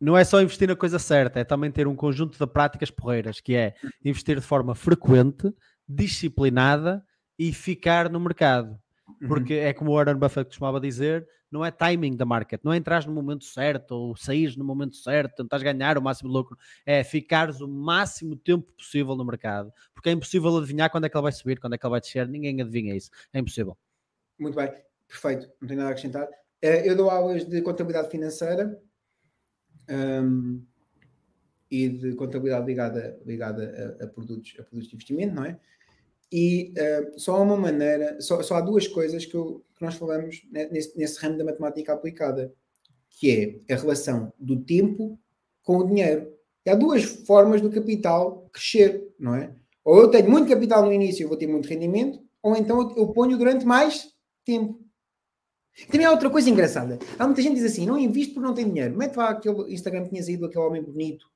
não 0.00 0.16
é 0.16 0.24
só 0.24 0.40
investir 0.40 0.68
na 0.68 0.76
coisa 0.76 0.98
certa, 0.98 1.40
é 1.40 1.44
também 1.44 1.70
ter 1.70 1.86
um 1.86 1.96
conjunto 1.96 2.38
de 2.38 2.52
práticas 2.52 2.90
porreiras, 2.90 3.40
que 3.40 3.54
é 3.54 3.74
investir 4.04 4.36
de 4.36 4.46
forma 4.46 4.74
frequente, 4.74 5.52
disciplinada 5.88 7.02
e 7.38 7.52
ficar 7.52 8.08
no 8.08 8.20
mercado. 8.20 8.78
Uhum. 9.20 9.28
Porque 9.28 9.54
é 9.54 9.72
como 9.72 9.90
o 9.90 9.94
Warren 9.94 10.16
Buffett 10.16 10.48
costumava 10.48 10.80
dizer, 10.80 11.26
não 11.50 11.64
é 11.64 11.70
timing 11.70 12.16
da 12.16 12.24
market, 12.24 12.60
não 12.62 12.72
é 12.72 12.76
entrar 12.76 13.06
no 13.06 13.12
momento 13.12 13.44
certo 13.44 13.92
ou 13.92 14.16
sair 14.16 14.56
no 14.56 14.64
momento 14.64 14.96
certo, 14.96 15.36
tentar 15.36 15.58
ganhar 15.58 15.98
o 15.98 16.02
máximo 16.02 16.28
de 16.28 16.34
lucro, 16.34 16.58
é 16.84 17.02
ficares 17.02 17.60
o 17.60 17.68
máximo 17.68 18.36
tempo 18.36 18.72
possível 18.72 19.14
no 19.16 19.24
mercado, 19.24 19.72
porque 19.94 20.08
é 20.08 20.12
impossível 20.12 20.56
adivinhar 20.56 20.90
quando 20.90 21.04
é 21.04 21.08
que 21.08 21.16
ele 21.16 21.22
vai 21.22 21.32
subir, 21.32 21.60
quando 21.60 21.74
é 21.74 21.78
que 21.78 21.86
ele 21.86 21.90
vai 21.90 22.00
descer, 22.00 22.28
ninguém 22.28 22.60
adivinha 22.60 22.94
isso, 22.94 23.10
é 23.32 23.38
impossível. 23.38 23.76
Muito 24.38 24.54
bem, 24.54 24.72
perfeito, 25.06 25.50
não 25.60 25.68
tenho 25.68 25.78
nada 25.78 25.90
a 25.90 25.92
acrescentar. 25.92 26.28
Eh, 26.60 26.88
eu 26.88 26.96
dou 26.96 27.10
aulas 27.10 27.44
de 27.44 27.62
contabilidade 27.62 28.10
financeira 28.10 28.80
um, 29.88 30.64
e 31.70 31.88
de 31.88 32.14
contabilidade 32.14 32.66
ligada, 32.66 33.20
ligada 33.24 33.96
a, 34.00 34.04
a, 34.04 34.08
produtos, 34.08 34.54
a 34.58 34.62
produtos 34.62 34.88
de 34.88 34.94
investimento, 34.94 35.34
não 35.34 35.44
é? 35.44 35.58
E 36.30 36.74
uh, 36.76 37.18
só 37.18 37.36
há 37.36 37.40
uma 37.40 37.56
maneira, 37.56 38.20
só, 38.20 38.42
só 38.42 38.56
há 38.56 38.60
duas 38.60 38.86
coisas 38.86 39.24
que, 39.24 39.34
eu, 39.34 39.64
que 39.76 39.82
nós 39.82 39.94
falamos 39.94 40.42
nesse, 40.50 40.96
nesse 40.96 41.18
ramo 41.20 41.38
da 41.38 41.44
matemática 41.44 41.92
aplicada, 41.92 42.52
que 43.10 43.62
é 43.68 43.74
a 43.74 43.76
relação 43.76 44.32
do 44.38 44.62
tempo 44.62 45.18
com 45.62 45.78
o 45.78 45.86
dinheiro. 45.86 46.30
E 46.64 46.70
há 46.70 46.74
duas 46.74 47.02
formas 47.02 47.60
do 47.60 47.70
capital 47.70 48.48
crescer, 48.52 49.08
não 49.18 49.34
é? 49.34 49.54
Ou 49.84 50.02
eu 50.02 50.08
tenho 50.08 50.30
muito 50.30 50.48
capital 50.48 50.84
no 50.84 50.92
início 50.92 51.24
e 51.24 51.26
vou 51.26 51.36
ter 51.36 51.46
muito 51.46 51.68
rendimento, 51.68 52.20
ou 52.42 52.54
então 52.54 52.94
eu 52.96 53.08
ponho 53.08 53.38
durante 53.38 53.64
mais 53.64 54.08
tempo. 54.44 54.78
Também 55.90 56.06
há 56.06 56.10
outra 56.10 56.28
coisa 56.28 56.50
engraçada. 56.50 56.98
Há 57.18 57.24
muita 57.24 57.40
gente 57.40 57.54
que 57.54 57.62
diz 57.62 57.72
assim: 57.72 57.86
não 57.86 57.96
invisto 57.96 58.34
porque 58.34 58.46
não 58.46 58.54
tem 58.54 58.68
dinheiro. 58.68 58.96
Mete 58.96 59.16
lá 59.16 59.30
aquele 59.30 59.72
Instagram 59.72 60.04
que 60.04 60.10
tinha 60.10 60.22
saído, 60.22 60.44
aquele 60.44 60.64
homem 60.64 60.82
bonito, 60.82 61.30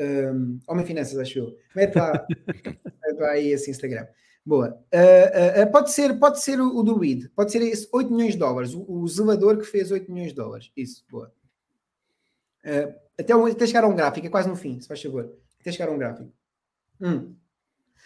um, 0.00 0.60
Homem 0.68 0.86
Finanças, 0.86 1.18
acho 1.18 1.38
eu. 1.38 1.56
Mete 1.74 1.96
lá, 1.96 2.26
mete 3.02 3.18
lá 3.18 3.30
aí 3.30 3.48
esse 3.48 3.70
Instagram. 3.70 4.06
Boa. 4.44 4.80
Uh, 4.92 5.62
uh, 5.64 5.72
pode 5.72 5.90
ser, 5.90 6.18
pode 6.18 6.40
ser 6.40 6.60
o, 6.60 6.76
o 6.76 6.82
do 6.82 7.00
pode 7.34 7.50
ser 7.50 7.62
esse 7.62 7.88
8 7.92 8.12
milhões 8.12 8.34
de 8.34 8.38
dólares, 8.38 8.74
o, 8.74 8.84
o 8.88 9.08
zelador 9.08 9.58
que 9.58 9.64
fez 9.64 9.90
8 9.90 10.10
milhões 10.10 10.30
de 10.30 10.36
dólares. 10.36 10.70
Isso, 10.76 11.04
boa. 11.10 11.32
até, 13.18 13.32
até 13.32 13.66
chegar 13.66 13.84
a 13.84 13.88
um 13.88 13.96
gráfico, 13.96 14.26
é 14.26 14.30
quase 14.30 14.48
no 14.48 14.56
fim, 14.56 14.80
se 14.80 14.86
faz 14.86 15.02
favor. 15.02 15.36
Até 15.60 15.72
chegar 15.72 15.88
a 15.88 15.92
um 15.92 15.98
gráfico. 15.98 16.32
Hum. 17.00 17.34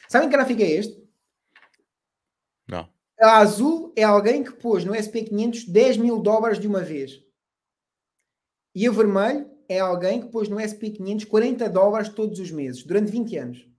Sabem 0.09 0.28
que 0.28 0.36
gráfico 0.36 0.62
é 0.62 0.70
este? 0.70 1.01
Não. 2.66 2.88
A 3.20 3.38
azul 3.38 3.93
é 3.95 4.03
alguém 4.03 4.43
que 4.43 4.53
pôs 4.53 4.84
no 4.84 4.93
SP500 4.93 5.70
10 5.70 5.97
mil 5.99 6.18
dólares 6.20 6.59
de 6.59 6.66
uma 6.66 6.80
vez. 6.80 7.22
E 8.74 8.86
a 8.86 8.91
vermelho 8.91 9.50
é 9.71 9.79
alguém 9.79 10.21
que 10.21 10.27
pôs 10.27 10.49
no 10.49 10.57
SP500 10.57 11.27
40 11.27 11.68
dólares 11.71 12.09
todos 12.09 12.41
os 12.41 12.51
meses, 12.51 12.83
durante 12.83 13.12
20 13.12 13.37
anos. 13.37 13.71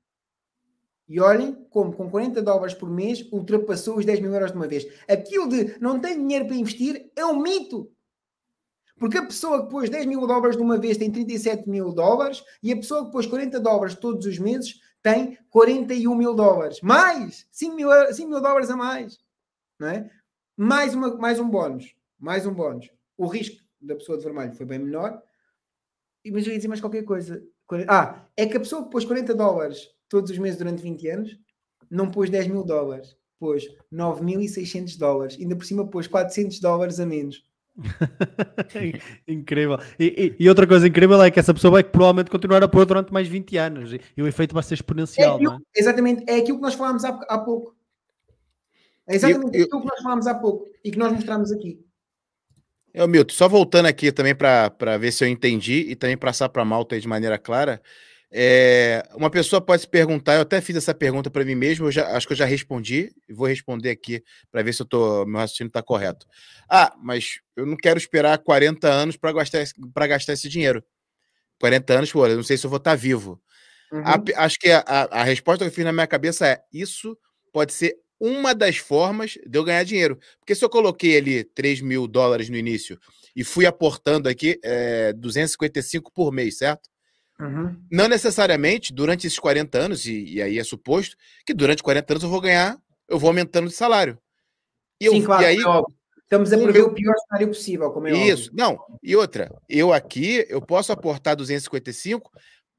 E 1.06 1.20
olhem 1.20 1.54
como 1.70 1.92
com 1.92 2.10
40 2.10 2.42
dólares 2.42 2.74
por 2.74 2.90
mês 2.90 3.28
ultrapassou 3.30 3.98
os 3.98 4.06
10 4.06 4.22
mil 4.22 4.34
euros 4.34 4.52
de 4.52 4.58
uma 4.58 4.70
vez. 4.70 4.88
Aquilo 5.06 5.50
de 5.50 5.78
não 5.82 6.00
tem 6.00 6.18
dinheiro 6.18 6.48
para 6.48 6.56
investir 6.56 7.12
é 7.14 7.26
um 7.26 7.42
mito. 7.42 7.92
Porque 8.98 9.18
a 9.18 9.26
pessoa 9.26 9.66
que 9.66 9.70
pôs 9.70 9.90
10 9.90 10.06
mil 10.06 10.26
dólares 10.26 10.56
de 10.56 10.64
uma 10.64 10.78
vez 10.78 10.98
tem 10.98 11.12
37 11.12 11.70
mil 11.70 11.92
dólares 11.92 12.42
e 12.64 12.72
a 12.72 12.78
pessoa 12.78 13.06
que 13.06 13.12
pôs 13.12 13.26
40 13.26 13.60
dólares 13.60 13.96
todos 13.96 14.26
os 14.26 14.40
meses 14.40 14.80
tem 15.04 15.38
41 15.50 16.16
mil 16.16 16.34
dólares. 16.34 16.80
Mais! 16.80 17.46
5 17.52 17.76
mil, 17.76 17.90
5 18.14 18.30
mil 18.30 18.40
dólares 18.40 18.70
a 18.70 18.78
mais. 18.78 19.20
Não 19.78 19.90
é? 19.90 20.10
mais, 20.56 20.94
uma, 20.94 21.18
mais 21.18 21.40
um 21.40 21.50
bónus. 21.50 21.94
Mais 22.18 22.46
um 22.46 22.54
bónus. 22.54 22.90
O 23.18 23.28
risco 23.28 23.62
da 23.82 23.96
pessoa 23.96 24.18
de 24.18 24.24
vermelho 24.24 24.54
foi 24.54 24.66
bem 24.66 24.80
menor. 24.80 25.22
Mas 26.26 26.46
eu 26.46 26.52
ia 26.52 26.58
dizer 26.58 26.68
mais 26.68 26.82
qualquer 26.82 27.04
coisa. 27.04 27.44
Ah, 27.88 28.26
é 28.36 28.46
que 28.46 28.58
a 28.58 28.60
pessoa 28.60 28.84
que 28.84 28.92
pôs 28.92 29.06
40 29.06 29.34
dólares 29.34 29.90
todos 30.12 30.30
os 30.30 30.38
meses 30.38 30.58
durante 30.58 30.84
20 30.84 31.08
anos, 31.08 31.40
não 31.90 32.12
pôs 32.12 32.30
10 32.30 32.48
mil 32.48 32.66
dólares, 32.66 33.16
pôs 33.40 33.66
9.600 33.92 34.98
dólares, 34.98 35.38
ainda 35.40 35.56
por 35.56 35.66
cima 35.66 35.88
pôs 35.88 36.06
400 36.06 36.60
dólares 36.60 37.00
a 37.00 37.06
menos. 37.06 37.46
incrível. 39.26 39.80
E, 39.98 40.36
e, 40.38 40.44
e, 40.44 40.50
outra 40.50 40.68
coisa 40.68 40.86
incrível 40.86 41.22
é 41.24 41.32
que 41.32 41.40
essa 41.40 41.54
pessoa 41.54 41.72
vai 41.72 41.84
provavelmente 41.84 42.30
continuar 42.30 42.62
a 42.62 42.68
pôr 42.68 42.86
durante 42.86 43.14
mais 43.14 43.30
20 43.30 43.58
anos 43.58 43.94
e, 43.94 44.02
e 44.16 44.22
o 44.22 44.28
efeito 44.28 44.54
vai 44.54 44.62
ser 44.62 44.74
exponencial. 44.74 45.34
É 45.34 45.36
aquilo, 45.36 45.54
é? 45.54 45.80
Exatamente, 45.80 46.24
é 46.28 46.36
aquilo 46.36 46.58
que 46.58 46.64
nós 46.64 46.74
falámos 46.74 47.06
há, 47.06 47.10
há 47.30 47.40
pouco. 47.40 47.74
É 49.08 49.16
exatamente 49.16 49.58
eu, 49.58 49.64
aquilo 49.66 49.82
que 49.82 49.88
nós 49.88 50.02
falámos 50.02 50.28
há 50.28 50.36
pouco 50.36 50.70
e 50.84 50.92
que 50.92 51.00
nós 51.00 51.14
mostramos 51.14 51.52
aqui. 51.52 51.80
É, 52.94 53.06
Milton, 53.08 53.34
só 53.34 53.48
voltando 53.48 53.86
aqui 53.86 54.12
também 54.12 54.36
para 54.36 54.98
ver 54.98 55.12
se 55.12 55.24
eu 55.24 55.28
entendi 55.28 55.86
e 55.90 55.96
também 55.96 56.18
passar 56.18 56.50
para 56.50 56.62
a 56.62 56.66
malta 56.66 57.00
de 57.00 57.08
maneira 57.08 57.38
clara. 57.38 57.82
É, 58.34 59.04
uma 59.14 59.30
pessoa 59.30 59.60
pode 59.60 59.82
se 59.82 59.88
perguntar, 59.88 60.36
eu 60.36 60.42
até 60.42 60.62
fiz 60.62 60.78
essa 60.78 60.94
pergunta 60.94 61.30
para 61.30 61.44
mim 61.44 61.54
mesmo, 61.54 61.88
eu 61.88 61.92
já, 61.92 62.16
acho 62.16 62.26
que 62.26 62.32
eu 62.32 62.38
já 62.38 62.46
respondi, 62.46 63.12
vou 63.30 63.46
responder 63.46 63.90
aqui 63.90 64.24
para 64.50 64.64
ver 64.64 64.74
se 64.74 64.82
eu 64.82 64.86
tô, 64.86 65.26
meu 65.26 65.40
raciocínio 65.42 65.68
está 65.68 65.84
correto. 65.84 66.26
Ah, 66.70 66.94
mas 67.04 67.42
eu 67.58 67.66
não 67.66 67.76
quero 67.76 67.98
esperar 67.98 68.38
40 68.38 68.88
anos 68.88 69.18
para 69.18 69.34
gastar, 69.34 69.66
gastar 70.08 70.34
esse 70.34 70.48
dinheiro. 70.48 70.82
40 71.60 71.94
anos, 71.94 72.12
pô, 72.12 72.26
eu 72.26 72.38
não 72.38 72.44
sei 72.44 72.58
se 72.58 72.66
eu 72.66 72.70
vou 72.70 72.78
estar 72.78 72.92
tá 72.92 72.96
vivo. 72.96 73.42
Uhum. 73.92 74.04
A, 74.06 74.46
acho 74.46 74.58
que 74.58 74.72
a, 74.72 74.80
a, 74.80 75.22
a 75.22 75.24
resposta 75.24 75.66
que 75.66 75.70
eu 75.70 75.74
fiz 75.74 75.84
na 75.84 75.92
minha 75.92 76.08
cabeça 76.08 76.48
é: 76.48 76.62
isso 76.72 77.18
pode 77.52 77.74
ser 77.74 77.96
uma 78.22 78.54
das 78.54 78.78
formas 78.78 79.36
de 79.48 79.58
eu 79.58 79.64
ganhar 79.64 79.84
dinheiro. 79.84 80.20
Porque 80.40 80.54
se 80.54 80.64
eu 80.64 80.70
coloquei 80.70 81.18
ali 81.18 81.44
3 81.44 81.82
mil 81.82 82.08
dólares 82.08 82.50
no 82.50 82.56
início 82.56 83.00
e 83.36 83.44
fui 83.44 83.66
aportando 83.66 84.30
aqui 84.30 84.60
é, 84.64 85.12
255 85.14 86.12
por 86.14 86.32
mês, 86.32 86.60
certo? 86.60 86.88
Uhum. 87.40 87.76
Não 87.92 88.08
necessariamente 88.08 88.94
durante 88.94 89.26
esses 89.26 89.40
40 89.40 89.76
anos, 89.80 90.06
e, 90.06 90.36
e, 90.36 90.42
aí 90.42 90.60
é 90.60 90.64
suposto 90.64 91.18
que 91.44 91.56
durante 91.56 91.82
40 91.82 92.14
anos 92.14 92.24
eu 92.24 92.30
vou 92.30 92.40
ganhar, 92.40 92.78
eu 93.10 93.18
vou 93.18 93.30
aumentando 93.30 93.68
de 93.68 93.74
salário. 93.74 94.20
E, 95.00 95.10
Sim, 95.10 95.18
eu, 95.18 95.26
claro, 95.26 95.42
e 95.42 95.46
aí, 95.48 95.58
é 95.58 96.02
Estamos 96.22 96.54
a 96.54 96.58
prever 96.58 96.84
o 96.84 96.94
pior 96.94 97.14
cenário 97.28 97.48
possível, 97.48 97.92
como 97.92 98.08
é 98.08 98.12
Isso, 98.14 98.50
óbvio. 98.52 98.52
não. 98.54 99.00
E 99.04 99.16
outra, 99.18 99.52
eu 99.68 99.92
aqui, 99.92 100.46
eu 100.48 100.62
posso 100.62 100.92
aportar 100.94 101.36
255 101.36 102.32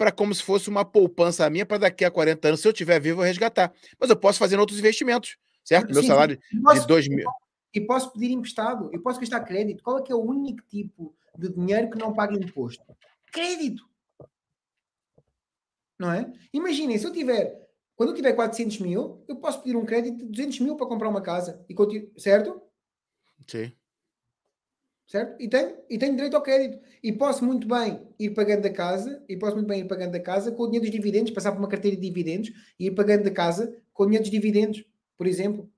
para 0.02 0.10
como 0.10 0.34
se 0.34 0.42
fosse 0.42 0.68
uma 0.68 0.84
poupança 0.84 1.48
minha 1.48 1.64
para 1.64 1.78
daqui 1.78 2.04
a 2.04 2.10
40 2.10 2.48
anos, 2.48 2.60
se 2.60 2.66
eu 2.66 2.72
tiver 2.72 2.98
vivo, 2.98 3.20
eu 3.20 3.24
resgatar. 3.24 3.72
Mas 4.00 4.10
eu 4.10 4.16
posso 4.16 4.36
fazer 4.36 4.58
outros 4.58 4.80
investimentos, 4.80 5.36
certo? 5.62 5.94
Sim, 5.94 5.94
Meu 5.94 6.02
salário 6.02 6.40
posso, 6.60 6.80
de 6.80 6.86
2 6.88 7.08
mil. 7.08 7.30
E 7.72 7.80
posso 7.80 8.12
pedir 8.12 8.32
emprestado, 8.32 8.90
e 8.92 8.98
posso 8.98 9.20
gastar 9.20 9.42
crédito. 9.42 9.80
Qual 9.80 9.98
é 9.98 10.02
que 10.02 10.10
é 10.10 10.14
o 10.16 10.20
único 10.20 10.60
tipo 10.66 11.14
de 11.38 11.50
dinheiro 11.50 11.88
que 11.88 11.96
não 11.96 12.12
paga 12.12 12.34
imposto? 12.34 12.82
Crédito 13.32 13.88
não 16.00 16.10
é? 16.10 16.32
Imaginem, 16.52 16.98
se 16.98 17.06
eu 17.06 17.12
tiver, 17.12 17.64
quando 17.94 18.08
eu 18.08 18.16
tiver 18.16 18.32
400 18.32 18.80
mil, 18.80 19.24
eu 19.28 19.36
posso 19.36 19.62
pedir 19.62 19.76
um 19.76 19.84
crédito 19.84 20.16
de 20.16 20.24
200 20.24 20.58
mil 20.58 20.74
para 20.74 20.88
comprar 20.88 21.08
uma 21.08 21.22
casa, 21.22 21.64
e 21.68 21.74
continuo, 21.74 22.10
certo? 22.18 22.60
Sim. 23.46 23.72
Certo? 25.06 25.40
E 25.40 25.48
tenho, 25.48 25.76
e 25.90 25.98
tenho 25.98 26.14
direito 26.14 26.36
ao 26.36 26.42
crédito. 26.42 26.82
E 27.02 27.12
posso 27.12 27.44
muito 27.44 27.66
bem 27.66 28.00
ir 28.18 28.30
pagando 28.30 28.66
a 28.66 28.70
casa, 28.70 29.22
e 29.28 29.36
posso 29.36 29.56
muito 29.56 29.68
bem 29.68 29.80
ir 29.80 29.88
pagando 29.88 30.14
a 30.14 30.20
casa 30.20 30.52
com 30.52 30.62
o 30.62 30.66
dinheiro 30.66 30.86
dos 30.86 30.94
dividendos, 30.94 31.32
passar 31.32 31.52
por 31.52 31.58
uma 31.58 31.68
carteira 31.68 31.96
de 31.96 32.02
dividendos 32.02 32.50
e 32.78 32.86
ir 32.86 32.92
pagando 32.92 33.26
a 33.26 33.30
casa 33.30 33.76
com 33.92 34.04
o 34.04 34.06
dinheiro 34.06 34.24
dos 34.24 34.30
dividendos, 34.30 34.84
por 35.18 35.26
exemplo. 35.26 35.70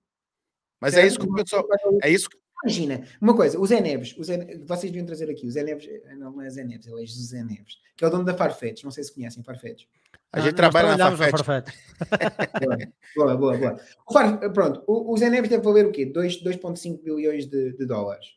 Mas 0.81 0.95
é 0.95 0.97
certo? 0.97 1.05
é 1.05 1.09
isso 1.09 1.18
que 1.18 1.27
o 1.27 1.35
pessoal. 1.35 1.66
É 2.03 2.11
isso 2.11 2.31
que 2.31 2.45
Imagina, 2.64 3.07
uma 3.20 3.37
coisa, 3.37 3.61
o 3.61 3.66
Zé 3.66 3.79
Neves, 3.79 4.16
o 4.16 4.25
Zé, 4.25 4.39
vocês 4.64 4.91
deviam 4.91 5.05
trazer 5.05 5.31
aqui, 5.31 5.47
o 5.47 5.51
Zé 5.51 5.62
Neves, 5.62 5.87
eh, 5.87 6.16
não 6.16 6.41
é 6.41 6.49
Zé 6.49 6.64
Neves, 6.64 6.87
ele 6.87 7.03
é 7.03 7.07
José 7.07 7.45
Neves, 7.45 7.77
que 7.95 8.03
é 8.03 8.07
o 8.07 8.11
dono 8.11 8.25
da 8.25 8.33
Farfetch, 8.33 8.85
não 8.85 8.91
sei 8.91 9.05
se 9.05 9.12
conhecem 9.12 9.43
Farfetch. 9.43 9.85
A 10.33 10.41
gente 10.41 10.55
ah, 10.55 10.57
trabalha 10.57 10.97
na 10.97 11.14
Farfetch. 11.14 11.45
Farfetch. 11.45 11.75
boa, 13.14 13.37
boa, 13.37 13.59
boa. 13.59 13.81
O 14.09 14.12
Far, 14.14 14.53
pronto, 14.53 14.83
o, 14.87 15.12
o 15.12 15.16
Zé 15.18 15.29
Neves 15.29 15.51
deve 15.51 15.62
valer 15.62 15.85
o 15.85 15.93
quê? 15.93 16.07
2,5 16.07 17.03
bilhões 17.03 17.45
de, 17.45 17.72
de, 17.77 17.85
dólares. 17.85 18.29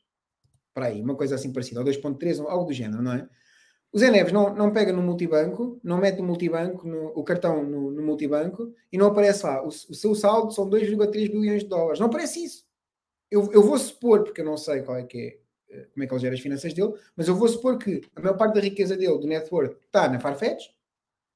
Para 0.77 0.87
aí, 0.87 1.01
uma 1.01 1.15
coisa 1.15 1.33
assim 1.33 1.51
parecida, 1.51 1.79
ou 1.79 1.85
2,3, 1.85 2.45
algo 2.47 2.65
do 2.65 2.73
género, 2.73 3.01
não 3.01 3.13
é? 3.13 3.27
O 3.91 3.97
Zé 3.97 4.11
Neves 4.11 4.31
não, 4.31 4.53
não 4.53 4.71
pega 4.71 4.93
no 4.93 5.01
multibanco, 5.01 5.79
não 5.83 5.97
mete 5.97 6.17
no 6.17 6.25
multibanco, 6.25 6.87
no, 6.87 7.07
o 7.15 7.23
cartão 7.23 7.63
no, 7.63 7.89
no, 7.89 8.03
multibanco, 8.03 8.71
e 8.91 8.97
não 8.97 9.07
aparece 9.07 9.45
lá. 9.45 9.63
O, 9.63 9.69
o 9.69 9.71
seu 9.71 10.13
saldo 10.13 10.51
são 10.51 10.69
2,3 10.69 11.31
bilhões 11.31 11.63
de 11.63 11.69
dólares. 11.69 11.99
Não 11.99 12.07
aparece 12.07 12.43
isso 12.43 12.67
eu, 13.29 13.51
eu 13.51 13.61
vou 13.61 13.77
supor, 13.77 14.23
porque 14.23 14.41
eu 14.41 14.45
não 14.45 14.57
sei 14.57 14.81
qual 14.81 14.97
é 14.97 15.03
que 15.03 15.39
é, 15.69 15.75
eh, 15.75 15.85
como 15.93 16.03
é 16.03 16.07
que 16.07 16.13
ele 16.13 16.21
gera 16.21 16.35
as 16.35 16.39
finanças 16.39 16.73
dele, 16.73 16.93
mas 17.15 17.27
eu 17.27 17.35
vou 17.35 17.47
supor 17.47 17.77
que 17.77 18.01
a 18.15 18.21
maior 18.21 18.37
parte 18.37 18.55
da 18.55 18.61
riqueza 18.61 18.95
dele, 18.95 19.17
do 19.17 19.27
net 19.27 19.53
worth, 19.53 19.77
está 19.83 20.07
na 20.07 20.19
Farfetch, 20.19 20.69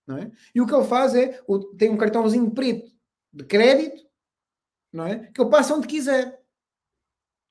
não 0.08 0.18
é? 0.18 0.32
E 0.56 0.62
o 0.62 0.66
que 0.66 0.74
ele 0.74 0.86
faz 0.86 1.14
é, 1.16 1.40
tem 1.78 1.90
um 1.90 1.98
cartãozinho 1.98 2.50
preto 2.52 2.92
de 3.34 3.44
crédito, 3.46 4.04
não 4.92 5.06
é? 5.06 5.32
Que 5.32 5.42
ele 5.42 5.50
passa 5.50 5.76
onde 5.76 5.88
quiser, 5.88 6.42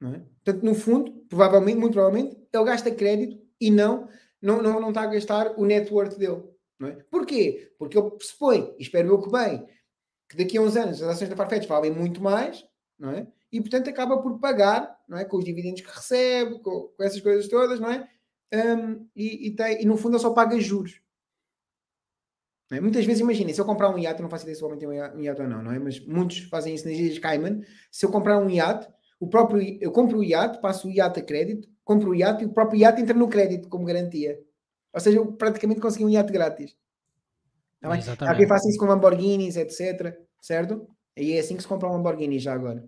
não 0.00 0.14
é? 0.14 0.18
Portanto, 0.42 0.62
no 0.64 0.74
fundo, 0.74 1.19
provavelmente, 1.30 1.78
muito 1.78 1.94
provavelmente, 1.94 2.36
ele 2.52 2.64
gasta 2.64 2.90
crédito 2.90 3.40
e 3.58 3.70
não, 3.70 4.08
não, 4.42 4.60
não, 4.60 4.80
não 4.80 4.88
está 4.90 5.02
a 5.02 5.06
gastar 5.06 5.52
o 5.56 5.64
net 5.64 5.90
worth 5.90 6.18
dele. 6.18 6.42
Não 6.78 6.88
é? 6.88 6.92
Porquê? 7.10 7.72
Porque 7.78 7.96
ele 7.96 8.10
pressupõe, 8.10 8.74
e 8.78 8.82
espero 8.82 9.08
eu 9.08 9.22
que 9.22 9.30
bem, 9.30 9.66
que 10.28 10.36
daqui 10.36 10.58
a 10.58 10.60
uns 10.60 10.76
anos 10.76 11.00
as 11.00 11.08
ações 11.08 11.30
da 11.30 11.36
Farfetch 11.36 11.66
valem 11.66 11.92
muito 11.92 12.20
mais, 12.20 12.66
não 12.98 13.10
é? 13.10 13.26
E 13.52 13.60
portanto 13.60 13.88
acaba 13.88 14.20
por 14.20 14.38
pagar, 14.38 14.98
não 15.08 15.18
é? 15.18 15.24
Com 15.24 15.38
os 15.38 15.44
dividendos 15.44 15.80
que 15.80 15.90
recebe, 15.90 16.58
com, 16.60 16.88
com 16.96 17.02
essas 17.02 17.20
coisas 17.20 17.48
todas, 17.48 17.78
não 17.78 17.90
é? 17.90 18.08
Um, 18.52 19.08
e, 19.14 19.48
e, 19.48 19.50
tem, 19.54 19.82
e 19.82 19.86
no 19.86 19.96
fundo 19.96 20.16
ele 20.16 20.22
só 20.22 20.30
paga 20.30 20.58
juros. 20.58 21.00
É? 22.72 22.80
Muitas 22.80 23.04
vezes, 23.04 23.20
imaginem, 23.20 23.52
se 23.52 23.60
eu 23.60 23.64
comprar 23.64 23.90
um 23.90 23.98
iate, 23.98 24.22
não 24.22 24.30
faço 24.30 24.44
ideia 24.44 24.54
se 24.54 24.60
vou 24.60 24.72
um 24.72 25.20
iate 25.20 25.42
ou 25.42 25.48
não, 25.48 25.62
não 25.62 25.72
é? 25.72 25.78
Mas 25.78 25.98
muitos 26.00 26.38
fazem 26.38 26.74
isso 26.74 26.88
nas 26.88 26.96
Ilhas 26.96 27.18
Cayman. 27.18 27.62
Se 27.90 28.06
eu 28.06 28.10
comprar 28.10 28.38
um 28.38 28.48
iate, 28.48 28.88
o 29.20 29.28
próprio, 29.28 29.78
eu 29.80 29.92
compro 29.92 30.18
o 30.18 30.24
iate, 30.24 30.60
passo 30.60 30.88
o 30.88 30.90
iate 30.90 31.20
a 31.20 31.22
crédito, 31.22 31.68
compro 31.84 32.10
o 32.10 32.14
iate 32.14 32.42
e 32.42 32.46
o 32.46 32.52
próprio 32.52 32.80
iate 32.80 33.02
entra 33.02 33.14
no 33.14 33.28
crédito 33.28 33.68
como 33.68 33.84
garantia. 33.84 34.40
Ou 34.92 35.00
seja, 35.00 35.18
eu 35.18 35.32
praticamente 35.32 35.80
consegui 35.80 36.06
um 36.06 36.08
iate 36.08 36.32
grátis. 36.32 36.74
Tá 37.80 38.30
Há 38.30 38.34
quem 38.34 38.48
faça 38.48 38.68
isso 38.68 38.78
com 38.78 38.86
Lamborghinis, 38.86 39.56
etc. 39.56 40.18
Certo? 40.40 40.88
E 41.16 41.32
é 41.32 41.40
assim 41.40 41.54
que 41.54 41.62
se 41.62 41.68
compra 41.68 41.88
um 41.88 41.92
Lamborghini 41.92 42.38
já 42.38 42.54
agora. 42.54 42.82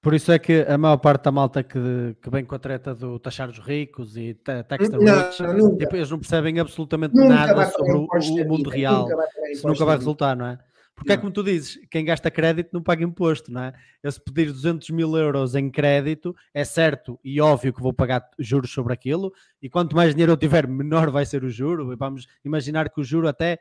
Por 0.00 0.14
isso 0.14 0.32
é 0.32 0.38
que 0.38 0.62
a 0.62 0.78
maior 0.78 0.96
parte 0.96 1.24
da 1.24 1.32
malta 1.32 1.62
que, 1.62 2.16
que 2.22 2.30
vem 2.30 2.44
com 2.44 2.54
a 2.54 2.58
treta 2.58 2.94
do 2.94 3.18
taxar 3.18 3.50
os 3.50 3.58
ricos 3.58 4.16
e 4.16 4.32
tax 4.32 4.88
the 4.88 4.96
rich, 4.96 5.42
não, 5.42 5.76
eles 5.78 6.10
não 6.10 6.18
percebem 6.18 6.58
absolutamente 6.58 7.14
nada 7.14 7.66
sobre 7.70 7.92
o, 7.92 8.48
mundo 8.48 8.70
real. 8.70 9.06
Isso 9.50 9.66
nunca 9.66 9.84
vai 9.84 9.98
resultar, 9.98 10.34
não 10.34 10.46
é? 10.46 10.58
Porque 11.00 11.14
é 11.14 11.16
como 11.16 11.32
tu 11.32 11.42
dizes, 11.42 11.78
quem 11.90 12.04
gasta 12.04 12.30
crédito 12.30 12.68
não 12.74 12.82
paga 12.82 13.02
imposto, 13.02 13.50
não 13.50 13.62
é? 13.62 13.72
Eu 14.02 14.12
se 14.12 14.20
pedir 14.22 14.52
200 14.52 14.90
mil 14.90 15.16
euros 15.16 15.54
em 15.54 15.70
crédito, 15.70 16.36
é 16.52 16.62
certo 16.62 17.18
e 17.24 17.40
óbvio 17.40 17.72
que 17.72 17.80
vou 17.80 17.90
pagar 17.90 18.28
juros 18.38 18.70
sobre 18.70 18.92
aquilo, 18.92 19.32
e 19.62 19.70
quanto 19.70 19.96
mais 19.96 20.10
dinheiro 20.10 20.32
eu 20.32 20.36
tiver, 20.36 20.68
menor 20.68 21.10
vai 21.10 21.24
ser 21.24 21.42
o 21.42 21.48
juro. 21.48 21.96
Vamos 21.96 22.28
imaginar 22.44 22.90
que 22.90 23.00
o 23.00 23.04
juro 23.04 23.26
até, 23.26 23.58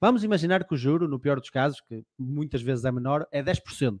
vamos 0.00 0.22
imaginar 0.22 0.62
que 0.62 0.74
o 0.74 0.78
juro, 0.78 1.08
no 1.08 1.18
pior 1.18 1.40
dos 1.40 1.50
casos, 1.50 1.80
que 1.80 2.04
muitas 2.16 2.62
vezes 2.62 2.84
é 2.84 2.92
menor, 2.92 3.26
é 3.32 3.42
10%. 3.42 3.98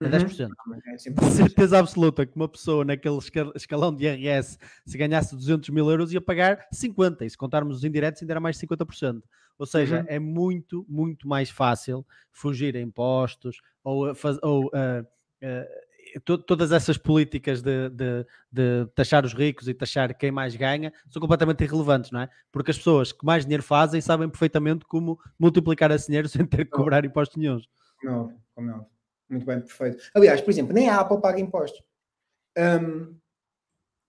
É 0.00 0.08
10%. 0.08 0.50
Uhum. 0.66 0.78
É 0.86 0.96
de 0.96 1.30
certeza 1.32 1.78
absoluta 1.78 2.26
que 2.26 2.36
uma 2.36 2.46
pessoa 2.48 2.84
naquele 2.84 3.18
escalão 3.56 3.92
de 3.94 4.04
IRS, 4.04 4.58
se 4.86 4.98
ganhasse 4.98 5.34
200 5.34 5.70
mil 5.70 5.90
euros, 5.90 6.12
ia 6.12 6.20
pagar 6.20 6.66
50%. 6.74 7.22
E 7.22 7.30
se 7.30 7.38
contarmos 7.38 7.78
os 7.78 7.84
indiretos, 7.84 8.20
ainda 8.20 8.34
era 8.34 8.40
mais 8.40 8.58
50%. 8.58 9.22
Ou 9.58 9.66
seja, 9.66 10.00
uhum. 10.00 10.06
é 10.08 10.18
muito, 10.18 10.86
muito 10.88 11.26
mais 11.26 11.50
fácil 11.50 12.06
fugir 12.30 12.76
a 12.76 12.80
impostos 12.80 13.60
ou, 13.82 14.06
ou 14.42 14.66
uh, 14.66 15.02
uh, 15.42 16.20
to 16.24 16.38
todas 16.38 16.72
essas 16.72 16.96
políticas 16.96 17.60
de, 17.60 17.88
de, 17.90 18.26
de, 18.50 18.86
taxar 18.94 19.24
os 19.24 19.34
ricos 19.34 19.68
e 19.68 19.74
taxar 19.74 20.16
quem 20.16 20.30
mais 20.30 20.54
ganha 20.54 20.92
são 21.10 21.20
completamente 21.20 21.64
irrelevantes, 21.64 22.10
não 22.10 22.20
é? 22.20 22.30
Porque 22.52 22.70
as 22.70 22.78
pessoas 22.78 23.12
que 23.12 23.26
mais 23.26 23.44
dinheiro 23.44 23.62
fazem 23.62 24.00
sabem 24.00 24.28
perfeitamente 24.28 24.84
como 24.86 25.18
multiplicar 25.38 25.90
esse 25.90 26.06
dinheiro 26.06 26.28
sem 26.30 26.46
ter 26.46 26.64
que 26.64 26.70
cobrar 26.70 27.04
impostos 27.04 27.36
nenhums. 27.36 27.68
Não, 28.02 28.32
como 28.54 28.68
não. 28.68 28.86
Muito 29.28 29.44
bem, 29.44 29.60
perfeito. 29.60 30.02
Aliás, 30.14 30.40
por 30.40 30.50
exemplo, 30.50 30.72
nem 30.72 30.88
a 30.88 31.00
Apple 31.00 31.20
paga 31.20 31.40
impostos. 31.40 31.82
Um, 32.56 33.14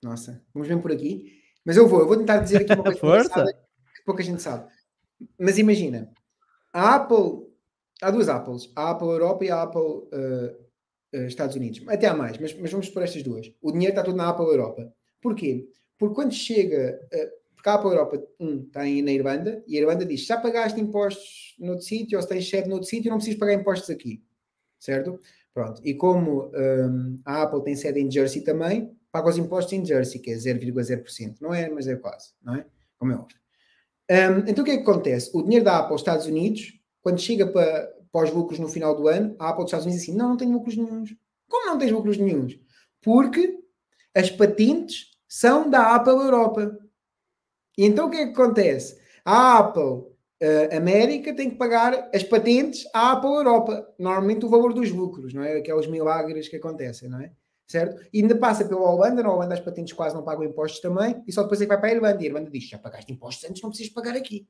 nossa, 0.02 0.42
vamos 0.54 0.68
ver 0.68 0.82
por 0.82 0.92
aqui. 0.92 1.40
Mas 1.66 1.76
eu 1.76 1.88
vou, 1.88 2.00
eu 2.00 2.08
vou 2.08 2.18
tentar 2.18 2.38
dizer 2.38 2.62
aqui 2.62 2.74
uma 2.74 2.84
coisa 2.96 3.46
que 3.96 4.04
pouca 4.06 4.24
gente 4.24 4.42
sabe. 4.42 4.72
Mas 5.38 5.58
imagina, 5.58 6.12
a 6.74 6.96
Apple, 6.96 7.48
há 8.02 8.12
duas 8.12 8.30
Apples, 8.30 8.72
a 8.76 8.92
Apple 8.92 9.08
Europa 9.08 9.46
e 9.46 9.52
a 9.52 9.64
Apple 9.64 9.82
uh, 9.82 11.26
Estados 11.28 11.56
Unidos. 11.56 11.82
Até 11.88 12.08
há 12.08 12.16
mais, 12.16 12.38
mas, 12.38 12.54
mas, 12.58 12.72
vamos 12.72 12.90
por 12.90 13.04
estas 13.04 13.24
duas. 13.24 13.52
O 13.62 13.72
dinheiro 13.72 13.92
está 13.92 14.04
todo 14.04 14.16
na 14.16 14.30
Apple 14.30 14.46
Europa. 14.46 14.94
Porquê? 15.22 15.68
Porque 15.98 16.16
quando 16.16 16.34
chega, 16.34 17.00
uh, 17.14 17.56
porque 17.56 17.70
a 17.70 17.74
Apple 17.74 17.90
Europa, 17.90 18.24
um, 18.40 18.64
está 18.64 18.82
aí 18.82 19.02
na 19.02 19.12
Irlanda, 19.12 19.64
e 19.68 19.78
a 19.78 19.82
Irlanda 19.82 20.06
diz, 20.06 20.26
já 20.26 20.38
pagaste 20.38 20.80
impostos 20.80 21.56
noutro 21.60 21.84
sítio, 21.84 22.18
ou 22.18 22.22
se 22.22 22.30
tens 22.30 22.50
sede 22.50 22.70
noutro 22.70 22.88
sítio, 22.88 23.10
não 23.10 23.18
precisas 23.18 23.40
pagar 23.40 23.54
impostos 23.54 23.90
aqui 23.90 24.24
certo? 24.80 25.20
Pronto. 25.54 25.82
E 25.84 25.94
como 25.94 26.52
um, 26.56 27.22
a 27.26 27.44
Apple 27.44 27.64
tem 27.64 27.76
sede 27.76 28.00
em 28.00 28.10
Jersey 28.10 28.42
também, 28.42 28.96
paga 29.12 29.30
os 29.30 29.38
impostos 29.38 29.74
em 29.74 29.86
Jersey, 29.86 30.22
que 30.22 30.32
é 30.32 30.36
0,0%. 30.36 31.36
Não 31.42 31.54
é, 31.54 31.70
mas 31.70 31.88
é 31.88 31.96
quase, 31.96 32.34
não 32.42 32.56
é? 32.56 32.66
Como 32.98 33.12
é 33.12 33.16
óbvio. 33.16 33.38
Um, 34.10 34.40
então 34.48 34.64
o 34.64 34.66
que 34.66 34.72
é 34.72 34.78
que 34.78 34.84
acontece? 34.84 35.30
O 35.34 35.44
dinheiro 35.44 35.64
da 35.64 35.78
Apple 35.78 35.92
aos 35.92 36.02
Estados 36.02 36.26
Unidos, 36.26 36.74
quando 37.02 37.20
chega 37.20 37.46
para, 37.46 37.94
para 38.12 38.26
os 38.26 38.34
lucros 38.34 38.58
no 38.60 38.68
final 38.68 38.96
do 38.96 39.08
ano, 39.08 39.36
a 39.38 39.50
Apple 39.50 39.64
dos 39.64 39.70
Estados 39.70 39.86
Unidos 39.86 40.02
diz 40.02 40.10
assim: 40.10 40.18
não, 40.18 40.30
não 40.30 40.38
tenho 40.38 40.52
lucros 40.52 40.76
nenhums. 40.76 41.16
Como 41.48 41.68
não 41.68 41.78
tens 41.78 41.92
lucros 41.92 42.18
nenhums? 42.18 42.60
Porque 43.02 43.60
as 44.16 44.30
patentes 44.30 45.12
são 45.28 45.70
da 45.70 45.96
Apple 45.96 46.14
Europa. 46.14 46.78
E 47.78 47.86
então 47.86 48.08
o 48.08 48.10
que 48.10 48.18
é 48.18 48.26
que 48.26 48.34
acontece? 48.34 49.00
A 49.24 49.60
Apple 49.60 49.82
uh, 49.82 50.76
América 50.76 51.36
tem 51.36 51.50
que 51.50 51.56
pagar 51.56 52.10
as 52.14 52.24
patentes 52.24 52.86
à 52.94 53.12
Apple 53.12 53.30
Europa. 53.30 53.88
Normalmente 53.98 54.46
o 54.46 54.50
valor 54.50 54.74
dos 54.74 54.92
lucros, 54.92 55.34
não 55.34 55.44
é? 55.44 55.58
Aqueles 55.58 55.88
milagres 55.88 56.48
que 56.48 56.56
acontecem, 56.56 57.10
não 57.10 57.22
é? 57.22 57.32
Certo? 57.70 58.04
E 58.12 58.22
ainda 58.22 58.36
passa 58.36 58.66
pela 58.66 58.82
Holanda, 58.82 59.22
na 59.22 59.32
Holanda 59.32 59.54
as 59.54 59.60
patentes 59.60 59.94
quase 59.94 60.16
não 60.16 60.24
pagam 60.24 60.44
impostos 60.44 60.82
também, 60.82 61.24
e 61.28 61.32
só 61.32 61.44
depois 61.44 61.62
é 61.62 61.66
que 61.66 61.70
vai 61.70 61.80
para 61.80 61.90
a 61.90 61.94
Irlanda. 61.94 62.24
E 62.24 62.26
a 62.26 62.30
Irlanda 62.30 62.50
diz: 62.50 62.68
já 62.68 62.80
pagaste 62.80 63.14
impostos 63.14 63.48
antes, 63.48 63.62
não 63.62 63.70
precisas 63.70 63.94
pagar 63.94 64.16
aqui. 64.16 64.48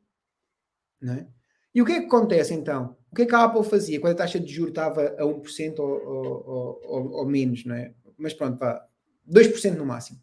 Não 1.01 1.13
é? 1.13 1.28
E 1.76 1.82
o 1.82 1.86
que 1.86 1.91
é 1.91 1.99
que 1.99 2.05
acontece 2.05 2.53
então? 2.53 2.95
O 3.11 3.15
que 3.15 3.24
é 3.24 3.26
que 3.26 3.36
a 3.36 3.43
Apple 3.43 3.63
fazia 3.63 3.99
quando 3.99 4.13
a 4.13 4.15
taxa 4.15 4.39
de 4.39 4.51
juros 4.51 4.72
estava 4.72 5.05
a 5.17 5.24
1% 5.24 5.80
ou, 5.80 5.86
ou, 5.86 6.82
ou, 6.84 7.11
ou 7.11 7.26
menos, 7.26 7.65
não 7.65 7.76
é? 7.76 7.93
Mas 8.17 8.34
pronto, 8.34 8.57
pá, 8.57 8.88
2% 9.30 9.76
no 9.76 9.86
máximo. 9.86 10.20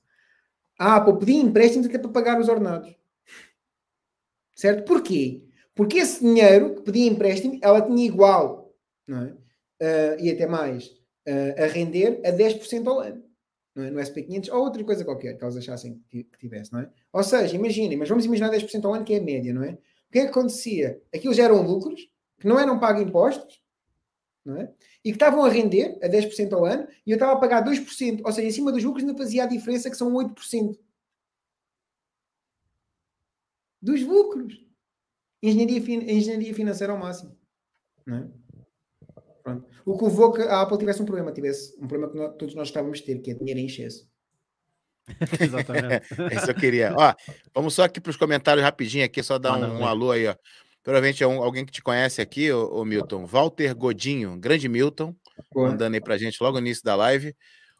A 0.78 0.96
Apple 0.96 1.18
pedia 1.18 1.40
empréstimos 1.40 1.86
até 1.86 1.98
para 1.98 2.10
pagar 2.10 2.40
os 2.40 2.48
ordenados. 2.48 2.96
Certo? 4.54 4.86
Porquê? 4.86 5.44
Porque 5.74 5.98
esse 5.98 6.20
dinheiro 6.20 6.76
que 6.76 6.82
pedia 6.82 7.10
empréstimo, 7.10 7.58
ela 7.62 7.82
tinha 7.82 8.06
igual, 8.06 8.74
não 9.06 9.18
é? 9.18 9.36
Uh, 9.82 10.20
e 10.20 10.30
até 10.30 10.46
mais, 10.46 10.90
uh, 11.26 11.62
a 11.62 11.66
render 11.66 12.20
a 12.24 12.30
10% 12.30 12.86
ao 12.86 13.00
ano. 13.00 13.24
Não 13.74 13.84
é? 13.84 13.90
No 13.90 14.00
SP500 14.00 14.52
ou 14.52 14.60
outra 14.60 14.82
coisa 14.82 15.04
qualquer 15.04 15.36
que 15.36 15.44
eles 15.44 15.56
achassem 15.56 16.02
que 16.10 16.24
tivesse, 16.38 16.72
não 16.72 16.80
é? 16.80 16.90
Ou 17.12 17.22
seja, 17.22 17.54
imaginem, 17.54 17.96
mas 17.98 18.08
vamos 18.08 18.24
imaginar 18.24 18.50
10% 18.50 18.84
ao 18.84 18.94
ano 18.94 19.04
que 19.04 19.14
é 19.14 19.18
a 19.18 19.22
média, 19.22 19.52
não 19.52 19.62
é? 19.62 19.72
O 19.72 20.12
que 20.12 20.18
é 20.20 20.22
que 20.22 20.28
acontecia? 20.28 21.02
Aquilo 21.14 21.34
já 21.34 21.44
eram 21.44 21.62
lucros 21.62 22.08
que 22.38 22.46
não 22.46 22.58
eram 22.58 22.78
pagos 22.78 23.02
impostos, 23.02 23.60
não 24.44 24.56
é? 24.56 24.72
E 25.04 25.10
que 25.10 25.16
estavam 25.16 25.44
a 25.44 25.48
render 25.48 25.98
a 26.02 26.08
10% 26.08 26.52
ao 26.52 26.64
ano 26.64 26.88
e 27.04 27.10
eu 27.10 27.16
estava 27.16 27.32
a 27.32 27.36
pagar 27.36 27.64
2%, 27.64 28.22
ou 28.24 28.32
seja, 28.32 28.48
em 28.48 28.50
cima 28.50 28.72
dos 28.72 28.82
lucros 28.82 29.04
ainda 29.04 29.18
fazia 29.18 29.44
a 29.44 29.46
diferença 29.46 29.90
que 29.90 29.96
são 29.96 30.12
8%. 30.12 30.78
Dos 33.82 34.02
lucros. 34.02 34.64
Engenharia, 35.42 35.78
engenharia 36.12 36.54
financeira 36.54 36.92
ao 36.92 36.98
máximo. 36.98 37.36
Não 38.06 38.16
é? 38.16 38.45
Pronto. 39.46 39.64
O 39.84 39.96
que 39.96 40.04
levou 40.04 40.32
que 40.32 40.42
a 40.42 40.62
Apple 40.62 40.76
tivesse 40.76 41.00
um 41.00 41.04
problema, 41.04 41.30
tivesse 41.30 41.72
um 41.78 41.86
problema 41.86 42.10
que 42.10 42.18
nós, 42.18 42.34
todos 42.36 42.54
nós 42.56 42.66
estávamos 42.66 42.98
a 42.98 43.04
ter, 43.04 43.20
que 43.20 43.30
é 43.30 43.34
dinheiro 43.34 43.60
em 43.60 43.66
excesso. 43.66 44.04
Exatamente. 45.40 46.04
Isso 46.34 46.50
eu 46.50 46.54
queria. 46.56 46.92
Ó, 46.96 47.14
vamos 47.54 47.74
só 47.74 47.84
aqui 47.84 48.00
para 48.00 48.10
os 48.10 48.16
comentários 48.16 48.64
rapidinho 48.64 49.04
aqui, 49.04 49.22
só 49.22 49.38
dar 49.38 49.56
um, 49.56 49.82
um, 49.82 49.86
alô 49.86 50.10
aí, 50.10 50.26
ó. 50.26 50.34
Provavelmente 50.82 51.22
é 51.22 51.28
um, 51.28 51.40
alguém 51.44 51.64
que 51.64 51.70
te 51.70 51.80
conhece 51.80 52.20
aqui, 52.20 52.50
o, 52.50 52.84
Milton. 52.84 53.24
Walter 53.24 53.72
Godinho, 53.72 54.36
grande 54.36 54.68
Milton, 54.68 55.14
Boa. 55.52 55.68
mandando 55.68 55.94
aí 55.94 56.00
pra 56.00 56.18
gente 56.18 56.42
logo 56.42 56.60
no 56.60 56.66
início 56.66 56.82
da 56.82 56.96
live. 56.96 57.32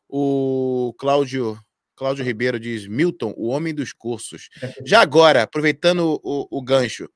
O 0.09 0.95
Cláudio 0.97 1.59
Cláudio 1.97 2.25
Ribeiro 2.25 2.61
diz: 2.61 2.87
Milton, 2.87 3.35
o 3.37 3.49
homem 3.49 3.75
dos 3.75 3.93
cursos. 3.93 4.49
Já 4.85 5.01
agora, 5.01 5.43
aproveitando 5.43 6.21
o, 6.23 6.47
o 6.49 6.63
gancho, 6.63 7.09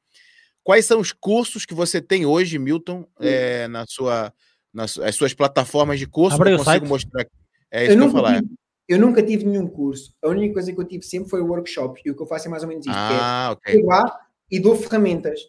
Quais 0.62 0.84
são 0.84 1.00
os 1.00 1.12
cursos 1.12 1.64
que 1.64 1.74
você 1.74 2.00
tem 2.00 2.26
hoje, 2.26 2.58
Milton, 2.58 3.06
é, 3.18 3.66
na 3.68 3.84
sua, 3.86 4.32
nas 4.72 4.98
as 4.98 5.14
suas 5.14 5.32
plataformas 5.32 5.98
de 5.98 6.06
curso? 6.06 6.36
Abre 6.36 6.52
eu 6.52 6.58
consigo 6.58 6.70
site. 6.70 6.88
mostrar 6.88 7.22
aqui. 7.22 7.30
É 7.70 7.84
isso 7.84 7.92
eu 7.92 7.98
que 7.98 8.04
eu 8.04 8.10
falar. 8.10 8.40
Tive, 8.40 8.54
eu 8.88 8.98
nunca 8.98 9.22
tive 9.22 9.44
nenhum 9.44 9.68
curso. 9.68 10.14
A 10.22 10.28
única 10.28 10.54
coisa 10.54 10.72
que 10.72 10.80
eu 10.80 10.84
tive 10.84 11.04
sempre 11.04 11.30
foi 11.30 11.40
o 11.40 11.46
workshop. 11.46 12.00
E 12.04 12.10
o 12.10 12.16
que 12.16 12.22
eu 12.22 12.26
faço 12.26 12.48
é 12.48 12.50
mais 12.50 12.62
ou 12.62 12.68
menos 12.68 12.84
isto. 12.84 12.96
Ah, 12.96 13.56
é 13.66 13.72
ok. 13.72 13.82
lá 13.84 14.20
e 14.50 14.58
dou 14.58 14.74
ferramentas. 14.76 15.40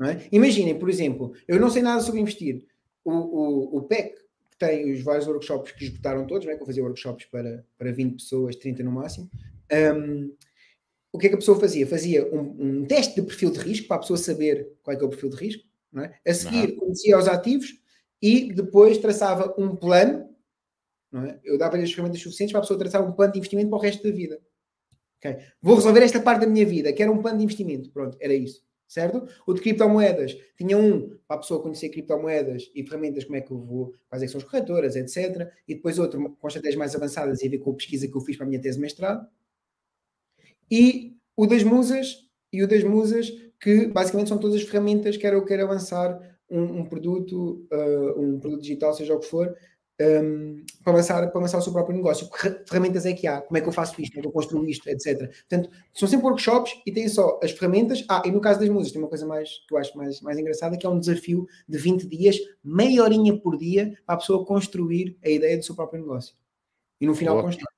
É? 0.00 0.28
Imaginem, 0.30 0.78
por 0.78 0.88
exemplo, 0.88 1.34
eu 1.46 1.60
não 1.60 1.68
sei 1.70 1.82
nada 1.82 2.00
sobre 2.00 2.20
investir. 2.20 2.64
O, 3.04 3.12
o, 3.12 3.78
o 3.78 3.82
PEC, 3.82 4.14
que 4.50 4.56
tem 4.58 4.92
os 4.92 5.02
vários 5.02 5.26
workshops 5.26 5.72
que 5.72 5.84
esgotaram 5.84 6.26
todos, 6.26 6.46
não 6.46 6.52
é? 6.52 6.56
que 6.56 6.62
eu 6.62 6.66
fazia 6.66 6.82
workshops 6.82 7.26
para, 7.26 7.64
para 7.76 7.92
20 7.92 8.14
pessoas, 8.14 8.56
30 8.56 8.82
no 8.82 8.92
máximo. 8.92 9.28
Um, 9.70 10.32
o 11.12 11.18
que 11.18 11.26
é 11.26 11.28
que 11.30 11.34
a 11.34 11.38
pessoa 11.38 11.58
fazia? 11.58 11.86
Fazia 11.86 12.26
um, 12.34 12.80
um, 12.80 12.84
teste 12.84 13.14
de 13.14 13.22
perfil 13.22 13.50
de 13.50 13.58
risco 13.58 13.88
para 13.88 13.96
a 13.96 14.00
pessoa 14.00 14.18
saber 14.18 14.76
qual 14.82 14.96
é, 14.96 15.00
é 15.00 15.04
o 15.04 15.08
perfil 15.08 15.30
de 15.30 15.36
risco. 15.36 15.64
É? 15.96 16.30
A 16.30 16.34
seguir, 16.34 16.76
conhecia 16.76 17.18
os 17.18 17.26
ativos 17.26 17.74
e 18.20 18.52
depois 18.52 18.98
traçava 18.98 19.54
um 19.58 19.74
plano. 19.74 20.28
É? 21.14 21.38
Eu 21.42 21.56
dava-lhe 21.56 21.84
as 21.84 21.90
ferramentas 21.90 22.20
suficientes 22.20 22.52
para 22.52 22.58
a 22.58 22.62
pessoa 22.62 22.78
traçar 22.78 23.02
um 23.02 23.12
plano 23.12 23.32
de 23.32 23.38
investimento 23.38 23.70
para 23.70 23.78
o 23.78 23.82
resto 23.82 24.02
da 24.02 24.14
vida. 24.14 24.38
Okay? 25.18 25.38
Vou 25.62 25.76
resolver 25.76 26.02
esta 26.02 26.20
parte 26.20 26.40
da 26.40 26.46
minha 26.46 26.66
vida, 26.66 26.92
que 26.92 27.02
era 27.02 27.10
um 27.10 27.22
plano 27.22 27.38
de 27.38 27.44
investimento. 27.44 27.90
Pronto, 27.90 28.16
era 28.20 28.34
isso. 28.34 28.62
Certo? 28.86 29.28
O 29.46 29.52
de 29.52 29.60
criptomoedas. 29.60 30.34
Tinha 30.56 30.76
um 30.76 31.10
para 31.26 31.36
a 31.36 31.40
pessoa 31.40 31.62
conhecer 31.62 31.90
criptomoedas 31.90 32.70
e 32.74 32.82
ferramentas, 32.82 33.24
como 33.24 33.36
é 33.36 33.40
que 33.42 33.50
eu 33.50 33.58
vou, 33.58 33.92
quais 34.08 34.22
é 34.22 34.28
são 34.28 34.38
as 34.38 34.44
corretoras, 34.44 34.96
etc. 34.96 35.50
E 35.66 35.74
depois 35.74 35.98
outro 35.98 36.36
com 36.36 36.48
estratégias 36.48 36.78
mais 36.78 36.94
avançadas 36.94 37.42
e 37.42 37.46
a 37.46 37.50
ver 37.50 37.58
com 37.58 37.70
a 37.70 37.74
pesquisa 37.74 38.08
que 38.08 38.16
eu 38.16 38.20
fiz 38.20 38.36
para 38.36 38.46
a 38.46 38.48
minha 38.48 38.60
tese 38.60 38.76
de 38.76 38.82
mestrado. 38.82 39.26
E 40.70 41.16
o 41.36 41.46
das 41.46 41.62
musas, 41.62 42.16
e 42.52 42.62
o 42.62 42.68
das 42.68 42.82
musas 42.82 43.30
que 43.60 43.86
basicamente 43.86 44.28
são 44.28 44.38
todas 44.38 44.56
as 44.56 44.62
ferramentas 44.62 45.16
que 45.16 45.26
eu 45.26 45.44
quero 45.44 45.64
avançar 45.64 46.18
um, 46.50 46.80
um 46.80 46.84
produto, 46.84 47.66
uh, 47.72 48.20
um 48.20 48.38
produto 48.38 48.62
digital, 48.62 48.94
seja 48.94 49.14
o 49.14 49.20
que 49.20 49.26
for, 49.26 49.54
um, 50.00 50.64
para, 50.84 50.92
lançar, 50.92 51.30
para 51.30 51.40
lançar 51.40 51.58
o 51.58 51.62
seu 51.62 51.72
próprio 51.72 51.96
negócio. 51.96 52.28
Que 52.30 52.62
ferramentas 52.66 53.04
é 53.04 53.12
que 53.12 53.26
há? 53.26 53.40
Como 53.40 53.58
é 53.58 53.60
que 53.60 53.68
eu 53.68 53.72
faço 53.72 54.00
isto? 54.00 54.12
Como 54.12 54.20
é 54.20 54.22
que 54.22 54.28
eu 54.28 54.32
construo 54.32 54.64
isto? 54.66 54.88
Etc. 54.88 55.18
Portanto, 55.18 55.70
são 55.92 56.08
sempre 56.08 56.26
workshops 56.26 56.72
e 56.86 56.92
têm 56.92 57.08
só 57.08 57.38
as 57.42 57.50
ferramentas. 57.50 58.04
Ah, 58.08 58.22
e 58.24 58.30
no 58.30 58.40
caso 58.40 58.60
das 58.60 58.68
músicas, 58.68 58.92
tem 58.92 59.02
uma 59.02 59.08
coisa 59.08 59.26
mais 59.26 59.50
que 59.66 59.74
eu 59.74 59.78
acho 59.78 59.96
mais, 59.96 60.20
mais 60.20 60.38
engraçada, 60.38 60.76
que 60.76 60.86
é 60.86 60.88
um 60.88 61.00
desafio 61.00 61.46
de 61.68 61.78
20 61.78 62.06
dias, 62.06 62.36
meia 62.62 63.02
horinha 63.02 63.36
por 63.36 63.56
dia, 63.56 63.98
para 64.06 64.14
a 64.14 64.18
pessoa 64.18 64.44
construir 64.44 65.18
a 65.24 65.28
ideia 65.28 65.56
do 65.56 65.64
seu 65.64 65.74
próprio 65.74 66.00
negócio. 66.00 66.34
E 67.00 67.06
no 67.06 67.14
final 67.14 67.42
construir. 67.42 67.77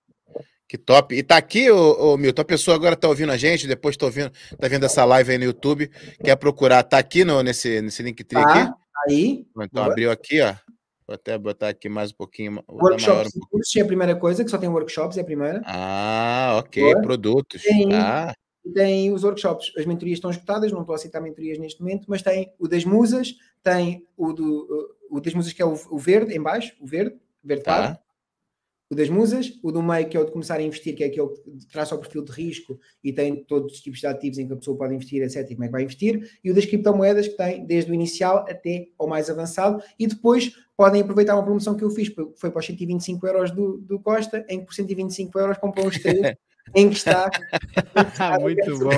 Que 0.71 0.79
top. 0.79 1.17
E 1.17 1.21
tá 1.21 1.37
aqui, 1.37 1.69
ô, 1.69 2.13
ô 2.13 2.17
Milton, 2.17 2.43
a 2.43 2.45
pessoa 2.45 2.77
agora 2.77 2.95
tá 2.95 3.09
ouvindo 3.09 3.33
a 3.33 3.37
gente, 3.37 3.67
depois 3.67 3.97
tá 3.97 4.07
ouvindo, 4.07 4.31
tá 4.57 4.69
vendo 4.69 4.87
essa 4.87 5.05
live 5.05 5.33
aí 5.33 5.37
no 5.37 5.43
YouTube, 5.43 5.91
quer 6.23 6.37
procurar, 6.37 6.85
tá 6.85 6.97
aqui 6.97 7.25
no, 7.25 7.43
nesse, 7.43 7.83
nesse 7.83 8.05
link 8.05 8.23
tá, 8.23 8.41
aqui. 8.41 8.73
Aí. 9.05 9.47
Então 9.51 9.83
Boa. 9.83 9.87
abriu 9.87 10.13
aqui, 10.13 10.41
ó. 10.41 10.55
Vou 11.09 11.17
até 11.17 11.37
botar 11.37 11.71
aqui 11.71 11.89
mais 11.89 12.13
um 12.13 12.15
pouquinho. 12.15 12.63
Workshops 12.69 13.35
um 13.35 13.41
cursos 13.51 13.75
é 13.75 13.81
a 13.81 13.85
primeira 13.85 14.15
coisa, 14.15 14.45
que 14.45 14.51
só 14.51 14.59
tem 14.59 14.69
workshops, 14.69 15.19
é 15.19 15.23
a 15.23 15.25
primeira. 15.25 15.61
Ah, 15.67 16.61
ok. 16.61 16.85
Boa. 16.85 17.03
Produtos. 17.03 17.63
Tem, 17.63 17.93
ah. 17.93 18.33
tem 18.73 19.13
os 19.13 19.25
workshops. 19.25 19.73
As 19.77 19.85
mentorias 19.85 20.19
estão 20.19 20.31
esgotadas, 20.31 20.71
não 20.71 20.83
estou 20.83 20.93
a 20.93 20.97
aceitar 20.97 21.21
mentorias 21.21 21.59
neste 21.59 21.83
momento, 21.83 22.05
mas 22.07 22.23
tem 22.23 22.55
o 22.61 22.69
das 22.69 22.85
musas, 22.85 23.35
tem 23.61 24.07
o, 24.17 24.33
do, 24.33 24.95
o 25.11 25.21
das 25.21 25.35
musas 25.35 25.53
que 25.53 25.61
é 25.61 25.67
o, 25.67 25.75
o 25.91 25.99
verde, 25.99 26.33
em 26.33 26.41
baixo, 26.41 26.77
o 26.81 26.87
verde, 26.87 27.17
verde 27.43 27.65
tá. 27.65 27.77
claro 27.77 27.99
o 28.91 28.95
das 28.95 29.09
musas, 29.09 29.53
o 29.63 29.71
do 29.71 29.81
meio, 29.81 30.09
que 30.09 30.17
é 30.17 30.21
o 30.21 30.25
de 30.25 30.33
começar 30.33 30.57
a 30.57 30.63
investir, 30.63 30.97
que 30.97 31.05
é 31.05 31.07
aquele 31.07 31.29
que 31.29 31.67
traça 31.71 31.95
o 31.95 31.99
perfil 31.99 32.25
de 32.25 32.33
risco 32.33 32.79
e 33.05 33.13
tem 33.13 33.45
todos 33.45 33.75
os 33.75 33.81
tipos 33.81 34.01
de 34.01 34.07
ativos 34.09 34.39
em 34.39 34.49
que 34.49 34.53
a 34.53 34.57
pessoa 34.57 34.77
pode 34.77 34.95
investir, 34.95 35.23
etc. 35.23 35.49
E 35.49 35.55
como 35.55 35.65
é 35.65 35.69
que 35.69 35.73
vai 35.73 35.83
investir, 35.83 36.29
e 36.43 36.51
o 36.51 36.55
das 36.55 36.67
criptomoedas, 36.67 37.29
que 37.29 37.37
tem 37.37 37.65
desde 37.65 37.91
o 37.93 37.95
inicial 37.95 38.45
até 38.49 38.89
ao 38.99 39.07
mais 39.07 39.31
avançado, 39.31 39.81
e 39.97 40.09
depois 40.09 40.53
podem 40.77 41.03
aproveitar 41.03 41.37
uma 41.37 41.45
promoção 41.45 41.77
que 41.77 41.85
eu 41.85 41.91
fiz, 41.91 42.13
foi 42.37 42.51
para 42.51 42.59
os 42.59 42.67
125 42.67 43.27
euros 43.27 43.51
do, 43.53 43.79
do 43.79 44.01
Costa, 44.01 44.45
em 44.49 44.59
que 44.59 44.67
por 44.67 44.75
125 44.75 45.39
euros 45.39 45.59
comprou 45.59 45.87
os 45.87 45.99
três 45.99 46.35
em 46.75 46.89
que 46.91 46.97
está. 46.97 47.31
Muito 48.41 48.79
bom. 48.79 48.91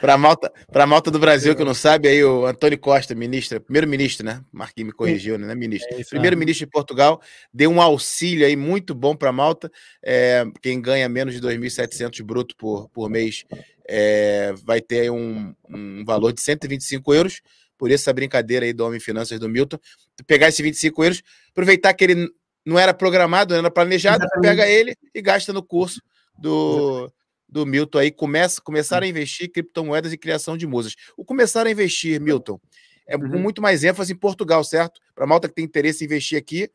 Para 0.00 0.14
a 0.14 0.18
malta, 0.18 0.52
a 0.72 0.86
malta 0.86 1.10
do 1.10 1.18
Brasil 1.18 1.54
que 1.56 1.64
não 1.64 1.74
sabe, 1.74 2.08
aí 2.08 2.22
o 2.22 2.46
Antônio 2.46 2.78
Costa, 2.78 3.14
ministro, 3.14 3.60
primeiro-ministro, 3.60 4.24
né? 4.24 4.42
Marquinhos 4.52 4.88
me 4.88 4.92
corrigiu, 4.92 5.38
né? 5.38 5.54
Ministro. 5.54 5.88
É 5.98 6.04
primeiro-ministro 6.04 6.66
de 6.66 6.70
Portugal, 6.70 7.20
deu 7.52 7.70
um 7.70 7.80
auxílio 7.80 8.46
aí 8.46 8.56
muito 8.56 8.94
bom 8.94 9.16
para 9.16 9.30
a 9.30 9.32
malta. 9.32 9.70
É, 10.02 10.44
quem 10.60 10.80
ganha 10.80 11.08
menos 11.08 11.34
de 11.34 11.40
2.700 11.40 12.22
bruto 12.22 12.54
por, 12.56 12.88
por 12.90 13.10
mês 13.10 13.44
é, 13.88 14.54
vai 14.64 14.80
ter 14.80 15.10
um, 15.10 15.54
um 15.68 16.04
valor 16.04 16.32
de 16.32 16.40
125 16.40 17.14
euros 17.14 17.40
por 17.76 17.90
essa 17.90 18.12
brincadeira 18.12 18.64
aí 18.64 18.72
do 18.72 18.86
Homem 18.86 19.00
Finanças 19.00 19.40
do 19.40 19.48
Milton. 19.48 19.78
Pegar 20.26 20.48
esses 20.48 20.60
25 20.60 21.02
euros, 21.02 21.22
aproveitar 21.50 21.92
que 21.94 22.04
ele 22.04 22.28
não 22.64 22.78
era 22.78 22.94
programado, 22.94 23.54
não 23.54 23.58
era 23.58 23.70
planejado, 23.72 24.22
Exatamente. 24.22 24.48
pega 24.48 24.68
ele 24.68 24.94
e 25.12 25.20
gasta 25.20 25.52
no 25.52 25.64
curso 25.64 26.00
do, 26.38 27.12
do 27.48 27.66
Milton 27.66 27.98
aí. 27.98 28.10
Começa, 28.10 28.60
começar 28.60 29.02
a 29.02 29.06
investir 29.06 29.46
em 29.46 29.50
criptomoedas 29.50 30.12
e 30.12 30.18
criação 30.18 30.56
de 30.56 30.66
musas. 30.66 30.94
O 31.16 31.24
começar 31.24 31.66
a 31.66 31.70
investir, 31.70 32.20
Milton, 32.20 32.60
é 33.06 33.16
uhum. 33.16 33.30
com 33.30 33.38
muito 33.38 33.60
mais 33.60 33.84
ênfase 33.84 34.12
em 34.12 34.16
Portugal, 34.16 34.62
certo? 34.64 35.00
Para 35.14 35.26
malta 35.26 35.48
que 35.48 35.54
tem 35.54 35.64
interesse 35.64 36.04
em 36.04 36.06
investir 36.06 36.38
aqui, 36.38 36.70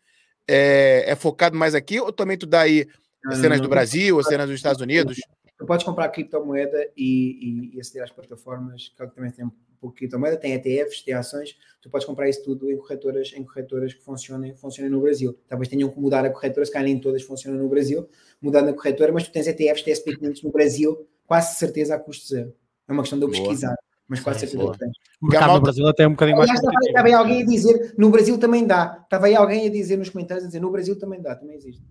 é, 0.47 1.05
é, 1.08 1.16
focado 1.16 1.58
mais 1.58 1.76
aqui 1.76 1.99
ou 1.99 2.12
também 2.12 2.38
tu 2.38 2.45
dá 2.45 2.62
aí 2.62 2.88
cenas 3.36 3.60
do 3.60 3.68
Brasil 3.68 4.16
ou 4.16 4.24
cenas 4.24 4.47
dos 4.47 4.55
Estados 4.55 4.82
Unidos? 4.82 5.18
Tu 5.58 5.66
podes 5.66 5.86
comprar 5.86 6.10
criptomoeda 6.10 6.89
e, 6.95 7.72
e, 7.74 7.76
e 7.76 7.82
aceder 7.82 8.03
às 8.03 8.12
plataformas 8.12 8.89
que 8.89 9.16
também 9.16 9.32
tem 9.32 9.51
por 9.80 9.93
criptomoeda, 9.93 10.38
tem 10.38 10.53
ETFs, 10.53 11.01
tem 11.01 11.14
ações, 11.14 11.55
tu 11.82 11.89
podes 11.89 12.05
comprar 12.05 12.28
isso 12.28 12.43
tudo 12.43 12.72
em 12.72 12.78
corretoras, 12.78 13.32
em 13.36 13.43
corretoras 13.43 13.93
que 13.93 14.01
funcionem, 14.01 14.55
funcionem 14.55 14.91
no 14.91 15.01
Brasil. 15.01 15.38
Talvez 15.47 15.68
tenham 15.68 15.89
que 15.89 15.99
mudar 15.99 16.26
a 16.26 16.30
corretora, 16.30 16.66
se 16.66 16.72
calhar 16.72 16.88
nem 16.88 16.99
todas 16.99 17.24
funcionam 17.24 17.60
no 17.60 17.70
Brasil, 17.70 18.08
mudar 18.42 18.62
na 18.62 18.74
corretora, 18.74 19.12
mas 19.12 19.24
tu 19.24 19.32
tens 19.32 19.48
ETFs, 19.48 19.84
TSP500 19.84 20.44
no 20.44 20.52
Brasil, 20.52 21.08
quase 21.26 21.56
certeza 21.56 21.96
a 21.96 22.00
custo 22.00 22.28
zero. 22.28 22.54
É 22.88 22.94
uma 22.94 23.04
questão 23.04 23.20
de 23.20 23.26
eu 23.26 23.30
pesquisar. 23.30 23.76
Mas 24.08 24.22
quase 24.22 24.40
certeza 24.40 24.64
boa. 24.64 24.74
que 24.74 24.80
tens. 24.80 24.94
O 25.22 25.28
mercado 25.28 25.54
no 25.54 25.62
Brasil 25.62 25.88
até 25.88 26.04
é 26.04 26.08
um 26.08 26.12
bocadinho 26.12 26.38
mais. 26.38 26.50
Estava 26.50 27.08
aí 27.08 27.14
alguém 27.14 27.42
a 27.42 27.46
dizer, 27.46 27.94
no 27.98 28.10
Brasil 28.10 28.38
também 28.40 28.66
dá. 28.66 29.00
Estava 29.04 29.26
aí 29.26 29.36
alguém 29.36 29.68
a 29.68 29.70
dizer 29.70 29.98
nos 29.98 30.10
comentários, 30.10 30.46
a 30.46 30.48
dizer, 30.48 30.62
no 30.62 30.72
Brasil 30.72 30.98
também 30.98 31.22
dá, 31.22 31.36
também 31.36 31.58
existe. 31.58 31.84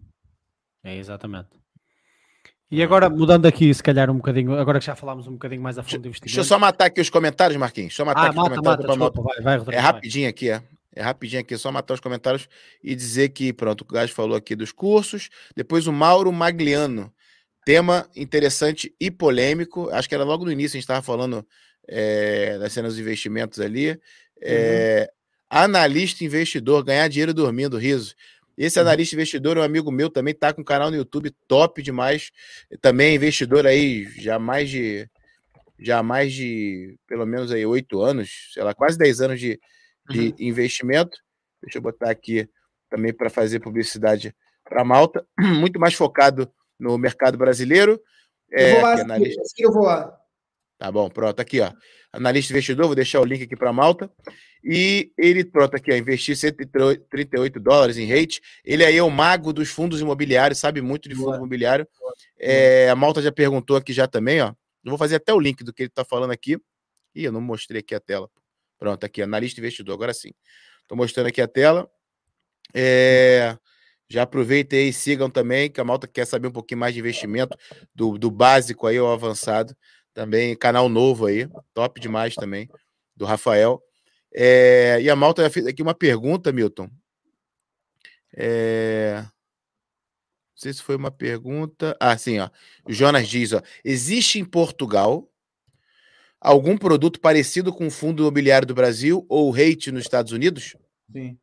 É, 0.82 0.96
exatamente. 0.96 1.50
E 2.70 2.82
agora, 2.82 3.10
mudando 3.10 3.46
aqui, 3.46 3.72
se 3.72 3.82
calhar 3.82 4.10
um 4.10 4.16
bocadinho, 4.16 4.54
agora 4.58 4.78
que 4.78 4.86
já 4.86 4.96
falámos 4.96 5.26
um 5.28 5.32
bocadinho 5.32 5.62
mais 5.62 5.78
a 5.78 5.82
fundo 5.82 6.02
do 6.02 6.08
investimento. 6.08 6.34
Deixa 6.34 6.40
eu 6.40 6.44
só 6.44 6.58
matar 6.58 6.86
aqui 6.86 7.00
os 7.00 7.10
comentários, 7.10 7.56
Marquinhos. 7.56 7.94
Só 7.94 8.04
matar 8.04 8.22
ah, 8.22 8.26
aqui 8.28 8.36
mata, 8.36 8.50
os 8.50 8.56
comentários. 8.56 8.96
Mata, 8.96 9.12
desculpa, 9.12 9.42
vai, 9.42 9.58
vai, 9.58 9.74
é 9.74 9.78
rapidinho 9.78 10.28
aqui, 10.28 10.50
é. 10.50 10.62
É 10.96 11.02
rapidinho 11.02 11.42
aqui, 11.42 11.58
só 11.58 11.70
matar 11.70 11.92
os 11.92 12.00
comentários 12.00 12.48
e 12.82 12.94
dizer 12.94 13.28
que, 13.28 13.52
pronto, 13.52 13.82
o 13.82 13.84
Gás 13.84 14.10
falou 14.10 14.34
aqui 14.34 14.56
dos 14.56 14.72
cursos. 14.72 15.28
Depois 15.54 15.86
o 15.86 15.92
Mauro 15.92 16.32
Magliano. 16.32 17.12
Tema 17.66 18.08
interessante 18.16 18.94
e 18.98 19.10
polêmico. 19.10 19.90
Acho 19.90 20.08
que 20.08 20.14
era 20.14 20.24
logo 20.24 20.46
no 20.46 20.50
início, 20.50 20.76
a 20.76 20.78
gente 20.78 20.84
estava 20.84 21.02
falando 21.02 21.46
é, 21.86 22.56
das 22.58 22.72
cenas 22.72 22.94
dos 22.94 23.00
investimentos 23.00 23.60
ali. 23.60 24.00
É, 24.40 25.10
uhum. 25.10 25.16
Analista 25.50 26.24
investidor, 26.24 26.82
ganhar 26.82 27.08
dinheiro 27.08 27.34
dormindo, 27.34 27.76
riso. 27.76 28.14
Esse 28.56 28.78
uhum. 28.78 28.86
analista 28.86 29.14
investidor, 29.14 29.58
um 29.58 29.62
amigo 29.62 29.92
meu 29.92 30.08
também, 30.08 30.32
tá 30.32 30.50
com 30.50 30.62
um 30.62 30.64
canal 30.64 30.90
no 30.90 30.96
YouTube 30.96 31.30
top 31.46 31.82
demais. 31.82 32.30
Também 32.80 33.10
é 33.10 33.14
investidor 33.16 33.66
aí, 33.66 34.04
já 34.16 34.38
mais 34.38 34.70
de. 34.70 35.06
Já 35.78 36.02
mais 36.02 36.32
de 36.32 36.96
pelo 37.06 37.26
menos 37.26 37.52
aí 37.52 37.66
oito 37.66 38.00
anos, 38.00 38.50
sei 38.54 38.62
lá, 38.62 38.72
quase 38.72 38.96
dez 38.96 39.20
anos 39.20 39.38
de, 39.38 39.60
de 40.08 40.28
uhum. 40.28 40.34
investimento. 40.38 41.18
Deixa 41.62 41.78
eu 41.78 41.82
botar 41.82 42.10
aqui 42.10 42.48
também 42.90 43.12
para 43.12 43.30
fazer 43.30 43.60
publicidade 43.60 44.34
para 44.64 44.84
Malta. 44.84 45.26
Muito 45.38 45.80
mais 45.80 45.94
focado 45.94 46.50
no 46.78 46.96
mercado 46.98 47.38
brasileiro. 47.38 48.00
É, 48.52 48.70
eu 48.70 48.74
vou 48.74 48.82
lá, 48.82 49.00
analista... 49.00 49.42
eu 49.58 49.72
vou 49.72 49.82
lá. 49.84 50.16
Tá 50.78 50.92
bom, 50.92 51.08
pronto, 51.08 51.40
aqui, 51.40 51.60
ó. 51.60 51.72
Analista 52.12 52.52
investidor, 52.52 52.86
vou 52.86 52.94
deixar 52.94 53.20
o 53.20 53.24
link 53.24 53.42
aqui 53.42 53.56
para 53.56 53.72
Malta. 53.72 54.10
E 54.62 55.12
ele, 55.18 55.44
pronto, 55.44 55.74
aqui, 55.74 55.92
ó, 55.92 55.96
investir 55.96 56.36
138 56.36 57.60
dólares 57.60 57.96
em 57.96 58.06
rate. 58.06 58.40
Ele 58.64 58.84
aí 58.84 58.96
é 58.96 59.02
o 59.02 59.10
mago 59.10 59.52
dos 59.52 59.70
fundos 59.70 60.00
imobiliários, 60.00 60.58
sabe 60.58 60.80
muito 60.80 61.08
de 61.08 61.14
fundo 61.14 61.26
Boa. 61.26 61.36
imobiliário. 61.36 61.86
É, 62.38 62.88
a 62.90 62.96
Malta 62.96 63.22
já 63.22 63.32
perguntou 63.32 63.76
aqui 63.76 63.92
já 63.92 64.06
também, 64.06 64.40
ó. 64.42 64.48
Eu 64.84 64.90
vou 64.90 64.98
fazer 64.98 65.16
até 65.16 65.32
o 65.32 65.40
link 65.40 65.64
do 65.64 65.72
que 65.72 65.82
ele 65.82 65.88
está 65.88 66.04
falando 66.04 66.30
aqui. 66.30 66.58
Ih, 67.14 67.24
eu 67.24 67.32
não 67.32 67.40
mostrei 67.40 67.80
aqui 67.80 67.94
a 67.94 68.00
tela. 68.00 68.30
Pronto, 68.78 69.04
aqui, 69.04 69.22
analista 69.22 69.60
investidor, 69.60 69.94
agora 69.94 70.12
sim. 70.12 70.32
Estou 70.82 70.96
mostrando 70.96 71.26
aqui 71.26 71.40
a 71.40 71.48
tela. 71.48 71.90
É, 72.74 73.56
já 74.08 74.22
aproveitem 74.22 74.88
e 74.88 74.92
sigam 74.92 75.30
também, 75.30 75.70
que 75.70 75.80
a 75.80 75.84
Malta 75.84 76.06
quer 76.06 76.26
saber 76.26 76.48
um 76.48 76.52
pouquinho 76.52 76.80
mais 76.80 76.94
de 76.94 77.00
investimento, 77.00 77.56
do, 77.94 78.18
do 78.18 78.30
básico 78.30 78.86
aí 78.86 78.98
ao 78.98 79.12
avançado. 79.12 79.76
Também 80.14 80.56
canal 80.56 80.88
novo 80.88 81.26
aí, 81.26 81.48
top 81.74 82.00
demais 82.00 82.34
também, 82.34 82.68
do 83.14 83.24
Rafael. 83.24 83.82
É, 84.34 84.98
e 85.00 85.10
a 85.10 85.16
Malta 85.16 85.42
já 85.42 85.50
fez 85.50 85.66
aqui 85.66 85.82
uma 85.82 85.94
pergunta, 85.94 86.52
Milton. 86.52 86.90
É, 88.34 89.22
não 89.22 89.30
sei 90.54 90.72
se 90.72 90.82
foi 90.82 90.96
uma 90.96 91.10
pergunta. 91.10 91.96
Ah, 92.00 92.16
sim, 92.16 92.38
ó. 92.38 92.48
O 92.84 92.92
Jonas 92.92 93.28
diz: 93.28 93.52
ó, 93.52 93.60
existe 93.84 94.38
em 94.38 94.44
Portugal 94.44 95.30
algum 96.46 96.78
produto 96.78 97.20
parecido 97.20 97.72
com 97.72 97.88
o 97.88 97.90
Fundo 97.90 98.22
Imobiliário 98.22 98.68
do 98.68 98.74
Brasil 98.74 99.26
ou 99.28 99.48
o 99.48 99.50
REIT 99.50 99.90
nos 99.90 100.04
Estados 100.04 100.30
Unidos? 100.30 100.76
Sim. 101.12 101.36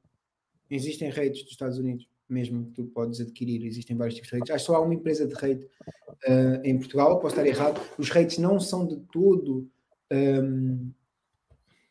Existem 0.72 1.10
REITs 1.10 1.44
dos 1.44 1.52
Estados 1.52 1.78
Unidos, 1.78 2.08
mesmo 2.28 2.68
que 2.68 2.72
tu 2.72 2.86
podes 2.86 3.20
adquirir. 3.20 3.66
Existem 3.66 3.98
vários 3.98 4.16
tipos 4.16 4.30
de 4.30 4.38
REITs. 4.38 4.52
Acho 4.52 4.64
que 4.64 4.66
só 4.66 4.76
há 4.78 4.80
uma 4.80 4.94
empresa 4.94 5.28
de 5.28 5.34
REIT 5.34 5.62
uh, 5.62 6.62
em 6.64 6.78
Portugal, 6.78 7.20
posso 7.20 7.36
estar 7.36 7.46
errado. 7.46 7.82
Os 7.98 8.10
REITs 8.10 8.38
não 8.38 8.62
são 8.62 8.88
de 8.88 8.96
todo. 9.12 9.70
Um, 10.10 10.90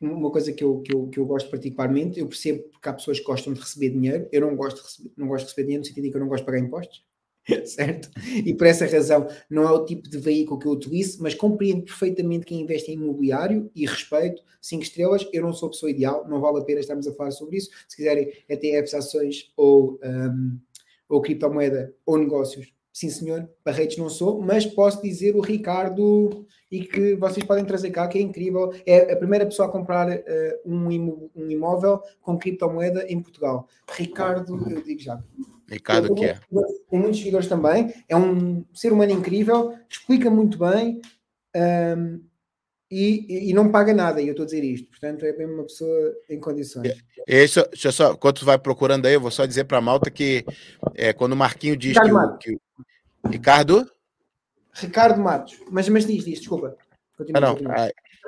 uma 0.01 0.31
coisa 0.31 0.51
que 0.51 0.65
eu, 0.65 0.81
que, 0.81 0.95
eu, 0.95 1.07
que 1.09 1.19
eu 1.19 1.27
gosto 1.27 1.51
particularmente, 1.51 2.19
eu 2.19 2.27
percebo 2.27 2.65
que 2.81 2.89
há 2.89 2.95
pessoas 2.95 3.21
que 3.21 3.27
gostam 3.27 3.53
de 3.53 3.61
receber 3.61 3.91
dinheiro, 3.91 4.27
eu 4.33 4.41
não 4.41 4.57
gosto 4.57 4.79
de 4.79 4.83
receber, 4.85 5.11
não 5.17 5.29
gosto 5.29 5.45
de 5.45 5.51
receber 5.51 5.63
dinheiro 5.65 5.83
no 5.83 5.87
sentido 5.87 6.05
de 6.05 6.11
que 6.11 6.17
eu 6.17 6.21
não 6.21 6.29
gosto 6.29 6.43
de 6.43 6.47
pagar 6.47 6.59
impostos, 6.59 7.05
certo? 7.67 8.11
E 8.45 8.55
por 8.55 8.67
essa 8.67 8.87
razão 8.87 9.27
não 9.51 9.65
é 9.65 9.71
o 9.71 9.85
tipo 9.85 10.09
de 10.09 10.19
veículo 10.19 10.59
que 10.59 10.67
eu 10.67 10.73
utilizo, 10.73 11.23
mas 11.23 11.35
compreendo 11.35 11.83
perfeitamente 11.83 12.47
quem 12.47 12.61
investe 12.61 12.91
em 12.91 12.95
imobiliário 12.95 13.71
e 13.75 13.87
respeito, 13.87 14.43
5 14.61 14.83
estrelas, 14.83 15.29
eu 15.33 15.43
não 15.43 15.53
sou 15.53 15.69
a 15.69 15.71
pessoa 15.71 15.91
ideal, 15.91 16.27
não 16.29 16.41
vale 16.41 16.59
a 16.59 16.65
pena 16.65 16.81
estarmos 16.81 17.07
a 17.07 17.13
falar 17.13 17.33
sobre 17.33 17.57
isso, 17.57 17.71
se 17.89 17.97
quiserem 17.97 18.33
ETFs, 18.49 18.95
ações 18.95 19.53
ou, 19.57 19.99
um, 20.05 20.59
ou 21.09 21.21
criptomoeda 21.21 21.93
ou 22.07 22.17
negócios, 22.17 22.73
sim 22.93 23.09
senhor, 23.09 23.49
Barretos 23.65 23.97
não 23.97 24.11
sou, 24.11 24.41
mas 24.41 24.67
posso 24.67 25.03
dizer 25.03 25.35
o 25.35 25.41
Ricardo 25.41 26.47
e 26.71 26.85
que 26.85 27.17
vocês 27.17 27.45
podem 27.45 27.65
trazer 27.65 27.91
cá, 27.91 28.07
que 28.07 28.19
é 28.19 28.21
incrível. 28.21 28.73
É 28.87 29.13
a 29.13 29.17
primeira 29.17 29.45
pessoa 29.47 29.69
a 29.69 29.71
comprar 29.71 30.09
uh, 30.09 30.23
um, 30.65 30.91
imó 30.91 31.29
um, 31.35 31.51
imóvel 31.51 32.01
com 32.21 32.39
criptomoeda 32.39 33.05
em 33.09 33.21
Portugal. 33.21 33.67
Ricardo, 33.91 34.71
eu 34.71 34.83
digo 34.83 35.01
já. 35.01 35.23
Ricardo, 35.73 36.15
que 36.15 36.25
é? 36.25 36.39
Tem 36.91 37.01
muitos 37.01 37.19
seguidores 37.19 37.49
também. 37.49 37.93
É 38.09 38.17
um 38.17 38.65
ser 38.75 38.93
humano 38.93 39.13
incrível, 39.13 39.75
explica 39.89 40.31
muito 40.31 40.59
bem. 40.59 41.01
Um, 41.57 42.21
e, 42.91 43.49
e, 43.49 43.55
não 43.55 43.73
paga 43.73 43.95
nada, 43.95 44.21
e 44.21 44.27
eu 44.27 44.33
estou 44.33 44.43
a 44.43 44.47
dizer 44.47 44.63
isto, 44.63 44.87
portanto 44.89 45.25
é 45.25 45.33
bem 45.33 45.47
uma 45.47 45.63
pessoa 45.63 46.15
em 46.29 46.39
condições. 46.39 47.03
É, 47.27 47.43
isso, 47.43 47.67
deixa 47.71 47.89
eu 47.89 47.93
só, 47.93 48.13
enquanto 48.13 48.41
tu 48.41 48.45
vai 48.45 48.59
procurando 48.59 49.07
aí, 49.07 49.15
eu 49.15 49.21
vou 49.21 49.31
só 49.31 49.47
dizer 49.47 49.65
para 49.65 49.79
a 49.79 49.81
malta 49.81 50.11
que 50.11 50.45
é, 50.95 51.11
quando 51.11 51.33
o 51.33 51.37
Marquinho 51.37 51.75
diz 51.75 51.97
Ricardo 51.97 52.37
que, 52.37 52.53
o, 52.53 52.59
que 52.59 53.29
Ricardo? 53.31 53.91
Ricardo 54.75 55.23
Matos, 55.23 55.59
mas, 55.71 55.89
mas 55.89 56.05
diz, 56.05 56.23
diz, 56.23 56.41
desculpa. 56.41 56.77
Continua, 57.17 57.41
não, 57.41 57.55
não, 57.55 57.73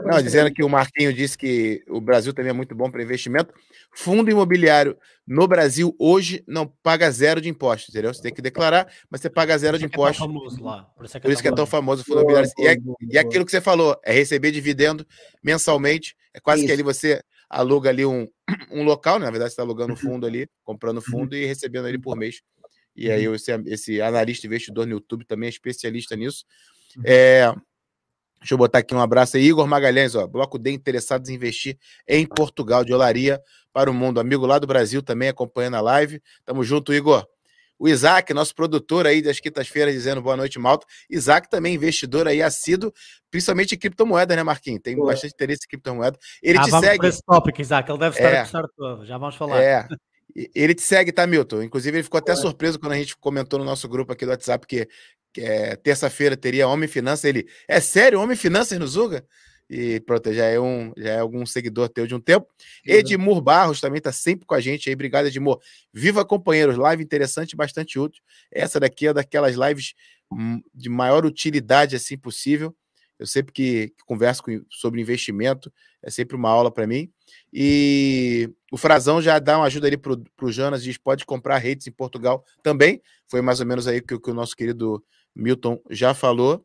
não, 0.03 0.21
dizendo 0.21 0.53
que 0.53 0.63
o 0.63 0.69
Marquinho 0.69 1.13
disse 1.13 1.39
que 1.39 1.85
o 1.89 2.01
Brasil 2.01 2.33
também 2.33 2.51
é 2.51 2.53
muito 2.53 2.75
bom 2.75 2.91
para 2.91 3.03
investimento. 3.03 3.55
Fundo 3.95 4.31
imobiliário 4.31 4.99
no 5.27 5.47
Brasil 5.47 5.95
hoje 5.99 6.43
não 6.49 6.67
paga 6.67 7.11
zero 7.11 7.41
de 7.41 7.49
impostos, 7.49 7.91
entendeu? 7.91 8.13
Você 8.13 8.21
tem 8.21 8.35
que 8.35 8.43
declarar, 8.43 8.93
mas 9.09 9.21
você 9.21 9.31
paga 9.31 9.57
zero 9.57 9.79
de 9.79 9.85
impostos. 9.85 10.27
É 10.27 10.63
lá. 10.63 10.83
Por 10.97 11.05
isso, 11.05 11.17
é, 11.17 11.21
por 11.21 11.31
isso 11.31 11.43
que 11.43 11.49
é 11.49 11.55
tão 11.55 11.67
famoso 11.67 12.03
o 12.03 12.05
fundo 12.05 12.23
boa, 12.23 12.41
imobiliário. 12.41 12.51
Boa, 12.57 12.69
e, 12.69 12.73
é, 12.73 12.77
boa, 12.77 12.97
e 13.01 13.17
é 13.17 13.21
aquilo 13.21 13.45
que 13.45 13.51
você 13.51 13.61
falou, 13.61 13.97
é 14.05 14.13
receber 14.13 14.51
dividendo 14.51 15.07
mensalmente. 15.43 16.17
É 16.35 16.41
quase 16.41 16.63
isso. 16.63 16.67
que 16.67 16.73
ali 16.73 16.83
você 16.83 17.23
aluga 17.49 17.89
ali 17.89 18.05
um, 18.05 18.27
um 18.71 18.83
local, 18.83 19.19
né? 19.19 19.27
na 19.27 19.31
verdade, 19.31 19.51
você 19.51 19.55
está 19.55 19.63
alugando 19.63 19.93
um 19.93 19.97
fundo 19.97 20.27
ali, 20.27 20.49
comprando 20.65 20.97
uhum. 20.97 21.03
fundo 21.03 21.37
e 21.37 21.47
recebendo 21.47 21.87
ali 21.87 21.99
por 21.99 22.17
mês. 22.17 22.43
E 22.97 23.11
aí 23.11 23.29
uhum. 23.29 23.35
esse, 23.35 23.53
esse 23.67 24.03
analista 24.03 24.47
investidor 24.47 24.87
no 24.87 24.93
YouTube 24.93 25.25
também 25.25 25.47
é 25.47 25.51
especialista 25.51 26.17
nisso. 26.17 26.45
Uhum. 26.97 27.03
É, 27.07 27.55
Deixa 28.45 28.53
eu 28.53 28.59
botar 28.59 28.81
aqui 28.81 28.95
um 28.95 29.01
abraço 29.01 29.39
aí. 29.39 29.45
Igor 29.45 29.67
Magalhães, 29.67 30.15
ó, 30.15 30.27
Bloco 30.27 30.59
D 30.59 30.71
interessados 30.71 31.31
em 31.31 31.35
investir 31.35 31.79
em 32.07 32.27
Portugal, 32.27 32.85
de 32.85 32.93
Olaria 32.93 33.41
para 33.73 33.91
o 33.91 33.95
mundo. 33.95 34.21
Amigo 34.21 34.45
lá 34.45 34.59
do 34.59 34.67
Brasil 34.67 35.03
também 35.03 35.31
acompanhando 35.31 35.79
a 35.79 35.81
live. 35.81 36.21
Tamo 36.45 36.63
junto, 36.63 36.93
Igor. 36.93 37.27
O 37.79 37.89
Isaac, 37.89 38.35
nosso 38.35 38.55
produtor 38.55 39.07
aí 39.07 39.23
das 39.23 39.41
quintas-feiras, 39.41 39.95
dizendo 39.95 40.21
boa 40.21 40.37
noite, 40.37 40.59
Malta. 40.59 40.87
Isaac 41.09 41.49
também 41.49 41.75
investidor 41.75 42.29
aí 42.29 42.43
assíduo, 42.43 42.93
principalmente 43.31 43.75
em 43.75 43.79
criptomoeda, 43.79 44.37
né, 44.37 44.43
Marquinhos? 44.43 44.83
Tem 44.83 44.95
Pô. 44.95 45.07
bastante 45.07 45.33
interesse 45.33 45.63
em 45.65 45.69
criptomoeda. 45.69 46.19
Ele 46.43 46.59
ah, 46.59 46.65
te 46.65 46.71
vamos 46.71 46.87
segue. 46.87 47.07
Esse 47.07 47.23
tópico, 47.25 47.63
Isaac, 47.63 47.91
ele 47.91 47.99
deve 47.99 48.17
estar 48.17 48.29
é. 48.29 48.37
a 48.37 48.43
gostar 48.43 48.69
todo. 48.77 49.07
Já 49.07 49.17
vamos 49.17 49.37
falar. 49.37 49.63
É. 49.63 49.89
Ele 50.55 50.75
te 50.75 50.83
segue, 50.83 51.13
tá, 51.13 51.27
Milton? 51.27 51.63
Inclusive, 51.63 51.97
ele 51.97 52.05
ficou 52.05 52.19
até 52.19 52.37
surpreso 52.37 52.79
quando 52.79 52.93
a 52.93 52.99
gente 52.99 53.17
comentou 53.17 53.59
no 53.59 53.65
nosso 53.65 53.89
grupo 53.89 54.13
aqui 54.13 54.27
do 54.27 54.33
WhatsApp 54.33 54.67
que 54.67 54.87
é, 55.39 55.77
terça-feira 55.77 56.37
teria 56.37 56.69
Homem 56.69 56.89
Finanças. 56.89 57.25
Ele, 57.25 57.47
é 57.69 57.81
sério, 57.81 58.21
Homem 58.21 58.37
Finanças 58.37 58.79
no 58.79 58.87
Zuga? 58.87 59.27
E 59.69 59.99
pronto, 60.01 60.33
já 60.33 60.45
é, 60.45 60.61
um, 60.61 60.93
já 60.97 61.11
é 61.11 61.19
algum 61.19 61.45
seguidor 61.47 61.89
teu 61.89 62.07
de 62.07 62.15
um 62.15 62.21
tempo. 62.21 62.47
Uhum. 62.87 62.95
Edmur 62.95 63.41
Barros 63.41 63.81
também 63.81 64.01
tá 64.01 64.13
sempre 64.13 64.47
com 64.47 64.55
a 64.55 64.61
gente 64.61 64.89
aí. 64.89 64.95
Obrigado, 64.95 65.27
Edmur. 65.27 65.59
Viva, 65.93 66.25
companheiros. 66.25 66.77
Live 66.77 67.03
interessante 67.03 67.53
e 67.53 67.57
bastante 67.57 67.99
útil. 67.99 68.23
Essa 68.53 68.79
daqui 68.79 69.07
é 69.07 69.13
daquelas 69.13 69.57
lives 69.57 69.95
hum, 70.31 70.61
de 70.75 70.89
maior 70.89 71.25
utilidade 71.25 71.97
assim 71.97 72.19
possível. 72.19 72.75
Eu 73.19 73.27
sempre 73.27 73.53
que, 73.53 73.89
que 73.89 74.05
converso 74.05 74.43
com, 74.43 74.61
sobre 74.69 75.01
investimento, 75.01 75.73
é 76.03 76.11
sempre 76.11 76.37
uma 76.37 76.51
aula 76.51 76.71
para 76.71 76.87
mim. 76.87 77.11
E 77.53 78.51
o 78.73 78.77
Frazão 78.77 79.23
já 79.23 79.39
dá 79.39 79.57
uma 79.57 79.67
ajuda 79.67 79.87
ali 79.87 79.97
para 79.97 80.13
o 80.43 80.53
Jonas, 80.53 80.83
diz 80.83 80.99
pode 80.99 81.25
comprar 81.25 81.59
redes 81.59 81.87
em 81.87 81.93
Portugal 81.93 82.45
também. 82.63 83.01
Foi 83.29 83.41
mais 83.41 83.61
ou 83.61 83.67
menos 83.67 83.87
aí 83.87 84.01
que, 84.01 84.19
que 84.19 84.31
o 84.31 84.35
nosso 84.35 84.57
querido 84.57 85.03
Milton 85.35 85.81
já 85.91 86.15
falou. 86.15 86.65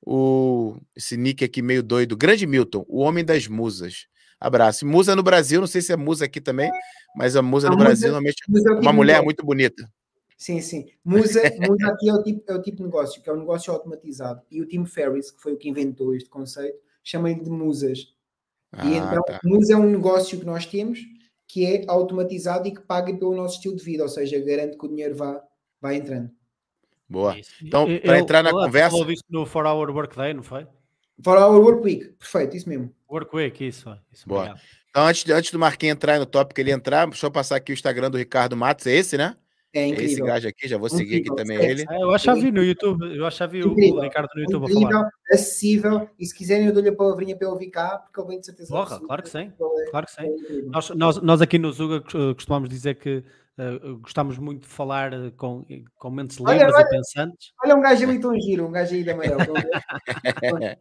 O, 0.00 0.76
esse 0.96 1.16
nick 1.16 1.44
aqui 1.44 1.60
meio 1.60 1.82
doido. 1.82 2.16
Grande 2.16 2.46
Milton, 2.46 2.84
o 2.88 3.00
homem 3.00 3.24
das 3.24 3.46
musas. 3.46 4.06
Abraço. 4.40 4.86
Musa 4.86 5.16
no 5.16 5.22
Brasil, 5.22 5.60
não 5.60 5.66
sei 5.66 5.82
se 5.82 5.92
é 5.92 5.96
musa 5.96 6.24
aqui 6.24 6.40
também, 6.40 6.70
mas 7.16 7.34
a 7.34 7.42
musa 7.42 7.66
a 7.66 7.70
no 7.70 7.76
musa, 7.76 7.88
Brasil 7.88 8.08
normalmente 8.08 8.36
é 8.48 8.72
uma 8.74 8.92
mulher 8.92 9.22
muito 9.22 9.44
bonita. 9.44 9.90
Sim, 10.36 10.60
sim. 10.60 10.86
Musa, 11.04 11.42
Musa 11.68 11.88
aqui 11.88 12.08
é 12.08 12.14
o, 12.14 12.22
tipo, 12.22 12.42
é 12.46 12.54
o 12.54 12.62
tipo 12.62 12.76
de 12.76 12.84
negócio, 12.84 13.20
que 13.20 13.28
é 13.28 13.32
um 13.32 13.40
negócio 13.40 13.72
automatizado. 13.72 14.40
E 14.48 14.62
o 14.62 14.66
Tim 14.66 14.86
Ferriss, 14.86 15.32
que 15.32 15.42
foi 15.42 15.54
o 15.54 15.56
que 15.56 15.68
inventou 15.68 16.14
este 16.14 16.30
conceito, 16.30 16.78
chama-lhe 17.02 17.40
de 17.40 17.50
musas. 17.50 18.14
Ah, 18.70 18.86
e 18.86 18.96
então, 18.96 19.22
tá. 19.24 19.40
Musa 19.42 19.74
é 19.74 19.76
um 19.76 19.90
negócio 19.90 20.38
que 20.38 20.46
nós 20.46 20.64
temos 20.64 21.00
que 21.48 21.64
é 21.64 21.82
automatizado 21.88 22.68
e 22.68 22.72
que 22.72 22.82
paga 22.82 23.12
pelo 23.16 23.34
nosso 23.34 23.56
estilo 23.56 23.74
de 23.74 23.82
vida, 23.82 24.02
ou 24.02 24.08
seja, 24.08 24.38
garante 24.38 24.76
que 24.76 24.84
o 24.84 24.88
dinheiro 24.88 25.16
vá, 25.16 25.42
vá 25.80 25.94
entrando. 25.94 26.30
Boa. 27.08 27.36
Então, 27.62 27.86
para 28.00 28.18
entrar 28.18 28.42
na 28.42 28.50
conversa. 28.50 28.90
Falou 28.90 29.06
disso 29.06 29.24
no 29.30 29.46
4 29.46 29.68
Hour 29.68 29.90
Workday, 29.90 30.34
não 30.34 30.42
foi? 30.42 30.66
4 31.24 31.42
Hour 31.42 31.60
Work 31.62 31.82
Week, 31.82 32.04
perfeito, 32.18 32.56
isso 32.56 32.68
mesmo. 32.68 32.94
Work 33.10 33.34
Week, 33.34 33.66
isso. 33.66 33.96
isso 34.12 34.28
Boa. 34.28 34.54
Então, 34.90 35.06
antes, 35.06 35.28
antes 35.30 35.50
do 35.50 35.58
Marquinhos 35.58 35.94
entrar 35.94 36.18
no 36.18 36.26
tópico 36.26 36.60
ele 36.60 36.70
entrar, 36.70 37.06
deixa 37.06 37.26
eu 37.26 37.30
passar 37.30 37.56
aqui 37.56 37.72
o 37.72 37.74
Instagram 37.74 38.10
do 38.10 38.18
Ricardo 38.18 38.56
Matos, 38.56 38.86
é 38.86 38.92
esse, 38.92 39.16
né? 39.16 39.36
É 39.72 39.86
incrível. 39.86 40.12
Esse 40.12 40.22
gajo 40.22 40.48
aqui, 40.48 40.66
já 40.66 40.78
vou 40.78 40.88
seguir 40.88 41.18
incrível. 41.18 41.34
aqui 41.34 41.42
também 41.42 41.70
ele. 41.70 41.84
É, 41.88 42.02
eu 42.02 42.10
acho 42.10 42.32
que 42.32 42.40
vi 42.40 42.50
no 42.50 42.62
YouTube, 42.62 43.16
eu 43.16 43.26
acho 43.26 43.38
que 43.38 43.46
vi 43.48 43.62
o 43.62 44.00
Ricardo 44.00 44.28
no 44.34 44.40
YouTube 44.42 44.62
incrível, 44.64 44.88
a 44.88 44.92
falar. 44.92 45.10
acessível, 45.30 46.10
e 46.18 46.26
se 46.26 46.34
quiserem 46.34 46.66
eu 46.66 46.72
dou-lhe 46.72 46.88
a 46.88 46.94
palavrinha 46.94 47.36
para 47.36 47.46
eu 47.46 47.52
ouvir 47.52 47.70
cá, 47.70 47.98
porque 47.98 48.18
eu 48.18 48.26
venho 48.26 48.40
de 48.40 48.46
certeza. 48.46 48.70
Porra, 48.70 48.98
claro 48.98 49.22
que 49.22 49.28
sim, 49.28 49.52
é, 49.52 49.90
claro 49.90 50.06
que 50.06 50.12
sim. 50.12 50.22
É 50.22 50.62
nós, 50.70 50.90
nós, 50.90 51.22
nós 51.22 51.42
aqui 51.42 51.58
no 51.58 51.70
Zuga 51.70 52.00
costumamos 52.34 52.68
dizer 52.68 52.94
que 52.94 53.22
uh, 53.58 53.98
gostamos 53.98 54.38
muito 54.38 54.62
de 54.62 54.68
falar 54.68 55.12
eh, 55.12 55.30
com, 55.36 55.66
com 55.96 56.10
mentes 56.10 56.38
livres 56.38 56.74
e 56.78 56.88
pensantes. 56.88 57.52
Olha 57.64 57.74
um 57.74 57.80
gajo 57.80 58.04
ali 58.04 58.20
tão 58.20 58.38
giro, 58.38 58.66
um 58.66 58.72
gajo 58.72 58.94
aí 58.94 59.04
da 59.04 59.16
maior. 59.16 59.38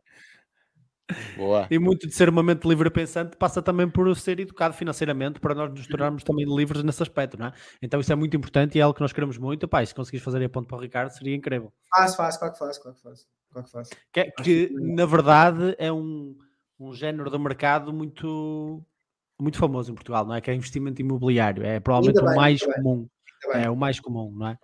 Boa. 1.38 1.68
E 1.72 1.80
muito 1.80 2.06
de 2.06 2.14
ser 2.14 2.28
uma 2.28 2.44
mente 2.44 2.68
livre 2.68 2.90
pensante 2.90 3.38
passa 3.38 3.62
também 3.62 3.90
por 3.90 4.14
ser 4.18 4.40
educado 4.40 4.74
financeiramente 4.74 5.40
para 5.40 5.56
nós 5.56 5.72
nos 5.72 5.88
tornarmos 5.88 6.24
também 6.24 6.46
livres 6.46 6.84
nesse 6.84 7.02
aspecto, 7.02 7.40
não 7.40 7.48
é? 7.48 7.54
Então 7.82 8.00
isso 8.00 8.12
é 8.12 8.16
muito 8.16 8.36
importante 8.36 8.78
e 8.78 8.80
é 8.80 8.84
algo 8.84 8.94
que 8.94 9.02
nós 9.02 9.14
queremos 9.14 9.38
muito. 9.38 9.68
Pá, 9.68 9.86
se 9.86 9.96
conseguires 9.96 10.24
fazer 10.24 10.44
a 10.44 10.50
ponto 10.50 10.68
para 10.68 10.78
o 10.78 10.82
Ricardo, 10.82 11.10
seria 11.12 11.36
incrível. 11.36 11.72
Faço, 11.90 12.18
faço, 12.18 12.40
claro 12.40 12.54
que 12.54 12.60
faço, 12.60 12.82
claro 12.82 12.98
que 12.98 13.04
faço. 13.04 13.26
Claro 13.52 13.66
que, 13.66 13.72
faço. 13.72 13.92
que, 14.12 14.32
que 14.44 14.70
na 14.74 15.06
verdade 15.06 15.76
é 15.80 15.92
um, 15.92 16.38
um 16.78 16.94
género 16.94 17.32
de 17.32 17.40
mercado 17.40 17.94
muito, 17.94 18.84
muito 19.40 19.58
famoso 19.58 19.92
em 19.92 19.96
Portugal, 19.96 20.26
não 20.26 20.36
é? 20.36 20.42
Que 20.42 20.52
é 20.52 20.54
investimento 20.54 21.02
imobiliário. 21.02 21.66
É 21.66 21.80
provavelmente 21.80 22.20
o 22.22 22.36
mais 22.36 22.62
comum. 22.62 23.08
É 23.54 23.70
o 23.70 23.76
mais 23.76 24.00
comum, 24.00 24.32
não 24.32 24.48
é? 24.48 24.58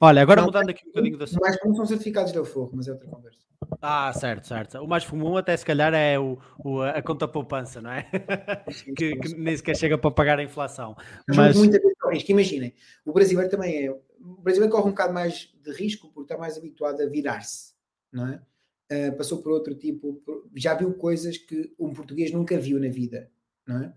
Olha, 0.00 0.22
agora 0.22 0.40
não, 0.40 0.46
mudando 0.46 0.70
aqui 0.70 0.84
um 0.84 0.88
bocadinho 0.88 1.18
da 1.18 1.24
O 1.24 1.40
mais 1.40 1.58
comum 1.58 1.74
são 1.74 1.86
certificados 1.86 2.32
de 2.32 2.44
fogo, 2.44 2.72
mas 2.74 2.86
é 2.88 2.92
outra 2.92 3.08
conversa. 3.08 3.46
Ah, 3.80 4.12
certo, 4.12 4.46
certo. 4.46 4.78
O 4.78 4.86
mais 4.86 5.04
comum 5.04 5.36
até 5.36 5.56
se 5.56 5.64
calhar 5.64 5.92
é 5.94 6.18
o, 6.18 6.38
o 6.58 6.82
a 6.82 7.00
conta 7.02 7.26
poupança, 7.26 7.80
não 7.80 7.90
é? 7.90 8.02
que, 8.96 9.16
que, 9.16 9.34
nem 9.34 9.56
sequer 9.56 9.76
chega 9.76 9.96
para 9.96 10.10
pagar 10.10 10.38
a 10.38 10.42
inflação. 10.42 10.94
Mas, 11.28 11.56
muita 11.56 11.78
vez 11.80 11.96
risco. 12.12 12.30
Imaginem, 12.30 12.74
o 13.04 13.12
brasileiro 13.12 13.50
também 13.50 13.86
é. 13.86 13.90
O 13.90 14.42
brasileiro 14.42 14.72
corre 14.72 14.88
um 14.88 14.90
bocado 14.90 15.12
mais 15.12 15.52
de 15.62 15.72
risco 15.72 16.08
porque 16.12 16.32
está 16.32 16.38
mais 16.38 16.56
habituado 16.56 17.00
a 17.00 17.06
virar-se, 17.06 17.72
não 18.12 18.28
é? 18.28 18.40
Uh, 18.90 19.16
passou 19.16 19.42
por 19.42 19.50
outro 19.50 19.74
tipo, 19.74 20.22
já 20.54 20.74
viu 20.74 20.94
coisas 20.94 21.36
que 21.36 21.72
um 21.78 21.92
português 21.92 22.30
nunca 22.30 22.56
viu 22.56 22.78
na 22.78 22.88
vida, 22.88 23.30
não 23.66 23.82
é? 23.82 23.92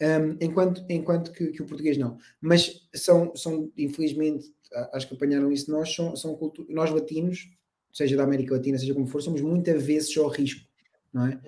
Um, 0.00 0.36
enquanto 0.40 0.84
enquanto 0.88 1.32
que, 1.32 1.48
que, 1.48 1.60
o 1.60 1.66
português 1.66 1.98
não. 1.98 2.18
Mas 2.40 2.88
são, 2.94 3.34
são 3.34 3.72
infelizmente, 3.76 4.46
acho 4.92 5.08
que 5.08 5.14
apanharam 5.14 5.50
isso 5.50 5.70
nós, 5.72 5.92
são, 5.92 6.14
são 6.14 6.38
nós 6.68 6.90
latinos, 6.90 7.50
seja 7.92 8.16
da 8.16 8.22
América 8.22 8.54
Latina, 8.54 8.78
seja 8.78 8.94
como 8.94 9.08
for, 9.08 9.20
somos 9.20 9.40
muitas 9.40 9.82
vezes 9.82 10.12
só 10.12 10.28
risco, 10.28 10.64
não 11.12 11.26
é? 11.26 11.40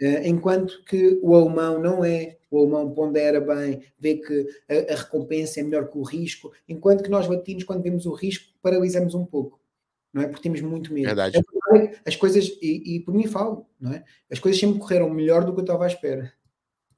Uh, 0.00 0.26
enquanto 0.26 0.84
que 0.84 1.18
o 1.22 1.34
alemão 1.34 1.80
não 1.80 2.04
é, 2.04 2.38
o 2.50 2.60
alemão 2.60 2.94
pondera 2.94 3.40
bem, 3.40 3.82
vê 3.98 4.14
que 4.14 4.46
a, 4.68 4.94
a, 4.94 4.96
recompensa 4.96 5.60
é 5.60 5.62
melhor 5.64 5.90
que 5.90 5.98
o 5.98 6.02
risco, 6.02 6.52
enquanto 6.68 7.02
que 7.02 7.10
nós 7.10 7.28
latinos, 7.28 7.64
quando 7.64 7.82
vemos 7.82 8.06
o 8.06 8.12
risco, 8.12 8.46
paralisamos 8.62 9.14
um 9.14 9.26
pouco, 9.26 9.60
não 10.12 10.22
é? 10.22 10.28
Porque 10.28 10.42
temos 10.42 10.60
muito 10.60 10.94
medo. 10.94 11.06
Verdade. 11.06 11.38
As 12.04 12.16
coisas, 12.16 12.46
e, 12.62 12.96
e 12.96 13.00
por 13.00 13.14
mim 13.14 13.26
falo, 13.26 13.66
não 13.80 13.92
é? 13.92 14.04
As 14.30 14.38
coisas 14.38 14.60
sempre 14.60 14.78
correram 14.78 15.10
melhor 15.10 15.44
do 15.44 15.52
que 15.52 15.60
eu 15.60 15.64
estava 15.64 15.84
à 15.84 15.86
espera. 15.86 16.32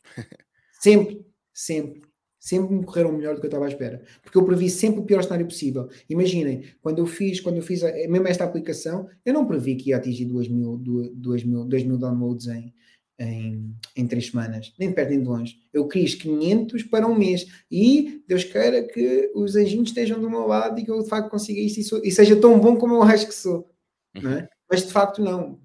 Sempre, 0.81 1.27
sempre. 1.53 2.01
Sempre 2.39 2.75
me 2.75 2.85
correram 2.85 3.13
melhor 3.13 3.35
do 3.35 3.41
que 3.41 3.47
eu 3.47 3.51
estava 3.51 3.67
à 3.67 3.69
espera. 3.69 4.03
Porque 4.23 4.39
eu 4.39 4.45
previ 4.47 4.71
sempre 4.71 5.01
o 5.01 5.05
pior 5.05 5.23
cenário 5.23 5.45
possível. 5.45 5.91
Imaginem, 6.09 6.65
quando 6.81 7.01
eu 7.01 7.07
fiz, 7.07 7.39
quando 7.39 7.57
eu 7.57 7.63
fiz 7.63 7.85
a, 7.85 7.93
mesmo 8.09 8.27
esta 8.27 8.45
aplicação, 8.45 9.07
eu 9.27 9.35
não 9.35 9.47
previ 9.47 9.77
que 9.77 9.91
ia 9.91 9.99
atingir 9.99 10.25
2 10.25 10.49
mil, 10.49 10.79
2 10.79 11.45
mil, 11.45 11.67
2 11.67 11.85
mil 11.85 11.99
downloads 11.99 12.47
em, 12.47 12.73
em, 13.19 13.77
em 13.95 14.07
três 14.07 14.29
semanas, 14.29 14.73
nem 14.79 14.89
de 14.89 14.95
perto 14.95 15.11
nem 15.11 15.21
de 15.21 15.29
longe. 15.29 15.59
Eu 15.71 15.87
quis 15.87 16.15
500 16.15 16.85
para 16.85 17.07
um 17.07 17.15
mês 17.15 17.47
e 17.71 18.25
Deus 18.27 18.45
queira 18.45 18.83
que 18.85 19.31
os 19.35 19.55
anjinhos 19.55 19.91
estejam 19.91 20.19
do 20.19 20.31
meu 20.31 20.47
lado 20.47 20.81
e 20.81 20.85
que 20.85 20.91
eu 20.91 21.03
de 21.03 21.09
facto 21.11 21.29
consiga 21.29 21.61
isto 21.61 21.81
e, 21.81 21.85
sou, 21.85 22.01
e 22.03 22.11
seja 22.11 22.35
tão 22.41 22.59
bom 22.59 22.77
como 22.77 22.95
eu 22.95 23.03
acho 23.03 23.27
que 23.27 23.35
sou. 23.35 23.71
Não 24.15 24.31
é? 24.33 24.49
Mas 24.71 24.87
de 24.87 24.93
facto, 24.93 25.23
não. 25.23 25.61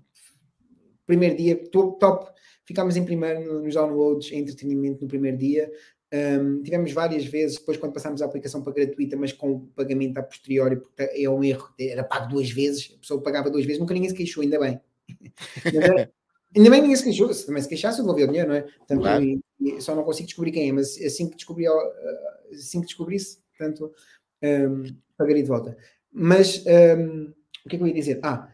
Primeiro 1.06 1.38
dia, 1.38 1.56
top, 1.70 2.00
top 2.00 2.36
ficámos 2.66 2.98
em 2.98 3.06
primeiro 3.06 3.62
nos 3.62 3.74
downloads 3.74 4.32
em 4.32 4.40
entretenimento 4.40 5.02
no 5.02 5.08
primeiro 5.08 5.38
dia. 5.38 5.72
Um, 6.14 6.62
tivemos 6.64 6.92
várias 6.92 7.26
vezes, 7.26 7.58
depois 7.58 7.78
quando 7.78 7.94
passámos 7.94 8.22
a 8.22 8.26
aplicação 8.26 8.62
para 8.62 8.74
gratuita, 8.74 9.18
mas 9.18 9.34
com 9.34 9.68
pagamento 9.76 10.18
a 10.18 10.24
posteriori, 10.24 10.78
porque 10.78 11.04
é 11.04 11.30
um 11.30 11.44
erro, 11.44 11.74
era 11.80 12.04
pago 12.04 12.30
duas 12.30 12.50
vezes, 12.50 12.94
a 12.96 13.00
pessoa 13.00 13.22
pagava 13.22 13.50
duas 13.50 13.66
vezes, 13.66 13.80
nunca 13.80 13.94
ninguém 13.94 14.10
se 14.10 14.16
queixou, 14.16 14.42
ainda 14.42 14.60
bem. 14.60 14.80
ainda 16.56 16.70
bem 16.70 16.82
ninguém 16.82 16.96
se 16.96 17.04
queixou, 17.04 17.34
se 17.34 17.46
também 17.46 17.62
se 17.62 17.68
queixasse 17.68 18.00
eu 18.00 18.06
devolvia 18.06 18.26
o 18.26 18.28
dinheiro, 18.30 18.50
não 18.50 18.56
é? 18.56 18.62
Portanto, 18.62 19.02
claro. 19.02 19.82
só 19.82 19.96
não 19.96 20.04
consigo 20.04 20.28
descobrir 20.28 20.52
quem 20.52 20.70
é, 20.70 20.72
mas 20.72 21.00
assim 21.02 21.30
que 21.30 21.36
descobri, 21.36 21.66
assim 22.52 22.80
que 22.80 22.88
descobrisse, 22.88 23.40
portanto, 23.58 23.92
um, 24.44 24.84
pagaria 25.18 25.44
de 25.44 25.50
volta. 25.50 25.78
Mas 26.12 26.64
um, 26.98 27.34
o 27.66 27.70
que 27.70 27.76
é 27.76 27.78
que 27.78 27.84
eu 27.84 27.88
ia 27.88 27.94
dizer? 27.94 28.20
Ah, 28.24 28.48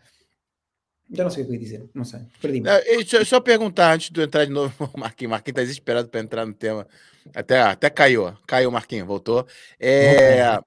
Já 1.14 1.24
não 1.26 1.30
sei 1.32 1.44
o 1.44 1.46
que 1.46 1.52
eu 1.52 1.56
ia 1.56 1.60
dizer, 1.60 1.90
não 1.94 2.04
sei. 2.06 2.22
Perdi-me. 2.42 2.68
Não, 2.70 2.80
Deixa 2.82 3.18
eu 3.18 3.26
só 3.26 3.40
perguntar 3.42 3.94
antes 3.94 4.08
de 4.08 4.14
tu 4.14 4.22
entrar 4.22 4.46
de 4.46 4.52
novo, 4.52 4.74
o 4.96 5.00
Marquinhos. 5.00 5.32
Marquinhos 5.32 5.56
tá 5.56 5.62
desesperado 5.62 6.08
para 6.10 6.22
entrar 6.22 6.46
no 6.46 6.54
tema. 6.54 6.88
Até, 7.36 7.60
até 7.62 7.90
caiu, 7.90 8.24
ó. 8.24 8.34
caiu, 8.48 8.72
Marquinhos, 8.72 9.06
voltou. 9.08 9.46
É, 9.80 10.58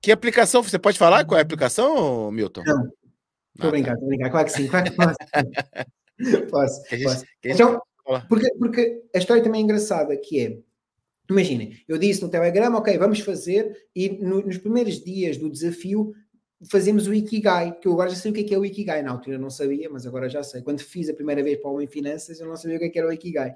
que 0.00 0.10
aplicação? 0.12 0.62
Você 0.62 0.78
pode 0.78 0.98
falar 0.98 1.24
qual 1.24 1.38
é 1.38 1.42
a 1.42 1.44
aplicação, 1.44 2.30
Milton? 2.30 2.62
Não. 2.64 2.84
Estou 3.54 3.68
Ah, 3.68 3.70
brincar, 3.70 3.92
estou 3.94 4.06
a 4.06 4.08
brincar. 4.08 4.30
Claro 4.30 4.46
que 4.46 4.52
sim, 4.52 4.66
claro 4.68 4.90
que 4.90 4.96
posso. 4.96 5.16
posso, 6.50 6.82
Que 6.84 7.02
posso. 7.02 7.24
que 7.42 7.50
Então, 7.50 7.82
porque, 8.28 8.48
porque 8.58 9.02
a 9.14 9.18
história 9.18 9.42
também 9.42 9.60
é 9.60 9.64
engraçada, 9.64 10.16
que 10.16 10.40
é, 10.40 10.58
imaginem, 11.28 11.76
eu 11.88 11.98
disse 11.98 12.22
no 12.22 12.28
Telegram, 12.30 12.74
ok, 12.74 12.96
vamos 12.96 13.20
fazer, 13.20 13.76
e 13.94 14.08
no- 14.08 14.42
nos 14.42 14.56
primeiros 14.58 15.02
dias 15.02 15.36
do 15.36 15.50
desafio 15.50 16.14
fazemos 16.68 17.06
o 17.06 17.14
Ikigai, 17.14 17.78
que 17.78 17.88
eu 17.88 17.92
agora 17.92 18.10
já 18.10 18.16
sei 18.16 18.30
o 18.30 18.34
que 18.34 18.40
é, 18.40 18.44
que 18.44 18.54
é 18.54 18.58
o 18.58 18.64
Ikigai, 18.64 19.02
na 19.02 19.12
altura 19.12 19.38
não 19.38 19.50
sabia, 19.50 19.88
mas 19.88 20.06
agora 20.06 20.28
já 20.28 20.42
sei. 20.42 20.62
Quando 20.62 20.80
fiz 20.80 21.08
a 21.08 21.14
primeira 21.14 21.42
vez 21.42 21.58
para 21.58 21.70
o 21.70 21.74
Homem 21.74 21.86
Finanças, 21.86 22.38
eu 22.40 22.46
não 22.46 22.56
sabia 22.56 22.76
o 22.76 22.80
que, 22.80 22.86
é 22.86 22.88
que 22.90 22.98
era 22.98 23.08
o 23.08 23.12
Ikigai. 23.12 23.54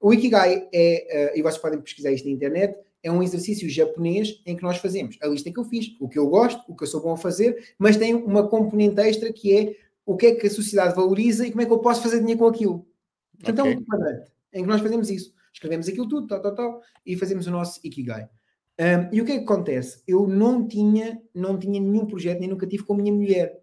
O 0.00 0.12
Ikigai 0.12 0.68
é, 0.72 1.32
eh, 1.32 1.38
e 1.38 1.42
vocês 1.42 1.60
podem 1.60 1.80
pesquisar 1.80 2.10
isto 2.10 2.26
na 2.26 2.32
internet, 2.32 2.76
é 3.02 3.10
um 3.10 3.22
exercício 3.22 3.68
japonês 3.68 4.40
em 4.46 4.56
que 4.56 4.62
nós 4.62 4.78
fazemos 4.78 5.16
a 5.22 5.26
lista 5.26 5.50
que 5.50 5.58
eu 5.58 5.64
fiz, 5.64 5.96
o 6.00 6.08
que 6.08 6.18
eu 6.18 6.28
gosto, 6.28 6.62
o 6.68 6.76
que 6.76 6.84
eu 6.84 6.86
sou 6.86 7.00
bom 7.00 7.12
a 7.12 7.16
fazer, 7.16 7.74
mas 7.78 7.96
tem 7.96 8.14
uma 8.14 8.48
componente 8.48 9.00
extra 9.00 9.32
que 9.32 9.56
é 9.56 9.76
o 10.04 10.16
que 10.16 10.26
é 10.26 10.34
que 10.34 10.46
a 10.46 10.50
sociedade 10.50 10.94
valoriza 10.94 11.46
e 11.46 11.50
como 11.50 11.62
é 11.62 11.66
que 11.66 11.72
eu 11.72 11.78
posso 11.78 12.02
fazer 12.02 12.18
dinheiro 12.18 12.40
com 12.40 12.46
aquilo. 12.46 12.86
Portanto, 13.38 13.58
é 13.58 13.62
Ok. 13.62 13.76
um 13.76 13.84
quadrante 13.84 14.32
em 14.52 14.62
que 14.62 14.68
nós 14.68 14.80
fazemos 14.80 15.10
isso. 15.10 15.32
Escrevemos 15.52 15.88
aquilo 15.88 16.08
tudo, 16.08 16.26
tal, 16.26 16.40
tal, 16.40 16.54
tal, 16.54 16.82
e 17.04 17.16
fazemos 17.16 17.46
o 17.46 17.50
nosso 17.50 17.80
Ikigai. 17.84 18.28
Um, 18.82 19.14
e 19.14 19.20
o 19.20 19.24
que 19.24 19.30
é 19.30 19.38
que 19.38 19.44
acontece? 19.44 20.02
Eu 20.08 20.26
não 20.26 20.66
tinha, 20.66 21.22
não 21.32 21.56
tinha 21.56 21.80
nenhum 21.80 22.04
projeto, 22.04 22.40
nem 22.40 22.48
nunca 22.48 22.66
tive 22.66 22.82
com 22.82 22.94
a 22.94 22.96
minha 22.96 23.12
mulher. 23.12 23.62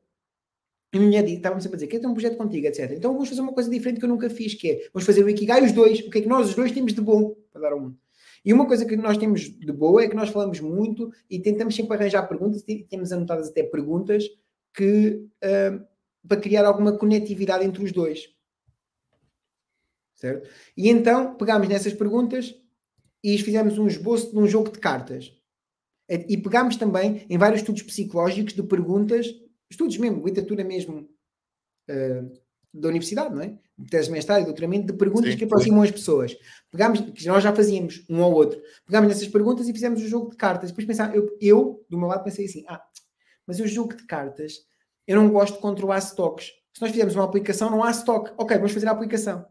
E 0.93 0.97
a 0.97 1.01
minha 1.01 1.21
mulher 1.21 1.35
estava-me 1.35 1.61
sempre 1.61 1.75
a 1.75 1.79
dizer, 1.79 1.87
quer 1.87 1.99
ter 1.99 2.07
um 2.07 2.13
projeto 2.13 2.37
contigo, 2.37 2.65
etc. 2.67 2.91
Então 2.91 3.11
vamos 3.11 3.27
fazer 3.27 3.41
uma 3.41 3.51
coisa 3.51 3.69
diferente 3.69 3.99
que 3.99 4.05
eu 4.05 4.09
nunca 4.09 4.29
fiz, 4.29 4.53
que 4.53 4.71
é, 4.71 4.89
vamos 4.93 5.05
fazer 5.05 5.21
o 5.21 5.29
Ikigai 5.29 5.65
os 5.65 5.73
dois. 5.73 5.99
O 5.99 6.09
que 6.09 6.19
é 6.19 6.21
que 6.21 6.27
nós 6.27 6.47
os 6.47 6.55
dois 6.55 6.71
temos 6.71 6.93
de 6.93 7.01
bom 7.01 7.35
para 7.51 7.61
dar 7.61 7.73
ao 7.73 7.81
mundo? 7.81 7.99
E 8.45 8.53
uma 8.53 8.65
coisa 8.65 8.85
que 8.85 8.95
nós 8.95 9.17
temos 9.17 9.41
de 9.41 9.71
boa 9.73 10.01
é 10.01 10.07
que 10.07 10.15
nós 10.15 10.29
falamos 10.29 10.61
muito 10.61 11.11
e 11.29 11.37
tentamos 11.39 11.75
sempre 11.75 11.97
arranjar 11.97 12.25
perguntas, 12.25 12.63
temos 12.89 13.11
anotadas 13.11 13.49
até 13.49 13.63
perguntas 13.63 14.23
que, 14.73 15.27
para 16.25 16.37
criar 16.39 16.65
alguma 16.65 16.97
conectividade 16.97 17.65
entre 17.65 17.83
os 17.83 17.91
dois. 17.91 18.33
Certo? 20.15 20.49
E 20.77 20.89
então 20.89 21.35
pegámos 21.35 21.67
nessas 21.67 21.93
perguntas 21.93 22.55
e 23.23 23.37
fizemos 23.37 23.77
um 23.77 23.87
esboço 23.87 24.31
de 24.31 24.37
um 24.37 24.47
jogo 24.47 24.71
de 24.71 24.79
cartas. 24.79 25.33
E 26.09 26.37
pegámos 26.37 26.75
também 26.75 27.25
em 27.29 27.37
vários 27.37 27.61
estudos 27.61 27.83
psicológicos 27.83 28.53
de 28.53 28.63
perguntas, 28.63 29.27
estudos 29.69 29.97
mesmo, 29.97 30.25
literatura 30.25 30.63
mesmo 30.63 31.07
eh, 31.87 32.23
da 32.73 32.89
universidade, 32.89 33.33
não 33.33 33.41
é? 33.41 33.57
De 33.77 33.89
tese 33.89 34.07
de 34.07 34.13
mestrado 34.13 34.41
e 34.41 34.45
doutoramento, 34.45 34.87
de 34.87 34.93
perguntas 34.93 35.31
Sim, 35.31 35.37
que 35.37 35.43
aproximam 35.45 35.81
as 35.81 35.91
pessoas. 35.91 36.35
Pegámos, 36.71 36.99
que 37.01 37.27
nós 37.27 37.43
já 37.43 37.55
fazíamos 37.55 38.05
um 38.09 38.23
ao 38.23 38.31
outro, 38.31 38.61
pegámos 38.85 39.09
nessas 39.09 39.27
perguntas 39.27 39.67
e 39.67 39.73
fizemos 39.73 40.01
o 40.01 40.07
jogo 40.07 40.31
de 40.31 40.37
cartas. 40.37 40.69
Depois 40.69 40.85
pensar, 40.85 41.15
eu, 41.15 41.35
eu, 41.41 41.85
do 41.89 41.97
meu 41.97 42.07
lado, 42.07 42.23
pensei 42.23 42.45
assim: 42.45 42.63
ah, 42.67 42.81
mas 43.45 43.59
o 43.59 43.67
jogo 43.67 43.95
de 43.95 44.05
cartas, 44.05 44.53
eu 45.07 45.15
não 45.15 45.29
gosto 45.29 45.55
de 45.55 45.61
controlar 45.61 45.99
stocks. 45.99 46.51
Se 46.73 46.81
nós 46.81 46.91
fizermos 46.91 47.15
uma 47.15 47.25
aplicação, 47.25 47.69
não 47.71 47.83
há 47.83 47.91
stock. 47.91 48.31
Ok, 48.37 48.55
vamos 48.57 48.71
fazer 48.71 48.87
a 48.87 48.91
aplicação. 48.91 49.45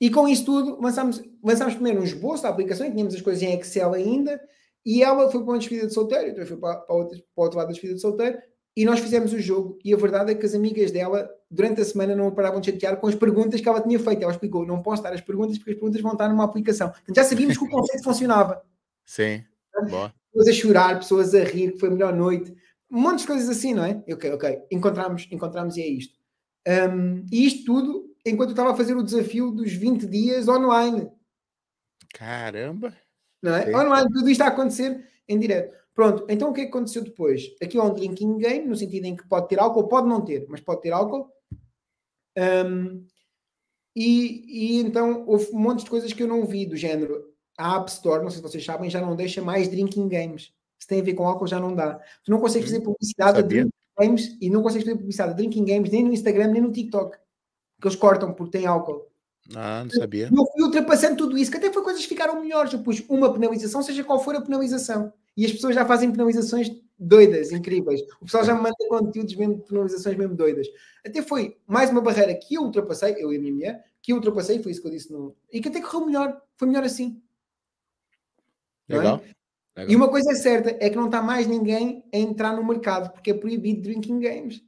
E 0.00 0.10
com 0.10 0.28
isso 0.28 0.44
tudo, 0.44 0.80
lançámos, 0.80 1.22
lançámos 1.42 1.74
primeiro 1.74 2.00
um 2.00 2.04
esboço 2.04 2.42
da 2.42 2.50
aplicação, 2.50 2.86
e 2.86 2.90
tínhamos 2.90 3.14
as 3.14 3.22
coisas 3.22 3.42
em 3.42 3.58
Excel 3.58 3.94
ainda, 3.94 4.40
e 4.84 5.02
ela 5.02 5.30
foi 5.30 5.42
para 5.42 5.52
uma 5.52 5.58
despedida 5.58 5.86
de 5.86 5.94
solteiro, 5.94 6.28
então 6.28 6.42
eu 6.42 6.46
fui 6.46 6.56
para, 6.56 6.76
para, 6.76 6.94
outra, 6.94 7.18
para 7.18 7.40
o 7.40 7.42
outro 7.42 7.58
lado 7.58 7.66
da 7.68 7.72
despedida 7.72 7.96
de 7.96 8.02
solteiro, 8.02 8.38
e 8.76 8.84
nós 8.84 9.00
fizemos 9.00 9.32
o 9.32 9.40
jogo. 9.40 9.78
E 9.82 9.94
a 9.94 9.96
verdade 9.96 10.32
é 10.32 10.34
que 10.34 10.44
as 10.44 10.54
amigas 10.54 10.90
dela, 10.90 11.28
durante 11.50 11.80
a 11.80 11.84
semana, 11.84 12.14
não 12.14 12.30
paravam 12.30 12.60
de 12.60 12.70
chatear 12.70 12.98
com 12.98 13.06
as 13.06 13.14
perguntas 13.14 13.58
que 13.58 13.68
ela 13.68 13.80
tinha 13.80 13.98
feito. 13.98 14.22
Ela 14.22 14.32
explicou: 14.32 14.66
não 14.66 14.82
posso 14.82 15.02
dar 15.02 15.14
as 15.14 15.20
perguntas 15.22 15.56
porque 15.56 15.70
as 15.70 15.76
perguntas 15.78 16.02
vão 16.02 16.12
estar 16.12 16.28
numa 16.28 16.44
aplicação. 16.44 16.90
Portanto, 16.90 17.16
já 17.16 17.24
sabíamos 17.24 17.56
que 17.56 17.64
o 17.64 17.70
conceito 17.70 18.04
funcionava. 18.04 18.62
Sim. 19.06 19.42
Boa. 19.88 20.12
Pessoas 20.30 20.48
a 20.48 20.52
chorar, 20.52 20.98
pessoas 20.98 21.34
a 21.34 21.42
rir, 21.42 21.72
que 21.72 21.78
foi 21.78 21.88
a 21.88 21.92
melhor 21.92 22.14
noite, 22.14 22.54
um 22.90 23.00
monte 23.00 23.20
de 23.20 23.26
coisas 23.26 23.48
assim, 23.48 23.72
não 23.72 23.84
é? 23.84 24.04
Ok, 24.10 24.30
ok, 24.32 24.58
encontramos, 24.70 25.26
encontramos 25.30 25.76
e 25.78 25.82
é 25.82 25.88
isto. 25.88 26.14
Um, 26.68 27.24
e 27.32 27.46
isto 27.46 27.64
tudo 27.64 28.04
enquanto 28.30 28.50
eu 28.50 28.52
estava 28.52 28.72
a 28.72 28.76
fazer 28.76 28.96
o 28.96 29.02
desafio 29.02 29.50
dos 29.50 29.72
20 29.72 30.06
dias 30.06 30.48
online. 30.48 31.10
Caramba. 32.12 32.96
Não 33.42 33.54
é? 33.54 33.66
Sim. 33.66 33.74
Online, 33.74 34.10
tudo 34.12 34.28
isto 34.28 34.42
a 34.42 34.48
acontecer 34.48 35.06
em 35.28 35.38
direto. 35.38 35.76
Pronto, 35.94 36.26
então 36.28 36.50
o 36.50 36.52
que 36.52 36.60
é 36.60 36.64
que 36.64 36.70
aconteceu 36.70 37.02
depois? 37.02 37.54
Aqui 37.62 37.78
é 37.78 37.82
um 37.82 37.94
drinking 37.94 38.36
game, 38.36 38.66
no 38.66 38.76
sentido 38.76 39.06
em 39.06 39.16
que 39.16 39.26
pode 39.26 39.48
ter 39.48 39.58
álcool, 39.58 39.88
pode 39.88 40.06
não 40.06 40.22
ter, 40.22 40.46
mas 40.48 40.60
pode 40.60 40.82
ter 40.82 40.92
álcool. 40.92 41.30
Um, 42.36 43.06
e, 43.96 44.76
e 44.76 44.80
então 44.80 45.24
houve 45.26 45.50
um 45.52 45.58
monte 45.58 45.84
de 45.84 45.90
coisas 45.90 46.12
que 46.12 46.22
eu 46.22 46.28
não 46.28 46.44
vi, 46.44 46.66
do 46.66 46.76
género. 46.76 47.24
A 47.58 47.76
App 47.76 47.90
Store, 47.90 48.22
não 48.22 48.28
sei 48.28 48.38
se 48.38 48.42
vocês 48.42 48.62
sabem, 48.62 48.90
já 48.90 49.00
não 49.00 49.16
deixa 49.16 49.40
mais 49.40 49.68
drinking 49.68 50.06
games. 50.08 50.52
Se 50.78 50.86
tem 50.86 51.00
a 51.00 51.02
ver 51.02 51.14
com 51.14 51.26
álcool, 51.26 51.46
já 51.46 51.58
não 51.58 51.74
dá. 51.74 51.98
Tu 52.22 52.30
não 52.30 52.38
consegues 52.38 52.68
fazer 52.68 52.82
publicidade 52.82 53.38
a 53.38 53.42
drinking 53.42 53.70
games 53.98 54.36
e 54.38 54.50
não 54.50 54.62
consegues 54.62 54.84
fazer 54.84 54.98
publicidade 54.98 55.32
a 55.32 55.34
drinking 55.34 55.64
games 55.64 55.90
nem 55.90 56.04
no 56.04 56.12
Instagram, 56.12 56.48
nem 56.48 56.60
no 56.60 56.70
TikTok. 56.70 57.16
Que 57.86 57.88
eles 57.88 57.98
cortam 57.98 58.32
porque 58.32 58.58
tem 58.58 58.66
álcool. 58.66 59.06
Ah, 59.54 59.84
não 59.84 59.90
sabia. 59.90 60.28
Eu 60.28 60.46
fui 60.52 60.62
ultrapassando 60.64 61.16
tudo 61.16 61.38
isso, 61.38 61.50
que 61.50 61.56
até 61.56 61.72
foi 61.72 61.82
coisas 61.84 62.02
que 62.02 62.08
ficaram 62.08 62.40
melhores. 62.40 62.72
Eu 62.72 62.80
pus 62.80 63.00
uma 63.08 63.32
penalização, 63.32 63.80
seja 63.80 64.02
qual 64.02 64.18
for 64.18 64.34
a 64.34 64.40
penalização. 64.40 65.12
E 65.36 65.46
as 65.46 65.52
pessoas 65.52 65.74
já 65.74 65.86
fazem 65.86 66.10
penalizações 66.10 66.68
doidas, 66.98 67.52
incríveis. 67.52 68.00
O 68.20 68.24
pessoal 68.24 68.44
já 68.44 68.54
me 68.54 68.62
manda 68.62 68.74
conteúdos 68.88 69.36
mesmo, 69.36 69.60
penalizações 69.60 70.16
mesmo 70.16 70.34
doidas. 70.34 70.66
Até 71.04 71.22
foi 71.22 71.56
mais 71.64 71.90
uma 71.90 72.00
barreira 72.00 72.34
que 72.34 72.54
eu 72.54 72.62
ultrapassei, 72.62 73.14
eu 73.18 73.32
e 73.32 73.36
a 73.36 73.38
minha 73.40 73.52
mulher, 73.52 73.84
que 74.02 74.12
eu 74.12 74.16
ultrapassei, 74.16 74.60
foi 74.60 74.72
isso 74.72 74.80
que 74.80 74.88
eu 74.88 74.92
disse 74.92 75.12
no. 75.12 75.36
E 75.52 75.60
que 75.60 75.68
até 75.68 75.80
correu 75.80 76.06
melhor. 76.06 76.42
Foi 76.56 76.66
melhor 76.66 76.82
assim. 76.82 77.22
é? 78.88 78.96
Legal. 78.96 79.22
Legal. 79.76 79.92
E 79.92 79.94
uma 79.94 80.08
coisa 80.08 80.32
é 80.32 80.34
certa, 80.34 80.70
é 80.80 80.90
que 80.90 80.96
não 80.96 81.06
está 81.06 81.22
mais 81.22 81.46
ninguém 81.46 82.02
a 82.12 82.16
entrar 82.16 82.56
no 82.56 82.66
mercado, 82.66 83.12
porque 83.12 83.30
é 83.30 83.34
proibido 83.34 83.82
drinking 83.82 84.18
games. 84.18 84.62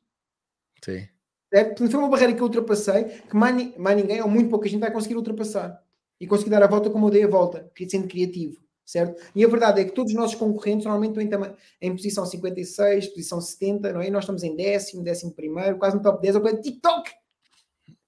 Sim. 0.84 1.08
Certo? 1.52 1.68
Portanto, 1.68 1.90
foi 1.90 2.00
uma 2.00 2.08
barreira 2.08 2.34
que 2.34 2.40
eu 2.40 2.46
ultrapassei, 2.46 3.04
que 3.04 3.36
mais, 3.36 3.76
mais 3.76 3.96
ninguém, 3.96 4.20
ou 4.20 4.28
muito 4.28 4.50
pouca 4.50 4.68
gente, 4.68 4.80
vai 4.80 4.92
conseguir 4.92 5.16
ultrapassar. 5.16 5.82
E 6.20 6.26
conseguir 6.26 6.50
dar 6.50 6.62
a 6.62 6.66
volta 6.66 6.90
como 6.90 7.06
eu 7.06 7.10
dei 7.10 7.24
a 7.24 7.28
volta, 7.28 7.70
sendo 7.88 8.08
criativo. 8.08 8.60
Certo? 8.84 9.22
E 9.34 9.44
a 9.44 9.48
verdade 9.48 9.82
é 9.82 9.84
que 9.84 9.92
todos 9.92 10.12
os 10.12 10.18
nossos 10.18 10.34
concorrentes 10.34 10.86
normalmente 10.86 11.22
estão 11.22 11.44
em, 11.44 11.88
em 11.88 11.94
posição 11.94 12.24
56, 12.24 13.08
posição 13.08 13.38
70, 13.38 13.92
não 13.92 14.00
é? 14.00 14.08
E 14.08 14.10
nós 14.10 14.24
estamos 14.24 14.42
em 14.42 14.56
décimo, 14.56 15.02
décimo 15.02 15.32
primeiro, 15.32 15.76
quase 15.76 15.96
no 15.96 16.02
top 16.02 16.22
10, 16.22 16.36
ou 16.36 16.40
para 16.40 16.56
TikTok! 16.56 17.10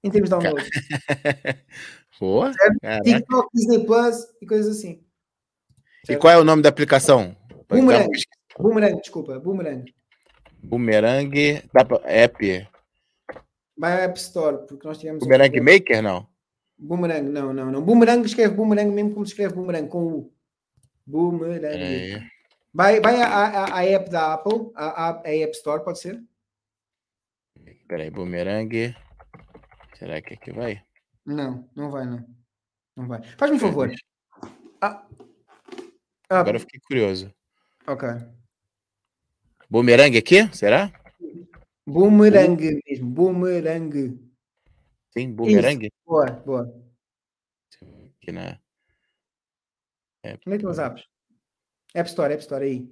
Em 0.03 0.11
termos 0.11 0.31
de 0.31 0.37
download. 0.37 0.67
Boa. 2.19 2.53
Certo? 2.53 3.03
TikTok, 3.05 3.49
Disney 3.55 3.85
Plus 3.85 4.17
e 4.41 4.47
coisas 4.47 4.79
assim. 4.79 5.03
E 6.09 6.17
qual 6.17 6.33
é 6.33 6.39
o 6.39 6.45
nome 6.45 6.63
da 6.63 6.71
aplicação? 6.71 7.37
Boomerang. 7.69 8.11
Boomerang, 8.59 9.01
desculpa, 9.01 9.39
Boomerang. 9.39 9.95
Boomerang. 10.63 11.63
App. 12.05 12.69
Vai 13.81 13.93
à 13.93 14.05
App 14.05 14.19
Store, 14.21 14.67
porque 14.67 14.87
nós 14.87 14.99
tivemos. 14.99 15.23
um 15.23 15.27
Boomerang 15.27 15.51
problema. 15.51 15.79
Maker, 15.79 16.03
não? 16.03 16.29
Boomerang, 16.79 17.29
não, 17.31 17.53
não, 17.55 17.71
não. 17.73 17.83
Boomerang 17.83 18.27
escreve 18.27 18.55
Boomerang 18.55 18.91
mesmo 18.91 19.15
como 19.15 19.25
se 19.25 19.33
escreve 19.33 19.55
Boomerang, 19.55 19.89
com 19.89 20.05
U. 20.07 20.33
Boomerang. 21.07 21.65
É. 21.83 22.21
Vai, 22.75 23.01
vai 23.01 23.23
à, 23.23 23.83
app 23.85 24.11
da 24.11 24.35
Apple, 24.35 24.71
à- 24.75 25.13
à 25.13 25.35
App 25.35 25.57
Store, 25.57 25.83
pode 25.83 25.99
ser? 25.99 26.23
Peraí, 27.89 28.11
Boomerang. 28.11 28.95
Será 29.99 30.21
que 30.21 30.35
aqui 30.35 30.53
vai? 30.53 30.83
Não, 31.25 31.67
não 31.75 31.91
vai, 31.91 32.05
não. 32.05 32.23
Não 32.95 33.09
vai. 33.09 33.23
Faz-me 33.39 33.57
um 33.57 33.61
favor. 33.61 33.91
Ah. 34.83 35.07
Ah, 36.29 36.41
Agora 36.41 36.57
eu 36.57 36.61
fiquei 36.61 36.81
curioso. 36.81 37.33
ok. 37.87 38.09
Boomerang 39.71 40.19
aqui? 40.19 40.49
Será? 40.55 40.93
Boomerang 41.91 42.81
mesmo, 42.87 43.11
Boomerang. 43.11 44.19
Sim, 45.13 45.33
Boomerang. 45.35 45.91
Boa, 46.07 46.31
boa. 46.31 46.85
Aqui 48.17 48.33
na. 48.33 48.61
É, 50.23 50.35
Onde 50.35 50.35
é 50.35 50.39
que 50.49 50.55
estão 50.57 50.71
os 50.71 50.79
apps? 50.79 51.05
App 51.95 52.09
Store, 52.09 52.33
App 52.33 52.43
Store, 52.43 52.65
aí. 52.65 52.89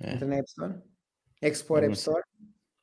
É. 0.00 0.14
Entra 0.14 0.26
na 0.26 0.36
App 0.36 0.48
Store. 0.48 0.82
Export 1.40 1.82
App 1.84 1.88
não. 1.88 1.94
Store. 1.94 2.22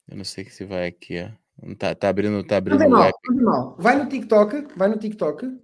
Eu 0.07 0.17
não 0.17 0.23
sei 0.23 0.45
se 0.49 0.65
vai 0.65 0.87
aqui, 0.87 1.21
ó. 1.21 1.31
Não 1.65 1.75
tá, 1.75 1.93
tá 1.93 2.09
abrindo, 2.09 2.41
tá 2.43 2.55
Não 2.55 2.57
abrindo 2.57 2.79
tem 2.79 2.87
o 2.87 2.91
mal, 2.91 3.03
app. 3.03 3.17
não 3.29 3.43
mal. 3.43 3.75
Vai 3.77 3.97
no 3.97 4.09
TikTok, 4.09 4.73
vai 4.75 4.87
no 4.87 4.97
TikTok. 4.99 5.59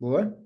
Boa. 0.00 0.38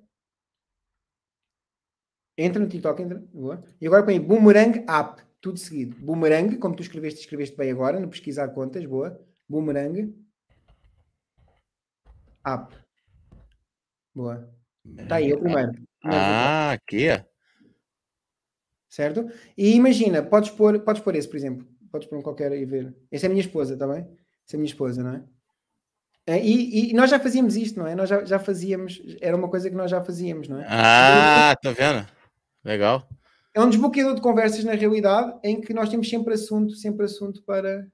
Entra 2.37 2.63
no 2.63 2.69
TikTok, 2.69 3.03
entra. 3.03 3.19
Boa. 3.33 3.63
E 3.81 3.87
agora 3.87 4.05
põe 4.05 4.19
Boomerang 4.21 4.85
App, 4.89 5.23
tudo 5.41 5.59
seguido. 5.59 5.97
Boomerang, 5.97 6.57
como 6.59 6.77
tu 6.77 6.83
escreveste, 6.83 7.21
escreveste 7.21 7.57
bem 7.57 7.71
agora, 7.71 7.99
no 7.99 8.09
pesquisar 8.09 8.49
contas, 8.49 8.85
boa. 8.85 9.21
Boomerang 9.49 10.15
App. 12.45 12.75
Boa. 14.15 14.53
Está 14.99 15.17
aí, 15.17 15.31
é 15.31 15.35
o 15.35 15.41
primeiro. 15.41 15.73
Ah, 16.05 16.73
aqui, 16.73 17.09
ó. 17.11 17.21
certo? 18.89 19.31
E 19.57 19.75
imagina, 19.75 20.23
podes 20.23 20.51
pôr, 20.51 20.81
podes 20.81 21.03
pôr 21.03 21.15
esse, 21.15 21.29
por 21.29 21.37
exemplo. 21.37 21.67
Podes 21.91 22.09
pôr 22.09 22.19
um 22.19 22.23
qualquer 22.23 22.53
aí 22.53 22.65
ver. 22.65 22.95
Essa 23.11 23.27
é 23.27 23.29
a 23.29 23.31
minha 23.31 23.43
esposa, 23.43 23.75
está 23.75 23.87
bem? 23.87 24.01
Essa 24.47 24.55
é 24.55 24.57
a 24.57 24.59
minha 24.59 24.71
esposa, 24.71 25.03
não 25.03 25.15
é? 25.15 25.25
É, 26.27 26.39
e, 26.45 26.91
e, 26.91 26.93
nós 26.93 27.11
já 27.11 27.19
fazíamos 27.19 27.57
isto, 27.57 27.79
não 27.79 27.87
é? 27.87 27.95
Nós 27.95 28.09
já, 28.09 28.25
já, 28.25 28.39
fazíamos, 28.39 29.03
era 29.21 29.37
uma 29.37 29.49
coisa 29.49 29.69
que 29.69 29.75
nós 29.75 29.91
já 29.91 30.03
fazíamos, 30.05 30.49
não 30.49 30.61
é? 30.61 30.67
Ah, 30.69 31.57
tá 31.61 31.73
vendo? 31.73 32.07
Legal. 32.65 33.09
É 33.55 33.61
um 33.61 33.69
desbloqueador 33.69 34.15
de 34.15 34.21
conversas 34.21 34.65
na 34.65 34.73
realidade 34.73 35.39
em 35.43 35.61
que 35.61 35.75
nós 35.75 35.89
temos 35.89 36.09
sempre 36.09 36.35
assunto, 36.35 36.75
sempre 36.75 37.05
assunto 37.05 37.43
para, 37.43 37.87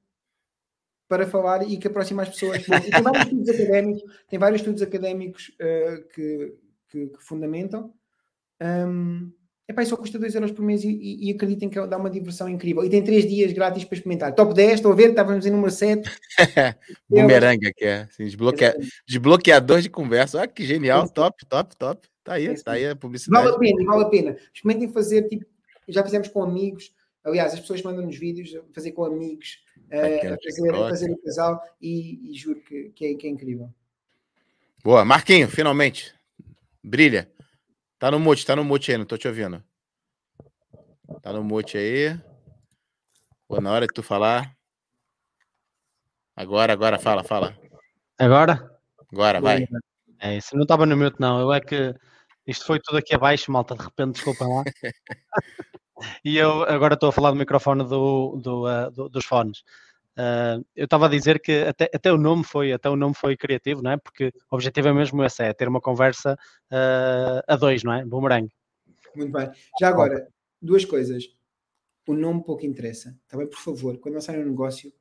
para 1.09 1.27
falar 1.27 1.69
e 1.69 1.77
que 1.79 1.87
aproxima 1.87 2.23
as 2.23 2.29
pessoas. 2.29 2.63
tem 2.65 3.03
vários 3.03 3.25
estudos 3.25 3.49
académicos, 3.49 4.03
tem 4.29 4.39
vários 4.39 4.61
estudos 4.61 4.83
académicos 4.83 5.49
uh, 5.61 6.09
que, 6.15 6.55
que, 6.91 7.07
que, 7.09 7.25
fundamentam. 7.25 7.93
Um, 8.61 9.33
Epá, 9.69 9.85
só 9.85 9.97
custa 9.97 10.17
2 10.17 10.33
euros 10.37 10.53
por 10.53 10.65
mês 10.65 10.85
e, 10.85 10.89
e, 10.89 11.29
e, 11.29 11.33
acreditem 11.33 11.69
que 11.69 11.85
dá 11.89 11.97
uma 11.97 12.09
diversão 12.09 12.49
incrível. 12.49 12.85
E 12.85 12.91
tem 12.91 13.03
3 13.03 13.27
dias 13.27 13.53
grátis 13.53 13.85
para 13.85 13.97
experimentar. 13.97 14.33
Top 14.33 14.55
10, 14.55 14.75
estou 14.75 14.93
a 14.93 14.95
ver, 14.95 15.11
estávamos 15.11 15.45
em 15.45 15.51
número 15.51 15.73
7. 15.73 16.09
Bumerangue 17.11 17.67
aqui 17.67 17.85
é. 17.85 18.03
Assim, 18.03 18.25
desbloquea... 18.25 18.77
Desbloqueador 19.09 19.81
de 19.81 19.91
conversa. 19.91 20.43
Ah, 20.43 20.47
que 20.47 20.65
genial, 20.65 21.09
top, 21.09 21.45
top, 21.47 21.77
top. 21.77 22.09
Tá 22.27 22.35
aí, 22.35 22.47
está 22.47 22.73
aí 22.73 22.89
a 22.89 22.97
publicidade. 22.97 23.45
Vale 23.45 23.55
a 23.55 23.59
pena, 23.59 23.85
vale 23.85 24.05
a 24.05 24.09
pena. 24.09 24.37
Experimentem 24.53 24.93
fazer, 24.93 25.29
tipo, 25.29 25.47
já 25.87 26.03
fizemos 26.03 26.27
com 26.27 26.43
amigos. 26.43 26.93
Aliás, 27.23 27.55
as 27.55 27.61
pessoas 27.61 27.81
mandam-nos 27.83 28.17
vídeos, 28.19 28.51
fazer 28.75 28.91
com 28.91 29.05
amigos, 29.05 29.63
uh, 29.93 30.35
a 30.35 30.39
fazer, 30.43 30.73
fazer 30.73 31.13
o 31.13 31.19
casal 31.19 31.63
e, 31.81 32.33
e 32.33 32.35
juro 32.35 32.61
que, 32.63 32.91
que, 32.91 33.07
é, 33.07 33.15
que 33.15 33.29
é 33.29 33.31
incrível. 33.31 33.73
Boa, 34.83 35.05
Marquinho, 35.05 35.49
finalmente. 35.49 36.13
Brilha. 36.83 37.31
Tá 37.97 38.11
no 38.11 38.19
mute, 38.19 38.45
tá 38.45 38.57
no 38.57 38.65
mute 38.65 38.91
aí, 38.91 38.99
não 38.99 39.05
tô 39.05 39.17
te 39.17 39.29
ouvindo. 39.29 39.63
Tá 41.23 41.33
no 41.33 41.45
mute 41.45 41.79
aí. 41.79 42.21
Pô, 43.47 43.61
na 43.61 43.71
hora 43.71 43.87
de 43.87 43.95
tu 43.95 44.03
falar. 44.03 44.53
Agora, 46.35 46.73
agora, 46.73 46.99
fala, 46.99 47.23
fala. 47.23 47.57
Agora? 48.19 48.77
Agora, 49.13 49.41
vai. 49.41 49.69
É 50.19 50.37
isso, 50.37 50.57
não 50.57 50.63
estava 50.63 50.85
no 50.87 50.97
mute, 50.97 51.21
não. 51.21 51.41
Eu 51.41 51.53
é 51.53 51.61
que 51.61 51.95
isto 52.47 52.65
foi 52.65 52.81
tudo 52.81 52.99
aqui 52.99 53.15
abaixo, 53.15 53.51
malta, 53.51 53.75
de 53.75 53.83
repente, 53.83 54.15
desculpem 54.15 54.49
lá. 54.49 54.63
e 56.25 56.37
eu 56.37 56.63
agora 56.65 56.95
estou 56.95 57.09
a 57.09 57.13
falar 57.13 57.31
do 57.31 57.37
microfone 57.37 57.85
do, 57.85 58.37
do, 58.37 58.67
uh, 58.67 58.91
do 58.91 59.09
dos 59.09 59.25
fones. 59.25 59.61
Uh, 60.17 60.65
eu 60.75 60.87
estava 60.87 61.07
a 61.07 61.11
dizer 61.11 61.41
que 61.41 61.65
até, 61.65 61.91
até, 61.93 62.11
o 62.11 62.17
nome 62.17 62.43
foi 62.43 62.73
até 62.73 62.89
o 62.89 62.97
nome 62.97 63.15
foi 63.15 63.37
criativo, 63.37 63.83
não 63.83 63.91
é? 63.91 63.97
Porque 63.99 64.33
o 64.51 64.55
objetivo 64.55 64.89
é 64.89 64.93
mesmo 64.93 65.23
esse, 65.23 65.43
é 65.43 65.53
ter 65.53 65.69
uma 65.69 65.81
conversa 65.81 66.39
uh, 66.73 67.43
a 67.47 67.57
dois, 67.57 67.85
não 67.85 67.93
é? 67.93 68.05
Boomerang. 68.05 68.49
Muito 69.15 69.33
bem. 69.33 69.51
Já 69.79 69.89
agora, 69.89 70.27
duas 70.61 70.85
coisas. 70.85 71.25
O 72.07 72.15
nome 72.15 72.45
pouco 72.45 72.65
interessa, 72.65 73.19
está 73.25 73.37
bem? 73.37 73.49
Por 73.49 73.59
favor, 73.59 73.99
quando 73.99 74.15
lançarem 74.15 74.43
um 74.43 74.51
negócio, 74.51 74.93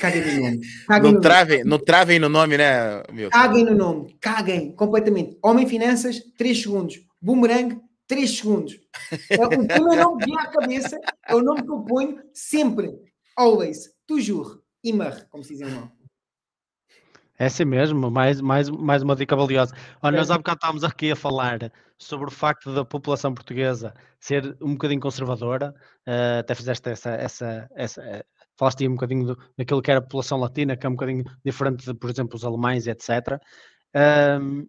caguem 0.00 0.22
no 0.22 0.42
nome. 0.42 0.60
Caguem 0.86 1.02
não, 1.02 1.12
no 1.12 1.20
travem, 1.20 1.58
nome. 1.58 1.70
não 1.70 1.78
travem 1.78 2.18
no 2.18 2.28
nome, 2.28 2.58
né, 2.58 3.02
meu? 3.12 3.30
Caguem 3.30 3.64
no 3.64 3.74
nome, 3.74 4.16
caguem 4.20 4.72
completamente. 4.72 5.38
Homem 5.42 5.66
Finanças, 5.66 6.20
3 6.36 6.62
segundos. 6.62 7.00
Boomerang, 7.20 7.80
3 8.06 8.30
segundos. 8.30 8.78
É 9.30 9.46
o 9.80 9.84
meu 9.84 9.96
nome 9.96 10.24
vem 10.24 10.38
à 10.38 10.46
cabeça, 10.46 10.98
é 11.26 11.34
o 11.34 11.42
nome 11.42 11.62
que 11.62 11.70
eu 11.70 11.80
ponho 11.80 12.22
sempre, 12.32 12.90
always 13.36 13.90
toujours, 14.06 14.58
immer, 14.82 15.26
como 15.30 15.42
se 15.42 15.54
diz 15.54 15.60
em 15.60 15.64
alemão. 15.64 15.92
É 17.38 17.46
assim 17.46 17.66
mesmo, 17.66 18.10
mais, 18.10 18.40
mais, 18.40 18.70
mais 18.70 19.02
uma 19.02 19.14
dica 19.14 19.36
valiosa. 19.36 19.74
Olha, 20.02 20.18
nós 20.18 20.30
há 20.30 20.38
bocado 20.38 20.56
estávamos 20.56 20.84
aqui 20.84 21.10
a 21.12 21.16
falar 21.16 21.70
sobre 21.98 22.28
o 22.28 22.30
facto 22.30 22.74
da 22.74 22.84
população 22.84 23.34
portuguesa 23.34 23.92
ser 24.18 24.56
um 24.60 24.72
bocadinho 24.72 25.00
conservadora, 25.00 25.74
uh, 26.06 26.40
até 26.40 26.54
fizeste 26.54 26.88
essa, 26.88 27.10
essa, 27.10 27.70
essa 27.74 28.24
falaste 28.56 28.82
aí 28.82 28.88
um 28.88 28.94
bocadinho 28.94 29.26
do, 29.26 29.38
daquilo 29.56 29.82
que 29.82 29.90
era 29.90 30.00
a 30.00 30.02
população 30.02 30.38
latina, 30.38 30.76
que 30.76 30.86
é 30.86 30.88
um 30.88 30.94
bocadinho 30.94 31.24
diferente 31.44 31.84
de, 31.84 31.94
por 31.94 32.10
exemplo, 32.10 32.36
os 32.36 32.44
alemães, 32.44 32.86
etc. 32.86 33.40
Um, 34.40 34.66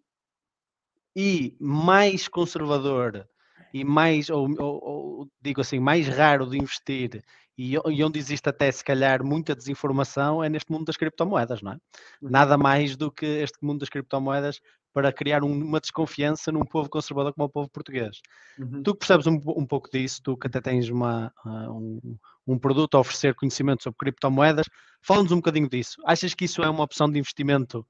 e 1.15 1.55
mais 1.59 2.27
conservador 2.27 3.27
e 3.73 3.84
mais, 3.84 4.30
ou, 4.30 4.47
ou, 4.59 4.84
ou, 4.84 5.31
digo 5.41 5.61
assim, 5.61 5.80
mais 5.80 6.07
raro 6.07 6.45
de 6.49 6.57
investir 6.57 7.23
e, 7.57 7.73
e, 7.73 8.03
onde 8.03 8.19
existe 8.19 8.47
até 8.47 8.72
se 8.72 8.84
calhar 8.84 9.23
muita 9.23 9.55
desinformação 9.55 10.43
é 10.43 10.49
neste 10.49 10.72
mundo 10.72 10.85
das 10.85 10.95
criptomoedas, 10.95 11.61
não 11.61 11.72
é? 11.72 11.76
Uhum. 12.22 12.30
Nada 12.30 12.55
mais 12.55 12.95
do 12.95 13.11
que 13.11 13.26
este 13.26 13.57
mundo 13.64 13.80
das 13.80 13.89
criptomoedas 13.89 14.61
para 14.93 15.14
criar 15.14 15.43
um, 15.43 15.51
uma 15.51 15.80
desconfiança 15.80 16.51
num 16.51 16.65
povo 16.65 16.89
conservador 16.89 17.34
como 17.34 17.45
o 17.45 17.49
povo 17.49 17.69
português. 17.69 18.19
Uhum. 18.57 18.81
Tu 18.84 18.95
percebes 18.95 19.27
um, 19.27 19.35
um, 19.35 19.65
pouco 19.65 19.89
disso, 19.91 20.22
tu 20.23 20.35
que 20.35 20.47
até 20.47 20.59
tens 20.59 20.89
uma, 20.89 21.31
uh, 21.45 21.72
um, 21.72 22.18
um, 22.47 22.57
produto 22.57 22.97
a 22.97 22.99
oferecer 22.99 23.35
conhecimento 23.35 23.84
sobre 23.84 23.97
criptomoedas, 23.97 24.65
fala-nos 25.01 25.31
um 25.31 25.38
bocadinho 25.38 25.69
disso. 25.69 26.01
Achas 26.05 26.34
que 26.34 26.45
isso 26.45 26.64
é 26.64 26.69
uma 26.69 26.84
opção 26.84 27.09
de 27.09 27.19
investimento 27.19 27.85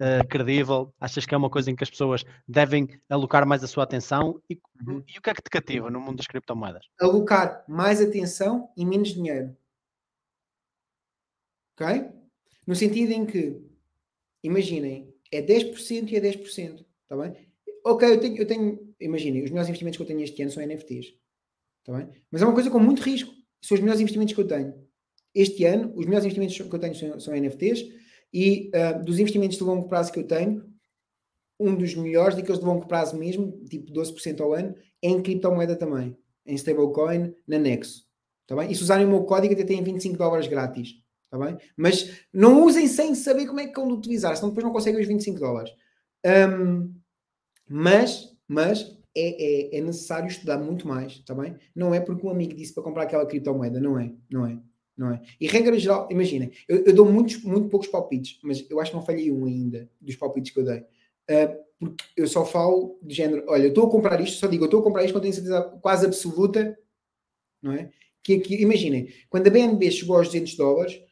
uh, 0.00 0.26
credível? 0.28 0.92
Achas 1.00 1.26
que 1.26 1.34
é 1.34 1.38
uma 1.38 1.50
coisa 1.50 1.70
em 1.70 1.76
que 1.76 1.84
as 1.84 1.90
pessoas 1.90 2.24
devem 2.46 2.88
alocar 3.08 3.46
mais 3.46 3.64
a 3.64 3.66
sua 3.66 3.84
atenção? 3.84 4.40
E, 4.48 4.58
uhum. 4.86 5.02
e 5.08 5.18
o 5.18 5.22
que 5.22 5.30
é 5.30 5.34
que 5.34 5.42
te 5.42 5.50
cativa 5.50 5.90
no 5.90 6.00
mundo 6.00 6.16
das 6.16 6.26
criptomoedas? 6.26 6.86
Alocar 7.00 7.64
mais 7.68 8.00
atenção 8.00 8.70
e 8.76 8.84
menos 8.84 9.08
dinheiro. 9.08 9.56
Ok? 11.76 12.10
No 12.66 12.74
sentido 12.74 13.12
em 13.12 13.26
que, 13.26 13.60
imaginem, 14.42 15.13
é 15.36 15.42
10% 15.42 16.10
e 16.10 16.16
é 16.16 16.20
10%. 16.20 16.84
Está 17.02 17.16
bem? 17.16 17.34
Ok, 17.84 18.08
eu 18.08 18.20
tenho, 18.20 18.36
eu 18.36 18.46
tenho 18.46 18.94
imaginem, 19.00 19.42
os 19.42 19.50
melhores 19.50 19.68
investimentos 19.68 19.96
que 19.96 20.02
eu 20.02 20.06
tenho 20.06 20.20
este 20.20 20.42
ano 20.42 20.50
são 20.50 20.62
NFTs. 20.66 21.14
Está 21.80 21.98
bem? 21.98 22.08
Mas 22.30 22.42
é 22.42 22.44
uma 22.44 22.54
coisa 22.54 22.70
com 22.70 22.78
muito 22.78 23.02
risco. 23.02 23.32
São 23.60 23.74
os 23.74 23.80
melhores 23.80 24.00
investimentos 24.00 24.34
que 24.34 24.40
eu 24.40 24.46
tenho. 24.46 24.74
Este 25.34 25.64
ano, 25.64 25.92
os 25.96 26.06
melhores 26.06 26.24
investimentos 26.24 26.56
que 26.56 26.74
eu 26.74 26.78
tenho 26.78 26.94
são, 26.94 27.20
são 27.20 27.34
NFTs 27.34 27.84
e 28.32 28.70
uh, 28.74 29.04
dos 29.04 29.18
investimentos 29.18 29.58
de 29.58 29.64
longo 29.64 29.88
prazo 29.88 30.12
que 30.12 30.18
eu 30.18 30.26
tenho, 30.26 30.64
um 31.58 31.74
dos 31.74 31.94
melhores, 31.94 32.36
daqueles 32.36 32.60
de 32.60 32.66
longo 32.66 32.86
prazo 32.86 33.16
mesmo, 33.16 33.64
tipo 33.68 33.92
12% 33.92 34.40
ao 34.40 34.52
ano, 34.52 34.74
é 35.02 35.08
em 35.08 35.22
criptomoeda 35.22 35.76
também, 35.76 36.16
em 36.46 36.54
stablecoin, 36.54 37.34
na 37.46 37.58
Nexo. 37.58 38.04
Tá 38.46 38.56
bem? 38.56 38.70
E 38.70 38.74
se 38.74 38.82
usarem 38.82 39.06
o 39.06 39.08
meu 39.08 39.24
código, 39.24 39.54
até 39.54 39.64
têm 39.64 39.82
25 39.82 40.16
dólares 40.16 40.46
grátis. 40.46 40.94
Tá 41.34 41.38
bem? 41.46 41.58
Mas 41.76 42.20
não 42.32 42.64
usem 42.64 42.86
sem 42.86 43.12
saber 43.12 43.48
como 43.48 43.58
é 43.58 43.66
que 43.66 43.74
vão 43.74 43.88
utilizar, 43.88 44.36
senão 44.36 44.50
depois 44.50 44.64
não 44.64 44.72
conseguem 44.72 45.00
os 45.00 45.08
25 45.08 45.40
dólares. 45.40 45.72
Um, 46.24 46.94
mas, 47.68 48.32
mas 48.46 48.96
é, 49.16 49.74
é, 49.74 49.78
é, 49.78 49.80
necessário 49.80 50.28
estudar 50.28 50.58
muito 50.58 50.86
mais, 50.86 51.18
tá 51.24 51.34
bem? 51.34 51.56
Não 51.74 51.92
é 51.92 51.98
porque 51.98 52.24
um 52.24 52.30
amigo 52.30 52.54
disse 52.54 52.72
para 52.72 52.84
comprar 52.84 53.02
aquela 53.02 53.26
criptomoeda, 53.26 53.80
não 53.80 53.98
é, 53.98 54.12
não 54.30 54.46
é 54.46 54.60
não 54.96 55.10
é? 55.10 55.22
E 55.40 55.48
regra 55.48 55.76
geral, 55.76 56.06
imaginem, 56.08 56.52
eu, 56.68 56.84
eu, 56.84 56.94
dou 56.94 57.04
muitos, 57.04 57.42
muito 57.42 57.68
poucos 57.68 57.88
palpites, 57.88 58.38
mas 58.44 58.64
eu 58.70 58.78
acho 58.78 58.92
que 58.92 58.96
não 58.96 59.04
falhei 59.04 59.28
um 59.32 59.44
ainda 59.44 59.90
dos 60.00 60.14
palpites 60.14 60.52
que 60.54 60.60
eu 60.60 60.64
dei. 60.64 60.84
Uh, 61.28 61.64
porque 61.80 62.04
eu 62.16 62.28
só 62.28 62.44
falo 62.44 62.96
de 63.02 63.12
género, 63.12 63.44
olha, 63.48 63.64
eu 63.64 63.70
estou 63.70 63.88
a 63.88 63.90
comprar 63.90 64.20
isto, 64.20 64.38
só 64.38 64.46
digo, 64.46 64.62
eu 64.62 64.66
estou 64.66 64.78
a 64.78 64.84
comprar 64.84 65.02
isto 65.02 65.12
quando 65.12 65.22
tenho 65.22 65.34
certeza 65.34 65.62
quase 65.82 66.06
absoluta, 66.06 66.78
não 67.60 67.72
é? 67.72 67.90
Que, 68.22 68.38
que 68.38 68.62
imaginem, 68.62 69.12
quando 69.28 69.48
a 69.48 69.50
BNB 69.50 69.90
chegou 69.90 70.16
aos 70.16 70.28
200 70.28 70.54
dólares, 70.56 71.02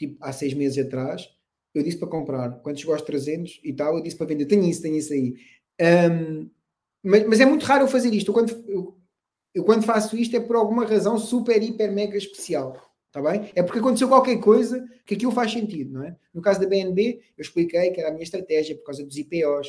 tipo 0.00 0.16
há 0.24 0.32
seis 0.32 0.54
meses 0.54 0.84
atrás, 0.84 1.28
eu 1.74 1.82
disse 1.82 1.98
para 1.98 2.08
comprar. 2.08 2.50
Quando 2.62 2.78
chegou 2.78 2.94
aos 2.94 3.02
300 3.02 3.60
e 3.62 3.72
tal, 3.72 3.96
eu 3.96 4.02
disse 4.02 4.16
para 4.16 4.26
vender. 4.26 4.46
Tenho 4.46 4.64
isso, 4.64 4.82
tenho 4.82 4.96
isso 4.96 5.12
aí. 5.12 5.34
Um, 6.10 6.50
mas, 7.02 7.26
mas, 7.26 7.40
é 7.40 7.46
muito 7.46 7.64
raro 7.64 7.84
eu 7.84 7.88
fazer 7.88 8.12
isto. 8.12 8.30
Eu 8.30 8.34
quando, 8.34 8.64
eu, 8.66 8.98
eu 9.54 9.64
quando 9.64 9.84
faço 9.84 10.16
isto 10.16 10.34
é 10.36 10.40
por 10.40 10.56
alguma 10.56 10.84
razão 10.84 11.18
super, 11.18 11.62
hiper, 11.62 11.92
mega 11.92 12.16
especial. 12.16 12.76
Está 13.06 13.20
bem? 13.20 13.50
É 13.54 13.62
porque 13.62 13.78
aconteceu 13.78 14.08
qualquer 14.08 14.38
coisa 14.38 14.86
que 15.04 15.14
aquilo 15.14 15.32
faz 15.32 15.52
sentido, 15.52 15.94
não 15.94 16.04
é? 16.04 16.16
No 16.32 16.40
caso 16.40 16.60
da 16.60 16.66
BNB, 16.66 17.20
eu 17.36 17.42
expliquei 17.42 17.90
que 17.90 18.00
era 18.00 18.08
a 18.08 18.12
minha 18.12 18.22
estratégia 18.22 18.76
por 18.76 18.84
causa 18.84 19.04
dos 19.04 19.16
IPOs, 19.16 19.68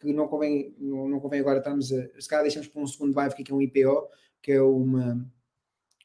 que 0.00 0.12
não 0.12 0.26
convém, 0.26 0.74
não, 0.78 1.08
não 1.08 1.20
convém 1.20 1.40
agora 1.40 1.58
estarmos 1.58 1.92
a. 1.92 2.08
Se 2.18 2.28
calhar 2.28 2.44
deixamos 2.44 2.68
para 2.68 2.82
um 2.82 2.86
segundo 2.86 3.14
live 3.14 3.34
o 3.34 3.36
que 3.36 3.42
é, 3.42 3.52
é 3.52 3.54
um 3.54 3.62
IPO, 3.62 4.08
que 4.42 4.52
é 4.52 4.62
uma, 4.62 5.30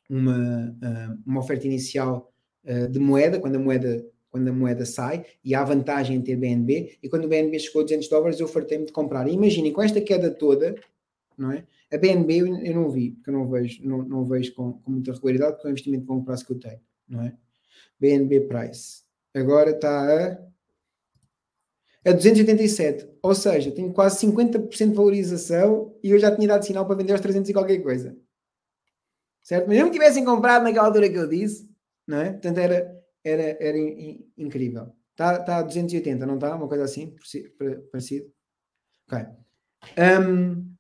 uma, 0.10 0.78
ah, 0.82 1.18
uma 1.26 1.40
oferta 1.40 1.66
inicial 1.66 2.33
ah, 2.66 2.88
de 2.88 3.00
moeda, 3.00 3.40
quando 3.40 3.56
a 3.56 3.60
moeda, 3.60 4.06
quando 4.30 4.48
a 4.48 4.54
moeda 4.54 4.86
sai, 4.86 5.26
e 5.44 5.54
há 5.54 5.64
vantagem 5.64 6.18
em 6.18 6.22
ter 6.22 6.36
BNB, 6.36 6.98
e 7.04 7.10
quando 7.10 7.26
o 7.26 7.28
BNB 7.28 7.60
chegou 7.60 7.82
a 7.82 7.84
200 7.84 8.08
dólares, 8.08 8.40
eu 8.40 8.48
fartei-me 8.48 8.86
de 8.86 8.92
comprar. 8.92 9.28
Imaginem, 9.28 9.72
com 9.72 9.82
esta 9.82 10.02
queda 10.02 10.32
toda, 10.32 10.76
não 11.38 11.52
é? 11.52 11.66
A 11.92 11.98
BNB 11.98 12.38
eu 12.40 12.74
não 12.74 12.90
vi, 12.90 13.12
porque 13.12 13.30
eu 13.30 13.34
não 13.34 13.48
vejo, 13.48 13.84
não, 13.84 14.04
não 14.04 14.26
vejo 14.26 14.54
com, 14.56 14.74
com 14.74 14.92
muita 14.92 15.14
regularidade, 15.14 15.54
porque 15.54 15.68
é 15.68 15.70
um 15.70 15.72
investimento 15.72 16.04
de 16.04 16.10
longo 16.10 16.26
prazo 16.26 16.46
que 16.46 16.54
eu 16.54 16.60
tenho, 16.60 16.80
não 17.08 17.22
é? 17.22 17.36
BNB 18.00 18.42
Price. 18.42 19.04
Agora 19.34 19.72
está 19.72 19.90
a, 22.06 22.10
a 22.10 22.14
287, 22.14 23.08
ou 23.22 23.36
seja, 23.36 23.72
tenho 23.72 23.94
quase 23.94 24.26
50% 24.26 24.90
de 24.90 24.96
valorização 24.96 25.96
e 26.04 26.12
eu 26.12 26.20
já 26.20 26.36
tinha 26.36 26.48
dado 26.48 26.66
sinal 26.66 26.86
para 26.86 26.96
vender 26.96 27.14
aos 27.14 27.22
300 27.22 27.50
e 27.50 27.54
qualquer 27.54 27.82
coisa. 27.82 28.18
Certo? 29.44 29.68
Mas 29.68 29.78
não 29.78 29.86
me 29.86 29.92
tivessem 29.92 30.26
comprado 30.26 30.64
naquela 30.64 30.88
altura 30.88 31.10
que 31.10 31.18
eu 31.18 31.28
disse, 31.28 31.70
não 32.08 32.20
é? 32.20 32.32
Portanto, 32.32 32.58
era, 32.58 33.04
era, 33.24 33.58
era 33.60 33.78
in, 33.78 33.88
in, 33.88 34.32
incrível. 34.38 34.94
Está 35.12 35.40
tá 35.44 35.58
a 35.58 35.62
280, 35.62 36.26
não 36.26 36.36
está? 36.36 36.56
Uma 36.56 36.68
coisa 36.68 36.84
assim, 36.84 37.16
parecido? 37.92 38.32
Ok. 39.08 39.26
Um, 39.98 40.74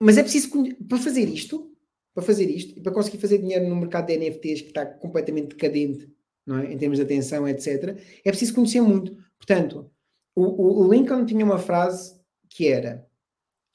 Mas 0.00 0.16
é 0.16 0.22
preciso 0.22 0.50
para 0.88 0.98
fazer 0.98 1.28
isto, 1.28 1.76
para 2.14 2.22
fazer 2.22 2.48
isto, 2.48 2.78
e 2.78 2.82
para 2.82 2.92
conseguir 2.92 3.18
fazer 3.18 3.38
dinheiro 3.38 3.68
no 3.68 3.76
mercado 3.76 4.06
de 4.06 4.16
NFTs 4.16 4.62
que 4.62 4.68
está 4.68 4.86
completamente 4.86 5.48
decadente, 5.48 6.10
não 6.46 6.58
é? 6.58 6.72
em 6.72 6.78
termos 6.78 6.98
de 6.98 7.04
atenção, 7.04 7.46
etc., 7.46 7.98
é 8.24 8.30
preciso 8.30 8.54
conhecer 8.54 8.80
muito. 8.80 9.14
Portanto, 9.36 9.90
o, 10.34 10.84
o 10.84 10.90
Lincoln 10.90 11.26
tinha 11.26 11.44
uma 11.44 11.58
frase 11.58 12.18
que 12.48 12.66
era: 12.68 13.06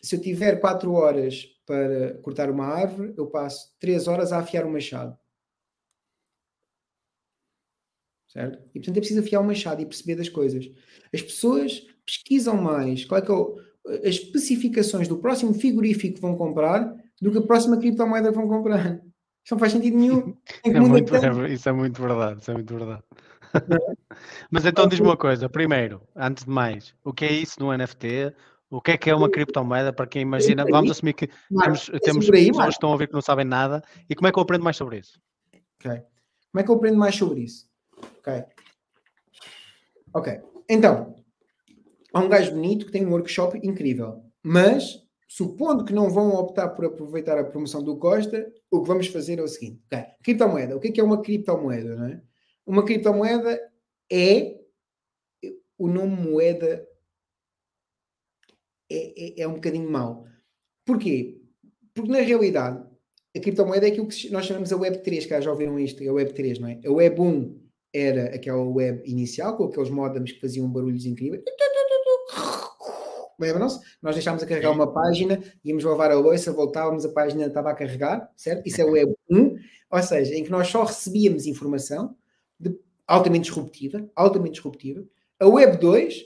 se 0.02 0.16
eu 0.16 0.22
tiver 0.22 0.60
4 0.60 0.92
horas 0.92 1.46
para 1.66 2.16
cortar 2.22 2.50
uma 2.50 2.66
árvore, 2.66 3.14
eu 3.18 3.28
passo 3.28 3.76
3 3.80 4.08
horas 4.08 4.32
a 4.32 4.40
afiar 4.40 4.66
o 4.66 4.72
machado. 4.72 5.18
Certo? 8.36 8.60
E 8.76 8.80
portanto 8.80 8.98
é 8.98 9.00
preciso 9.00 9.22
afiar 9.22 9.42
o 9.42 9.46
machado 9.46 9.82
e 9.82 9.86
perceber 9.86 10.16
das 10.16 10.28
coisas. 10.28 10.70
As 11.14 11.22
pessoas 11.22 11.88
pesquisam 12.06 12.62
mais 12.62 13.06
qual 13.06 13.20
é 13.20 13.22
que 13.22 13.32
é 13.32 13.34
o, 13.34 13.58
as 14.04 14.16
especificações 14.16 15.08
do 15.08 15.18
próximo 15.18 15.54
frigorífico 15.54 16.16
que 16.16 16.22
vão 16.22 16.36
comprar 16.36 16.94
do 17.22 17.32
que 17.32 17.38
a 17.38 17.42
próxima 17.42 17.78
criptomoeda 17.78 18.30
que 18.30 18.36
vão 18.36 18.50
comprar. 18.50 18.96
Isso 19.42 19.54
não 19.54 19.60
faz 19.60 19.72
sentido 19.72 19.98
nenhum. 19.98 20.36
É 20.66 20.80
muito, 20.82 21.16
é, 21.16 21.54
isso 21.54 21.70
é 21.70 21.72
muito 21.72 22.02
verdade, 22.02 22.42
isso 22.42 22.52
é 22.52 22.54
muito 22.56 22.76
verdade. 22.76 23.04
Mas 24.52 24.66
então 24.66 24.86
diz-me 24.86 25.08
uma 25.08 25.16
coisa, 25.16 25.48
primeiro, 25.48 26.02
antes 26.14 26.44
de 26.44 26.50
mais, 26.50 26.94
o 27.06 27.14
que 27.14 27.24
é 27.24 27.32
isso 27.32 27.58
no 27.60 27.72
NFT? 27.72 28.34
O 28.70 28.82
que 28.82 28.92
é 28.92 28.98
que 28.98 29.10
é 29.10 29.16
uma 29.16 29.30
criptomoeda 29.30 29.94
para 29.94 30.08
quem 30.08 30.24
imagina? 30.24 30.66
Vamos 30.70 30.92
assumir 30.92 31.14
que 31.14 31.30
temos, 31.64 31.90
temos 32.04 32.30
aí, 32.32 32.48
pessoas 32.48 32.66
que 32.66 32.72
estão 32.74 32.90
a 32.90 32.94
ouvir 32.94 33.08
que 33.08 33.14
não 33.14 33.22
sabem 33.22 33.46
nada. 33.46 33.82
E 34.10 34.16
como 34.16 34.28
é 34.28 34.32
que 34.32 34.38
eu 34.38 34.44
aprendo 34.44 34.64
mais 34.64 34.76
sobre 34.76 34.98
isso? 34.98 35.18
Como 35.82 35.96
é 36.60 36.64
que 36.64 36.72
eu 36.72 36.76
aprendo 36.76 36.98
mais 36.98 37.16
sobre 37.16 37.42
isso? 37.42 37.68
Ok. 38.20 38.44
Ok. 40.14 40.42
Então, 40.70 41.16
há 42.14 42.20
um 42.20 42.30
gajo 42.30 42.52
bonito 42.52 42.86
que 42.86 42.92
tem 42.92 43.06
um 43.06 43.12
workshop 43.12 43.60
incrível, 43.64 44.24
mas 44.44 45.06
supondo 45.28 45.84
que 45.84 45.94
não 45.94 46.10
vão 46.10 46.34
optar 46.36 46.70
por 46.70 46.86
aproveitar 46.86 47.38
a 47.38 47.44
promoção 47.44 47.84
do 47.84 47.98
Costa, 47.98 48.52
o 48.72 48.82
que 48.82 48.88
vamos 48.88 49.08
fazer 49.08 49.40
é 49.40 49.44
o 49.44 49.48
seguinte: 49.48 49.82
okay, 49.88 50.06
criptomoeda. 50.24 50.76
O 50.76 50.80
que 50.80 50.88
é, 50.88 50.92
que 50.92 51.02
é 51.02 51.04
uma 51.04 51.22
criptomoeda? 51.22 51.96
Não 51.96 52.06
é? 52.06 52.22
Uma 52.66 52.86
criptomoeda 52.86 53.60
é 54.12 54.60
o 55.78 55.88
nome 55.88 56.16
moeda 56.16 56.88
é, 58.90 59.42
é, 59.42 59.42
é 59.42 59.48
um 59.48 59.56
bocadinho 59.56 59.90
mau. 59.90 60.26
Porquê? 60.86 61.42
Porque 61.94 62.12
na 62.12 62.20
realidade 62.20 62.84
a 63.36 63.40
criptomoeda 63.40 63.88
é 63.88 63.92
aquilo 63.92 64.08
que 64.08 64.30
nós 64.30 64.46
chamamos 64.46 64.72
a 64.72 64.78
Web 64.78 65.04
3, 65.04 65.26
que 65.26 65.42
já 65.42 65.52
ouviram 65.52 65.78
isto, 65.78 66.02
é 66.02 66.08
a 66.08 66.14
Web 66.14 66.34
3, 66.34 66.60
não 66.60 66.70
é? 66.70 66.80
A 66.86 66.92
Web 66.92 67.20
1 67.20 67.65
era 67.96 68.36
aquela 68.36 68.62
web 68.62 69.02
inicial, 69.10 69.56
com 69.56 69.66
aqueles 69.66 69.90
modems 69.90 70.34
que 70.34 70.42
faziam 70.42 70.70
barulhos 70.70 71.06
incríveis. 71.06 71.44
Lembram-se? 73.40 73.80
Nós 74.02 74.16
deixámos 74.16 74.42
a 74.44 74.46
carregar 74.46 74.72
uma 74.72 74.92
página, 74.92 75.42
íamos 75.64 75.84
lavar 75.84 76.12
a 76.12 76.16
louça, 76.16 76.52
voltávamos, 76.52 77.06
a 77.06 77.10
página 77.10 77.46
estava 77.46 77.72
a 77.72 77.76
carregar, 77.76 78.32
certo? 78.36 78.66
Isso 78.66 78.82
é 78.82 78.86
o 78.86 78.92
Web 78.92 79.14
1, 79.30 79.58
ou 79.92 80.04
seja, 80.04 80.36
em 80.36 80.44
que 80.44 80.52
nós 80.52 80.68
só 80.68 80.84
recebíamos 80.84 81.46
informação 81.46 82.16
de, 82.60 82.78
altamente 83.08 83.50
disruptiva, 83.50 84.10
altamente 84.16 84.56
disruptiva. 84.56 85.04
A 85.40 85.48
Web 85.48 85.78
2, 85.78 86.24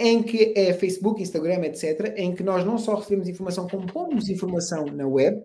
em 0.00 0.22
que 0.22 0.52
é 0.56 0.72
Facebook, 0.74 1.22
Instagram, 1.22 1.64
etc., 1.66 2.14
em 2.16 2.34
que 2.34 2.42
nós 2.42 2.64
não 2.64 2.78
só 2.78 2.96
recebemos 2.96 3.28
informação, 3.28 3.68
como 3.68 3.92
pomos 3.92 4.28
informação 4.28 4.86
na 4.86 5.06
web, 5.06 5.44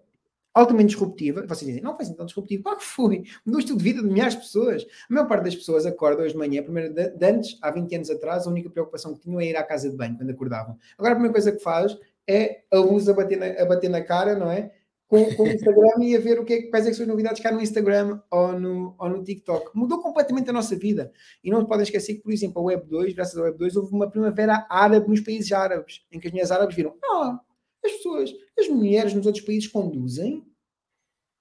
altamente 0.60 0.90
disruptiva. 0.90 1.46
Vocês 1.48 1.68
dizem, 1.68 1.82
não 1.82 1.96
foi 1.96 2.06
assim 2.06 2.16
tão 2.16 2.26
disruptivo. 2.26 2.64
Claro 2.64 2.80
que 2.80 2.86
foi. 2.86 3.24
Mudou 3.46 3.58
o 3.58 3.60
estilo 3.60 3.78
de 3.78 3.84
vida 3.84 4.02
de 4.02 4.08
milhares 4.08 4.34
de 4.34 4.42
pessoas. 4.42 4.86
A 5.10 5.14
maior 5.14 5.28
parte 5.28 5.44
das 5.44 5.56
pessoas 5.56 5.86
acorda 5.86 6.24
hoje 6.24 6.34
de 6.34 6.38
manhã, 6.38 6.62
primeiro 6.64 6.94
de, 6.94 7.10
de 7.10 7.26
antes, 7.26 7.58
há 7.62 7.72
20 7.72 7.96
anos 7.96 8.10
atrás, 8.10 8.46
a 8.46 8.50
única 8.50 8.70
preocupação 8.70 9.14
que 9.14 9.22
tinham 9.22 9.40
é 9.40 9.46
ir 9.46 9.56
à 9.56 9.64
casa 9.64 9.90
de 9.90 9.96
banho 9.96 10.18
quando 10.18 10.30
acordavam. 10.30 10.78
Agora 10.98 11.14
a 11.14 11.16
primeira 11.16 11.34
coisa 11.34 11.52
que 11.52 11.60
faz 11.60 11.98
é 12.28 12.62
a 12.72 12.78
luz 12.78 13.10
a 13.10 13.14
bater 13.14 13.38
na, 13.38 13.62
a 13.62 13.66
bater 13.66 13.90
na 13.90 14.02
cara, 14.02 14.36
não 14.36 14.52
é? 14.52 14.72
Com, 15.08 15.26
com 15.36 15.44
o 15.44 15.48
Instagram 15.48 16.04
e 16.04 16.16
a 16.16 16.20
ver 16.20 16.40
o 16.40 16.46
que 16.46 16.54
é, 16.54 16.62
quais 16.70 16.86
é 16.86 16.92
que 16.92 16.96
são 16.96 17.04
as 17.04 17.10
novidades 17.10 17.44
há 17.44 17.52
no 17.52 17.60
Instagram 17.60 18.22
ou 18.30 18.60
no, 18.60 18.96
ou 19.00 19.10
no 19.10 19.24
TikTok. 19.24 19.72
Mudou 19.76 20.00
completamente 20.00 20.52
a 20.52 20.54
nossa 20.54 20.76
vida. 20.76 21.12
E 21.44 21.50
não 21.50 21.66
podem 21.66 21.82
esquecer 21.82 22.14
que, 22.14 22.22
por 22.22 22.32
exemplo, 22.32 22.62
a 22.62 22.66
Web 22.66 22.86
2, 22.88 23.14
graças 23.14 23.36
à 23.36 23.42
Web 23.42 23.58
2, 23.58 23.76
houve 23.76 23.92
uma 23.92 24.08
primavera 24.08 24.68
árabe 24.70 25.10
nos 25.10 25.22
países 25.22 25.52
árabes, 25.52 26.06
em 26.12 26.20
que 26.20 26.28
as 26.28 26.32
mulheres 26.32 26.52
árabes 26.52 26.76
viram, 26.76 26.96
ah, 27.04 27.40
as 27.84 27.92
pessoas, 27.94 28.32
as 28.60 28.68
mulheres 28.68 29.14
nos 29.14 29.26
outros 29.26 29.44
países 29.44 29.68
conduzem, 29.68 30.46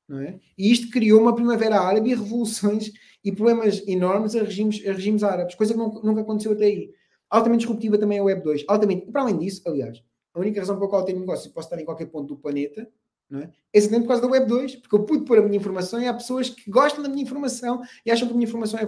não 0.08 0.20
é? 0.20 0.38
E 0.56 0.72
isto 0.72 0.90
criou 0.90 1.20
uma 1.20 1.34
primavera 1.34 1.80
árabe 1.80 2.10
e 2.10 2.14
revoluções 2.14 2.90
e 3.24 3.30
problemas 3.30 3.86
enormes 3.86 4.34
a 4.34 4.42
regimes, 4.42 4.80
a 4.86 4.92
regimes 4.92 5.22
árabes, 5.22 5.54
coisa 5.54 5.74
que 5.74 5.78
nunca, 5.78 6.20
aconteceu 6.20 6.52
até 6.52 6.64
aí. 6.64 6.90
Altamente 7.28 7.66
disruptiva 7.66 7.98
também 7.98 8.18
é 8.18 8.20
a 8.20 8.24
Web 8.24 8.42
2. 8.42 8.64
Altamente. 8.68 9.06
Para 9.12 9.22
além 9.22 9.38
disso, 9.38 9.62
aliás, 9.66 10.02
a 10.32 10.40
única 10.40 10.60
razão 10.60 10.76
pela 10.76 10.88
qual 10.88 11.02
eu 11.02 11.06
tenho 11.06 11.20
negócio 11.20 11.48
e 11.48 11.52
posso 11.52 11.66
estar 11.66 11.80
em 11.80 11.84
qualquer 11.84 12.06
ponto 12.06 12.28
do 12.28 12.40
planeta 12.40 12.88
não 13.30 13.40
é? 13.40 13.52
é 13.72 13.80
por 13.80 14.06
causa 14.06 14.22
da 14.22 14.28
Web 14.28 14.46
2, 14.46 14.76
porque 14.76 14.96
eu 14.96 15.04
pude 15.04 15.24
pôr 15.24 15.38
a 15.38 15.42
minha 15.42 15.56
informação 15.56 16.00
e 16.00 16.06
há 16.06 16.14
pessoas 16.14 16.48
que 16.48 16.70
gostam 16.70 17.02
da 17.02 17.08
minha 17.08 17.22
informação 17.22 17.82
e 18.04 18.10
acham 18.10 18.26
que 18.26 18.32
a 18.32 18.36
minha 18.36 18.48
informação 18.48 18.80
é 18.80 18.86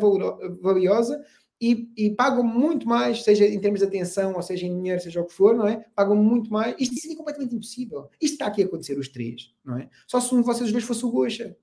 valiosa 0.61 1.23
e, 1.61 1.93
e, 1.95 2.11
pagam 2.11 2.43
muito 2.43 2.89
mais, 2.89 3.23
seja 3.23 3.45
em 3.45 3.61
termos 3.61 3.81
de 3.81 3.87
atenção, 3.87 4.35
ou 4.35 4.43
seja 4.43 4.66
em 4.66 4.74
dinheiro, 4.74 5.01
seja 5.01 5.20
o 5.20 5.27
que 5.27 5.32
for, 5.35 5.55
não 5.55 5.69
é? 5.69 5.85
Pagam 5.95 6.16
muito 6.16 6.51
mais. 6.51 6.74
Isto 6.78 6.99
seria 6.99 7.16
completamente 7.16 7.55
impossível. 7.55 8.09
Isto 8.20 8.35
está 8.35 8.47
aqui 8.47 8.62
a 8.62 8.66
acontecer 8.66 8.99
os 8.99 9.09
três, 9.09 9.53
não 9.62 9.77
é? 9.77 9.91
Só 10.07 10.20
se 10.20 10.35
um 10.35 10.41
de 10.41 10.47
vocês 10.47 10.73
dois 10.73 10.85
fosse 10.85 11.05
o 11.05 11.11
Gocha. 11.11 11.55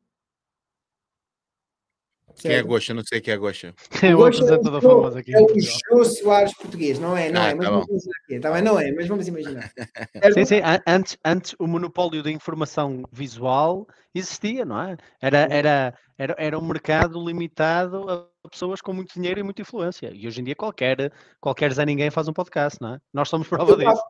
Quem 2.39 2.51
é 2.51 2.61
Gocha? 2.61 2.93
Não 2.93 3.03
sei 3.03 3.19
quem 3.19 3.33
é 3.33 3.37
Gocha. 3.37 3.73
É 4.03 4.15
o 4.15 4.23
apresentador 4.23 4.81
famoso 4.81 5.17
aqui. 5.17 5.35
É 5.35 5.41
o 5.41 5.47
Jô 5.59 6.05
Soares 6.05 6.53
português, 6.53 6.99
não 6.99 7.17
é? 7.17 7.31
Não 7.31 7.41
ah, 7.41 7.47
é, 7.47 7.55
mas 7.55 7.65
tá 7.65 7.71
vamos 7.71 7.87
imaginar. 7.87 8.41
Tá 8.41 8.51
bem, 8.53 8.61
não 8.61 8.79
é, 8.79 8.91
mas 8.91 9.07
vamos 9.07 9.27
imaginar. 9.27 9.73
sim, 10.35 10.45
sim. 10.45 10.61
Antes, 10.85 11.17
antes 11.25 11.55
o 11.57 11.65
monopólio 11.65 12.21
da 12.21 12.29
informação 12.29 13.03
visual 13.11 13.87
existia, 14.13 14.63
não 14.63 14.79
é? 14.79 14.97
Era, 15.19 15.47
era, 15.49 15.93
era, 16.17 16.35
era 16.37 16.59
um 16.59 16.67
mercado 16.67 17.23
limitado 17.25 18.07
a 18.09 18.27
pessoas 18.47 18.81
com 18.81 18.93
muito 18.93 19.13
dinheiro 19.13 19.39
e 19.39 19.43
muita 19.43 19.61
influência. 19.61 20.11
E 20.13 20.27
hoje 20.27 20.41
em 20.41 20.43
dia 20.43 20.55
qualquer, 20.55 21.11
qualquer 21.39 21.73
Zé 21.73 21.85
Ninguém 21.85 22.09
faz 22.09 22.27
um 22.27 22.33
podcast, 22.33 22.79
não 22.81 22.95
é? 22.95 23.01
Nós 23.13 23.29
somos 23.29 23.47
prova 23.47 23.71
eu 23.71 23.77
disso. 23.77 24.03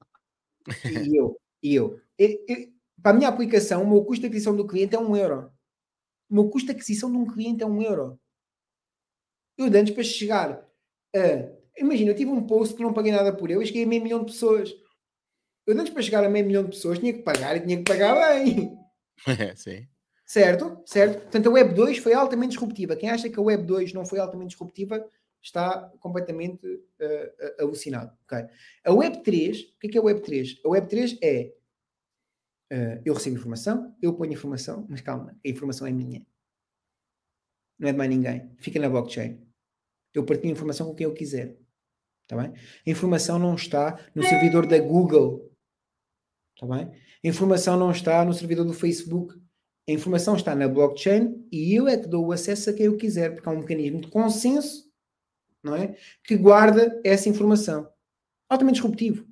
E 0.85 1.15
eu, 1.15 1.39
e 1.63 1.75
eu. 1.75 1.99
eu, 2.17 2.45
eu 2.47 2.77
para 3.01 3.11
a 3.11 3.13
minha 3.13 3.29
aplicação, 3.29 3.83
o 3.83 3.89
meu 3.89 4.03
custo 4.03 4.21
de 4.21 4.27
aquisição 4.27 4.55
do 4.55 4.65
cliente 4.65 4.95
é 4.95 4.99
um 4.99 5.15
euro. 5.15 5.51
O 6.29 6.35
meu 6.35 6.49
custo 6.49 6.67
de 6.67 6.73
aquisição 6.73 7.11
de 7.11 7.17
um 7.17 7.25
cliente 7.25 7.63
é 7.63 7.65
um 7.65 7.81
euro. 7.81 8.19
Eu 9.57 9.65
antes 9.65 9.93
para 9.93 10.03
chegar 10.03 10.51
a. 11.15 11.57
Imagina, 11.77 12.11
eu 12.11 12.15
tive 12.15 12.31
um 12.31 12.45
post 12.45 12.75
que 12.75 12.81
não 12.81 12.93
paguei 12.93 13.11
nada 13.11 13.35
por 13.35 13.51
ele 13.51 13.63
e 13.63 13.67
cheguei 13.67 13.83
a 13.83 13.87
meio 13.87 14.03
milhão 14.03 14.19
de 14.19 14.31
pessoas. 14.31 14.73
Eu 15.65 15.79
antes 15.79 15.93
para 15.93 16.01
chegar 16.01 16.23
a 16.23 16.29
meio 16.29 16.45
milhão 16.45 16.63
de 16.63 16.69
pessoas 16.69 16.97
tinha 16.97 17.13
que 17.13 17.21
pagar 17.21 17.55
e 17.55 17.61
tinha 17.61 17.77
que 17.77 17.83
pagar 17.83 18.15
bem. 18.15 18.77
É, 19.25 19.55
sim. 19.55 19.87
Certo? 20.27 20.83
Certo? 20.85 21.21
Portanto, 21.21 21.47
a 21.47 21.51
Web 21.53 21.73
2 21.73 21.99
foi 21.99 22.13
altamente 22.13 22.51
disruptiva. 22.51 22.97
Quem 22.97 23.09
acha 23.09 23.29
que 23.29 23.39
a 23.39 23.41
Web 23.41 23.63
2 23.63 23.93
não 23.93 24.05
foi 24.05 24.19
altamente 24.19 24.49
disruptiva 24.49 25.09
está 25.41 25.89
completamente 26.01 26.67
uh, 26.67 27.61
alucinado. 27.61 28.11
Okay? 28.25 28.45
A 28.83 28.91
Web 28.91 29.23
3, 29.23 29.61
o 29.61 29.79
que 29.79 29.87
é, 29.87 29.89
que 29.91 29.97
é 29.97 30.01
a 30.01 30.03
Web 30.03 30.21
3? 30.21 30.59
A 30.65 30.69
Web 30.69 30.89
3 30.89 31.17
é 31.21 31.53
uh, 32.73 33.01
eu 33.05 33.13
recebo 33.13 33.37
informação, 33.37 33.95
eu 34.01 34.13
ponho 34.13 34.33
informação, 34.33 34.85
mas 34.89 34.99
calma, 34.99 35.39
a 35.45 35.47
informação 35.47 35.87
é 35.87 35.91
minha. 35.91 36.25
Não 37.79 37.87
é 37.87 37.93
de 37.93 37.97
mais 37.97 38.09
ninguém. 38.09 38.51
Fica 38.57 38.79
na 38.79 38.89
blockchain. 38.89 39.39
Eu 40.13 40.25
partilho 40.25 40.51
informação 40.51 40.87
com 40.87 40.95
quem 40.95 41.05
eu 41.05 41.13
quiser. 41.13 41.55
Está 42.23 42.35
bem? 42.35 42.51
A 42.85 42.89
informação 42.89 43.39
não 43.39 43.55
está 43.55 43.97
no 44.13 44.23
servidor 44.23 44.67
da 44.67 44.77
Google. 44.79 45.49
Está 46.53 46.67
bem? 46.67 46.91
A 47.23 47.27
informação 47.27 47.77
não 47.77 47.91
está 47.91 48.25
no 48.25 48.33
servidor 48.33 48.65
do 48.65 48.73
Facebook 48.73 49.39
a 49.87 49.91
informação 49.91 50.35
está 50.35 50.53
na 50.53 50.67
blockchain 50.67 51.47
e 51.51 51.73
eu 51.73 51.87
é 51.87 51.97
que 51.97 52.07
dou 52.07 52.27
o 52.27 52.31
acesso 52.31 52.69
a 52.69 52.73
quem 52.73 52.87
eu 52.87 52.97
quiser, 52.97 53.33
porque 53.33 53.47
há 53.47 53.51
um 53.51 53.59
mecanismo 53.59 54.01
de 54.01 54.07
consenso 54.09 54.87
não 55.63 55.75
é? 55.75 55.95
que 56.23 56.35
guarda 56.35 56.99
essa 57.03 57.29
informação. 57.29 57.87
Altamente 58.49 58.75
disruptivo. 58.75 59.25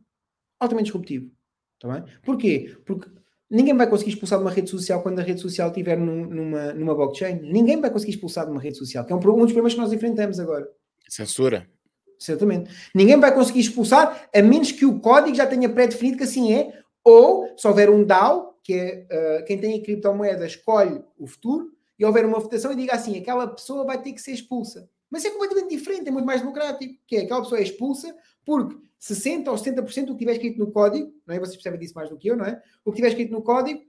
Altamente 0.60 0.86
disruptivo. 0.86 1.32
Está 1.76 1.94
bem? 1.94 2.14
Porquê? 2.24 2.78
Porque 2.86 3.10
ninguém 3.50 3.76
vai 3.76 3.90
conseguir 3.90 4.12
expulsar 4.12 4.40
de 4.40 4.46
uma 4.46 4.52
rede 4.52 4.70
social 4.70 5.02
quando 5.02 5.20
a 5.20 5.24
rede 5.24 5.42
social 5.42 5.70
estiver 5.70 5.98
num, 5.98 6.26
numa, 6.26 6.74
numa 6.74 6.96
blockchain. 6.96 7.42
Ninguém 7.42 7.80
vai 7.80 7.90
conseguir 7.90 8.14
expulsar 8.14 8.46
de 8.46 8.52
uma 8.52 8.62
rede 8.62 8.78
social, 8.78 9.06
que 9.06 9.14
é 9.14 9.16
um, 9.16 9.20
um 9.20 9.22
dos 9.22 9.52
problemas 9.52 9.74
que 9.74 9.80
nós 9.80 9.94
enfrentamos 9.94 10.40
agora. 10.40 10.68
Censura. 11.08 11.70
Certamente. 12.18 12.72
Ninguém 12.94 13.20
vai 13.20 13.34
conseguir 13.34 13.60
expulsar, 13.60 14.30
a 14.34 14.42
menos 14.42 14.72
que 14.72 14.86
o 14.86 15.00
código 15.00 15.36
já 15.36 15.46
tenha 15.46 15.70
pré-definido 15.70 16.18
que 16.18 16.24
assim 16.24 16.54
é, 16.54 16.82
ou 17.04 17.54
se 17.58 17.68
houver 17.68 17.90
um 17.90 18.06
DAO 18.06 18.55
que 18.66 18.74
é 18.74 19.08
uh, 19.12 19.46
quem 19.46 19.60
tem 19.60 19.80
a 19.80 19.84
criptomoeda 19.84 20.44
escolhe 20.44 21.00
o 21.20 21.28
futuro 21.28 21.72
e 22.00 22.04
houver 22.04 22.26
uma 22.26 22.40
votação 22.40 22.72
e 22.72 22.76
diga 22.76 22.96
assim, 22.96 23.16
aquela 23.16 23.48
pessoa 23.48 23.86
vai 23.86 24.02
ter 24.02 24.12
que 24.12 24.20
ser 24.20 24.32
expulsa. 24.32 24.90
Mas 25.08 25.24
é 25.24 25.30
completamente 25.30 25.70
diferente, 25.70 26.08
é 26.08 26.12
muito 26.12 26.26
mais 26.26 26.42
democrático, 26.42 27.00
que 27.06 27.16
é 27.16 27.22
aquela 27.22 27.44
pessoa 27.44 27.60
é 27.60 27.64
expulsa 27.64 28.14
porque 28.44 28.76
60% 29.00 29.48
ou 29.50 29.56
70% 29.56 30.06
do 30.06 30.14
que 30.14 30.20
tiver 30.20 30.32
escrito 30.32 30.58
no 30.58 30.72
código, 30.72 31.14
não 31.28 31.36
é? 31.36 31.40
Vocês 31.40 31.56
percebem 31.58 31.80
disso 31.80 31.94
mais 31.94 32.10
do 32.10 32.18
que 32.18 32.28
eu, 32.28 32.36
não 32.36 32.44
é? 32.44 32.60
O 32.84 32.92
que 32.92 32.96
tiver 32.96 33.10
escrito 33.10 33.32
no 33.32 33.44
código, 33.44 33.84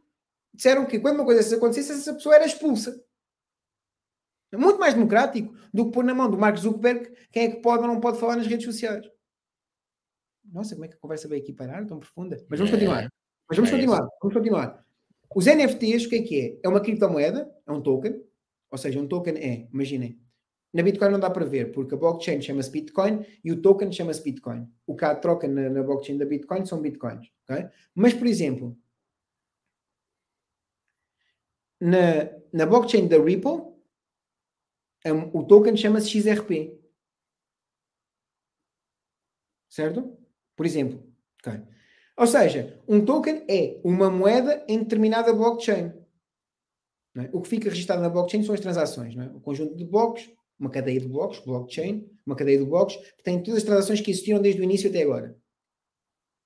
disseram 0.53 0.85
que 0.85 1.01
quando 1.01 1.15
uma 1.15 1.25
coisa 1.25 1.57
acontecesse, 1.57 1.93
essa 1.93 2.13
pessoa 2.13 2.35
era 2.35 2.45
expulsa. 2.45 3.03
É 4.53 4.59
muito 4.59 4.79
mais 4.79 4.93
democrático 4.93 5.57
do 5.73 5.87
que 5.87 5.93
pôr 5.93 6.05
na 6.05 6.15
mão 6.15 6.31
do 6.31 6.37
Mark 6.37 6.59
Zuckerberg 6.59 7.11
quem 7.33 7.45
é 7.45 7.51
que 7.51 7.63
pode 7.63 7.83
ou 7.83 7.89
não 7.89 7.99
pode 7.99 8.21
falar 8.21 8.37
nas 8.37 8.47
redes 8.47 8.67
sociais. 8.67 9.07
Nossa, 10.45 10.75
como 10.75 10.85
é 10.85 10.89
que 10.89 10.95
a 10.95 10.99
conversa 10.99 11.27
veio 11.29 11.43
aqui 11.43 11.55
parar 11.55 11.87
tão 11.87 11.99
profunda? 11.99 12.37
Mas 12.51 12.59
vamos 12.59 12.75
é. 12.75 12.77
continuar. 12.77 13.11
Mas 13.49 13.57
vamos 13.57 13.71
É 13.71 13.75
continuar, 13.75 14.09
vamos 14.21 14.35
continuar. 14.35 14.87
Os 15.35 15.47
NFTs, 15.47 16.07
o 16.07 16.09
que 16.09 16.17
é 16.17 16.23
que 16.23 16.41
é? 16.41 16.61
É 16.63 16.69
uma 16.69 16.81
criptomoeda, 16.81 17.53
é 17.67 17.73
um 17.73 17.81
token, 17.81 18.23
ou 18.71 18.79
seja, 18.79 18.99
um 18.99 19.07
token 19.07 19.37
é, 19.37 19.69
imaginem, 19.73 20.19
na 20.73 20.83
Bitcoin 20.83 21.11
não 21.11 21.21
dá 21.21 21.31
para 21.31 21.45
ver, 21.45 21.73
porque 21.73 21.95
a 21.95 21.99
blockchain 21.99 22.43
chama-se 22.43 22.71
Bitcoin 22.71 23.25
e 23.43 23.51
o 23.51 23.63
token 23.63 23.91
chama-se 23.91 24.23
Bitcoin. 24.23 24.71
O 24.87 24.95
que 24.95 25.05
há 25.05 25.15
de 25.15 25.23
troca 25.23 25.49
na, 25.49 25.71
na 25.71 25.83
blockchain 25.83 26.19
da 26.19 26.27
Bitcoin 26.27 26.67
são 26.67 26.83
Bitcoins. 26.83 27.33
ok? 27.49 27.67
Mas, 27.95 28.13
por 28.13 28.27
exemplo, 28.27 28.77
na, 31.81 32.31
na 32.53 32.67
blockchain 32.67 33.09
da 33.09 33.17
Ripple, 33.17 33.75
um, 35.07 35.39
o 35.39 35.47
token 35.47 35.77
chama-se 35.77 36.11
XRP. 36.11 36.79
Certo? 39.69 40.19
Por 40.55 40.67
exemplo. 40.67 41.03
ok? 41.41 41.63
Ou 42.17 42.27
seja, 42.27 42.81
um 42.89 43.05
token 43.05 43.45
é 43.49 43.79
uma 43.85 44.11
moeda 44.11 44.65
em 44.67 44.79
determinada 44.79 45.33
blockchain. 45.33 45.93
é? 47.17 47.29
O 47.33 47.41
que 47.41 47.49
fica 47.49 47.69
registado 47.69 48.01
na 48.01 48.09
blockchain 48.09 48.43
são 48.43 48.55
as 48.55 48.61
transações. 48.61 49.17
é? 49.17 49.27
O 49.27 49.41
conjunto 49.41 49.77
de 49.77 49.85
blocos, 49.85 50.31
uma 50.59 50.71
cadeia 50.71 51.01
de 51.01 51.09
blocos, 51.09 51.41
blockchain, 51.41 52.09
uma 52.25 52.35
cadeia 52.35 52.59
de 52.59 52.65
blocos, 52.65 52.97
que 52.97 53.23
tem 53.23 53.43
todas 53.43 53.59
as 53.59 53.65
transações 53.65 54.01
que 54.01 54.11
existiram 54.11 54.41
desde 54.41 54.61
o 54.61 54.65
início 54.65 54.89
até 54.89 55.03
agora. 55.03 55.37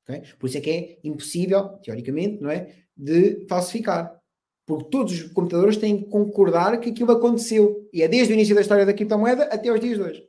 ok? 0.09 0.23
Por 0.39 0.49
isso 0.49 0.59
é 0.59 0.61
que 0.61 0.71
é 0.71 0.99
impossível, 1.05 1.69
teoricamente, 1.79 2.43
não 2.43 2.51
é? 2.51 2.75
de 2.97 3.47
falsificar. 3.49 4.21
Porque 4.67 4.91
todos 4.91 5.13
os 5.13 5.33
computadores 5.33 5.77
têm 5.77 6.03
que 6.03 6.11
concordar 6.11 6.79
que 6.79 6.91
aquilo 6.91 7.13
aconteceu. 7.13 7.89
E 7.93 8.03
é 8.03 8.09
desde 8.09 8.33
o 8.33 8.35
início 8.35 8.55
da 8.55 8.61
história 8.61 8.87
da 8.87 8.93
criptomoeda 8.93 9.45
até 9.45 9.73
os 9.73 9.81
dias 9.81 9.97
de 9.97 10.05
hoje. 10.05 10.29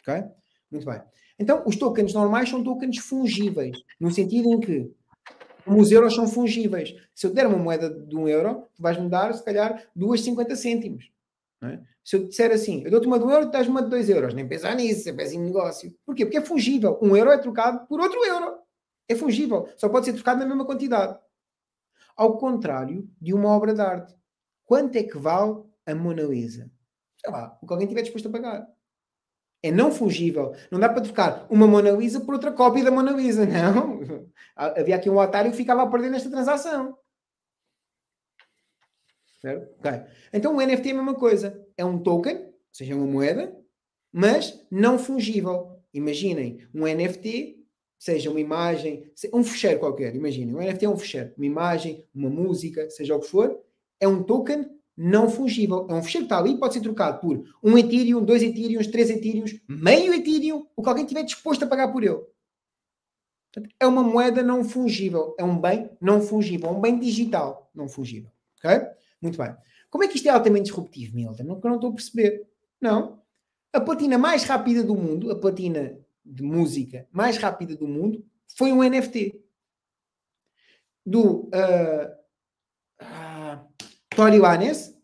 Ok? 0.00 0.24
Muito 0.70 0.86
bem. 0.86 1.00
Então, 1.38 1.62
os 1.66 1.76
tokens 1.76 2.14
normais 2.14 2.48
são 2.48 2.62
tokens 2.62 2.98
fungíveis, 2.98 3.82
no 3.98 4.10
sentido 4.10 4.52
em 4.52 4.60
que, 4.60 4.92
como 5.64 5.80
os 5.80 5.90
euros 5.90 6.14
são 6.14 6.28
fungíveis, 6.28 6.94
se 7.14 7.26
eu 7.26 7.32
der 7.32 7.46
uma 7.46 7.58
moeda 7.58 7.90
de 7.90 8.16
um 8.16 8.28
euro, 8.28 8.66
tu 8.74 8.82
vais-me 8.82 9.08
dar, 9.08 9.32
se 9.34 9.44
calhar, 9.44 9.82
duas 9.94 10.20
50 10.20 10.54
cêntimos. 10.54 11.10
é? 11.62 11.80
Se 12.04 12.16
eu 12.16 12.28
disser 12.28 12.52
assim, 12.52 12.82
eu 12.84 12.90
dou-te 12.90 13.06
uma 13.06 13.18
de 13.18 13.24
um 13.24 13.30
euro, 13.30 13.46
tu 13.46 13.52
dás 13.52 13.66
uma 13.66 13.82
de 13.82 13.88
dois 13.88 14.10
euros. 14.10 14.34
Nem 14.34 14.46
pensar 14.46 14.76
nisso, 14.76 15.08
é 15.08 15.12
péssimo 15.12 15.44
negócio. 15.44 15.90
Porquê? 16.04 16.26
Porque 16.26 16.36
é 16.36 16.42
fungível. 16.42 16.98
Um 17.00 17.16
euro 17.16 17.30
é 17.30 17.38
trocado 17.38 17.86
por 17.86 17.98
outro 17.98 18.22
euro. 18.26 18.58
É 19.08 19.14
fungível. 19.14 19.66
Só 19.78 19.88
pode 19.88 20.04
ser 20.04 20.12
trocado 20.12 20.40
na 20.40 20.46
mesma 20.46 20.66
quantidade. 20.66 21.18
Ao 22.14 22.36
contrário 22.36 23.08
de 23.20 23.32
uma 23.32 23.48
obra 23.48 23.72
de 23.72 23.80
arte. 23.80 24.14
Quanto 24.66 24.96
é 24.96 25.02
que 25.02 25.16
vale 25.16 25.62
a 25.86 25.94
Mona 25.94 26.22
Lisa? 26.22 26.70
Sei 27.16 27.30
lá, 27.30 27.58
o 27.62 27.66
que 27.66 27.72
alguém 27.72 27.86
estiver 27.86 28.02
disposto 28.02 28.28
a 28.28 28.32
pagar. 28.32 28.68
É 29.64 29.72
não 29.72 29.90
fungível. 29.90 30.54
Não 30.70 30.78
dá 30.78 30.90
para 30.90 31.00
trocar 31.00 31.46
uma 31.48 31.66
Mona 31.66 31.90
Lisa 31.90 32.20
por 32.20 32.34
outra 32.34 32.52
cópia 32.52 32.84
da 32.84 32.90
Mona 32.90 33.12
Lisa, 33.12 33.46
não. 33.48 34.28
Havia 34.54 34.96
aqui 34.96 35.08
um 35.08 35.16
otário 35.16 35.50
que 35.50 35.56
ficava 35.56 35.82
a 35.82 35.86
perder 35.86 36.10
nesta 36.10 36.28
transação. 36.28 36.98
Certo? 39.40 39.74
Ok. 39.78 40.02
Então 40.34 40.54
o 40.54 40.60
NFT 40.60 40.90
é 40.90 40.92
a 40.92 40.96
mesma 40.96 41.14
coisa. 41.14 41.66
É 41.78 41.84
um 41.84 41.98
token, 41.98 42.36
ou 42.36 42.52
seja, 42.70 42.94
uma 42.94 43.06
moeda, 43.06 43.58
mas 44.12 44.62
não 44.70 44.98
fungível. 44.98 45.80
Imaginem, 45.94 46.68
um 46.74 46.86
NFT, 46.86 47.64
seja 47.98 48.28
uma 48.28 48.40
imagem, 48.40 49.10
um 49.32 49.42
fecheiro 49.42 49.80
qualquer, 49.80 50.14
imaginem, 50.14 50.54
um 50.54 50.58
NFT 50.58 50.84
é 50.84 50.88
um 50.90 50.96
fecheiro, 50.98 51.32
uma 51.38 51.46
imagem, 51.46 52.04
uma 52.14 52.28
música, 52.28 52.90
seja 52.90 53.16
o 53.16 53.20
que 53.20 53.28
for, 53.28 53.58
é 53.98 54.06
um 54.06 54.22
token 54.22 54.73
não 54.96 55.28
fungível. 55.28 55.86
É 55.90 55.94
um 55.94 56.02
fecheiro 56.02 56.26
que 56.26 56.32
está 56.32 56.38
ali, 56.38 56.58
pode 56.58 56.74
ser 56.74 56.80
trocado 56.80 57.20
por 57.20 57.44
um 57.62 57.76
Ethereum, 57.76 58.24
dois 58.24 58.42
Ethereum, 58.42 58.80
três 58.90 59.10
Ethereum, 59.10 59.44
meio 59.68 60.14
Ethereum, 60.14 60.66
o 60.76 60.82
que 60.82 60.88
alguém 60.88 61.04
estiver 61.04 61.22
disposto 61.24 61.64
a 61.64 61.66
pagar 61.66 61.92
por 61.92 62.02
ele. 62.02 62.20
Portanto, 63.52 63.74
é 63.78 63.86
uma 63.86 64.02
moeda 64.02 64.42
não 64.42 64.64
fungível, 64.64 65.34
é 65.38 65.44
um 65.44 65.60
bem 65.60 65.90
não 66.00 66.20
fungível, 66.20 66.70
um 66.70 66.80
bem 66.80 66.98
digital 66.98 67.70
não 67.74 67.88
fungível. 67.88 68.30
Ok? 68.58 68.80
Muito 69.20 69.38
bem. 69.38 69.54
Como 69.90 70.02
é 70.02 70.08
que 70.08 70.16
isto 70.16 70.26
é 70.26 70.30
altamente 70.30 70.64
disruptivo, 70.64 71.14
Milton? 71.14 71.44
Não, 71.44 71.60
não 71.62 71.74
estou 71.76 71.90
a 71.90 71.94
perceber. 71.94 72.48
Não. 72.80 73.22
A 73.72 73.80
platina 73.80 74.18
mais 74.18 74.44
rápida 74.44 74.82
do 74.82 74.94
mundo, 74.94 75.30
a 75.30 75.36
platina 75.36 75.96
de 76.24 76.42
música 76.42 77.06
mais 77.12 77.36
rápida 77.36 77.76
do 77.76 77.86
mundo, 77.86 78.24
foi 78.56 78.72
um 78.72 78.82
NFT. 78.82 79.40
Do 81.06 81.48
uh, 81.48 82.23
Tori 84.14 84.38
Lanes. 84.38 84.94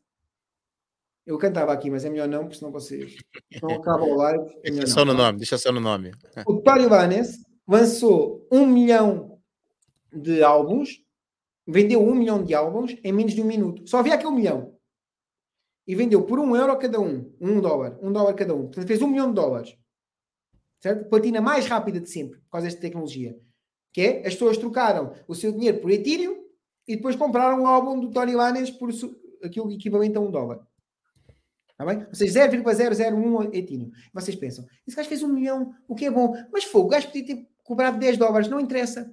Eu 1.26 1.36
cantava 1.38 1.72
aqui, 1.72 1.90
mas 1.90 2.04
é 2.04 2.10
melhor 2.10 2.28
não, 2.28 2.44
porque 2.44 2.58
senão 2.58 2.72
vocês 2.72 3.14
não 3.62 3.74
acaba 3.76 4.04
o 4.04 4.14
live. 4.16 4.44
É 4.64 4.70
deixa 4.70 4.86
só 4.86 5.04
no 5.04 5.14
nome, 5.14 5.38
deixa 5.38 5.58
só 5.58 5.70
no 5.70 5.80
nome. 5.80 6.12
O 6.46 6.60
Tori 6.60 6.86
Lanes 6.86 7.38
lançou 7.66 8.46
um 8.50 8.66
milhão 8.66 9.38
de 10.12 10.42
álbuns, 10.42 11.02
vendeu 11.66 12.02
um 12.02 12.14
milhão 12.14 12.42
de 12.42 12.54
álbuns 12.54 12.96
em 13.04 13.12
menos 13.12 13.32
de 13.32 13.42
um 13.42 13.44
minuto. 13.44 13.86
Só 13.88 13.98
havia 13.98 14.14
aquele 14.14 14.32
milhão. 14.32 14.74
E 15.86 15.94
vendeu 15.94 16.22
por 16.22 16.38
um 16.38 16.54
euro 16.54 16.76
cada 16.78 17.00
um. 17.00 17.34
Um 17.40 17.60
dólar. 17.60 17.98
Um 18.00 18.12
dólar 18.12 18.34
cada 18.34 18.54
um. 18.54 18.62
Portanto, 18.62 18.86
fez 18.86 19.02
um 19.02 19.08
milhão 19.08 19.28
de 19.28 19.34
dólares. 19.34 19.76
Certo? 20.80 21.08
Platina 21.08 21.40
mais 21.40 21.66
rápida 21.66 22.00
de 22.00 22.08
sempre, 22.08 22.38
por 22.40 22.50
causa 22.50 22.66
desta 22.66 22.80
tecnologia. 22.80 23.36
Que 23.92 24.00
é, 24.00 24.18
as 24.20 24.34
pessoas 24.34 24.56
trocaram 24.56 25.14
o 25.26 25.34
seu 25.34 25.52
dinheiro 25.52 25.80
por 25.80 25.90
Ethereum 25.90 26.39
e 26.90 26.96
depois 26.96 27.14
compraram 27.14 27.62
o 27.62 27.66
álbum 27.68 28.00
do 28.00 28.10
Tony 28.10 28.34
Lanez 28.34 28.68
por 28.68 28.90
aquilo 29.44 29.70
equivalente 29.70 30.16
a 30.16 30.20
um 30.20 30.28
dólar. 30.28 30.58
Está 31.70 31.86
bem? 31.86 32.04
Ou 32.04 32.14
seja, 32.16 32.48
0,001 32.48 33.54
Ethereum. 33.54 33.92
Vocês 34.12 34.36
pensam, 34.36 34.66
esse 34.84 34.96
gajo 34.96 35.08
fez 35.08 35.22
um 35.22 35.28
milhão, 35.28 35.72
o 35.86 35.94
que 35.94 36.06
é 36.06 36.10
bom. 36.10 36.34
Mas 36.52 36.64
foi, 36.64 36.80
o 36.80 36.88
gajo 36.88 37.06
podia 37.06 37.26
ter 37.26 37.48
cobrado 37.62 37.96
10 37.96 38.16
dólares, 38.16 38.48
não 38.48 38.58
interessa. 38.58 39.08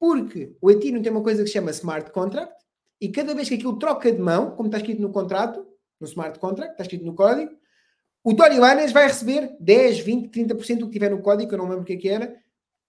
Porque 0.00 0.56
o 0.60 0.68
Ethereum 0.68 1.00
tem 1.00 1.12
uma 1.12 1.22
coisa 1.22 1.44
que 1.44 1.46
se 1.46 1.52
chama 1.52 1.70
smart 1.70 2.10
contract 2.10 2.56
e 3.00 3.08
cada 3.08 3.36
vez 3.36 3.48
que 3.48 3.54
aquilo 3.54 3.78
troca 3.78 4.10
de 4.10 4.18
mão, 4.18 4.50
como 4.56 4.66
está 4.66 4.78
escrito 4.78 5.00
no 5.00 5.12
contrato, 5.12 5.64
no 6.00 6.08
smart 6.08 6.40
contract, 6.40 6.72
está 6.72 6.82
escrito 6.82 7.04
no 7.04 7.14
código, 7.14 7.52
o 8.24 8.34
Tony 8.34 8.58
Lanez 8.58 8.90
vai 8.90 9.06
receber 9.06 9.56
10, 9.60 10.00
20, 10.00 10.28
30% 10.28 10.78
do 10.78 10.86
que 10.86 10.94
tiver 10.94 11.12
no 11.12 11.22
código, 11.22 11.52
eu 11.52 11.58
não 11.58 11.68
lembro 11.68 11.82
o 11.82 11.84
que, 11.84 11.92
é 11.92 11.96
que 11.96 12.08
era, 12.08 12.36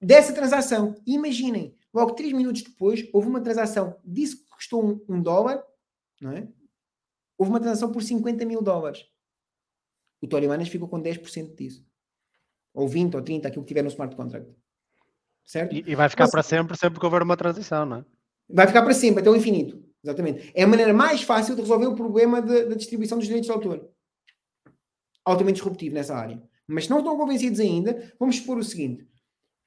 dessa 0.01 0.33
transação. 0.33 0.95
Imaginem, 1.05 1.77
logo 1.99 2.13
3 2.13 2.33
minutos 2.33 2.63
depois, 2.63 3.07
houve 3.13 3.27
uma 3.27 3.41
transação, 3.41 3.99
disse 4.03 4.37
que 4.37 4.49
custou 4.49 4.83
um, 4.83 5.05
um 5.07 5.21
dólar, 5.21 5.63
não 6.21 6.31
é? 6.31 6.47
Houve 7.37 7.51
uma 7.51 7.59
transação 7.59 7.91
por 7.91 8.03
50 8.03 8.45
mil 8.45 8.61
dólares. 8.61 9.05
O 10.21 10.27
Tony 10.27 10.47
Lanez 10.47 10.67
ficou 10.67 10.87
com 10.87 11.01
10% 11.01 11.55
disso. 11.55 11.85
Ou 12.73 12.87
20 12.87 13.15
ou 13.15 13.21
30, 13.21 13.47
aquilo 13.47 13.63
que 13.63 13.69
tiver 13.69 13.81
no 13.81 13.89
smart 13.89 14.15
contract. 14.15 14.53
Certo? 15.45 15.73
E, 15.73 15.83
e 15.87 15.95
vai 15.95 16.09
ficar 16.09 16.25
Mas, 16.25 16.31
para 16.31 16.43
sempre, 16.43 16.77
sempre 16.77 16.99
que 16.99 17.05
houver 17.05 17.23
uma 17.23 17.37
transição, 17.37 17.85
não 17.85 17.97
é? 17.97 18.05
Vai 18.49 18.67
ficar 18.67 18.81
para 18.81 18.93
sempre, 18.93 19.21
até 19.21 19.29
o 19.29 19.35
infinito. 19.35 19.83
Exatamente. 20.03 20.51
É 20.53 20.63
a 20.63 20.67
maneira 20.67 20.93
mais 20.93 21.21
fácil 21.23 21.55
de 21.55 21.61
resolver 21.61 21.87
o 21.87 21.95
problema 21.95 22.41
da 22.41 22.75
distribuição 22.75 23.17
dos 23.17 23.27
direitos 23.27 23.47
de 23.47 23.53
autor. 23.53 23.89
Altamente 25.25 25.57
disruptivo 25.57 25.95
nessa 25.95 26.15
área. 26.15 26.41
Mas 26.67 26.85
se 26.85 26.89
não 26.89 26.99
estão 26.99 27.17
convencidos 27.17 27.59
ainda, 27.59 28.13
vamos 28.19 28.37
supor 28.37 28.57
o 28.57 28.63
seguinte. 28.63 29.07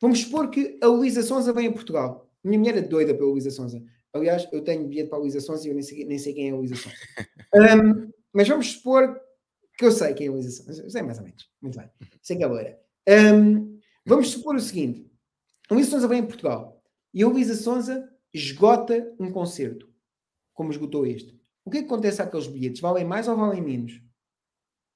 Vamos 0.02 0.18
supor 0.18 0.50
que 0.50 0.80
a 0.82 0.88
Luísa 0.88 1.22
Sonza 1.22 1.52
vem 1.52 1.68
a 1.68 1.72
Portugal. 1.72 2.28
Minha 2.42 2.58
mulher 2.58 2.76
é 2.76 2.80
doida 2.80 3.14
pela 3.14 3.30
Luísa 3.30 3.52
Sonza. 3.52 3.80
Aliás, 4.12 4.48
eu 4.50 4.60
tenho 4.64 4.88
bilhete 4.88 5.08
para 5.08 5.16
a 5.16 5.20
Luísa 5.20 5.40
Sonza 5.40 5.64
e 5.64 5.70
eu 5.70 5.74
nem 5.74 5.82
sei, 5.84 6.04
nem 6.04 6.18
sei 6.18 6.34
quem 6.34 6.48
é 6.48 6.52
a 6.52 6.56
Luísa 6.56 6.74
Sonza. 6.74 6.96
um, 7.54 8.10
mas 8.32 8.48
vamos 8.48 8.72
supor 8.72 9.16
que 9.78 9.84
eu 9.84 9.92
sei 9.92 10.12
quem 10.12 10.26
é 10.26 10.28
a 10.28 10.32
Luísa 10.32 10.50
Sonza. 10.50 10.82
Eu 10.82 10.90
sei 10.90 11.02
mais 11.02 11.18
ou 11.18 11.24
menos. 11.24 11.48
Muito 11.62 11.78
bem. 11.78 11.88
Sei 12.20 12.36
que 12.36 12.42
é 12.42 12.46
loira. 12.48 12.80
Um, 13.08 13.78
vamos 14.04 14.30
supor 14.30 14.56
o 14.56 14.60
seguinte. 14.60 15.08
A 15.70 15.74
Luísa 15.74 15.92
Sonza 15.92 16.08
vem 16.08 16.18
a 16.18 16.26
Portugal. 16.26 16.82
E 17.14 17.22
a 17.22 17.28
Luísa 17.28 17.54
Sonza 17.54 18.10
esgota 18.34 19.14
um 19.20 19.30
concerto. 19.30 19.88
Como 20.52 20.72
esgotou 20.72 21.06
este. 21.06 21.40
O 21.64 21.70
que, 21.70 21.78
é 21.78 21.80
que 21.80 21.86
acontece 21.86 22.20
àqueles 22.20 22.48
bilhetes? 22.48 22.80
Valem 22.80 23.04
mais 23.04 23.28
ou 23.28 23.36
valem 23.36 23.62
menos? 23.62 24.02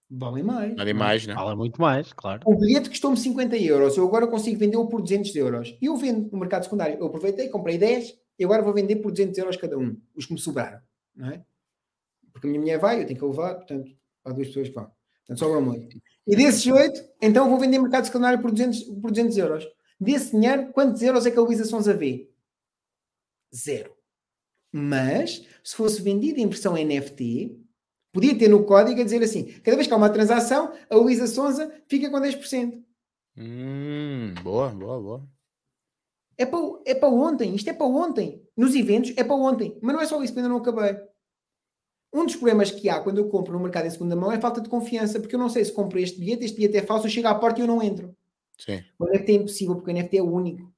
Valem 0.08 0.44
mais. 0.44 0.74
Valem 0.76 0.94
mais, 0.94 1.26
né? 1.26 1.34
Valem 1.34 1.56
muito 1.56 1.80
mais, 1.80 2.12
claro. 2.12 2.42
O 2.46 2.56
bilhete 2.56 2.88
custou-me 2.88 3.16
50 3.16 3.56
euros. 3.56 3.96
Eu 3.96 4.06
agora 4.06 4.26
consigo 4.26 4.58
vendê-lo 4.58 4.88
por 4.88 5.02
200 5.02 5.34
euros. 5.34 5.76
E 5.80 5.86
eu 5.86 5.96
vendo 5.96 6.30
no 6.30 6.38
mercado 6.38 6.62
secundário. 6.62 6.96
Eu 6.98 7.06
aproveitei, 7.06 7.48
comprei 7.48 7.76
10 7.76 8.14
e 8.38 8.44
agora 8.44 8.62
vou 8.62 8.72
vender 8.72 8.96
por 8.96 9.10
200 9.10 9.36
euros 9.38 9.56
cada 9.56 9.76
um. 9.76 9.96
Os 10.14 10.26
que 10.26 10.32
me 10.32 10.38
sobraram. 10.38 10.80
Não 11.14 11.28
é? 11.28 11.44
Porque 12.32 12.46
a 12.46 12.50
minha 12.50 12.60
mulher 12.60 12.78
vai, 12.78 13.02
eu 13.02 13.06
tenho 13.06 13.18
que 13.18 13.24
levar. 13.24 13.54
Portanto, 13.56 13.90
há 14.24 14.32
duas 14.32 14.46
pessoas 14.48 14.68
que 14.68 14.74
vão. 14.74 14.90
Portanto, 15.26 15.38
sobra 15.38 15.60
muito. 15.60 16.00
E 16.26 16.36
desses 16.36 16.66
8, 16.66 17.00
então 17.20 17.48
vou 17.50 17.58
vender 17.58 17.78
no 17.78 17.84
mercado 17.84 18.04
secundário 18.04 18.40
por 18.40 18.50
200, 18.52 18.82
por 19.00 19.10
200 19.10 19.36
euros. 19.38 19.66
Desse 19.98 20.32
dinheiro, 20.32 20.72
quantos 20.72 21.02
euros 21.02 21.26
é 21.26 21.30
que 21.30 21.38
a 21.38 21.42
Luísa 21.42 21.64
Sonza 21.64 21.94
vê? 21.94 22.30
Zero. 23.54 23.92
Mas, 24.70 25.46
se 25.64 25.74
fosse 25.74 26.02
vendido 26.02 26.38
em 26.38 26.46
versão 26.46 26.74
NFT, 26.74 27.58
podia 28.16 28.36
ter 28.36 28.48
no 28.48 28.64
código 28.64 28.98
a 28.98 29.04
dizer 29.04 29.22
assim: 29.22 29.44
cada 29.60 29.76
vez 29.76 29.86
que 29.86 29.92
há 29.92 29.96
uma 29.96 30.08
transação, 30.08 30.72
a 30.88 30.96
Luísa 30.96 31.26
Sonza 31.26 31.70
fica 31.86 32.10
com 32.10 32.18
10%. 32.18 32.82
Hum, 33.36 34.32
boa, 34.42 34.70
boa, 34.70 35.00
boa. 35.00 35.28
É 36.38 36.46
para, 36.46 36.58
é 36.86 36.94
para 36.94 37.08
ontem, 37.10 37.54
isto 37.54 37.68
é 37.68 37.74
para 37.74 37.86
ontem. 37.86 38.42
Nos 38.56 38.74
eventos 38.74 39.12
é 39.16 39.22
para 39.22 39.36
ontem. 39.36 39.78
Mas 39.82 39.94
não 39.94 40.00
é 40.00 40.06
só 40.06 40.22
isso, 40.22 40.34
ainda 40.34 40.48
não 40.48 40.56
acabei. 40.56 40.96
Um 42.12 42.24
dos 42.24 42.36
problemas 42.36 42.70
que 42.70 42.88
há 42.88 43.00
quando 43.00 43.18
eu 43.18 43.28
compro 43.28 43.52
no 43.52 43.60
mercado 43.60 43.86
em 43.86 43.90
segunda 43.90 44.16
mão 44.16 44.32
é 44.32 44.40
falta 44.40 44.62
de 44.62 44.68
confiança, 44.70 45.20
porque 45.20 45.34
eu 45.34 45.38
não 45.38 45.50
sei 45.50 45.62
se 45.62 45.72
compro 45.72 45.98
este 45.98 46.18
bilhete, 46.18 46.46
este 46.46 46.56
bilhete 46.56 46.78
é 46.78 46.82
falso, 46.82 47.06
eu 47.06 47.10
chego 47.10 47.28
à 47.28 47.34
porta 47.34 47.60
e 47.60 47.62
eu 47.62 47.66
não 47.66 47.82
entro. 47.82 48.16
Sim. 48.58 48.82
O 48.98 49.04
NFT 49.04 49.32
é 49.32 49.34
impossível, 49.34 49.74
porque 49.76 49.90
o 49.90 49.94
NFT 49.94 50.16
é 50.16 50.22
único. 50.22 50.72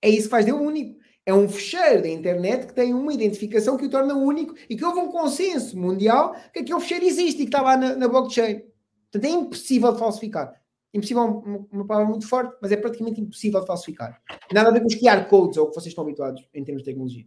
É 0.00 0.08
isso 0.08 0.24
que 0.24 0.30
faz 0.30 0.44
dele 0.44 0.58
único. 0.58 1.00
É 1.26 1.32
um 1.32 1.48
fecheiro 1.48 2.02
da 2.02 2.08
internet 2.08 2.66
que 2.66 2.74
tem 2.74 2.92
uma 2.92 3.12
identificação 3.12 3.76
que 3.76 3.86
o 3.86 3.90
torna 3.90 4.14
único 4.14 4.54
e 4.68 4.76
que 4.76 4.84
houve 4.84 5.00
um 5.00 5.10
consenso 5.10 5.78
mundial 5.78 6.34
que 6.52 6.60
aquele 6.60 6.80
fecheiro 6.80 7.04
existe 7.04 7.42
e 7.42 7.44
que 7.44 7.48
está 7.48 7.62
lá 7.62 7.76
na, 7.76 7.96
na 7.96 8.08
blockchain. 8.08 8.62
Portanto, 9.10 9.24
é 9.24 9.30
impossível 9.30 9.92
de 9.92 9.98
falsificar. 9.98 10.60
Impossível 10.92 11.22
é 11.22 11.26
uma, 11.26 11.66
uma 11.72 11.86
palavra 11.86 12.10
muito 12.10 12.28
forte, 12.28 12.56
mas 12.60 12.70
é 12.70 12.76
praticamente 12.76 13.20
impossível 13.20 13.60
de 13.60 13.66
falsificar. 13.66 14.20
Nada 14.52 14.68
a 14.68 14.72
ver 14.72 14.80
com 14.80 14.86
os 14.86 14.94
QR 14.94 15.26
codes 15.28 15.56
ou 15.56 15.64
o 15.64 15.68
que 15.68 15.74
vocês 15.74 15.88
estão 15.88 16.04
habituados 16.04 16.46
em 16.52 16.62
termos 16.62 16.82
de 16.82 16.90
tecnologia. 16.90 17.24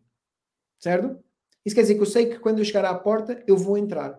Certo? 0.80 1.18
Isso 1.66 1.76
quer 1.76 1.82
dizer 1.82 1.96
que 1.96 2.02
eu 2.02 2.06
sei 2.06 2.28
que 2.28 2.40
quando 2.40 2.60
eu 2.60 2.66
chegar 2.66 2.86
à 2.86 2.94
porta, 2.94 3.44
eu 3.48 3.58
vou 3.58 3.78
entrar. 3.78 4.18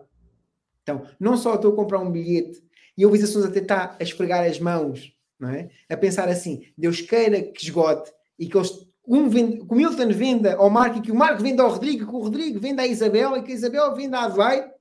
Então, 0.83 1.03
não 1.19 1.37
só 1.37 1.55
estou 1.55 1.73
a 1.73 1.75
comprar 1.75 1.99
um 1.99 2.11
bilhete 2.11 2.61
e 2.97 3.01
eu 3.01 3.09
vi 3.09 3.17
as 3.17 3.25
pessoas 3.25 3.45
a 3.45 3.51
tentar 3.51 3.95
a 3.99 4.03
esfregar 4.03 4.45
as 4.45 4.59
mãos, 4.59 5.15
não 5.39 5.49
é? 5.49 5.69
A 5.89 5.95
pensar 5.95 6.27
assim, 6.27 6.65
Deus 6.77 7.01
queira 7.01 7.41
que 7.41 7.63
esgote 7.63 8.11
e 8.37 8.47
que 8.47 8.57
eles 8.57 8.88
um 9.09 9.27
vende, 9.27 9.57
que 9.65 9.73
o 9.73 9.75
Milton 9.75 10.09
venda 10.09 10.55
ao 10.55 10.69
Marco 10.69 10.99
e 10.99 11.01
que 11.01 11.11
o 11.11 11.15
Marco 11.15 11.41
venda 11.41 11.63
ao 11.63 11.69
Rodrigo, 11.71 12.07
que 12.07 12.15
o 12.15 12.19
Rodrigo 12.19 12.59
venda 12.59 12.83
à 12.83 12.87
Isabel 12.87 13.37
e 13.37 13.41
que 13.41 13.51
a 13.51 13.55
Isabel 13.55 13.95
venda 13.95 14.19
à 14.19 14.25
Adelaide, 14.25 14.71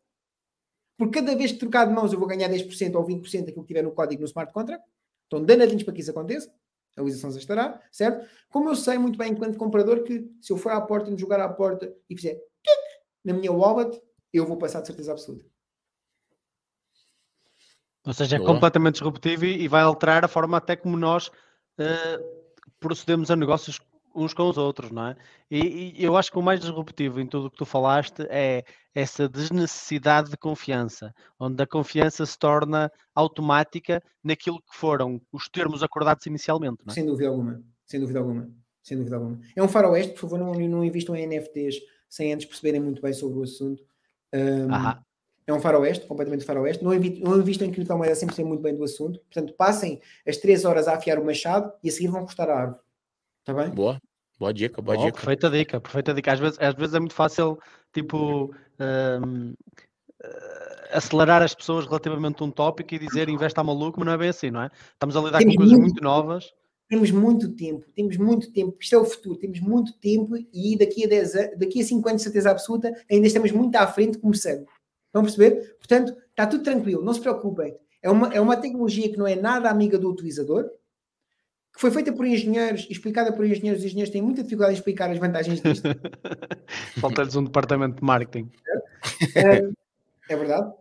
porque 0.99 1.21
cada 1.21 1.35
vez 1.35 1.53
que 1.53 1.59
trocar 1.59 1.87
de 1.87 1.95
mãos 1.95 2.13
eu 2.13 2.19
vou 2.19 2.29
ganhar 2.29 2.51
10% 2.51 2.95
ou 2.95 3.07
20% 3.07 3.47
daquilo 3.47 3.63
que 3.63 3.69
tiver 3.69 3.83
no 3.83 3.93
código 3.93 4.21
no 4.21 4.29
smart 4.29 4.53
contract. 4.53 4.85
Estão 5.25 5.43
danadinhos 5.43 5.83
para 5.83 5.95
que 5.95 6.01
isso 6.01 6.11
aconteça. 6.11 6.53
A 6.97 7.01
Luísa 7.01 7.21
Sousa 7.21 7.39
estará, 7.39 7.81
certo? 7.91 8.29
Como 8.51 8.69
eu 8.69 8.77
sei 8.77 8.99
muito 8.99 9.17
bem, 9.17 9.33
enquanto 9.33 9.57
comprador, 9.57 10.03
que 10.03 10.31
se 10.41 10.53
eu 10.53 10.57
for 10.57 10.73
à 10.73 10.81
porta 10.81 11.09
e 11.09 11.13
me 11.13 11.19
jogar 11.19 11.41
à 11.41 11.49
porta 11.49 11.95
e 12.11 12.17
fizer 12.17 12.39
na 13.25 13.33
minha 13.33 13.53
wallet, 13.53 13.99
eu 14.33 14.45
vou 14.45 14.57
passar 14.57 14.81
de 14.81 14.89
certeza 14.89 15.13
absoluta. 15.13 15.45
Ou 18.05 18.13
seja, 18.13 18.37
é 18.37 18.39
Boa. 18.39 18.53
completamente 18.53 18.95
disruptivo 18.95 19.45
e 19.45 19.69
vai 19.69 19.83
alterar 19.83 20.25
a 20.25 20.29
forma 20.29 20.57
até 20.57 20.75
como 20.75 20.97
nós 20.97 21.29
uh, 21.29 22.39
procedemos 22.81 23.31
a 23.31 23.37
negócios 23.37 23.79
uns 24.19 24.35
com 24.35 24.49
os 24.49 24.59
outros, 24.59 24.91
não 24.91 25.09
é? 25.09 25.17
E, 25.51 25.95
e, 25.97 26.05
eu 26.05 26.17
acho 26.17 26.31
que 26.31 26.39
o 26.39 26.43
mais 26.43 26.61
disruptivo 26.61 27.21
em 27.21 27.27
tudo 27.27 27.47
o 27.47 27.51
que 27.51 27.57
tu 27.57 27.65
falaste 27.65 28.23
é 28.29 28.65
essa 28.95 29.29
desnecessidade 29.29 30.31
de 30.31 30.37
confiança, 30.37 31.15
onde 31.39 31.63
a 31.63 31.67
confiança 31.67 32.27
se 32.27 32.39
torna 32.39 32.91
automática 33.15 34.03
naquilo 34.23 34.59
que 34.59 34.77
foram 34.77 35.21
os 35.33 35.49
termos 35.49 35.83
acordados 35.83 36.27
inicialmente, 36.27 36.79
não 36.85 36.93
é? 36.93 36.95
Sem 36.95 37.07
dúvida 37.07 37.29
alguma, 37.29 37.63
sem 37.87 38.01
dúvida 38.01 38.19
alguma, 38.19 38.51
sem 38.83 38.97
dúvida 38.97 39.17
alguma. 39.17 39.41
É 39.55 39.63
um 39.63 39.69
faroeste, 39.69 40.13
por 40.13 40.21
favor, 40.21 40.39
não, 40.39 40.53
não 40.53 40.85
invistam 40.85 41.15
em 41.15 41.27
NFTs 41.27 41.77
sem 42.09 42.33
antes 42.33 42.47
perceberem 42.47 42.81
muito 42.81 43.03
bem 43.03 43.13
sobre 43.13 43.39
o 43.39 43.43
assunto. 43.43 43.83
Um, 44.35 44.69
é 45.49 45.53
um 45.53 45.61
faroeste, 45.61 46.07
completamente 46.07 46.45
faroeste. 46.45 46.85
Não, 46.85 46.91
não 46.93 47.41
invistam 47.41 47.67
em 47.67 47.73
criptomoeda 47.73 48.15
sem 48.15 48.27
perceber 48.27 48.47
muito 48.47 48.63
bem 48.63 48.75
do 48.75 48.85
assunto. 48.85 49.19
Portanto, 49.21 49.55
passem 49.55 50.01
as 50.27 50.37
três 50.37 50.65
horas 50.67 50.87
a 50.87 50.95
afiar 50.95 51.19
o 51.19 51.25
machado 51.25 51.73
e 51.83 51.89
a 51.89 51.93
seguir 51.93 52.09
vão 52.09 52.25
cortar 52.25 52.51
a 52.51 52.55
árvore. 52.55 52.81
Está 53.41 53.55
bem? 53.55 53.71
Boa. 53.71 53.99
Boa 54.39 54.55
dica, 54.55 54.81
boa 54.81 54.97
oh, 54.97 55.05
dica. 55.07 55.17
Perfeita 55.17 55.51
dica, 55.51 55.81
perfeita 55.81 56.15
dica. 56.15 56.33
Às 56.33 56.39
vezes, 56.39 56.59
às 56.61 56.75
vezes 56.75 56.95
é 56.95 57.01
muito 57.01 57.15
fácil, 57.15 57.59
tipo, 57.93 58.55
um, 59.25 59.53
acelerar 60.93 61.43
as 61.43 61.55
pessoas 61.55 61.87
relativamente 61.87 62.43
a 62.43 62.47
um 62.47 62.51
tópico 62.51 62.95
e 62.95 62.99
dizer 62.99 63.29
investe 63.29 63.59
a 63.59 63.65
maluco, 63.65 63.99
mas 63.99 64.07
não 64.07 64.13
é 64.13 64.19
bem 64.19 64.29
assim, 64.29 64.51
não 64.51 64.63
é? 64.63 64.71
Estamos 64.93 65.17
a 65.17 65.21
lidar 65.21 65.39
temos 65.39 65.55
com 65.55 65.59
coisas 65.59 65.79
muito, 65.79 65.93
muito 65.93 66.03
novas. 66.03 66.53
Temos 66.89 67.11
muito 67.11 67.55
tempo, 67.55 67.85
temos 67.95 68.17
muito 68.17 68.51
tempo, 68.51 68.77
isto 68.81 68.95
é 68.95 68.99
o 68.99 69.05
futuro, 69.05 69.39
temos 69.39 69.61
muito 69.61 69.93
tempo 69.99 70.37
e 70.55 70.77
daqui 70.79 71.05
a 71.05 71.09
10 71.09 71.33
daqui 71.59 71.83
a 71.83 71.85
5 71.85 72.09
anos, 72.09 72.21
de 72.21 72.25
certeza 72.25 72.51
absoluta, 72.51 72.91
ainda 73.11 73.27
estamos 73.27 73.53
muito 73.53 73.77
à 73.77 73.87
frente 73.87 74.19
começando. 74.19 74.67
Estão 75.07 75.21
a 75.21 75.23
perceber? 75.23 75.77
Portanto, 75.79 76.17
está 76.31 76.47
tudo 76.47 76.63
tranquilo, 76.63 77.05
não 77.05 77.13
se 77.13 77.21
preocupem. 77.21 77.77
É 78.03 78.11
uma, 78.11 78.33
é 78.33 78.41
uma 78.41 78.57
tecnologia 78.57 79.11
que 79.11 79.19
não 79.19 79.27
é 79.27 79.35
nada 79.35 79.69
amiga 79.69 79.99
do 79.99 80.09
utilizador, 80.09 80.71
que 81.79 81.83
foi 81.83 81.93
feita 81.93 82.13
por 82.13 82.27
engenheiros, 82.27 82.89
explicada 82.91 83.33
por 83.33 83.47
engenheiros, 83.47 83.79
os 83.79 83.87
engenheiros 83.87 84.13
têm 84.13 84.21
muita 84.21 84.43
dificuldade 84.43 84.73
em 84.73 84.79
explicar 84.79 85.13
as 85.13 85.19
vantagens 85.19 85.61
disto. 85.61 85.87
Falta-lhes 86.99 87.37
um 87.37 87.45
departamento 87.45 87.99
de 87.99 88.03
marketing. 88.03 88.51
É, 89.37 89.71
é 90.29 90.37
verdade. 90.37 90.73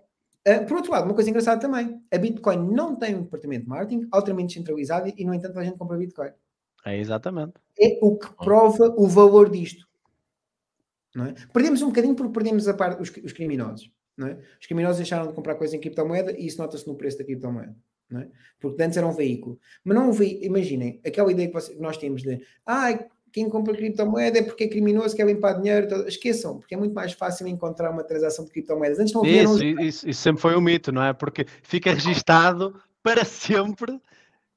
Uh, 0.47 0.65
por 0.67 0.77
outro 0.77 0.91
lado, 0.91 1.05
uma 1.05 1.13
coisa 1.13 1.29
engraçada 1.29 1.61
também, 1.61 2.01
a 2.11 2.17
Bitcoin 2.17 2.73
não 2.73 2.95
tem 2.95 3.13
um 3.13 3.21
departamento 3.21 3.65
de 3.65 3.69
marketing 3.69 4.07
altamente 4.11 4.53
centralizado 4.55 5.13
e, 5.15 5.23
no 5.23 5.35
entanto, 5.35 5.59
a 5.59 5.63
gente 5.63 5.77
compra 5.77 5.97
Bitcoin. 5.97 6.31
É 6.83 6.97
exatamente. 6.97 7.53
É 7.79 7.99
o 8.01 8.17
que 8.17 8.33
prova 8.33 8.91
o 8.97 9.07
valor 9.07 9.51
disto. 9.51 9.87
É? 11.15 11.35
Perdemos 11.53 11.83
um 11.83 11.89
bocadinho 11.89 12.15
porque 12.15 12.33
perdemos 12.33 12.67
a 12.67 12.73
parte, 12.73 12.99
os, 12.99 13.11
os 13.23 13.33
criminosos. 13.33 13.91
É? 14.19 14.35
Os 14.59 14.65
criminosos 14.65 14.97
deixaram 14.97 15.27
de 15.27 15.33
comprar 15.33 15.53
coisa 15.53 15.75
em 15.75 15.79
criptomoeda 15.79 16.31
e 16.31 16.47
isso 16.47 16.59
nota-se 16.59 16.87
no 16.87 16.95
preço 16.95 17.19
da 17.19 17.23
criptomoeda. 17.23 17.75
É? 18.13 18.27
Porque 18.59 18.81
antes 18.81 18.97
era 18.97 19.05
um 19.05 19.11
veículo. 19.11 19.59
Mas 19.83 19.95
não 19.95 20.09
um 20.09 20.13
veículo, 20.13 20.45
imaginem, 20.45 20.99
aquela 21.05 21.31
ideia 21.31 21.49
que 21.49 21.75
nós 21.79 21.97
temos 21.97 22.23
de 22.23 22.41
ah, 22.65 22.97
quem 23.31 23.49
compra 23.49 23.75
criptomoeda 23.75 24.39
é 24.39 24.41
porque 24.41 24.63
é 24.63 24.67
criminoso, 24.67 25.15
quer 25.15 25.25
limpar 25.25 25.53
dinheiro. 25.53 26.07
Esqueçam, 26.07 26.57
porque 26.57 26.73
é 26.73 26.77
muito 26.77 26.93
mais 26.93 27.13
fácil 27.13 27.47
encontrar 27.47 27.91
uma 27.91 28.03
transação 28.03 28.45
de 28.45 28.51
criptomoedas. 28.51 28.99
Antes 28.99 29.13
não 29.13 29.21
havia. 29.21 29.43
Isso, 29.43 29.63
isso, 29.63 30.09
isso 30.09 30.21
sempre 30.21 30.41
foi 30.41 30.55
um 30.55 30.61
mito, 30.61 30.91
não 30.91 31.03
é? 31.03 31.13
Porque 31.13 31.45
fica 31.61 31.93
registado 31.93 32.79
para 33.03 33.23
sempre 33.25 33.99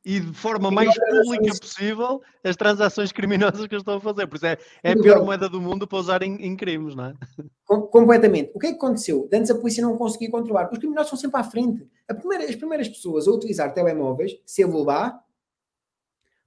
e 0.05 0.19
de 0.19 0.33
forma 0.33 0.71
mais 0.71 0.95
pública 0.95 1.55
possível 1.61 2.23
as 2.43 2.57
transações 2.57 3.13
criminosas 3.13 3.67
que 3.67 3.75
eu 3.75 3.79
estou 3.79 3.97
a 3.97 4.01
fazer. 4.01 4.27
Por 4.27 4.37
isso 4.37 4.47
é, 4.47 4.57
é 4.83 4.93
a 4.93 4.97
pior 4.97 5.25
moeda 5.25 5.49
do 5.49 5.61
mundo 5.61 5.87
para 5.87 5.99
usar 5.99 6.23
em, 6.23 6.37
em 6.37 6.57
crimes, 6.57 6.95
não 6.95 7.07
é? 7.07 7.15
completamente. 7.91 8.51
O 8.55 8.59
que 8.59 8.69
é 8.69 8.71
que 8.71 8.77
aconteceu? 8.77 9.29
Antes 9.33 9.51
a 9.51 9.55
polícia 9.55 9.83
não 9.83 9.97
conseguia 9.97 10.31
controlar. 10.31 10.71
Os 10.73 10.79
criminosos 10.79 11.11
são 11.11 11.19
sempre 11.19 11.41
à 11.41 11.45
frente. 11.45 11.87
Primeira, 12.19 12.45
as 12.45 12.57
primeiras 12.57 12.89
pessoas 12.89 13.29
a 13.29 13.31
utilizar 13.31 13.75
telemóveis, 13.75 14.33
celular, 14.47 15.23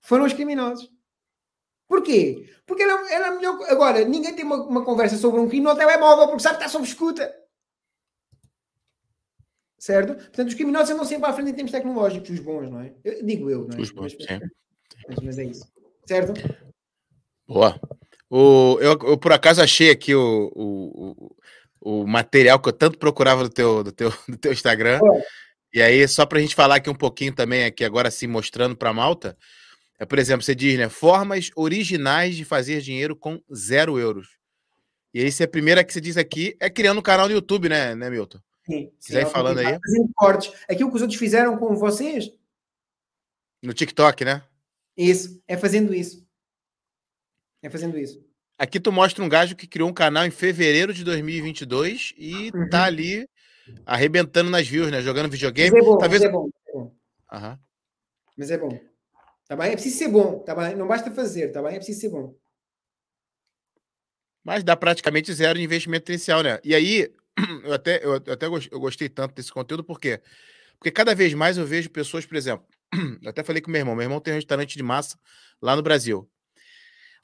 foram 0.02 0.26
os 0.26 0.34
criminosos. 0.34 0.92
Porquê? 1.88 2.50
Porque 2.66 2.82
era, 2.82 3.14
era 3.14 3.32
melhor. 3.36 3.60
Agora, 3.70 4.04
ninguém 4.04 4.34
tem 4.34 4.44
uma, 4.44 4.64
uma 4.64 4.84
conversa 4.84 5.16
sobre 5.16 5.40
um 5.40 5.48
crime 5.48 5.66
no 5.66 5.76
telemóvel 5.76 6.28
porque 6.28 6.42
sabe 6.42 6.58
que 6.58 6.64
está 6.64 6.72
sob 6.72 6.86
escuta 6.86 7.43
certo? 9.84 10.16
Portanto, 10.16 10.48
os 10.48 10.54
criminosos 10.54 10.92
andam 10.92 11.04
sempre 11.04 11.30
à 11.30 11.34
frente 11.34 11.52
em 11.52 11.54
termos 11.54 11.72
tecnológicos, 11.72 12.30
os 12.30 12.40
bons, 12.40 12.72
não 12.72 12.80
é? 12.80 12.94
Eu, 13.04 13.26
digo 13.26 13.50
eu, 13.50 13.68
não 13.68 13.78
é? 13.78 13.82
Os 13.82 13.92
bons, 13.92 14.16
mas, 14.18 14.40
mas, 15.10 15.20
mas, 15.22 15.38
é 15.38 15.44
isso, 15.44 15.68
certo? 16.08 16.34
Boa. 17.46 17.78
O, 18.30 18.78
eu, 18.80 18.98
eu 19.04 19.18
por 19.18 19.34
acaso 19.34 19.62
achei 19.62 19.92
aqui 19.92 20.16
o, 20.16 20.50
o, 20.56 21.36
o, 21.82 22.08
material 22.08 22.62
que 22.62 22.70
eu 22.70 22.74
tanto 22.74 22.98
procurava 22.98 23.44
do 23.44 23.50
teu, 23.50 23.84
do 23.84 23.92
teu, 23.92 24.10
do 24.28 24.38
teu 24.38 24.54
Instagram. 24.54 25.00
Boa. 25.00 25.22
E 25.74 25.82
aí, 25.82 26.08
só 26.08 26.26
para 26.26 26.40
a 26.40 26.42
gente 26.42 26.56
falar 26.56 26.76
aqui 26.76 26.90
um 26.90 26.96
pouquinho 26.96 27.36
também, 27.36 27.66
aqui 27.66 27.84
agora 27.84 28.10
sim, 28.10 28.28
mostrando 28.28 28.78
para 28.78 28.94
Malta, 28.94 29.38
é, 30.00 30.06
por 30.06 30.18
exemplo, 30.18 30.44
você 30.44 30.56
diz, 30.56 30.78
né? 30.78 30.88
Formas 30.88 31.52
originais 31.58 32.38
de 32.38 32.46
fazer 32.46 32.80
dinheiro 32.80 33.18
com 33.18 33.38
zero 33.54 34.00
euros. 34.00 34.30
E 35.14 35.20
aí, 35.20 35.30
se 35.30 35.44
a 35.44 35.48
primeira 35.48 35.84
que 35.84 35.92
você 35.92 36.00
diz 36.00 36.16
aqui 36.16 36.56
é 36.58 36.70
criando 36.70 37.00
um 37.00 37.04
canal 37.04 37.28
no 37.28 37.34
YouTube, 37.34 37.68
né, 37.68 37.94
né 37.96 38.10
Milton? 38.10 38.40
Sim. 38.66 38.92
Quiser 39.00 39.24
ir 39.24 39.30
falando 39.30 39.60
aí. 39.60 39.80
Fazendo 39.80 40.12
cortes. 40.16 40.54
Aquilo 40.70 40.90
que 40.90 40.96
os 40.96 41.02
outros 41.02 41.20
fizeram 41.20 41.58
com 41.58 41.76
vocês. 41.76 42.32
No 43.62 43.74
TikTok, 43.74 44.24
né? 44.24 44.44
Isso. 44.96 45.42
É 45.48 45.58
fazendo 45.58 45.94
isso. 45.94 46.26
É 47.62 47.70
fazendo 47.70 47.98
isso. 47.98 48.24
Aqui 48.58 48.80
tu 48.80 48.92
mostra 48.92 49.24
um 49.24 49.30
gajo 49.30 49.56
que 49.56 49.68
criou 49.68 49.90
um 49.90 49.94
canal 49.94 50.26
em 50.26 50.32
fevereiro 50.32 50.94
de 50.94 51.04
2022 51.04 52.14
e 52.18 52.52
uhum. 52.54 52.70
tá 52.70 52.86
ali 52.86 53.28
arrebentando 53.86 54.50
nas 54.50 54.68
views, 54.68 54.92
né? 54.92 55.02
Jogando 55.02 55.32
videogame. 55.32 55.72
Mas 55.72 55.82
é 55.82 55.86
bom, 55.86 55.98
Talvez... 55.98 56.22
mas 56.22 56.30
é 56.30 56.32
bom. 56.32 56.50
É 56.68 56.72
bom. 56.74 56.96
Uhum. 57.34 57.58
Mas 58.38 58.52
é 58.52 58.58
bom. 58.58 58.80
Tá 59.48 59.56
bem? 59.56 59.68
É 59.68 59.74
preciso 59.74 59.98
ser 59.98 60.08
bom, 60.08 60.40
tá 60.40 60.56
bem? 60.56 60.76
Não 60.76 60.88
basta 60.88 61.12
fazer, 61.12 61.50
tá 61.50 61.62
bem? 61.62 61.74
É 61.74 61.78
preciso 61.78 62.00
ser 62.00 62.10
bom. 62.10 62.36
Mas 64.44 64.64
dá 64.64 64.76
praticamente 64.76 65.34
zero 65.34 65.58
de 65.58 65.64
investimento 65.64 66.12
inicial, 66.12 66.44
né? 66.44 66.60
E 66.64 66.76
aí, 66.76 67.10
eu 67.64 67.74
até, 67.74 68.06
eu 68.06 68.14
até 68.14 68.46
eu 68.46 68.80
gostei 68.80 69.10
tanto 69.10 69.34
desse 69.34 69.52
conteúdo, 69.52 69.84
por 69.84 70.00
quê? 70.00 70.22
Porque 70.78 70.92
cada 70.92 71.16
vez 71.16 71.34
mais 71.34 71.58
eu 71.58 71.66
vejo 71.66 71.90
pessoas, 71.90 72.26
por 72.26 72.36
exemplo, 72.36 72.66
eu 73.22 73.30
até 73.30 73.44
falei 73.44 73.62
com 73.62 73.72
meu 73.72 73.80
irmão, 73.80 73.96
meu 73.96 74.04
irmão 74.04 74.20
tem 74.20 74.34
um 74.34 74.38
restaurante 74.38 74.76
de 74.76 74.84
massa 74.84 75.18
lá 75.62 75.76
no 75.76 75.82
Brasil. 75.82 76.30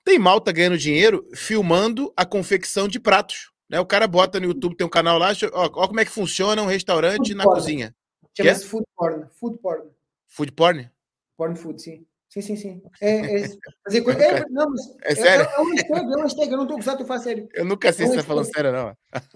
Tem 0.04 0.18
malta 0.18 0.52
ganhando 0.52 0.78
dinheiro 0.78 1.28
filmando 1.36 2.12
a 2.16 2.26
confecção 2.26 2.88
de 2.88 3.00
pratos. 3.00 3.52
Né? 3.70 3.80
O 3.80 3.86
cara 3.86 4.08
bota 4.08 4.40
no 4.40 4.48
YouTube, 4.48 4.76
tem 4.76 4.88
um 4.88 4.90
canal 4.90 5.20
lá, 5.20 5.32
ó, 5.54 5.66
ó 5.66 5.88
como 5.88 6.00
é 6.00 6.06
que 6.06 6.12
funciona 6.12 6.62
um 6.62 6.66
restaurante 6.66 7.18
food 7.18 7.36
na 7.36 7.44
porn. 7.44 7.60
cozinha. 7.60 7.96
Chama-se 8.36 8.66
food 8.66 8.86
porn. 8.96 9.26
Food 9.40 9.58
porn. 9.60 9.90
Food 10.28 10.52
porn? 10.54 10.92
Porn 11.38 11.56
food, 11.56 11.82
sim. 11.82 12.06
Sim, 12.30 12.42
sim, 12.42 12.56
sim. 12.56 12.82
É, 13.02 13.42
é, 13.42 13.50
fazer 13.84 14.02
coisa, 14.02 14.24
é, 14.24 14.46
não, 14.50 14.70
mas 14.70 14.82
é, 15.02 15.16
sério? 15.16 15.46
É, 15.46 15.56
é, 15.56 15.62
um 15.62 15.72
hashtag, 15.72 16.00
é 16.00 16.18
um 16.18 16.22
hashtag, 16.22 16.52
eu 16.52 16.58
não 16.58 16.64
estou 16.64 16.76
a 16.76 16.78
gostar, 16.78 16.92
estou 16.92 17.04
a 17.04 17.08
falar 17.08 17.20
sério. 17.22 17.50
Eu 17.56 17.66
nunca 17.66 17.92
sei 17.92 18.06
é 18.06 18.08
um 18.08 18.12
se 18.12 18.18
está 18.18 18.28
falando 18.28 18.46
sério, 18.46 18.72
não. 18.72 18.90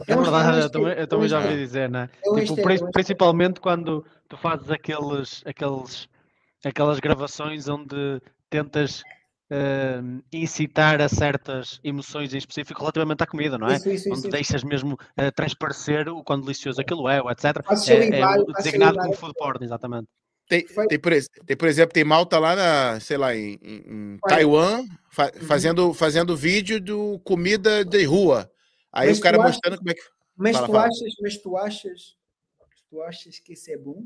É 0.08 0.16
verdade, 0.16 0.60
eu 0.60 0.70
também, 0.70 0.94
eu 0.94 1.08
também 1.08 1.28
já 1.28 1.40
ouvi 1.40 1.56
dizer, 1.56 1.90
né? 1.90 2.08
tipo, 2.24 2.54
hashtag, 2.54 2.92
principalmente 2.92 3.60
quando 3.60 4.06
tu 4.30 4.38
fazes 4.38 4.70
aqueles, 4.70 5.42
aqueles, 5.44 6.08
aquelas 6.64 7.00
gravações 7.00 7.68
onde 7.68 8.22
tentas 8.48 9.02
uh, 9.52 10.24
incitar 10.32 11.02
a 11.02 11.10
certas 11.10 11.80
emoções 11.84 12.32
em 12.32 12.38
específico 12.38 12.80
relativamente 12.80 13.24
à 13.24 13.26
comida, 13.26 13.58
não 13.58 13.70
é? 13.70 13.78
Isso, 13.78 13.90
isso, 13.90 14.10
onde 14.10 14.20
isso, 14.20 14.30
deixas 14.30 14.64
mesmo 14.64 14.94
uh, 14.94 15.32
transparecer 15.36 16.08
o 16.10 16.24
quão 16.24 16.40
delicioso 16.40 16.80
aquilo 16.80 17.10
é, 17.10 17.18
etc. 17.32 17.46
É, 17.90 18.20
é 18.20 18.54
designado 18.58 19.00
como 19.00 19.14
food 19.14 19.34
porn, 19.34 19.66
exatamente. 19.66 20.08
Tem, 20.62 20.88
tem, 20.88 21.00
por, 21.00 21.12
tem, 21.46 21.58
por 21.58 21.68
exemplo, 21.68 21.94
tem 21.94 22.04
malta 22.04 22.38
lá 22.38 22.56
na, 22.56 23.00
sei 23.00 23.18
lá, 23.18 23.36
em, 23.36 23.60
em 23.64 24.18
Taiwan, 24.28 24.86
fa 25.10 25.32
uhum. 25.34 25.48
fazendo, 25.48 25.94
fazendo 25.94 26.38
vídeo 26.38 26.80
do 26.80 27.20
comida 27.20 27.84
de 27.84 28.04
rua. 28.04 28.52
Aí 28.92 29.10
mas 29.10 29.20
o 29.20 29.22
cara 29.22 29.38
mostrando 29.38 29.78
como 29.78 29.90
é 29.90 29.94
que. 29.94 30.02
Mas, 30.36 30.56
fala, 30.56 30.68
tu 30.68 30.72
fala. 30.72 30.86
Achas, 30.86 31.14
mas 31.22 31.38
tu 31.38 31.58
achas 31.58 32.24
tu 32.94 33.02
achas 33.02 33.40
que 33.40 33.54
isso 33.54 33.72
é 33.72 33.78
bom? 33.78 34.06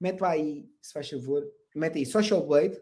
Mete 0.00 0.24
aí, 0.24 0.66
se 0.80 0.94
faz 0.94 1.10
favor, 1.10 1.46
mete 1.74 1.98
aí 1.98 2.06
Social 2.06 2.44
Blade. 2.46 2.80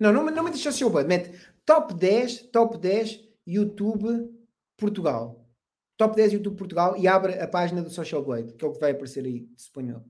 Não, 0.00 0.10
não, 0.10 0.24
não 0.24 0.42
mete 0.42 0.56
Social 0.56 0.88
Blade, 0.88 1.06
mete 1.06 1.38
top 1.66 1.92
10, 1.92 2.44
top 2.50 2.78
10 2.78 3.28
YouTube 3.46 4.34
Portugal. 4.78 5.37
Top 5.98 6.14
10 6.14 6.34
YouTube 6.34 6.56
Portugal 6.56 6.96
e 6.96 7.08
abre 7.08 7.34
a 7.40 7.48
página 7.48 7.82
do 7.82 7.90
Social 7.90 8.24
Blade, 8.24 8.54
que 8.54 8.64
é 8.64 8.68
o 8.68 8.72
que 8.72 8.78
vai 8.78 8.92
aparecer 8.92 9.24
aí, 9.24 9.50
suponho 9.56 10.04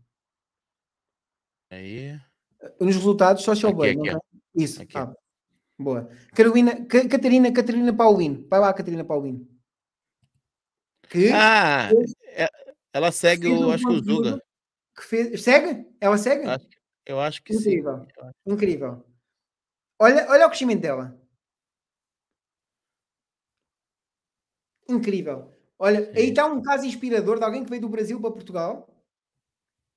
Aí. 1.71 2.21
Nos 2.79 2.95
resultados, 2.95 3.43
Social 3.43 3.73
aqui, 3.73 3.95
Blade. 3.95 4.11
Aqui, 4.11 4.27
Isso. 4.55 4.83
Aqui. 4.83 4.97
Ah, 4.99 5.15
boa. 5.79 6.11
Carolina, 6.35 6.85
Catarina, 6.87 7.51
Catarina 7.51 7.97
Paulino. 7.97 8.47
Vai 8.49 8.61
lá, 8.61 8.73
Catarina 8.73 9.05
Paulino. 9.05 9.49
Que 11.09 11.31
ah, 11.31 11.89
é, 12.33 12.49
ela 12.93 13.11
segue 13.11 13.49
o, 13.49 13.71
acho 13.71 13.85
que 13.85 13.93
o 13.93 14.05
Zuga. 14.05 14.43
Que 14.95 15.05
fez, 15.05 15.43
segue? 15.43 15.87
Ela 15.99 16.19
segue? 16.19 16.45
Eu 17.07 17.19
acho 17.19 17.43
que 17.43 17.55
Incrível. 17.55 18.05
sim. 18.05 18.53
Incrível. 18.53 19.05
Olha, 19.99 20.29
olha 20.29 20.47
o 20.47 20.51
crescimento 20.51 20.83
dela. 20.83 21.19
Incrível. 24.87 25.58
Olha, 25.79 26.11
aí 26.15 26.31
está 26.31 26.47
um 26.47 26.61
caso 26.61 26.85
inspirador 26.85 27.39
de 27.39 27.45
alguém 27.45 27.63
que 27.65 27.71
veio 27.71 27.83
do 27.83 27.89
Brasil 27.89 28.21
para 28.21 28.33
Portugal. 28.33 28.89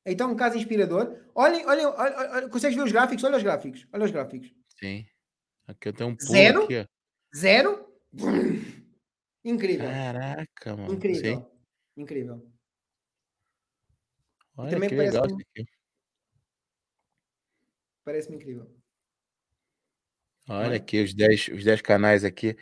Aí 0.06 0.14
está 0.14 0.26
um 0.28 0.36
caso 0.36 0.58
inspirador. 0.58 1.18
Olhem, 1.34 1.66
olhem, 1.66 1.86
olhem, 1.86 2.16
olhem, 2.16 2.50
consegues 2.50 2.76
ver 2.76 2.84
os 2.84 2.92
gráficos? 2.92 3.24
Olha 3.24 3.38
os 3.38 3.44
gráficos. 3.44 3.88
Olha 3.92 4.06
os 4.06 4.12
gráficos. 4.12 4.54
Sim. 4.80 5.06
Aqui 5.68 5.90
eu 5.90 5.94
tenho 5.94 6.10
um 6.10 6.16
pulo 6.16 6.32
Zero? 6.32 6.64
Aqui, 6.64 6.88
Zero? 7.36 7.88
Incrível. 9.44 9.88
Caraca, 9.88 10.76
mano. 10.76 10.94
Incrível. 10.94 11.40
Sim. 11.40 11.46
Incrível. 11.98 12.52
Olha 14.58 14.72
também 14.72 14.90
que 14.90 14.96
parece 14.96 15.20
legal. 15.20 15.38
Parece-me 18.04 18.36
incrível. 18.38 18.70
Olha 20.50 20.76
aqui 20.76 21.04
os 21.04 21.14
10 21.14 21.50
os 21.50 21.64
dez 21.64 21.82
canais 21.82 22.24
aqui. 22.24 22.58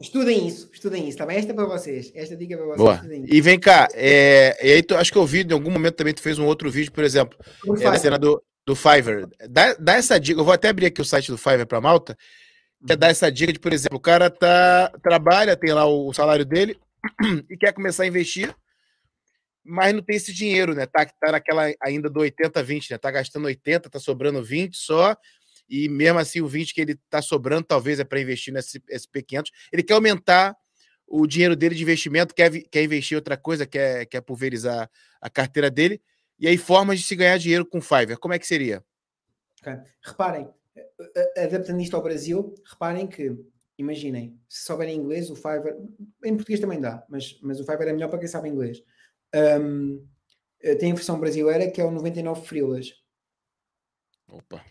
Estudem 0.00 0.46
isso, 0.46 0.70
estudem 0.72 1.08
isso, 1.08 1.18
tá 1.18 1.26
bem? 1.26 1.36
Esta 1.36 1.52
é 1.52 1.54
para 1.54 1.66
vocês. 1.66 2.10
Esta 2.14 2.34
dica 2.34 2.54
é 2.54 2.56
para 2.56 2.66
vocês. 2.66 2.78
Boa. 2.78 3.26
E 3.26 3.40
vem 3.40 3.60
cá, 3.60 3.86
é, 3.92 4.56
e 4.66 4.72
aí 4.72 4.82
tu, 4.82 4.96
acho 4.96 5.12
que 5.12 5.18
eu 5.18 5.26
vi 5.26 5.42
em 5.42 5.52
algum 5.52 5.70
momento 5.70 5.96
também 5.96 6.14
tu 6.14 6.22
fez 6.22 6.38
um 6.38 6.46
outro 6.46 6.70
vídeo, 6.70 6.90
por 6.90 7.04
exemplo, 7.04 7.38
é, 7.78 7.86
a 7.86 7.96
cena 7.96 8.18
do, 8.18 8.42
do 8.64 8.74
Fiverr. 8.74 9.28
Dá, 9.48 9.74
dá 9.74 9.94
essa 9.94 10.18
dica, 10.18 10.40
eu 10.40 10.44
vou 10.44 10.54
até 10.54 10.68
abrir 10.68 10.86
aqui 10.86 11.00
o 11.00 11.04
site 11.04 11.30
do 11.30 11.36
Fiverr 11.36 11.66
para 11.66 11.80
Malta, 11.82 12.16
quer 12.86 12.96
dar 12.96 13.08
essa 13.08 13.30
dica 13.30 13.52
de, 13.52 13.58
por 13.58 13.72
exemplo, 13.72 13.98
o 13.98 14.00
cara 14.00 14.30
tá, 14.30 14.90
trabalha, 15.02 15.56
tem 15.56 15.72
lá 15.72 15.84
o 15.86 16.12
salário 16.14 16.46
dele 16.46 16.78
e 17.50 17.56
quer 17.58 17.72
começar 17.74 18.04
a 18.04 18.06
investir, 18.06 18.54
mas 19.62 19.92
não 19.92 20.02
tem 20.02 20.16
esse 20.16 20.32
dinheiro, 20.32 20.74
né? 20.74 20.86
Tá, 20.86 21.04
tá 21.04 21.32
naquela 21.32 21.70
ainda 21.82 22.08
do 22.08 22.20
80-20, 22.20 22.92
né? 22.92 22.98
Tá 22.98 23.10
gastando 23.10 23.44
80, 23.44 23.90
tá 23.90 23.98
sobrando 23.98 24.42
20 24.42 24.76
só, 24.76 25.14
e 25.70 25.88
mesmo 25.88 26.18
assim 26.18 26.40
o 26.40 26.48
20 26.48 26.74
que 26.74 26.80
ele 26.80 26.96
tá 27.08 27.22
sobrando 27.22 27.64
talvez 27.64 28.00
é 28.00 28.04
para 28.04 28.20
investir 28.20 28.52
nesse 28.52 28.80
SP500. 28.80 29.50
Ele 29.72 29.84
quer 29.84 29.94
aumentar 29.94 30.56
o 31.06 31.26
dinheiro 31.26 31.54
dele 31.54 31.74
de 31.74 31.82
investimento, 31.82 32.34
quer, 32.34 32.50
quer 32.50 32.82
investir 32.82 33.14
em 33.14 33.18
outra 33.18 33.36
coisa, 33.36 33.64
quer, 33.64 34.06
quer 34.06 34.20
pulverizar 34.20 34.90
a 35.20 35.30
carteira 35.30 35.70
dele, 35.70 36.00
e 36.38 36.48
aí 36.48 36.56
formas 36.56 36.98
de 36.98 37.04
se 37.04 37.14
ganhar 37.14 37.38
dinheiro 37.38 37.66
com 37.66 37.80
Fiverr. 37.80 38.18
Como 38.18 38.34
é 38.34 38.38
que 38.38 38.46
seria? 38.46 38.84
Okay. 39.60 39.76
Reparem, 40.02 40.48
adaptando 41.36 41.80
isto 41.80 41.96
ao 41.96 42.02
Brasil, 42.02 42.54
reparem 42.64 43.06
que, 43.06 43.36
imaginem, 43.76 44.40
se 44.48 44.64
souberem 44.64 44.96
inglês, 44.96 45.30
o 45.30 45.36
Fiverr, 45.36 45.76
em 46.24 46.34
português 46.34 46.60
também 46.60 46.80
dá, 46.80 47.04
mas, 47.08 47.38
mas 47.42 47.60
o 47.60 47.64
Fiverr 47.64 47.88
é 47.88 47.92
melhor 47.92 48.08
para 48.08 48.18
quem 48.18 48.28
sabe 48.28 48.48
inglês. 48.48 48.82
Um, 49.34 50.04
eh, 50.60 50.74
tem 50.74 50.92
a 50.92 50.94
versão 50.94 51.18
brasileira 51.18 51.70
que 51.70 51.80
é 51.80 51.84
o 51.84 51.90
99 51.90 52.46
Frilas. 52.46 52.94
Opa. 54.28 54.64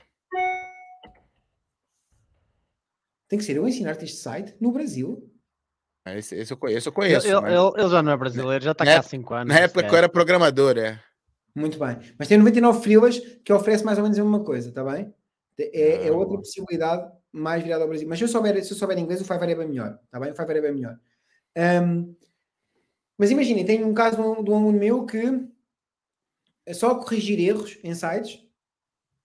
Tem 3.30 3.40
que 3.40 3.46
ser 3.46 3.56
eu 3.56 3.68
ensinar-te 3.68 4.04
este 4.04 4.18
site 4.18 4.56
no 4.60 4.72
Brasil. 4.72 5.32
Ah, 6.04 6.18
esse, 6.18 6.36
esse 6.36 6.52
eu 6.52 6.58
conheço, 6.58 6.90
eu 6.90 6.94
conheço. 6.94 7.28
Ele, 7.28 7.40
mas... 7.40 7.54
ele, 7.54 7.82
ele 7.82 7.90
já 7.90 8.02
não 8.02 8.12
é 8.12 8.18
brasileiro, 8.18 8.64
já 8.64 8.72
está 8.72 8.84
cá 8.84 9.00
há 9.00 9.04
5 9.04 9.34
anos. 9.34 9.54
Na 9.54 9.62
época 9.62 9.84
que 9.84 9.94
eu 9.94 9.98
era 9.98 10.10
programador, 10.10 10.78
é. 10.78 11.00
Muito 11.56 11.78
bem. 11.78 11.98
Mas 12.18 12.28
tem 12.28 12.38
99 12.38 12.82
Frilas 12.82 13.20
que 13.44 13.54
oferece 13.54 13.86
mais 13.86 13.98
ou 13.98 14.04
menos 14.04 14.18
a 14.18 14.24
mesma 14.24 14.44
coisa, 14.44 14.70
está 14.70 14.84
bem? 14.84 15.14
É, 15.58 16.08
é, 16.08 16.12
outra 16.12 16.38
possibilidade 16.38 17.12
mais 17.32 17.64
virada 17.64 17.84
ao 17.84 17.90
Brasil. 17.90 18.08
Mas 18.08 18.18
se 18.18 18.24
eu 18.24 18.30
souber, 18.30 18.64
se 18.64 18.72
eu 18.72 18.78
souber 18.78 18.98
inglês, 18.98 19.22
o 19.22 19.26
Fiverr 19.26 19.50
é 19.50 19.56
bem 19.56 19.68
melhor. 19.68 20.00
Tá 20.10 20.20
bem? 20.20 20.32
O 20.32 20.36
Fiverr 20.36 20.58
é 20.58 20.62
bem 20.62 20.74
melhor. 20.74 20.98
Um, 21.84 22.16
mas 23.18 23.32
imaginem, 23.32 23.66
tenho 23.66 23.88
um 23.88 23.94
caso 23.94 24.16
de 24.16 24.22
um, 24.22 24.56
aluno 24.56 24.80
meu 24.80 25.06
que 25.06 25.46
é 26.66 26.74
só 26.74 26.96
corrigir 26.96 27.40
erros 27.40 27.78
em 27.84 27.94
sites. 27.94 28.42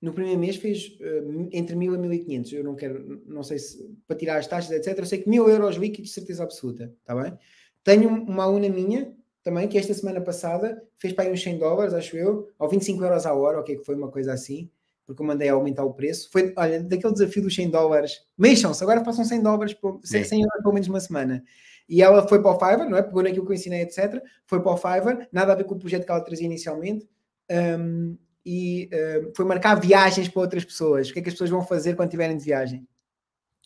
No 0.04 0.12
primeiro 0.12 0.38
mês 0.38 0.56
fez 0.56 0.98
uh, 1.00 1.48
entre 1.52 1.74
1000 1.74 1.94
a 1.94 1.98
1500. 1.98 2.52
Eu 2.52 2.64
não 2.64 2.74
quero, 2.74 3.22
não 3.26 3.42
sei 3.42 3.58
se 3.58 3.96
para 4.06 4.16
tirar 4.16 4.38
as 4.38 4.46
taxas, 4.46 4.70
etc. 4.70 4.98
Eu 4.98 5.06
sei 5.06 5.18
que 5.18 5.28
1000 5.28 5.48
euros 5.48 5.76
líquidos, 5.76 6.12
certeza 6.12 6.42
absoluta. 6.42 6.92
Tá 7.04 7.14
bem? 7.14 7.36
Tenho 7.82 8.08
uma 8.08 8.44
aluna 8.44 8.68
minha 8.68 9.12
também 9.42 9.68
que 9.68 9.76
esta 9.76 9.92
semana 9.92 10.20
passada 10.20 10.82
fez 10.96 11.12
para 11.12 11.24
aí 11.24 11.32
uns 11.32 11.42
100 11.42 11.58
dólares, 11.58 11.94
acho 11.94 12.16
eu, 12.16 12.48
ou 12.58 12.68
25 12.68 13.02
euros 13.04 13.26
a 13.26 13.34
hora, 13.34 13.60
o 13.60 13.62
que 13.62 13.72
é 13.72 13.76
que 13.76 13.84
foi 13.84 13.94
uma 13.94 14.10
coisa 14.10 14.32
assim 14.32 14.70
porque 15.06 15.20
eu 15.20 15.26
mandei 15.26 15.48
aumentar 15.48 15.84
o 15.84 15.92
preço. 15.92 16.30
Foi, 16.30 16.52
olha, 16.56 16.82
daquele 16.82 17.12
desafio 17.12 17.42
dos 17.42 17.54
100 17.54 17.70
dólares. 17.70 18.22
Mexam-se, 18.38 18.82
agora 18.82 19.02
passam 19.02 19.24
100 19.24 19.42
dólares, 19.42 19.74
por, 19.74 20.00
100, 20.02 20.24
100 20.24 20.40
euros 20.40 20.62
pelo 20.62 20.74
menos 20.74 20.88
uma 20.88 21.00
semana. 21.00 21.44
E 21.88 22.02
ela 22.02 22.26
foi 22.26 22.40
para 22.40 22.50
o 22.50 22.58
Fiverr, 22.58 22.88
não 22.88 22.96
é? 22.96 23.02
Pegou 23.02 23.22
naquilo 23.22 23.44
que 23.44 23.52
eu 23.52 23.54
ensinei, 23.54 23.82
etc. 23.82 24.22
Foi 24.46 24.62
para 24.62 24.72
o 24.72 24.76
Fiverr, 24.76 25.28
nada 25.30 25.52
a 25.52 25.54
ver 25.54 25.64
com 25.64 25.74
o 25.74 25.78
projeto 25.78 26.06
que 26.06 26.10
ela 26.10 26.20
trazia 26.22 26.46
inicialmente. 26.46 27.06
Um, 27.50 28.16
e 28.44 28.88
um, 28.92 29.32
foi 29.34 29.44
marcar 29.44 29.74
viagens 29.80 30.28
para 30.28 30.42
outras 30.42 30.64
pessoas. 30.64 31.08
O 31.08 31.12
que 31.12 31.18
é 31.18 31.22
que 31.22 31.28
as 31.28 31.34
pessoas 31.34 31.50
vão 31.50 31.66
fazer 31.66 31.96
quando 31.96 32.08
estiverem 32.08 32.36
de 32.36 32.44
viagem? 32.44 32.86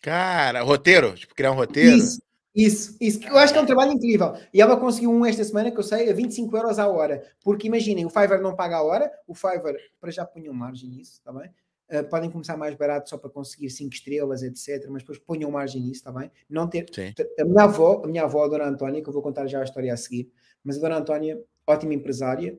Cara, 0.00 0.62
roteiro? 0.62 1.14
Tipo, 1.14 1.34
criar 1.34 1.52
um 1.52 1.56
roteiro? 1.56 1.96
Isso. 1.96 2.20
Isso, 2.54 2.96
isso. 3.00 3.24
Eu 3.24 3.38
acho 3.38 3.52
que 3.52 3.58
é 3.58 3.62
um 3.62 3.66
trabalho 3.66 3.92
incrível. 3.92 4.34
E 4.52 4.60
ela 4.60 4.76
conseguiu 4.76 5.12
um 5.12 5.24
esta 5.24 5.44
semana, 5.44 5.70
que 5.70 5.78
eu 5.78 5.82
sei, 5.82 6.10
a 6.10 6.12
25 6.12 6.56
euros 6.56 6.78
a 6.80 6.88
hora. 6.88 7.22
Porque 7.40 7.68
imaginem, 7.68 8.04
o 8.04 8.10
Fiverr 8.10 8.40
não 8.40 8.56
paga 8.56 8.78
a 8.78 8.82
hora, 8.82 9.08
o 9.28 9.34
Fiverr, 9.34 9.76
para 10.00 10.10
já 10.10 10.24
ponham 10.24 10.52
margem 10.52 10.88
nisso, 10.88 11.12
está 11.12 11.32
bem? 11.32 11.50
Uh, 11.90 12.04
podem 12.08 12.28
começar 12.28 12.56
mais 12.56 12.74
barato 12.74 13.08
só 13.08 13.16
para 13.16 13.30
conseguir 13.30 13.70
5 13.70 13.94
estrelas, 13.94 14.42
etc. 14.42 14.86
Mas 14.90 15.02
depois 15.02 15.18
ponham 15.18 15.50
margem 15.52 15.80
nisso, 15.80 16.00
está 16.00 16.10
bem? 16.10 16.32
Não 16.50 16.68
ter. 16.68 16.86
A 17.38 17.44
minha 17.44 17.62
avó, 17.62 18.02
a 18.04 18.08
minha 18.08 18.24
avó, 18.24 18.44
a 18.44 18.48
Dona 18.48 18.64
Antónia, 18.66 19.00
que 19.02 19.08
eu 19.08 19.12
vou 19.12 19.22
contar 19.22 19.46
já 19.46 19.60
a 19.60 19.64
história 19.64 19.92
a 19.92 19.96
seguir, 19.96 20.28
mas 20.64 20.78
a 20.78 20.80
Dona 20.80 20.96
Antónia, 20.96 21.40
ótima 21.64 21.94
empresária, 21.94 22.58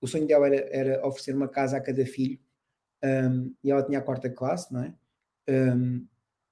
o 0.00 0.06
sonho 0.06 0.26
dela 0.26 0.46
era, 0.46 0.68
era 0.70 1.06
oferecer 1.06 1.34
uma 1.34 1.48
casa 1.48 1.76
a 1.76 1.80
cada 1.80 2.04
filho 2.06 2.38
um, 3.04 3.54
e 3.62 3.70
ela 3.70 3.82
tinha 3.82 3.98
a 3.98 4.02
quarta 4.02 4.30
classe, 4.30 4.72
não 4.72 4.82
é? 4.82 4.94
Um, 5.48 6.06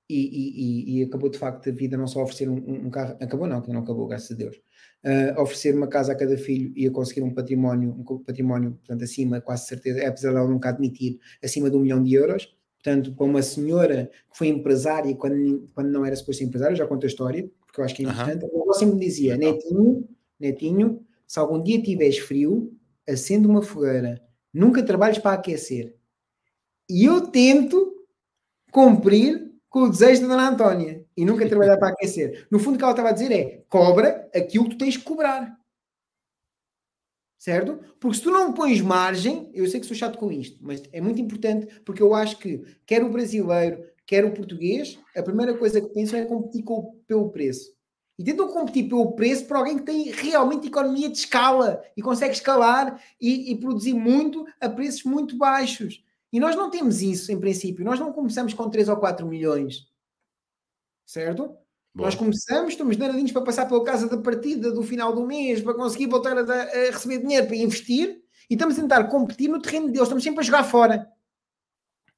e, 0.08 0.18
e, 0.18 0.98
e, 0.98 1.02
acabou 1.02 1.30
de 1.30 1.38
facto 1.38 1.70
a 1.70 1.72
vida 1.72 1.96
não 1.96 2.06
só 2.06 2.22
oferecer 2.22 2.48
um, 2.48 2.56
um, 2.56 2.90
carro, 2.90 3.16
acabou 3.20 3.46
não, 3.46 3.62
que 3.62 3.72
não 3.72 3.80
acabou, 3.80 4.06
graças 4.06 4.30
a 4.32 4.34
Deus, 4.34 4.56
uh, 4.56 5.40
oferecer 5.40 5.74
uma 5.74 5.86
casa 5.86 6.12
a 6.12 6.14
cada 6.14 6.36
filho 6.36 6.72
e 6.76 6.86
a 6.86 6.90
conseguir 6.90 7.22
um 7.22 7.32
património, 7.32 7.90
um 7.90 8.18
património, 8.18 8.72
portanto, 8.72 9.02
acima, 9.02 9.40
quase 9.40 9.66
certeza, 9.66 10.00
é 10.00 10.06
apesar 10.06 10.30
de 10.30 10.36
ela 10.36 10.48
nunca 10.48 10.68
admitir, 10.68 11.18
acima 11.42 11.70
de 11.70 11.76
um 11.76 11.80
milhão 11.80 12.02
de 12.02 12.12
euros. 12.12 12.54
Portanto, 12.82 13.14
para 13.14 13.24
uma 13.24 13.40
senhora 13.40 14.10
que 14.30 14.36
foi 14.36 14.48
empresária 14.48 15.16
quando, 15.16 15.70
quando 15.74 15.88
não 15.88 16.04
era 16.04 16.14
suposto 16.14 16.40
ser 16.40 16.44
empresária, 16.44 16.76
já 16.76 16.86
conto 16.86 17.04
a 17.04 17.06
história, 17.06 17.50
porque 17.66 17.80
eu 17.80 17.84
acho 17.84 17.94
que 17.94 18.04
é 18.04 18.08
importante. 18.10 18.44
Uhum. 18.44 18.62
Ela 18.62 18.74
sempre 18.74 18.96
me 18.96 19.00
dizia: 19.00 19.38
Netinho, 19.38 20.06
Netinho, 20.38 21.00
se 21.26 21.38
algum 21.38 21.62
dia 21.62 21.82
tiveres 21.82 22.18
frio, 22.18 22.76
acende 23.08 23.46
uma 23.46 23.62
fogueira, 23.62 24.22
nunca 24.52 24.82
trabalhes 24.82 25.18
para 25.18 25.36
aquecer. 25.36 25.96
E 26.88 27.04
eu 27.04 27.28
tento 27.28 27.94
cumprir 28.70 29.52
com 29.68 29.80
o 29.80 29.90
desejo 29.90 30.22
da 30.22 30.28
Dona 30.28 30.48
Antónia 30.50 31.04
e 31.16 31.24
nunca 31.24 31.48
trabalhar 31.48 31.76
para 31.78 31.88
aquecer. 31.88 32.46
No 32.50 32.58
fundo, 32.58 32.76
o 32.76 32.78
que 32.78 32.84
ela 32.84 32.92
estava 32.92 33.08
a 33.08 33.12
dizer 33.12 33.32
é: 33.32 33.64
cobra 33.68 34.30
aquilo 34.34 34.64
que 34.64 34.70
tu 34.70 34.78
tens 34.78 34.96
que 34.96 35.02
cobrar. 35.02 35.58
Certo? 37.38 37.78
Porque 38.00 38.16
se 38.16 38.22
tu 38.22 38.30
não 38.30 38.52
pões 38.54 38.80
margem, 38.80 39.50
eu 39.52 39.66
sei 39.66 39.80
que 39.80 39.86
sou 39.86 39.96
chato 39.96 40.16
com 40.16 40.32
isto, 40.32 40.58
mas 40.62 40.82
é 40.92 41.00
muito 41.00 41.20
importante 41.20 41.66
porque 41.84 42.02
eu 42.02 42.14
acho 42.14 42.38
que 42.38 42.64
quer 42.86 43.02
o 43.02 43.10
brasileiro, 43.10 43.84
quer 44.06 44.24
o 44.24 44.32
português, 44.32 44.98
a 45.14 45.22
primeira 45.22 45.58
coisa 45.58 45.80
que 45.80 45.92
pensam 45.92 46.20
é 46.20 46.24
competir 46.24 46.62
com, 46.62 47.02
pelo 47.06 47.30
preço. 47.30 47.73
E 48.18 48.22
tentam 48.22 48.48
competir 48.48 48.88
pelo 48.88 49.12
preço 49.12 49.46
para 49.46 49.58
alguém 49.58 49.78
que 49.78 49.84
tem 49.84 50.10
realmente 50.10 50.68
economia 50.68 51.08
de 51.08 51.18
escala 51.18 51.82
e 51.96 52.02
consegue 52.02 52.34
escalar 52.34 53.02
e, 53.20 53.50
e 53.50 53.58
produzir 53.58 53.94
muito 53.94 54.46
a 54.60 54.68
preços 54.68 55.02
muito 55.02 55.36
baixos. 55.36 56.04
E 56.32 56.38
nós 56.38 56.54
não 56.54 56.70
temos 56.70 57.02
isso, 57.02 57.32
em 57.32 57.38
princípio. 57.38 57.84
Nós 57.84 57.98
não 57.98 58.12
começamos 58.12 58.54
com 58.54 58.70
3 58.70 58.88
ou 58.88 58.96
4 58.96 59.26
milhões. 59.26 59.88
Certo? 61.06 61.56
Boa. 61.94 62.08
Nós 62.08 62.16
começamos, 62.16 62.72
estamos 62.72 62.96
danadinhos 62.96 63.30
para 63.30 63.42
passar 63.42 63.66
pela 63.66 63.84
casa 63.84 64.08
da 64.08 64.18
partida 64.18 64.72
do 64.72 64.82
final 64.82 65.14
do 65.14 65.24
mês, 65.24 65.60
para 65.60 65.74
conseguir 65.74 66.08
voltar 66.08 66.36
a, 66.36 66.40
a, 66.40 66.90
receber 66.90 67.18
dinheiro 67.18 67.46
para 67.46 67.54
investir, 67.54 68.20
e 68.50 68.54
estamos 68.54 68.76
a 68.76 68.82
tentar 68.82 69.04
competir 69.04 69.48
no 69.48 69.62
terreno 69.62 69.86
deles, 69.86 70.02
estamos 70.02 70.24
sempre 70.24 70.40
a 70.40 70.42
jogar 70.42 70.64
fora. 70.64 71.08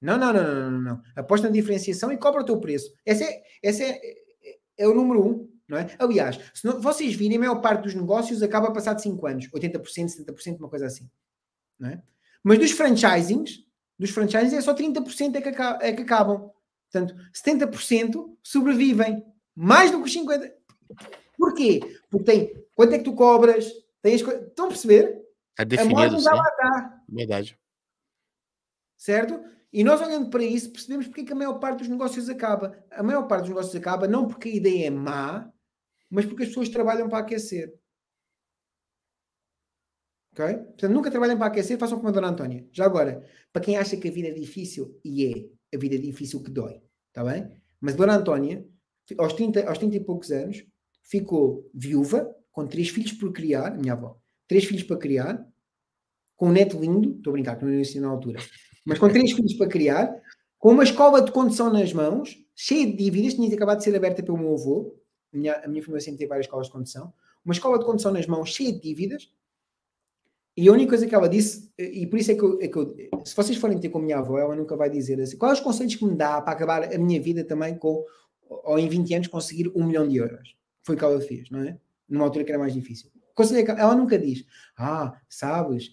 Não, 0.01 0.17
não, 0.17 0.33
não, 0.33 0.43
não, 0.43 0.71
não, 0.71 0.81
não. 0.81 1.03
Aposta 1.15 1.49
na 1.49 1.53
diferenciação 1.53 2.11
e 2.11 2.17
cobra 2.17 2.41
o 2.41 2.45
teu 2.45 2.59
preço. 2.59 2.91
Esse 3.05 3.25
é, 3.25 3.43
esse 3.63 3.83
é, 3.83 4.01
é, 4.01 4.59
é 4.79 4.89
o 4.89 4.95
número 4.95 5.27
um, 5.27 5.56
não 5.69 5.79
é? 5.79 5.95
Aliás, 5.99 6.39
se 6.55 6.65
não, 6.65 6.81
vocês 6.81 7.15
virem, 7.15 7.37
a 7.37 7.41
maior 7.41 7.61
parte 7.61 7.83
dos 7.83 7.95
negócios 7.95 8.43
acaba 8.43 8.71
de 8.71 9.03
5 9.03 9.27
anos, 9.27 9.49
80%, 9.49 9.83
70%, 9.83 10.59
uma 10.59 10.69
coisa 10.69 10.87
assim. 10.87 11.11
Não 11.79 11.91
é? 11.91 12.03
Mas 12.43 12.59
dos 12.59 12.71
franchisings, 12.71 13.65
dos 13.99 14.11
franchisings 14.11 14.53
é 14.53 14.61
só 14.61 14.75
30% 14.75 15.37
é 15.37 15.41
que, 15.41 15.49
é 15.49 15.93
que 15.93 16.03
acabam. 16.03 16.51
Portanto, 16.91 17.15
70% 17.35 18.37
sobrevivem. 18.43 19.25
Mais 19.55 19.91
do 19.91 20.03
que 20.03 20.09
os 20.09 20.17
50%. 20.17 20.53
Porquê? 21.37 21.81
Porque 22.11 22.25
tem 22.25 22.67
quanto 22.75 22.95
é 22.95 22.99
que 22.99 23.05
tu 23.05 23.15
cobras? 23.15 23.69
Tem 24.01 24.15
as 24.15 24.21
Estão 24.21 24.67
a 24.67 24.69
perceber? 24.69 25.21
É 25.59 25.65
definido, 25.65 26.17
a 26.29 26.35
lá 26.35 26.49
está. 26.49 27.03
Verdade. 27.09 27.59
Certo? 28.97 29.43
E 29.73 29.83
nós 29.83 30.01
olhando 30.01 30.31
para 30.31 30.43
isso 30.43 30.71
percebemos 30.71 31.07
porque 31.07 31.23
é 31.23 31.25
que 31.25 31.33
a 31.33 31.37
maior 31.37 31.59
parte 31.59 31.81
dos 31.81 31.89
negócios 31.89 32.29
acaba. 32.29 32.79
A 32.91 33.03
maior 33.03 33.27
parte 33.27 33.43
dos 33.43 33.51
negócios 33.51 33.75
acaba 33.75 34.07
não 34.07 34.29
porque 34.29 34.49
a 34.49 34.55
ideia 34.55 34.87
é 34.87 34.91
má, 34.91 35.51
mas 36.17 36.25
porque 36.25 36.45
as 36.45 36.49
pessoas 36.49 36.71
trabalham 36.71 37.11
para 37.11 37.19
aquecer. 37.19 37.79
Ok? 40.33 40.47
Portanto, 40.47 40.91
nunca 40.91 41.11
trabalhem 41.11 41.37
para 41.37 41.49
aquecer, 41.49 41.79
façam 41.79 41.99
como 41.99 42.09
a 42.09 42.11
Dona 42.11 42.29
Antónia. 42.29 42.67
Já 42.73 42.87
agora, 42.87 43.23
para 43.53 43.61
quem 43.61 43.77
acha 43.77 43.99
que 43.99 44.09
a 44.09 44.11
vida 44.11 44.29
é 44.29 44.33
difícil, 44.33 44.99
e 45.05 45.27
é 45.27 45.77
a 45.77 45.79
vida 45.79 45.95
é 45.95 45.99
difícil 45.99 46.43
que 46.43 46.51
dói, 46.51 46.81
está 47.09 47.23
bem? 47.23 47.47
Mas 47.79 47.95
Dona 47.95 48.17
Antónia, 48.17 48.67
aos 49.19 49.35
30, 49.35 49.69
aos 49.69 49.77
30 49.77 49.97
e 49.97 50.01
poucos 50.01 50.31
anos, 50.31 50.65
ficou 51.03 51.71
viúva, 51.75 52.35
com 52.51 52.67
três 52.67 52.89
filhos 52.89 53.13
por 53.13 53.31
criar, 53.31 53.77
minha 53.77 53.93
avó, 53.93 54.19
três 54.49 54.65
filhos 54.65 54.85
para 54.85 54.97
criar, 54.97 55.47
com 56.35 56.49
um 56.49 56.53
neto 56.53 56.81
lindo, 56.81 57.17
estou 57.19 57.31
a 57.31 57.35
brincar, 57.35 57.57
que 57.57 57.65
não 57.67 57.75
ia 57.75 58.01
na 58.01 58.09
altura, 58.09 58.41
mas 58.87 58.99
com 58.99 59.11
três 59.11 59.33
filhos 59.33 59.53
para 59.53 59.69
criar, 59.69 60.19
com 60.59 60.73
uma 60.73 60.85
escola 60.85 61.21
de 61.21 61.31
condução 61.31 61.71
nas 61.71 61.93
mãos, 61.93 62.39
cheia 62.55 62.87
de 62.87 62.97
dívidas, 62.97 63.35
tinha 63.35 63.55
acabado 63.55 63.79
de 63.79 63.85
ser 63.85 63.95
aberta 63.95 64.23
pelo 64.23 64.39
meu 64.39 64.55
avô, 64.55 64.97
a 65.37 65.39
minha, 65.39 65.55
a 65.65 65.69
minha 65.69 65.83
família 65.83 66.01
sempre 66.01 66.19
teve 66.19 66.29
várias 66.29 66.47
escolas 66.47 66.67
de 66.67 66.73
condução, 66.73 67.13
uma 67.45 67.53
escola 67.53 67.79
de 67.79 67.85
condução 67.85 68.13
nas 68.13 68.27
mãos, 68.27 68.51
cheia 68.51 68.73
de 68.73 68.81
dívidas, 68.81 69.31
e 70.57 70.69
a 70.69 70.73
única 70.73 70.89
coisa 70.91 71.07
que 71.07 71.15
ela 71.15 71.29
disse, 71.29 71.71
e 71.79 72.07
por 72.07 72.19
isso 72.19 72.33
é 72.33 72.35
que, 72.35 72.43
eu, 72.43 72.59
é 72.63 72.69
que 72.69 72.77
eu, 72.77 72.97
se 73.25 73.37
vocês 73.37 73.59
forem 73.59 73.79
ter 73.79 73.91
com 73.91 73.99
a 73.99 74.03
minha 74.03 74.19
avó, 74.19 74.39
ela 74.39 74.57
nunca 74.57 74.75
vai 74.75 74.89
dizer 74.89 75.21
assim, 75.21 75.37
quais 75.37 75.59
os 75.59 75.65
conselhos 75.65 75.95
que 75.95 76.05
me 76.05 76.17
dá 76.17 76.41
para 76.41 76.55
acabar 76.55 76.95
a 76.95 76.99
minha 76.99 77.21
vida 77.21 77.45
também 77.45 77.77
com, 77.77 78.03
ou 78.49 78.79
em 78.79 78.89
20 78.89 79.15
anos, 79.15 79.29
conseguir 79.29 79.71
um 79.75 79.85
milhão 79.85 80.09
de 80.09 80.17
euros? 80.17 80.57
Foi 80.83 80.95
o 80.95 80.99
que 80.99 81.05
ela 81.05 81.21
fez, 81.21 81.51
não 81.51 81.61
é? 81.61 81.79
Numa 82.09 82.25
altura 82.25 82.45
que 82.45 82.53
era 82.53 82.59
mais 82.59 82.73
difícil. 82.73 83.11
Conselho 83.35 83.71
ela 83.73 83.95
nunca 83.95 84.19
diz, 84.19 84.47
ah, 84.79 85.21
sabes, 85.29 85.91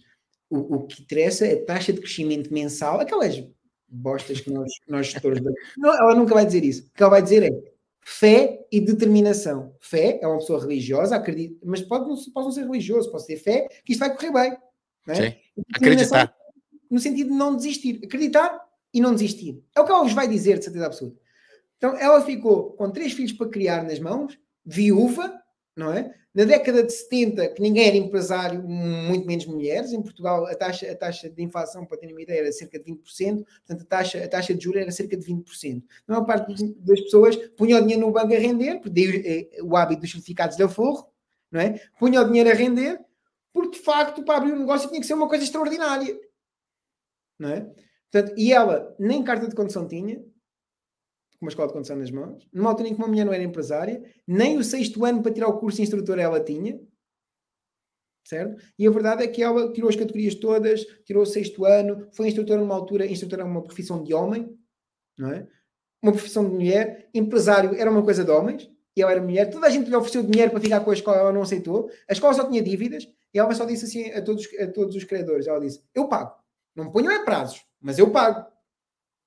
o, 0.50 0.76
o 0.76 0.88
que 0.88 1.02
interessa 1.02 1.46
é 1.46 1.56
a 1.56 1.66
taxa 1.66 1.92
de 1.92 2.00
crescimento 2.00 2.54
mensal, 2.54 3.02
aquelas 3.02 3.44
bostas 3.86 4.40
que 4.40 4.50
nós, 4.50 4.72
nós 4.88 5.08
gestores... 5.08 5.42
não, 5.78 5.94
ela 5.94 6.16
nunca 6.16 6.34
vai 6.34 6.46
dizer 6.46 6.64
isso. 6.64 6.88
O 6.88 6.94
que 6.94 7.04
ela 7.04 7.10
vai 7.10 7.22
dizer 7.22 7.44
é, 7.44 7.74
fé 8.02 8.63
e 8.74 8.82
determinação. 8.82 9.76
Fé 9.80 10.18
é 10.20 10.28
uma 10.28 10.40
pessoa 10.40 10.60
religiosa, 10.60 11.16
acredita, 11.16 11.64
mas 11.64 11.80
pode 11.80 12.10
não, 12.10 12.16
pode 12.34 12.48
não 12.48 12.52
ser 12.52 12.64
religioso, 12.66 13.12
pode 13.12 13.28
ter 13.28 13.38
fé 13.38 13.68
que 13.86 13.92
isto 13.92 14.00
vai 14.00 14.16
correr 14.16 14.34
bem. 14.34 14.58
Não 15.06 15.14
é? 15.14 15.38
Acreditar. 15.76 16.36
No 16.90 16.98
sentido 16.98 17.30
de 17.30 17.36
não 17.36 17.56
desistir. 17.56 18.02
Acreditar 18.04 18.60
e 18.92 19.00
não 19.00 19.14
desistir. 19.14 19.64
É 19.76 19.80
o 19.80 19.86
que 19.86 19.92
ela 19.92 20.02
vos 20.02 20.14
vai 20.14 20.28
dizer, 20.28 20.58
de 20.58 20.64
certeza 20.64 20.88
absoluta. 20.88 21.22
Então, 21.78 21.96
ela 21.98 22.20
ficou 22.26 22.72
com 22.72 22.90
três 22.90 23.14
filhos 23.14 23.32
para 23.32 23.48
criar 23.48 23.84
nas 23.84 24.00
mãos, 24.00 24.40
viúva, 24.66 25.40
não 25.76 25.94
é? 25.94 26.12
Na 26.34 26.46
década 26.46 26.82
de 26.82 26.92
70, 26.92 27.50
que 27.50 27.62
ninguém 27.62 27.88
era 27.88 27.96
empresário, 27.96 28.64
muito 28.64 29.28
menos 29.28 29.46
mulheres, 29.46 29.94
em 29.94 30.02
Portugal 30.02 30.48
a 30.48 30.56
taxa, 30.56 30.92
a 30.92 30.96
taxa 30.96 31.30
de 31.30 31.44
inflação, 31.44 31.86
para 31.86 31.98
terem 31.98 32.16
uma 32.16 32.24
ideia, 32.24 32.40
era 32.40 32.52
cerca 32.52 32.80
de 32.80 32.92
20%, 32.92 33.46
portanto 33.46 33.82
a 33.82 33.86
taxa, 33.86 34.24
a 34.24 34.28
taxa 34.28 34.54
de 34.56 34.64
juros 34.64 34.82
era 34.82 34.92
cerca 34.92 35.16
de 35.16 35.24
20%. 35.24 35.84
A 36.08 36.22
parte 36.24 36.74
das 36.80 37.02
pessoas 37.02 37.36
punha 37.56 37.78
o 37.78 37.82
dinheiro 37.82 38.02
no 38.02 38.12
banco 38.12 38.34
a 38.34 38.38
render, 38.38 38.80
porque 38.80 39.52
eh, 39.56 39.62
o 39.62 39.78
hábito 39.78 40.02
dos 40.02 40.12
certificados 40.12 40.58
de 40.58 40.64
aforro, 40.64 41.08
não 41.52 41.62
é? 41.62 41.80
Punha 42.00 42.22
o 42.22 42.26
dinheiro 42.26 42.50
a 42.50 42.54
render, 42.54 43.00
porque 43.54 43.78
de 43.78 43.84
facto 43.84 44.24
para 44.24 44.38
abrir 44.38 44.54
um 44.54 44.60
negócio 44.60 44.90
tinha 44.90 45.00
que 45.00 45.06
ser 45.06 45.14
uma 45.14 45.30
coisa 45.30 45.44
extraordinária, 45.44 46.20
não 47.38 47.50
é? 47.50 47.72
Portanto, 48.12 48.34
e 48.36 48.52
ela 48.52 48.96
nem 48.98 49.24
carta 49.24 49.48
de 49.48 49.56
condução 49.56 49.88
tinha, 49.88 50.24
uma 51.44 51.50
escola 51.50 51.68
de 51.68 51.74
condução 51.74 51.96
nas 51.96 52.12
mãos, 52.12 52.48
numa 52.52 52.70
altura 52.70 52.90
em 52.90 52.96
que 52.96 53.00
uma 53.00 53.08
mulher 53.08 53.26
não 53.26 53.34
era 53.34 53.44
empresária, 53.44 54.04
nem 54.28 54.58
o 54.58 54.64
sexto 54.64 55.06
ano 55.06 55.22
para 55.22 55.32
tirar 55.32 55.48
o 55.48 55.60
curso 55.60 55.78
de 55.78 55.84
instrutora 55.84 56.22
ela 56.22 56.40
tinha, 56.40 56.80
certo? 58.26 58.62
E 58.80 58.88
a 58.88 58.92
verdade 58.92 59.24
é 59.24 59.28
que 59.28 59.44
ela 59.44 59.72
tirou 59.72 59.90
as 59.90 59.96
categorias 59.96 60.36
todas, 60.36 60.86
tirou 61.06 61.24
o 61.24 61.26
sexto 61.26 61.66
ano, 61.66 62.08
foi 62.12 62.28
instrutora 62.28 62.60
numa 62.60 62.76
altura, 62.76 63.06
instrutora 63.06 63.44
é 63.44 63.46
uma 63.46 63.62
profissão 63.62 64.04
de 64.04 64.14
homem, 64.14 64.58
não 65.18 65.32
é? 65.32 65.48
Uma 66.02 66.12
profissão 66.12 66.44
de 66.44 66.52
mulher, 66.52 67.10
empresário 67.14 67.76
era 67.76 67.90
uma 67.92 68.04
coisa 68.04 68.24
de 68.24 68.32
homens, 68.32 68.70
e 68.96 69.02
ela 69.02 69.12
era 69.12 69.22
mulher, 69.22 69.50
toda 69.50 69.68
a 69.68 69.70
gente 69.70 69.90
lhe 69.90 69.96
ofereceu 69.96 70.24
dinheiro 70.24 70.52
para 70.52 70.62
ficar 70.62 70.80
com 70.82 70.92
a 70.92 70.94
escola, 70.94 71.18
ela 71.18 71.34
não 71.34 71.42
aceitou, 71.42 71.90
a 72.10 72.14
escola 72.14 72.34
só 72.34 72.48
tinha 72.50 72.62
dívidas, 72.62 73.08
e 73.34 73.40
ela 73.40 73.54
só 73.54 73.66
disse 73.66 73.86
assim 73.86 74.12
a 74.12 74.22
todos, 74.22 74.48
a 74.60 74.68
todos 74.68 74.96
os 74.96 75.04
credores, 75.04 75.48
ela 75.48 75.60
disse, 75.60 75.82
eu 75.94 76.08
pago, 76.08 76.36
não 76.76 76.86
me 76.86 76.92
ponho 76.92 77.12
é 77.12 77.24
prazos, 77.24 77.66
mas 77.82 78.00
eu 78.00 78.12
pago. 78.12 78.52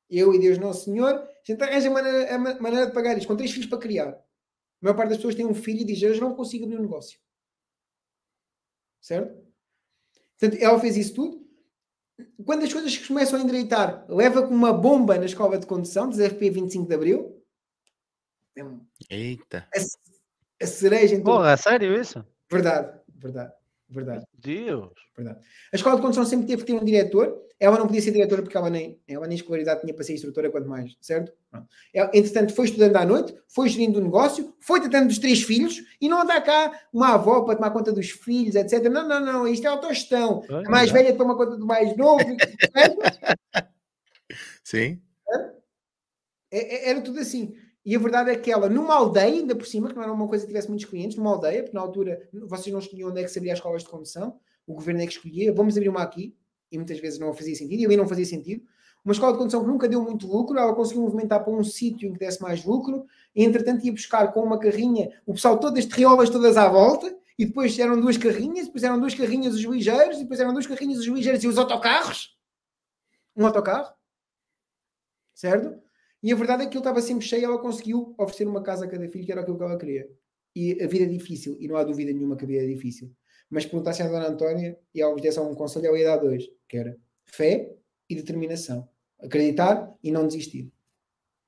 Eu 0.09 0.33
e 0.33 0.39
Deus 0.39 0.57
Nosso 0.59 0.85
Senhor, 0.85 1.27
a 1.52 1.52
gente 1.52 1.62
arranja 1.62 1.89
a 1.89 1.93
maneira, 1.93 2.35
a 2.35 2.39
maneira 2.39 2.86
de 2.86 2.93
pagar 2.93 3.16
isto, 3.16 3.28
com 3.28 3.36
três 3.36 3.51
filhos 3.51 3.68
para 3.68 3.78
criar. 3.78 4.09
A 4.09 4.23
maior 4.81 4.97
parte 4.97 5.10
das 5.10 5.18
pessoas 5.18 5.35
tem 5.35 5.47
um 5.47 5.55
filho 5.55 5.81
e 5.81 5.85
diz: 5.85 6.02
Eu 6.02 6.20
não 6.20 6.35
consigo 6.35 6.64
abrir 6.64 6.78
um 6.78 6.82
negócio. 6.82 7.18
Certo? 9.01 9.47
Portanto, 10.39 10.60
ela 10.60 10.78
fez 10.81 10.97
isso 10.97 11.14
tudo. 11.14 11.47
Quando 12.44 12.64
as 12.64 12.73
coisas 12.73 12.97
começam 13.06 13.39
a 13.39 13.43
endireitar, 13.43 14.06
leva 14.09 14.47
com 14.47 14.55
uma 14.55 14.73
bomba 14.73 15.18
na 15.18 15.27
escola 15.27 15.59
de 15.59 15.66
condução, 15.66 16.09
dos 16.09 16.18
FP 16.18 16.51
25 16.51 16.89
de 16.89 16.94
Abril. 16.94 17.44
Eita! 19.10 19.68
A, 19.74 20.64
a 20.64 20.66
cereja 20.66 21.14
em 21.14 21.23
Porra, 21.23 21.52
é 21.52 21.56
sério 21.56 21.98
isso? 22.01 22.24
Verdade, 22.51 23.01
verdade, 23.09 23.52
verdade. 23.89 24.25
Deus! 24.35 24.93
Verdade. 25.17 25.41
A 25.73 25.77
escola 25.77 25.97
de 25.97 26.03
condução 26.03 26.25
sempre 26.25 26.47
teve 26.47 26.63
que 26.63 26.73
ter 26.73 26.79
um 26.79 26.85
diretor 26.85 27.47
ela 27.59 27.79
não 27.79 27.87
podia 27.87 28.03
ser 28.03 28.13
diretora 28.13 28.43
porque 28.43 28.57
ela 28.57 28.69
nem, 28.69 29.01
ela 29.09 29.27
nem 29.27 29.37
escolaridade 29.37 29.81
tinha 29.81 29.95
para 29.95 30.05
ser 30.05 30.13
instrutora, 30.13 30.51
quanto 30.51 30.69
mais, 30.69 30.95
certo? 31.01 31.33
Ela, 31.93 32.11
entretanto, 32.13 32.55
foi 32.55 32.67
estudando 32.67 32.97
à 32.97 33.07
noite, 33.07 33.35
foi 33.49 33.69
gerindo 33.69 33.99
o 33.99 34.03
negócio, 34.03 34.55
foi 34.61 34.81
tratando 34.81 35.09
dos 35.09 35.19
três 35.19 35.43
filhos 35.43 35.83
e 35.99 36.09
não 36.09 36.21
anda 36.21 36.39
cá 36.43 36.71
uma 36.93 37.15
avó 37.15 37.43
para 37.43 37.57
tomar 37.57 37.71
conta 37.71 37.93
dos 37.93 38.11
filhos, 38.11 38.55
etc. 38.55 38.85
Não, 38.91 39.09
não, 39.09 39.21
não, 39.21 39.49
isto 39.49 39.67
é 39.67 39.71
autogestão. 39.71 40.43
a 40.51 40.71
mais 40.71 40.91
velha 40.91 41.17
toma 41.17 41.37
conta 41.37 41.57
do 41.57 41.67
mais 41.67 41.97
novo? 41.97 42.25
Sim. 44.63 45.01
É, 46.53 46.89
é, 46.89 46.91
era 46.91 47.01
tudo 47.01 47.21
assim. 47.21 47.55
E 47.87 47.95
a 47.95 48.01
verdade 48.01 48.31
é 48.31 48.37
que 48.37 48.51
ela, 48.51 48.69
numa 48.69 48.97
aldeia, 48.97 49.33
ainda 49.33 49.55
por 49.55 49.65
cima, 49.65 49.89
que 49.89 49.95
não 49.95 50.03
era 50.03 50.13
uma 50.13 50.27
coisa 50.27 50.43
que 50.43 50.49
tivesse 50.49 50.67
muitos 50.69 50.87
clientes, 50.87 51.17
numa 51.17 51.31
aldeia, 51.31 51.63
porque 51.63 51.77
na 51.77 51.83
altura 51.83 52.29
vocês 52.33 52.73
não 52.73 52.81
escolhiam 52.81 53.11
onde 53.11 53.21
é 53.21 53.23
que 53.23 53.29
se 53.31 53.39
abria 53.39 53.53
as 53.53 53.61
escolas 53.61 53.85
de 53.85 53.89
condução, 53.89 54.41
o 54.67 54.75
governo 54.75 55.03
é 55.03 55.07
que 55.07 55.13
escolhia, 55.13 55.53
vamos 55.53 55.77
abrir 55.77 55.89
uma 55.89 56.03
aqui, 56.03 56.35
e 56.73 56.77
muitas 56.77 56.99
vezes 56.99 57.21
não 57.21 57.33
fazia 57.33 57.55
sentido, 57.55 57.81
e 57.81 57.87
ali 57.87 57.97
não 57.97 58.09
fazia 58.09 58.25
sentido. 58.25 58.67
Uma 59.05 59.13
escola 59.13 59.35
de 59.35 59.39
condução 59.39 59.61
que 59.61 59.69
nunca 59.69 59.89
deu 59.89 60.03
muito 60.03 60.27
lucro, 60.27 60.59
ela 60.59 60.75
conseguiu 60.75 61.05
movimentar 61.05 61.45
para 61.45 61.53
um 61.53 61.63
sítio 61.63 62.09
em 62.09 62.13
que 62.13 62.19
desse 62.19 62.43
mais 62.43 62.65
lucro, 62.65 63.07
e 63.33 63.45
entretanto 63.45 63.87
ia 63.87 63.93
buscar 63.93 64.33
com 64.33 64.43
uma 64.43 64.59
carrinha 64.59 65.13
o 65.25 65.35
pessoal 65.35 65.57
todas 65.57 65.85
as 65.85 65.87
triolas 65.89 66.29
todas 66.29 66.57
à 66.57 66.69
volta, 66.69 67.17
e 67.39 67.47
depois 67.47 67.79
eram 67.79 68.01
duas 68.01 68.17
carrinhas, 68.17 68.67
depois 68.67 68.83
eram 68.83 68.99
duas 68.99 69.15
carrinhas 69.15 69.55
os 69.55 69.61
ligeiros, 69.61 70.17
e 70.17 70.23
depois 70.23 70.41
eram 70.41 70.53
duas 70.53 70.67
carrinhas 70.67 70.99
os 70.99 71.07
ligeiros 71.07 71.45
e 71.45 71.47
os 71.47 71.57
autocarros. 71.57 72.37
Um 73.37 73.47
autocarro. 73.47 73.95
Certo? 75.33 75.86
E 76.27 76.32
a 76.32 76.36
verdade 76.36 76.65
é 76.65 76.66
que 76.66 76.77
ele 76.77 76.81
estava 76.81 77.01
sempre 77.01 77.24
cheio, 77.24 77.44
ela 77.44 77.59
conseguiu 77.59 78.15
oferecer 78.19 78.48
uma 78.48 78.62
casa 78.62 78.85
a 78.85 78.89
cada 78.89 79.09
filho, 79.09 79.24
que 79.24 79.32
era 79.32 79.43
aquilo 79.43 79.57
que 79.57 79.65
ela 79.65 79.78
queria. 79.78 80.09
E 80.55 80.82
a 80.82 80.86
vida 80.86 81.05
é 81.05 81.09
difícil, 81.09 81.57
e 81.61 81.69
não 81.69 81.77
há 81.77 81.85
dúvida 81.85 82.12
nenhuma 82.12 82.36
que 82.36 82.44
a 82.44 82.48
vida 82.48 82.65
é 82.65 82.66
difícil 82.66 83.15
mas 83.51 83.65
perguntasse 83.65 84.03
à 84.03 84.09
Dona 84.09 84.28
Antónia 84.28 84.78
e 84.94 85.01
ao 85.01 85.16
desse 85.16 85.39
um 85.40 85.55
conselho, 85.55 85.86
eu 85.86 85.97
ia 85.97 86.05
dar 86.05 86.16
dois, 86.16 86.44
que 86.69 86.77
era 86.77 86.97
fé 87.24 87.73
e 88.09 88.15
determinação. 88.15 88.89
Acreditar 89.20 89.94
e 90.03 90.11
não 90.11 90.27
desistir. 90.27 90.70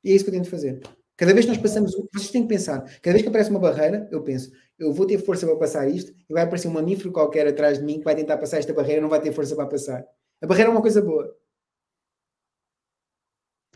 E 0.03 0.13
é 0.13 0.15
isso 0.15 0.25
que 0.25 0.31
eu 0.31 0.35
tento 0.35 0.49
fazer. 0.49 0.81
Cada 1.17 1.35
vez 1.35 1.45
que 1.45 1.53
nós 1.53 1.61
passamos, 1.61 1.93
vocês 2.15 2.31
têm 2.31 2.43
que 2.43 2.49
pensar, 2.49 2.81
cada 3.01 3.13
vez 3.13 3.23
que 3.23 3.29
aparece 3.29 3.51
uma 3.51 3.59
barreira, 3.59 4.09
eu 4.13 4.23
penso, 4.23 4.53
eu 4.79 4.93
vou 4.93 5.05
ter 5.05 5.19
força 5.19 5.45
para 5.45 5.57
passar 5.57 5.89
isto 5.89 6.13
e 6.29 6.33
vai 6.33 6.45
aparecer 6.45 6.69
um 6.69 6.73
mamífero 6.73 7.11
qualquer 7.11 7.47
atrás 7.49 7.79
de 7.79 7.85
mim 7.85 7.99
que 7.99 8.05
vai 8.05 8.15
tentar 8.15 8.39
passar 8.39 8.59
esta 8.59 8.73
barreira 8.73 9.03
não 9.03 9.09
vai 9.09 9.21
ter 9.21 9.33
força 9.33 9.57
para 9.57 9.67
passar. 9.67 10.05
A 10.41 10.47
barreira 10.47 10.71
é 10.71 10.73
uma 10.73 10.81
coisa 10.81 11.03
boa. 11.03 11.37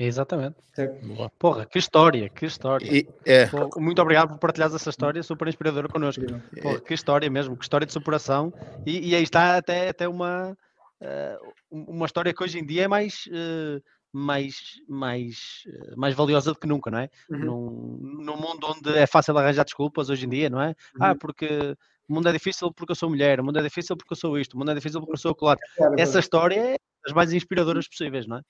Exatamente. 0.05 0.57
Boa. 1.03 1.31
Porra, 1.39 1.67
que 1.67 1.79
história, 1.79 2.29
que 2.29 2.47
história. 2.47 2.87
E, 2.87 3.07
é. 3.25 3.49
muito 3.77 4.01
obrigado 4.03 4.31
por 4.31 4.39
partilhar 4.39 4.75
essa 4.75 4.91
história 4.91 5.23
super 5.23 5.47
inspiradora 5.49 5.89
connosco. 5.89 6.25
Porra, 6.61 6.81
que 6.81 6.95
história 6.95 7.31
mesmo, 7.31 7.57
que 7.57 7.65
história 7.65 7.87
de 7.87 7.93
superação. 7.93 8.53
E, 8.85 9.11
e 9.11 9.15
aí 9.15 9.23
está 9.23 9.57
até, 9.57 9.91
até 9.91 10.09
uma, 10.09 10.57
uh, 11.01 11.53
uma 11.71 12.07
história 12.07 12.35
que 12.35 12.43
hoje 12.43 12.59
em 12.59 12.67
dia 12.67 12.85
é 12.85 12.89
mais 12.89 13.27
uh, 13.29 13.83
mais, 14.13 14.81
mais, 14.87 15.63
eh, 15.67 15.95
mais 15.97 16.15
valiosa 16.15 16.53
do 16.53 16.59
que 16.59 16.67
nunca, 16.67 16.91
não 16.91 16.99
é? 16.99 17.09
Uhum. 17.31 17.39
Num, 17.39 18.25
num 18.25 18.37
mundo 18.37 18.67
onde 18.67 18.91
é 18.95 19.07
fácil 19.07 19.37
arranjar 19.39 19.65
desculpas 19.65 20.11
hoje 20.11 20.27
em 20.27 20.29
dia, 20.29 20.51
não 20.51 20.61
é? 20.61 20.75
Ah, 21.01 21.13
Uhum. 21.13 21.19
porque 21.19 21.75
o 22.07 22.13
mundo 22.13 22.29
é 22.29 22.33
difícil 22.33 22.71
porque 22.73 22.93
eu 22.93 22.97
sou 22.97 23.09
mulher, 23.09 23.41
o 23.41 23.45
mundo 23.45 23.59
é 23.59 23.63
difícil 23.63 23.97
porque 23.97 24.13
eu 24.13 24.17
sou 24.17 24.39
isto, 24.39 24.53
o 24.53 24.59
mundo 24.59 24.71
é 24.71 24.75
difícil 24.75 25.01
porque 25.01 25.15
eu 25.15 25.19
sou 25.19 25.31
aquilo. 25.33 25.49
outro. 25.51 25.65
Claro, 25.77 25.95
Essa 25.99 26.19
história 26.19 26.61
é 26.75 26.77
das 27.05 27.15
mais 27.15 27.33
inspiradoras 27.33 27.89
possíveis, 27.89 28.27
não 28.27 28.39
é? 28.39 28.43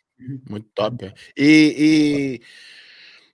Muito 0.48 0.68
top. 0.74 1.12
E, 1.36 2.40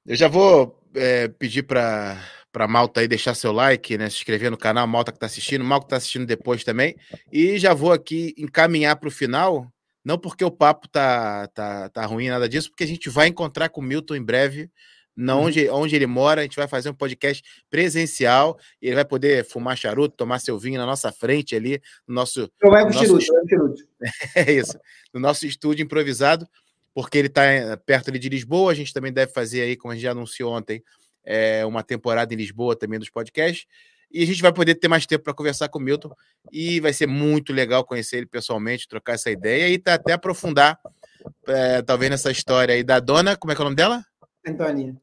e 0.07 0.11
eu 0.11 0.17
já 0.17 0.29
vou 0.29 0.83
é, 0.95 1.29
pedir 1.29 1.65
para 1.65 2.23
para 2.51 2.67
Malta 2.67 3.01
aí 3.01 3.07
deixar 3.07 3.35
seu 3.35 3.53
like, 3.53 3.97
né? 3.99 4.09
Se 4.09 4.17
inscrever 4.17 4.51
no 4.51 4.57
canal, 4.57 4.87
Malta 4.87 5.13
que 5.13 5.17
está 5.17 5.27
assistindo, 5.27 5.63
Malta 5.65 5.85
que 5.85 5.87
está 5.89 5.97
assistindo 5.99 6.27
depois 6.27 6.65
também. 6.65 6.97
E 7.31 7.59
já 7.59 7.75
vou 7.75 7.93
aqui 7.93 8.35
encaminhar 8.39 8.97
para 8.97 9.09
o 9.09 9.13
final, 9.13 9.71
não 10.05 10.19
porque 10.19 10.45
o 10.45 10.51
papo 10.51 10.89
tá, 10.89 11.47
tá, 11.49 11.89
tá 11.91 12.07
ruim, 12.07 12.29
nada 12.29 12.49
disso, 12.49 12.71
porque 12.71 12.85
a 12.85 12.87
gente 12.87 13.09
vai 13.11 13.29
encontrar 13.29 13.69
com 13.69 13.81
o 13.81 13.85
Milton 13.85 14.17
em 14.17 14.25
breve. 14.25 14.71
Na 15.21 15.37
Uhum. 15.37 15.47
onde, 15.47 15.69
onde 15.69 15.97
ele 15.97 16.07
mora, 16.07 16.43
a 16.43 16.45
gente 16.45 16.55
vai 16.55 16.69
fazer 16.69 16.91
um 16.91 16.95
podcast 16.95 17.43
presencial 17.69 18.57
e 18.81 18.87
ele 18.87 18.95
vai 18.95 19.05
poder 19.05 19.45
fumar 19.45 19.77
charuto, 19.77 20.15
tomar 20.17 20.39
seu 20.39 20.57
vinho 20.59 20.79
na 20.79 20.87
nossa 20.87 21.11
frente 21.11 21.57
ali, 21.57 21.83
no 22.07 22.15
nosso 22.15 22.49
vai 22.63 22.85
pro 22.87 22.95
Nosso- 22.95 23.21
charuto, 23.21 23.85
é 24.37 24.53
isso. 24.53 24.79
No 25.13 25.19
nosso 25.19 25.45
estúdio 25.45 25.83
improvisado, 25.83 26.47
porque 26.95 27.19
ele 27.19 27.27
está 27.29 27.43
perto 27.85 28.11
ali 28.11 28.19
de 28.21 28.29
Lisboa. 28.29 28.71
A 28.71 28.75
gente 28.75 28.93
também 28.93 29.13
deve 29.13 29.33
fazer 29.33 29.63
aí, 29.63 29.77
como 29.77 29.91
a 29.91 29.95
gente 29.97 30.05
já 30.05 30.13
anunciou 30.13 30.53
ontem, 30.53 30.83
é, 31.25 31.65
uma 31.67 31.83
temporada 31.83 32.33
em 32.33 32.37
Lisboa 32.37 32.77
também 32.77 32.99
dos 33.01 33.11
podcasts. 33.11 33.67
E 34.11 34.23
a 34.23 34.27
gente 34.27 34.41
vai 34.41 34.53
poder 34.53 34.75
ter 34.77 34.89
mais 34.89 35.05
tempo 35.05 35.25
para 35.25 35.35
conversar 35.35 35.69
com 35.69 35.79
o 35.79 35.83
Milton. 35.83 36.11
E 36.53 36.79
vai 36.81 36.93
ser 36.93 37.07
muito 37.07 37.53
legal 37.53 37.85
conhecer 37.85 38.19
ele 38.19 38.27
pessoalmente, 38.27 38.87
trocar 38.89 39.15
essa 39.15 39.31
ideia 39.31 39.69
e 39.69 39.79
tá, 39.79 39.95
até 39.95 40.13
aprofundar, 40.13 40.79
é, 41.47 41.83
talvez, 41.83 42.11
nessa 42.11 42.31
história 42.31 42.75
aí 42.75 42.83
da 42.85 43.01
dona. 43.01 43.37
Como 43.37 43.53
é 43.53 43.55
que 43.55 43.61
é 43.61 43.63
o 43.63 43.65
nome 43.65 43.77
dela? 43.77 44.05
Antônia. 44.47 44.97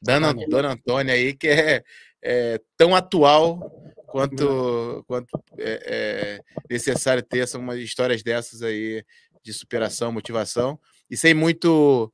Dona, 0.00 0.28
Antônia. 0.28 0.48
Dona 0.48 0.72
Antônia 0.72 1.14
aí, 1.14 1.34
que 1.34 1.48
é, 1.48 1.82
é 2.22 2.60
tão 2.76 2.94
atual 2.94 3.70
quanto, 4.06 5.04
quanto 5.06 5.28
é, 5.58 5.80
é 5.86 6.40
necessário 6.70 7.22
ter 7.22 7.40
essa, 7.40 7.58
umas 7.58 7.78
histórias 7.78 8.22
dessas 8.22 8.62
aí 8.62 9.04
de 9.42 9.52
superação, 9.52 10.12
motivação, 10.12 10.78
e 11.10 11.16
sem 11.16 11.34
muito. 11.34 12.12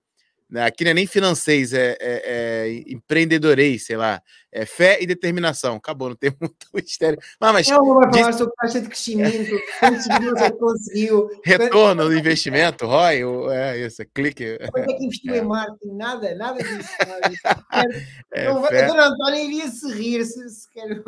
Né, 0.51 0.65
aqui 0.65 0.85
não 0.85 0.91
é 0.91 0.95
nem 0.95 1.07
financês, 1.07 1.73
é, 1.73 1.97
é, 2.01 2.23
é 2.27 2.83
empreendedorês, 2.87 3.87
sei 3.87 3.97
lá. 3.97 4.21
É 4.57 4.65
fé 4.65 4.99
e 5.03 5.07
determinação. 5.07 5.75
Acabou, 5.75 6.11
não 6.11 6.15
tem 6.17 6.31
muito 6.41 6.55
mistério. 6.73 7.19
Ah, 7.41 7.53
mas 7.53 7.69
Ela 7.69 7.83
vai 7.83 8.13
falar 8.13 8.29
diz- 8.31 8.37
sobre 8.39 8.55
taxa 8.55 8.81
de 8.81 8.87
crescimento, 8.87 9.53
é 9.83 9.91
que 9.91 10.53
conseguiu, 10.53 11.29
retorno 11.45 12.05
do 12.05 12.17
investimento, 12.17 12.87
ROI, 12.87 13.25
o- 13.25 13.51
é 13.51 13.81
isso, 13.81 14.03
clique. 14.15 14.57
quanto 14.71 14.91
é 14.91 14.95
que 14.95 15.05
investiu 15.07 15.35
É. 15.35 15.39
em 15.39 15.43
marketing, 15.43 15.97
nada, 15.97 16.35
nada 16.37 16.63
disso. 16.63 16.89
Nada 17.07 17.29
disso. 17.29 17.43
É, 18.33 18.49
Não 18.53 18.65
fé. 18.65 18.85
a 18.85 18.87
dona 18.89 19.07
Antônia 19.07 19.45
iria 19.45 19.69
se 19.69 19.93
rir 19.93 20.25
se, 20.25 20.49
se 20.49 20.69
quer. 20.73 21.01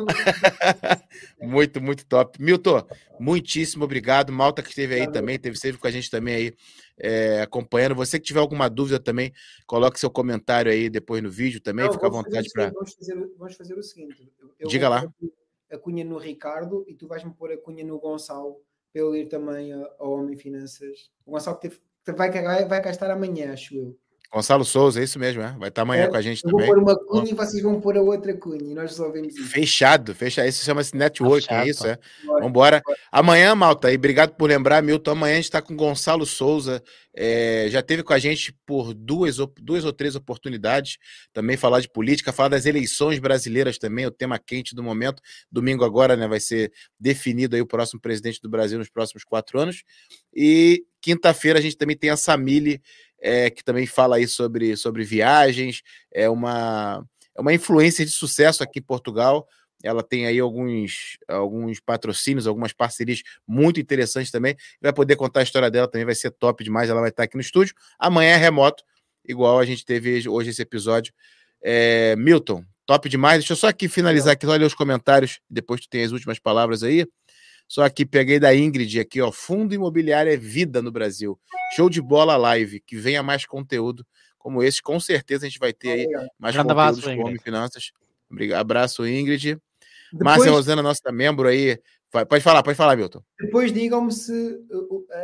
Muito, 1.41 1.81
muito 1.81 2.05
top. 2.05 2.41
Milton, 2.41 2.85
muitíssimo 3.19 3.83
obrigado. 3.83 4.31
Malta 4.31 4.61
que 4.61 4.69
esteve 4.69 4.93
aí 4.93 4.99
Valeu. 5.01 5.13
também, 5.13 5.37
teve 5.39 5.57
sempre 5.57 5.77
com 5.77 5.87
a 5.87 5.91
gente 5.91 6.09
também 6.09 6.35
aí, 6.35 6.53
é, 6.99 7.41
acompanhando. 7.41 7.95
Você 7.95 8.19
que 8.19 8.25
tiver 8.25 8.39
alguma 8.39 8.69
dúvida 8.69 8.99
também, 8.99 9.31
coloque 9.65 9.99
seu 9.99 10.09
comentário 10.09 10.71
aí 10.71 10.89
depois 10.89 11.21
no 11.21 11.29
vídeo 11.29 11.61
também, 11.61 11.85
Não, 11.85 11.93
fica 11.93 12.07
à 12.07 12.09
vontade 12.09 12.49
para. 12.51 12.69
Vamos 12.71 12.93
fazer, 12.93 13.17
o- 13.17 13.35
vamos 13.37 13.55
fazer 13.55 13.73
o 13.77 13.83
seguinte. 13.83 14.31
eu- 14.39 14.51
eu 14.59 14.67
Diga 14.67 14.89
vou 14.89 14.95
lá. 14.97 15.13
A 15.71 15.77
cunha 15.77 16.03
no 16.05 16.17
Ricardo 16.17 16.85
e 16.87 16.93
tu 16.95 17.07
vais-me 17.07 17.33
pôr 17.33 17.51
a 17.51 17.57
cunha 17.57 17.83
no 17.83 17.99
Gonçalo 17.99 18.61
para 18.93 19.01
ele 19.03 19.19
ir 19.21 19.27
também 19.27 19.73
ao 19.73 20.11
Homem 20.13 20.37
Finanças. 20.37 21.11
O 21.25 21.31
Gonçalo 21.31 21.57
teve- 21.57 21.79
vai, 22.15 22.31
cá- 22.31 22.65
vai 22.65 22.81
cá 22.81 22.89
estar 22.89 23.11
amanhã, 23.11 23.51
acho 23.51 23.75
eu. 23.75 23.97
Gonçalo 24.31 24.65
Souza, 24.65 24.99
é 24.99 25.03
isso 25.03 25.17
mesmo, 25.17 25.41
é? 25.41 25.55
Vai 25.57 25.69
estar 25.69 25.83
amanhã 25.83 26.03
É, 26.03 26.07
com 26.07 26.15
a 26.17 26.21
gente 26.21 26.43
Eu 26.43 26.51
vou 26.51 26.59
também. 26.59 26.73
pôr 26.75 26.83
uma 26.83 26.95
cunha 26.97 27.31
e 27.31 27.33
vocês 27.33 27.63
vão 27.63 27.79
pôr 27.79 27.97
a 27.97 28.01
outra 28.01 28.33
cunha 28.35 28.61
e 28.71 28.73
nós 28.73 28.91
resolvemos 28.91 29.33
isso. 29.35 29.47
Fechado, 29.47 30.13
fechado. 30.13 30.47
Isso 30.47 30.65
chama-se 30.65 30.95
networking, 30.95 31.45
é 31.53 31.63
fechado, 31.65 31.69
isso, 31.69 31.83
pá. 31.83 31.89
é? 31.89 31.99
Bora. 32.25 32.43
Vambora. 32.43 32.81
Amanhã, 33.11 33.55
Malta, 33.55 33.91
e 33.91 33.95
obrigado 33.95 34.35
por 34.35 34.49
lembrar, 34.49 34.83
Milton. 34.83 35.11
Amanhã 35.11 35.33
a 35.33 35.35
gente 35.37 35.45
está 35.45 35.61
com 35.61 35.75
Gonçalo 35.75 36.25
Souza. 36.25 36.83
é, 37.19 37.67
já 37.71 37.81
teve 37.81 38.03
com 38.03 38.13
a 38.13 38.19
gente 38.19 38.53
por 38.65 38.93
duas, 38.93 39.37
duas 39.59 39.83
ou 39.85 39.93
três 39.93 40.15
oportunidades. 40.15 40.97
Também 41.33 41.55
falar 41.57 41.79
de 41.79 41.89
política, 41.89 42.31
falar 42.33 42.49
das 42.49 42.65
eleições 42.67 43.17
brasileiras 43.19 43.77
também, 43.79 44.05
o 44.05 44.11
tema 44.11 44.37
quente 44.37 44.75
do 44.75 44.83
momento. 44.83 45.21
Domingo 45.51 45.83
agora, 45.83 46.15
né? 46.15 46.27
Vai 46.27 46.39
ser 46.39 46.71
definido 46.99 47.55
aí 47.55 47.61
o 47.61 47.65
próximo 47.65 47.99
presidente 47.99 48.39
do 48.41 48.49
Brasil 48.49 48.77
nos 48.77 48.89
próximos 48.89 49.23
quatro 49.23 49.59
anos. 49.59 49.83
E 50.35 50.83
quinta-feira 51.01 51.57
a 51.57 51.61
gente 51.61 51.77
também 51.77 51.97
tem 51.97 52.09
a 52.11 52.17
Samile, 52.17 52.81
é, 53.21 53.49
que 53.49 53.63
também 53.63 53.85
fala 53.85 54.17
aí 54.17 54.27
sobre, 54.27 54.75
sobre 54.75 55.03
viagens. 55.03 55.81
É 56.11 56.29
uma, 56.29 57.05
é 57.35 57.41
uma 57.41 57.53
influência 57.53 58.05
de 58.05 58.11
sucesso 58.11 58.63
aqui 58.63 58.79
em 58.79 58.83
Portugal. 58.83 59.47
Ela 59.83 60.01
tem 60.01 60.25
aí 60.25 60.39
alguns, 60.39 61.17
alguns 61.27 61.79
patrocínios, 61.79 62.47
algumas 62.47 62.73
parcerias 62.73 63.21
muito 63.47 63.79
interessantes 63.79 64.31
também. 64.31 64.55
Vai 64.81 64.91
poder 64.91 65.15
contar 65.15 65.41
a 65.41 65.43
história 65.43 65.69
dela 65.69 65.87
também, 65.87 66.05
vai 66.05 66.15
ser 66.15 66.31
top 66.31 66.63
demais. 66.63 66.89
Ela 66.89 67.01
vai 67.01 67.09
estar 67.09 67.23
aqui 67.23 67.35
no 67.35 67.41
estúdio. 67.41 67.75
Amanhã 67.99 68.31
é 68.31 68.37
remoto, 68.37 68.83
igual 69.27 69.59
a 69.59 69.65
gente 69.65 69.85
teve 69.85 70.27
hoje 70.27 70.49
esse 70.49 70.61
episódio. 70.61 71.13
É, 71.61 72.15
Milton, 72.15 72.63
top 72.87 73.07
demais. 73.07 73.39
Deixa 73.39 73.53
eu 73.53 73.57
só 73.57 73.67
aqui 73.67 73.87
finalizar 73.87 74.33
aqui, 74.33 74.45
só 74.45 74.53
ler 74.53 74.65
os 74.65 74.73
comentários, 74.73 75.39
depois 75.49 75.81
tu 75.81 75.89
tem 75.89 76.03
as 76.03 76.11
últimas 76.11 76.39
palavras 76.39 76.81
aí. 76.81 77.05
Só 77.67 77.83
aqui 77.83 78.05
peguei 78.05 78.39
da 78.39 78.55
Ingrid 78.55 78.99
aqui, 78.99 79.21
ó. 79.21 79.31
Fundo 79.31 79.73
imobiliário 79.73 80.31
é 80.31 80.37
vida 80.37 80.81
no 80.81 80.91
Brasil. 80.91 81.37
Show 81.75 81.89
de 81.89 82.01
bola 82.01 82.37
live, 82.37 82.79
que 82.79 82.95
venha 82.95 83.21
mais 83.21 83.45
conteúdo 83.45 84.05
como 84.37 84.63
esse. 84.63 84.81
Com 84.81 84.99
certeza 84.99 85.45
a 85.45 85.49
gente 85.49 85.59
vai 85.59 85.73
ter 85.73 85.91
aí 85.91 86.07
mais 86.39 86.55
Grande 86.55 86.69
conteúdos 86.69 86.71
abraço, 86.71 87.01
com 87.01 87.09
Ingrid. 87.09 87.27
Homem 87.27 87.39
Finanças. 87.39 87.91
Obrigado. 88.31 88.61
Abraço, 88.61 89.07
Ingrid. 89.07 89.59
Depois, 90.11 90.23
Márcia 90.23 90.51
Rosana, 90.51 90.81
nossa 90.81 91.11
membro 91.11 91.47
aí. 91.47 91.77
Pode 92.09 92.41
falar, 92.41 92.63
pode 92.63 92.77
falar, 92.77 92.95
Milton. 92.95 93.21
depois 93.37 93.71
digam-me 93.71 94.13
se 94.13 94.57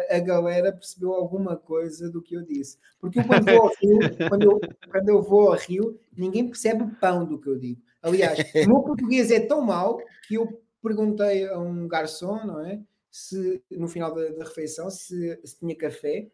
a, 0.10 0.20
galera 0.20 0.74
percebeu 0.74 1.14
alguma 1.14 1.56
coisa 1.56 2.10
do 2.12 2.22
que 2.22 2.36
eu 2.36 2.44
disse. 2.44 2.78
Porque 3.00 3.20
eu 3.20 3.24
quando 3.24 3.46
vou 3.46 3.62
ao 3.62 3.72
Rio, 3.82 4.00
quando 4.30 4.44
eu, 4.44 4.60
quando 4.92 5.10
eu 5.10 5.22
vou 5.22 5.48
ao 5.48 5.58
Rio, 5.58 5.98
ninguém 6.16 6.46
percebe 6.46 6.84
o 6.84 6.92
pão 7.00 7.26
do 7.26 7.40
que 7.40 7.48
eu 7.48 7.58
digo. 7.58 7.82
Aliás, 8.02 8.38
o 8.54 8.68
meu 8.68 8.82
português 8.82 9.32
é 9.32 9.40
tão 9.40 9.62
mau 9.62 9.98
que 10.28 10.36
eu 10.36 10.62
perguntei 10.84 11.48
a 11.48 11.58
um 11.58 11.88
garçom, 11.88 12.46
não 12.46 12.60
é? 12.66 12.84
Se 13.10 13.64
no 13.72 13.88
final 13.88 14.14
da, 14.14 14.30
da 14.30 14.44
refeição 14.44 14.90
se, 14.90 15.40
se 15.44 15.58
tinha 15.58 15.76
café 15.76 16.30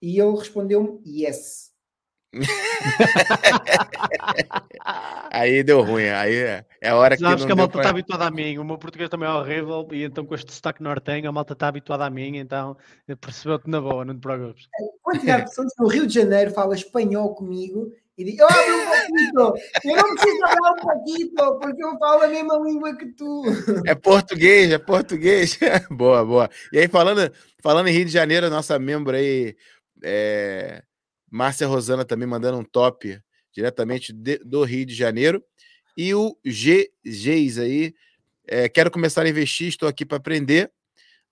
e 0.00 0.20
ele 0.20 0.36
respondeu-me 0.36 1.00
yes. 1.06 1.71
Aí 5.30 5.62
deu 5.62 5.82
ruim. 5.82 6.08
Aí 6.08 6.34
é, 6.34 6.64
é 6.80 6.88
a 6.90 6.96
hora 6.96 7.16
que 7.16 7.22
Sabes 7.22 7.40
não 7.40 7.46
que 7.46 7.52
a 7.52 7.56
malta 7.56 7.72
pra- 7.72 7.80
está 7.82 7.90
habituada 7.90 8.24
a 8.26 8.30
mim, 8.30 8.58
o 8.58 8.64
meu 8.64 8.78
português 8.78 9.08
também 9.10 9.28
é 9.28 9.32
horrível 9.32 9.86
e 9.92 10.04
então 10.04 10.24
com 10.24 10.34
este 10.34 10.52
sotaque 10.52 10.82
nortenho 10.82 11.28
a 11.28 11.32
malta 11.32 11.52
está 11.52 11.68
habituada 11.68 12.04
a 12.04 12.10
mim, 12.10 12.36
então 12.38 12.76
percebeu-te 13.20 13.68
na 13.68 13.80
boa, 13.80 14.04
não 14.04 14.14
te 14.14 14.20
preocupes. 14.20 14.66
Quantidade 15.02 15.42
de 15.44 15.48
pessoas 15.48 15.72
no 15.78 15.88
Rio 15.88 16.06
de 16.06 16.14
Janeiro 16.14 16.50
fala 16.52 16.74
espanhol 16.74 17.34
comigo 17.34 17.92
e 18.16 18.24
diz: 18.24 18.40
Abre 18.40 18.72
um 18.72 18.86
pouquinho, 18.86 19.54
eu 19.84 19.96
não 19.96 20.14
preciso 20.14 20.38
falar 20.40 20.72
um 20.72 20.76
pouquinho, 20.76 21.30
porque 21.60 21.84
eu 21.84 21.98
falo 21.98 22.22
a 22.22 22.28
mesma 22.28 22.58
língua 22.58 22.96
que 22.96 23.06
tu. 23.06 23.42
É 23.86 23.94
português, 23.94 24.70
é 24.70 24.78
português. 24.78 25.58
boa, 25.90 26.24
boa. 26.24 26.50
E 26.72 26.78
aí, 26.78 26.88
falando, 26.88 27.30
falando 27.62 27.88
em 27.88 27.92
Rio 27.92 28.04
de 28.04 28.12
Janeiro, 28.12 28.46
a 28.46 28.50
nossa 28.50 28.78
membro 28.78 29.16
aí, 29.16 29.56
é, 30.04 30.82
Márcia 31.32 31.66
Rosana 31.66 32.04
também 32.04 32.28
mandando 32.28 32.58
um 32.58 32.64
top 32.64 33.18
diretamente 33.54 34.12
de- 34.12 34.38
do 34.44 34.62
Rio 34.64 34.84
de 34.84 34.94
Janeiro. 34.94 35.42
E 35.96 36.14
o 36.14 36.38
GGs 36.44 37.58
aí, 37.58 37.94
é, 38.46 38.68
quero 38.68 38.90
começar 38.90 39.22
a 39.22 39.28
investir, 39.28 39.68
estou 39.68 39.88
aqui 39.88 40.04
para 40.04 40.18
aprender. 40.18 40.70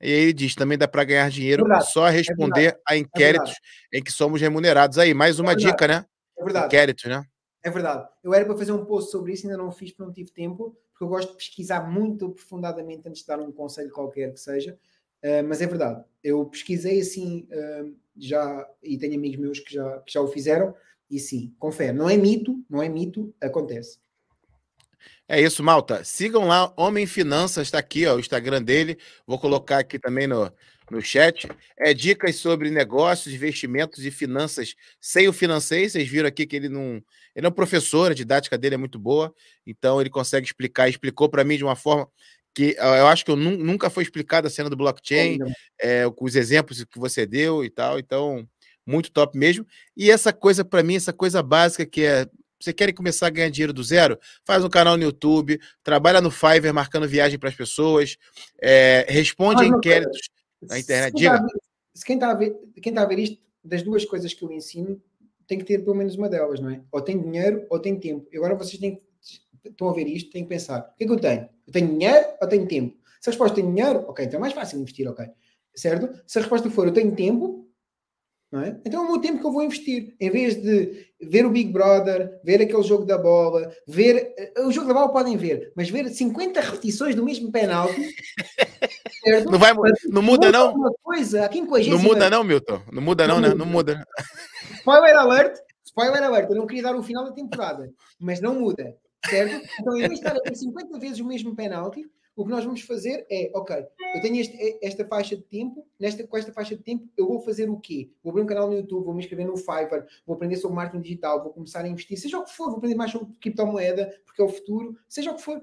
E 0.01 0.07
aí 0.07 0.21
ele 0.21 0.33
diz, 0.33 0.55
também 0.55 0.79
dá 0.79 0.89
para 0.89 1.05
ganhar 1.05 1.31
dinheiro 1.31 1.65
verdade, 1.65 1.93
só 1.93 2.09
responder 2.09 2.79
a 2.89 2.97
inquéritos 2.97 3.53
em 3.93 4.03
que 4.03 4.11
somos 4.11 4.41
remunerados. 4.41 4.97
Aí, 4.97 5.13
mais 5.13 5.39
uma 5.39 5.55
dica, 5.55 5.87
né? 5.87 6.07
É 6.39 6.43
verdade, 6.45 6.67
Inquéritos, 6.67 7.05
né? 7.05 7.23
é 7.63 7.71
verdade. 7.71 8.09
Eu 8.25 8.33
era 8.33 8.47
para 8.47 8.57
fazer 8.57 8.73
um 8.73 8.87
post 8.87 9.11
sobre 9.11 9.35
isso, 9.35 9.47
ainda 9.47 9.59
não 9.59 9.71
fiz 9.71 9.91
porque 9.91 10.03
não 10.03 10.13
tive 10.13 10.31
tempo, 10.31 10.75
porque 10.93 11.05
eu 11.05 11.09
gosto 11.09 11.33
de 11.33 11.37
pesquisar 11.37 11.87
muito 11.87 12.25
aprofundadamente 12.25 13.07
antes 13.07 13.21
de 13.21 13.27
dar 13.27 13.39
um 13.39 13.53
conselho 13.53 13.91
qualquer 13.91 14.33
que 14.33 14.41
seja. 14.41 14.79
Uh, 15.23 15.47
mas 15.47 15.61
é 15.61 15.67
verdade, 15.67 16.03
eu 16.25 16.47
pesquisei 16.47 17.01
assim 17.01 17.47
uh, 17.53 17.95
já 18.29 18.67
e 18.83 18.99
tenho 18.99 19.17
amigos 19.17 19.39
meus 19.39 19.59
que 19.61 19.75
já, 19.75 19.99
que 20.01 20.13
já 20.13 20.21
o 20.21 20.29
fizeram, 20.29 20.75
e 21.11 21.19
sim, 21.19 21.55
confere, 21.59 21.93
não 21.93 22.09
é 22.09 22.17
mito, 22.17 22.65
não 22.69 22.83
é 22.83 22.89
mito, 22.89 23.35
acontece. 23.41 23.99
É 25.29 25.41
isso, 25.41 25.63
malta. 25.63 26.03
Sigam 26.05 26.47
lá, 26.47 26.73
Homem 26.77 27.07
Finanças, 27.07 27.69
está 27.69 27.79
aqui, 27.79 28.05
ó, 28.07 28.17
o 28.17 28.21
Instagram 28.21 28.63
dele. 28.63 28.99
Vou 29.27 29.39
colocar 29.39 29.79
aqui 29.79 29.99
também 29.99 30.27
no, 30.27 30.53
no 30.91 31.01
chat. 31.01 31.49
É 31.79 31.95
dicas 31.95 32.37
sobre 32.37 32.69
negócios, 32.69 33.33
investimentos 33.33 34.05
e 34.05 34.11
finanças 34.11 34.75
sem 35.01 35.29
o 35.29 35.33
financeiro. 35.33 35.89
Vocês 35.89 36.09
viram 36.09 36.29
aqui 36.29 36.47
que 36.47 36.57
ele 36.57 36.69
não. 36.69 37.03
Ele 37.35 37.47
é 37.47 37.49
um 37.49 37.53
professor, 37.53 38.11
a 38.11 38.15
didática 38.15 38.59
dele 38.59 38.75
é 38.75 38.79
muito 38.79 38.99
boa, 38.99 39.33
então 39.65 40.01
ele 40.01 40.11
consegue 40.11 40.47
explicar. 40.47 40.89
Explicou 40.89 41.29
para 41.29 41.45
mim 41.45 41.57
de 41.57 41.65
uma 41.65 41.77
forma 41.77 42.09
que 42.55 42.77
ah, 42.79 42.97
eu 42.99 43.07
acho 43.07 43.25
que 43.25 43.31
eu 43.31 43.37
nu- 43.37 43.57
nunca 43.57 43.91
foi 43.91 44.03
explicada 44.03 44.49
a 44.49 44.51
cena 44.51 44.71
do 44.71 44.77
blockchain, 44.77 45.39
é, 45.81 46.09
com 46.11 46.25
os 46.25 46.37
exemplos 46.37 46.85
que 46.85 46.99
você 46.99 47.27
deu 47.27 47.65
e 47.65 47.71
tal. 47.71 47.99
Então, 47.99 48.47
muito 48.87 49.11
top 49.13 49.39
mesmo. 49.39 49.67
E 49.97 50.11
essa 50.11 50.33
coisa, 50.33 50.65
para 50.65 50.83
mim, 50.83 50.97
essa 50.97 51.13
coisa 51.13 51.43
básica 51.43 51.87
que 51.87 52.05
é. 52.05 52.27
Você 52.63 52.75
quer 52.75 52.93
começar 52.93 53.29
a 53.29 53.31
ganhar 53.31 53.49
dinheiro 53.49 53.73
do 53.73 53.83
zero? 53.83 54.19
Faz 54.45 54.63
um 54.63 54.69
canal 54.69 54.95
no 54.95 55.03
YouTube, 55.03 55.59
trabalha 55.83 56.21
no 56.21 56.31
Fiverr 56.31 56.75
marcando 56.75 57.09
viagem 57.09 57.39
para 57.39 57.49
as 57.49 57.55
pessoas, 57.55 58.19
é, 58.61 59.07
responde 59.09 59.63
a 59.63 59.67
inquéritos 59.67 60.29
na 60.61 60.79
internet. 60.79 61.15
Diga. 61.17 61.39
Tá 61.39 61.49
quem 62.05 62.17
está 62.17 62.31
a 62.31 62.35
ver, 62.35 62.55
quem 62.83 62.91
está 62.91 63.03
a 63.03 63.07
ver 63.07 63.19
isto, 63.19 63.39
das 63.65 63.83
duas 63.83 64.05
coisas 64.05 64.35
que 64.35 64.45
eu 64.45 64.53
ensino, 64.53 65.01
tem 65.47 65.59
que 65.59 65.65
ter 65.65 65.79
pelo 65.79 65.97
menos 65.97 66.17
uma 66.17 66.29
delas, 66.29 66.61
não 66.61 66.69
é? 66.69 66.83
Ou 66.93 67.01
tem 67.01 67.19
dinheiro 67.19 67.67
ou 67.71 67.79
tem 67.79 67.99
tempo. 67.99 68.29
E 68.31 68.37
agora 68.37 68.55
vocês 68.55 68.79
têm, 68.79 69.01
estão 69.65 69.89
a 69.89 69.93
ver 69.93 70.07
isto, 70.07 70.31
têm 70.31 70.43
que 70.43 70.49
pensar: 70.49 70.91
o 70.93 70.97
que 70.97 71.05
é 71.05 71.07
que 71.07 71.12
eu 71.12 71.20
tenho? 71.20 71.49
Eu 71.66 71.73
tenho 71.73 71.89
dinheiro 71.89 72.27
ou 72.41 72.49
tenho 72.49 72.66
tempo? 72.66 72.97
Se 73.20 73.28
a 73.28 73.32
resposta 73.32 73.61
é 73.61 73.62
dinheiro, 73.62 74.05
ok, 74.09 74.24
então 74.24 74.39
é 74.39 74.41
mais 74.41 74.55
fácil 74.55 74.81
investir, 74.81 75.09
ok. 75.09 75.27
Certo? 75.74 76.11
Se 76.27 76.39
a 76.39 76.43
resposta 76.43 76.70
for 76.70 76.87
eu 76.87 76.93
tenho 76.93 77.15
tempo, 77.15 77.70
não 78.51 78.62
é? 78.62 78.81
Então 78.85 79.03
é 79.03 79.07
o 79.07 79.12
meu 79.12 79.20
tempo 79.20 79.39
que 79.39 79.47
eu 79.47 79.53
vou 79.53 79.62
investir. 79.62 80.16
Em 80.19 80.28
vez 80.28 80.61
de 80.61 81.07
ver 81.20 81.47
o 81.47 81.51
Big 81.51 81.70
Brother, 81.70 82.41
ver 82.43 82.61
aquele 82.61 82.82
jogo 82.82 83.05
da 83.05 83.16
bola, 83.16 83.73
ver. 83.87 84.35
Eh, 84.37 84.61
o 84.62 84.73
jogo 84.73 84.89
da 84.89 84.95
bola 84.95 85.12
podem 85.12 85.37
ver, 85.37 85.73
mas 85.77 85.89
ver 85.89 86.09
50 86.09 86.61
repetições 86.61 87.15
do 87.15 87.24
mesmo 87.24 87.53
penalti. 87.53 88.15
Não, 89.51 89.59
vai, 89.59 89.74
não 90.09 90.23
muda, 90.23 90.51
não? 90.51 90.74
Coisa, 91.03 91.45
aqui 91.45 91.59
em 91.59 91.91
não 91.91 91.99
muda, 91.99 92.31
não, 92.31 92.43
Milton. 92.43 92.81
Não 92.91 93.03
muda, 93.03 93.27
não, 93.27 93.39
não, 93.39 93.49
né? 93.51 93.55
Não 93.55 93.66
muda. 93.66 94.03
Spoiler 94.77 95.15
alert! 95.15 95.59
Spoiler 95.85 96.23
alert! 96.23 96.49
Eu 96.49 96.57
não 96.57 96.66
queria 96.66 96.85
dar 96.85 96.97
o 96.97 97.03
final 97.03 97.27
da 97.27 97.32
temporada, 97.32 97.93
mas 98.19 98.41
não 98.41 98.59
muda. 98.59 98.97
Certo? 99.29 99.67
Então, 99.81 99.97
em 99.97 100.01
vez 100.01 100.13
de 100.13 100.19
estar 100.19 100.37
a 100.37 100.41
ter 100.41 100.55
50 100.55 100.99
vezes 100.99 101.21
o 101.21 101.27
mesmo 101.27 101.55
penalti, 101.55 102.11
o 102.35 102.45
que 102.45 102.51
nós 102.51 102.65
vamos 102.65 102.81
fazer 102.81 103.27
é, 103.31 103.51
ok, 103.55 103.77
eu 104.15 104.23
tenho 104.23 104.41
este, 104.41 104.79
esta 104.83 105.05
faixa 105.05 105.37
de 105.37 105.43
tempo, 105.43 105.87
nesta, 105.99 106.27
com 106.27 106.37
esta 106.39 106.53
faixa 106.53 106.75
de 106.75 106.83
tempo 106.83 107.07
eu 107.17 107.27
vou 107.27 107.41
fazer 107.41 107.69
o 107.69 107.79
quê? 107.79 108.11
Vou 108.23 108.31
abrir 108.31 108.43
um 108.43 108.47
canal 108.47 108.69
no 108.69 108.77
YouTube, 108.77 109.05
vou 109.05 109.15
me 109.15 109.21
inscrever 109.21 109.47
no 109.47 109.57
Fiverr, 109.57 110.07
vou 110.27 110.37
aprender 110.37 110.57
sobre 110.57 110.77
marketing 110.77 111.03
digital, 111.03 111.43
vou 111.43 111.53
começar 111.53 111.85
a 111.85 111.89
investir, 111.89 112.19
seja 112.19 112.39
o 112.39 112.45
que 112.45 112.53
for, 112.53 112.69
vou 112.69 112.79
aprender 112.79 112.97
mais 112.97 113.11
sobre 113.11 113.35
criptomoeda, 113.41 114.19
porque 114.25 114.41
é 114.41 114.45
o 114.45 114.49
futuro, 114.49 114.97
seja 115.09 115.33
o 115.33 115.37
que 115.37 115.43
for. 115.43 115.63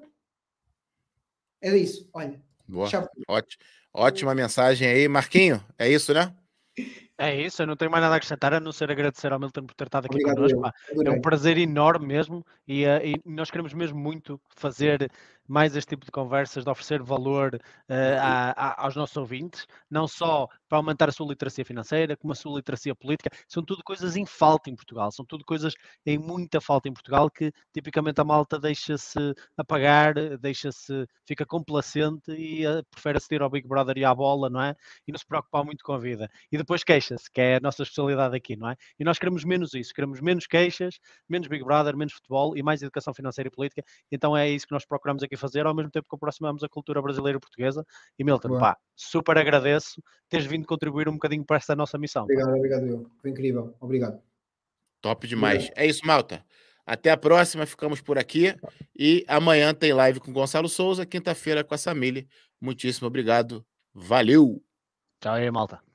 É 1.62 1.76
isso, 1.76 2.08
olha. 2.14 2.40
Boa. 2.68 2.88
Ótimo. 3.28 3.64
Ótima 3.94 4.36
mensagem 4.36 4.88
aí. 4.88 5.08
Marquinho, 5.08 5.64
é 5.80 5.90
isso, 5.90 6.14
né? 6.14 6.36
É 7.20 7.36
isso, 7.36 7.64
eu 7.64 7.68
não 7.68 7.76
tenho 7.76 7.90
mais 7.90 8.04
nada 8.04 8.14
a 8.14 8.18
acrescentar 8.18 8.54
a 8.54 8.60
não 8.60 8.72
ser 8.72 8.92
agradecer 8.92 9.34
ao 9.34 9.40
Milton 9.40 9.66
por 9.66 9.74
ter 9.74 9.86
estado 9.86 10.06
aqui 10.06 10.16
Obrigado, 10.16 10.36
connosco. 10.36 10.62
É 11.04 11.10
um 11.10 11.20
prazer 11.20 11.58
enorme 11.58 12.06
mesmo 12.06 12.46
e, 12.68 12.86
uh, 12.86 13.04
e, 13.04 13.20
nós 13.26 13.50
queremos 13.50 13.74
mesmo 13.74 13.98
muito 13.98 14.40
fazer 14.56 15.10
mais 15.48 15.76
este 15.76 15.90
tipo 15.90 16.06
de 16.06 16.12
conversas, 16.12 16.64
de 16.64 16.70
oferecer 16.70 17.02
valor 17.02 17.56
uh, 17.56 17.94
a, 18.20 18.52
a, 18.52 18.86
aos 18.86 18.96
nossos 18.96 19.16
ouvintes, 19.16 19.66
não 19.90 20.08
só 20.08 20.48
para 20.68 20.78
aumentar 20.78 21.10
a 21.10 21.12
sua 21.12 21.28
literacia 21.28 21.64
financeira, 21.64 22.18
como 22.18 22.34
a 22.34 22.36
sua 22.36 22.56
literacia 22.56 22.94
política. 22.94 23.30
São 23.48 23.64
tudo 23.64 23.84
coisas 23.84 24.16
em 24.16 24.26
falta 24.26 24.70
em 24.70 24.76
Portugal, 24.76 25.12
são 25.12 25.26
tudo 25.26 25.46
coisas 25.46 25.74
em 26.06 26.18
muita 26.18 26.60
falta 26.60 26.90
em 26.90 26.94
Portugal 26.94 27.30
que 27.30 27.52
tipicamente 27.74 28.20
a 28.20 28.24
malta 28.24 28.60
deixa-se 28.60 29.18
apagar, 29.56 30.14
deixa-se, 30.38 31.08
fica 31.26 31.46
complacente 31.46 32.32
e 32.32 32.68
uh, 32.68 32.84
prefere 32.92 33.18
assistir 33.18 33.42
ao 33.42 33.50
Big 33.50 33.68
Brother 33.68 33.98
e 33.98 34.04
à 34.04 34.14
bola, 34.14 34.50
não 34.50 34.62
é? 34.62 34.76
E 35.08 35.12
não 35.12 35.18
se 35.18 35.26
preocupar 35.26 35.64
muito 35.64 35.84
com 35.84 35.94
a 35.94 35.98
vida. 35.98 36.30
E 36.52 36.58
depois 36.58 36.84
queixa-se, 36.84 37.32
que 37.32 37.40
é 37.40 37.56
a 37.56 37.60
nossa 37.60 37.84
especialidade 37.84 38.36
aqui, 38.36 38.58
não 38.58 38.70
é? 38.70 38.76
E 39.00 39.04
nós 39.04 39.18
queremos 39.18 39.44
menos 39.46 39.74
isso, 39.74 39.94
queremos 39.94 40.20
menos 40.20 40.46
queixas, 40.46 41.00
menos 41.30 41.48
Big 41.48 41.64
Brother, 41.64 41.96
menos 41.96 42.14
futebol 42.14 42.58
e 42.58 42.64
mais 42.64 42.82
educação 42.82 43.14
financeira 43.14 43.48
e 43.48 43.52
política. 43.52 43.84
Então 44.12 44.36
é 44.36 44.50
isso 44.50 44.68
que 44.68 44.74
nós 44.74 44.86
procuramos 44.86 45.24
aqui 45.24 45.37
fazer, 45.38 45.66
ao 45.66 45.76
mesmo 45.76 45.92
tempo 45.92 46.08
que 46.10 46.16
aproximamos 46.16 46.64
a 46.64 46.70
cultura 46.70 47.02
brasileira 47.02 47.38
e 47.38 47.40
portuguesa. 47.40 47.86
E 48.18 48.24
Milton, 48.24 48.60
pá, 48.60 48.78
super 48.96 49.38
agradeço 49.38 50.02
teres 50.30 50.46
vindo 50.46 50.66
contribuir 50.66 51.08
um 51.08 51.14
bocadinho 51.14 51.46
para 51.46 51.58
esta 51.58 51.76
nossa 51.76 51.98
missão. 51.98 52.24
Obrigado, 52.24 52.48
pá. 52.50 52.58
obrigado 52.58 52.86
eu. 52.88 53.12
Foi 53.22 53.32
incrível. 53.32 53.76
Obrigado. 53.80 54.22
Top 55.02 55.28
demais. 55.28 55.64
Obrigado. 55.64 55.80
É 55.80 55.86
isso, 55.86 56.06
Malta. 56.06 56.44
Até 56.86 57.12
a 57.12 57.18
próxima, 57.18 57.66
ficamos 57.66 58.02
por 58.02 58.18
aqui. 58.18 58.56
E 58.98 59.26
amanhã 59.28 59.74
tem 59.74 59.94
live 59.94 60.20
com 60.20 60.32
Gonçalo 60.32 60.70
Souza, 60.70 61.06
quinta-feira 61.06 61.64
com 61.64 61.76
a 61.76 61.78
Samile. 61.78 62.28
Muitíssimo 62.62 63.08
obrigado. 63.08 63.66
Valeu! 63.94 64.64
Tchau 65.20 65.34
aí, 65.34 65.52
malta. 65.52 65.87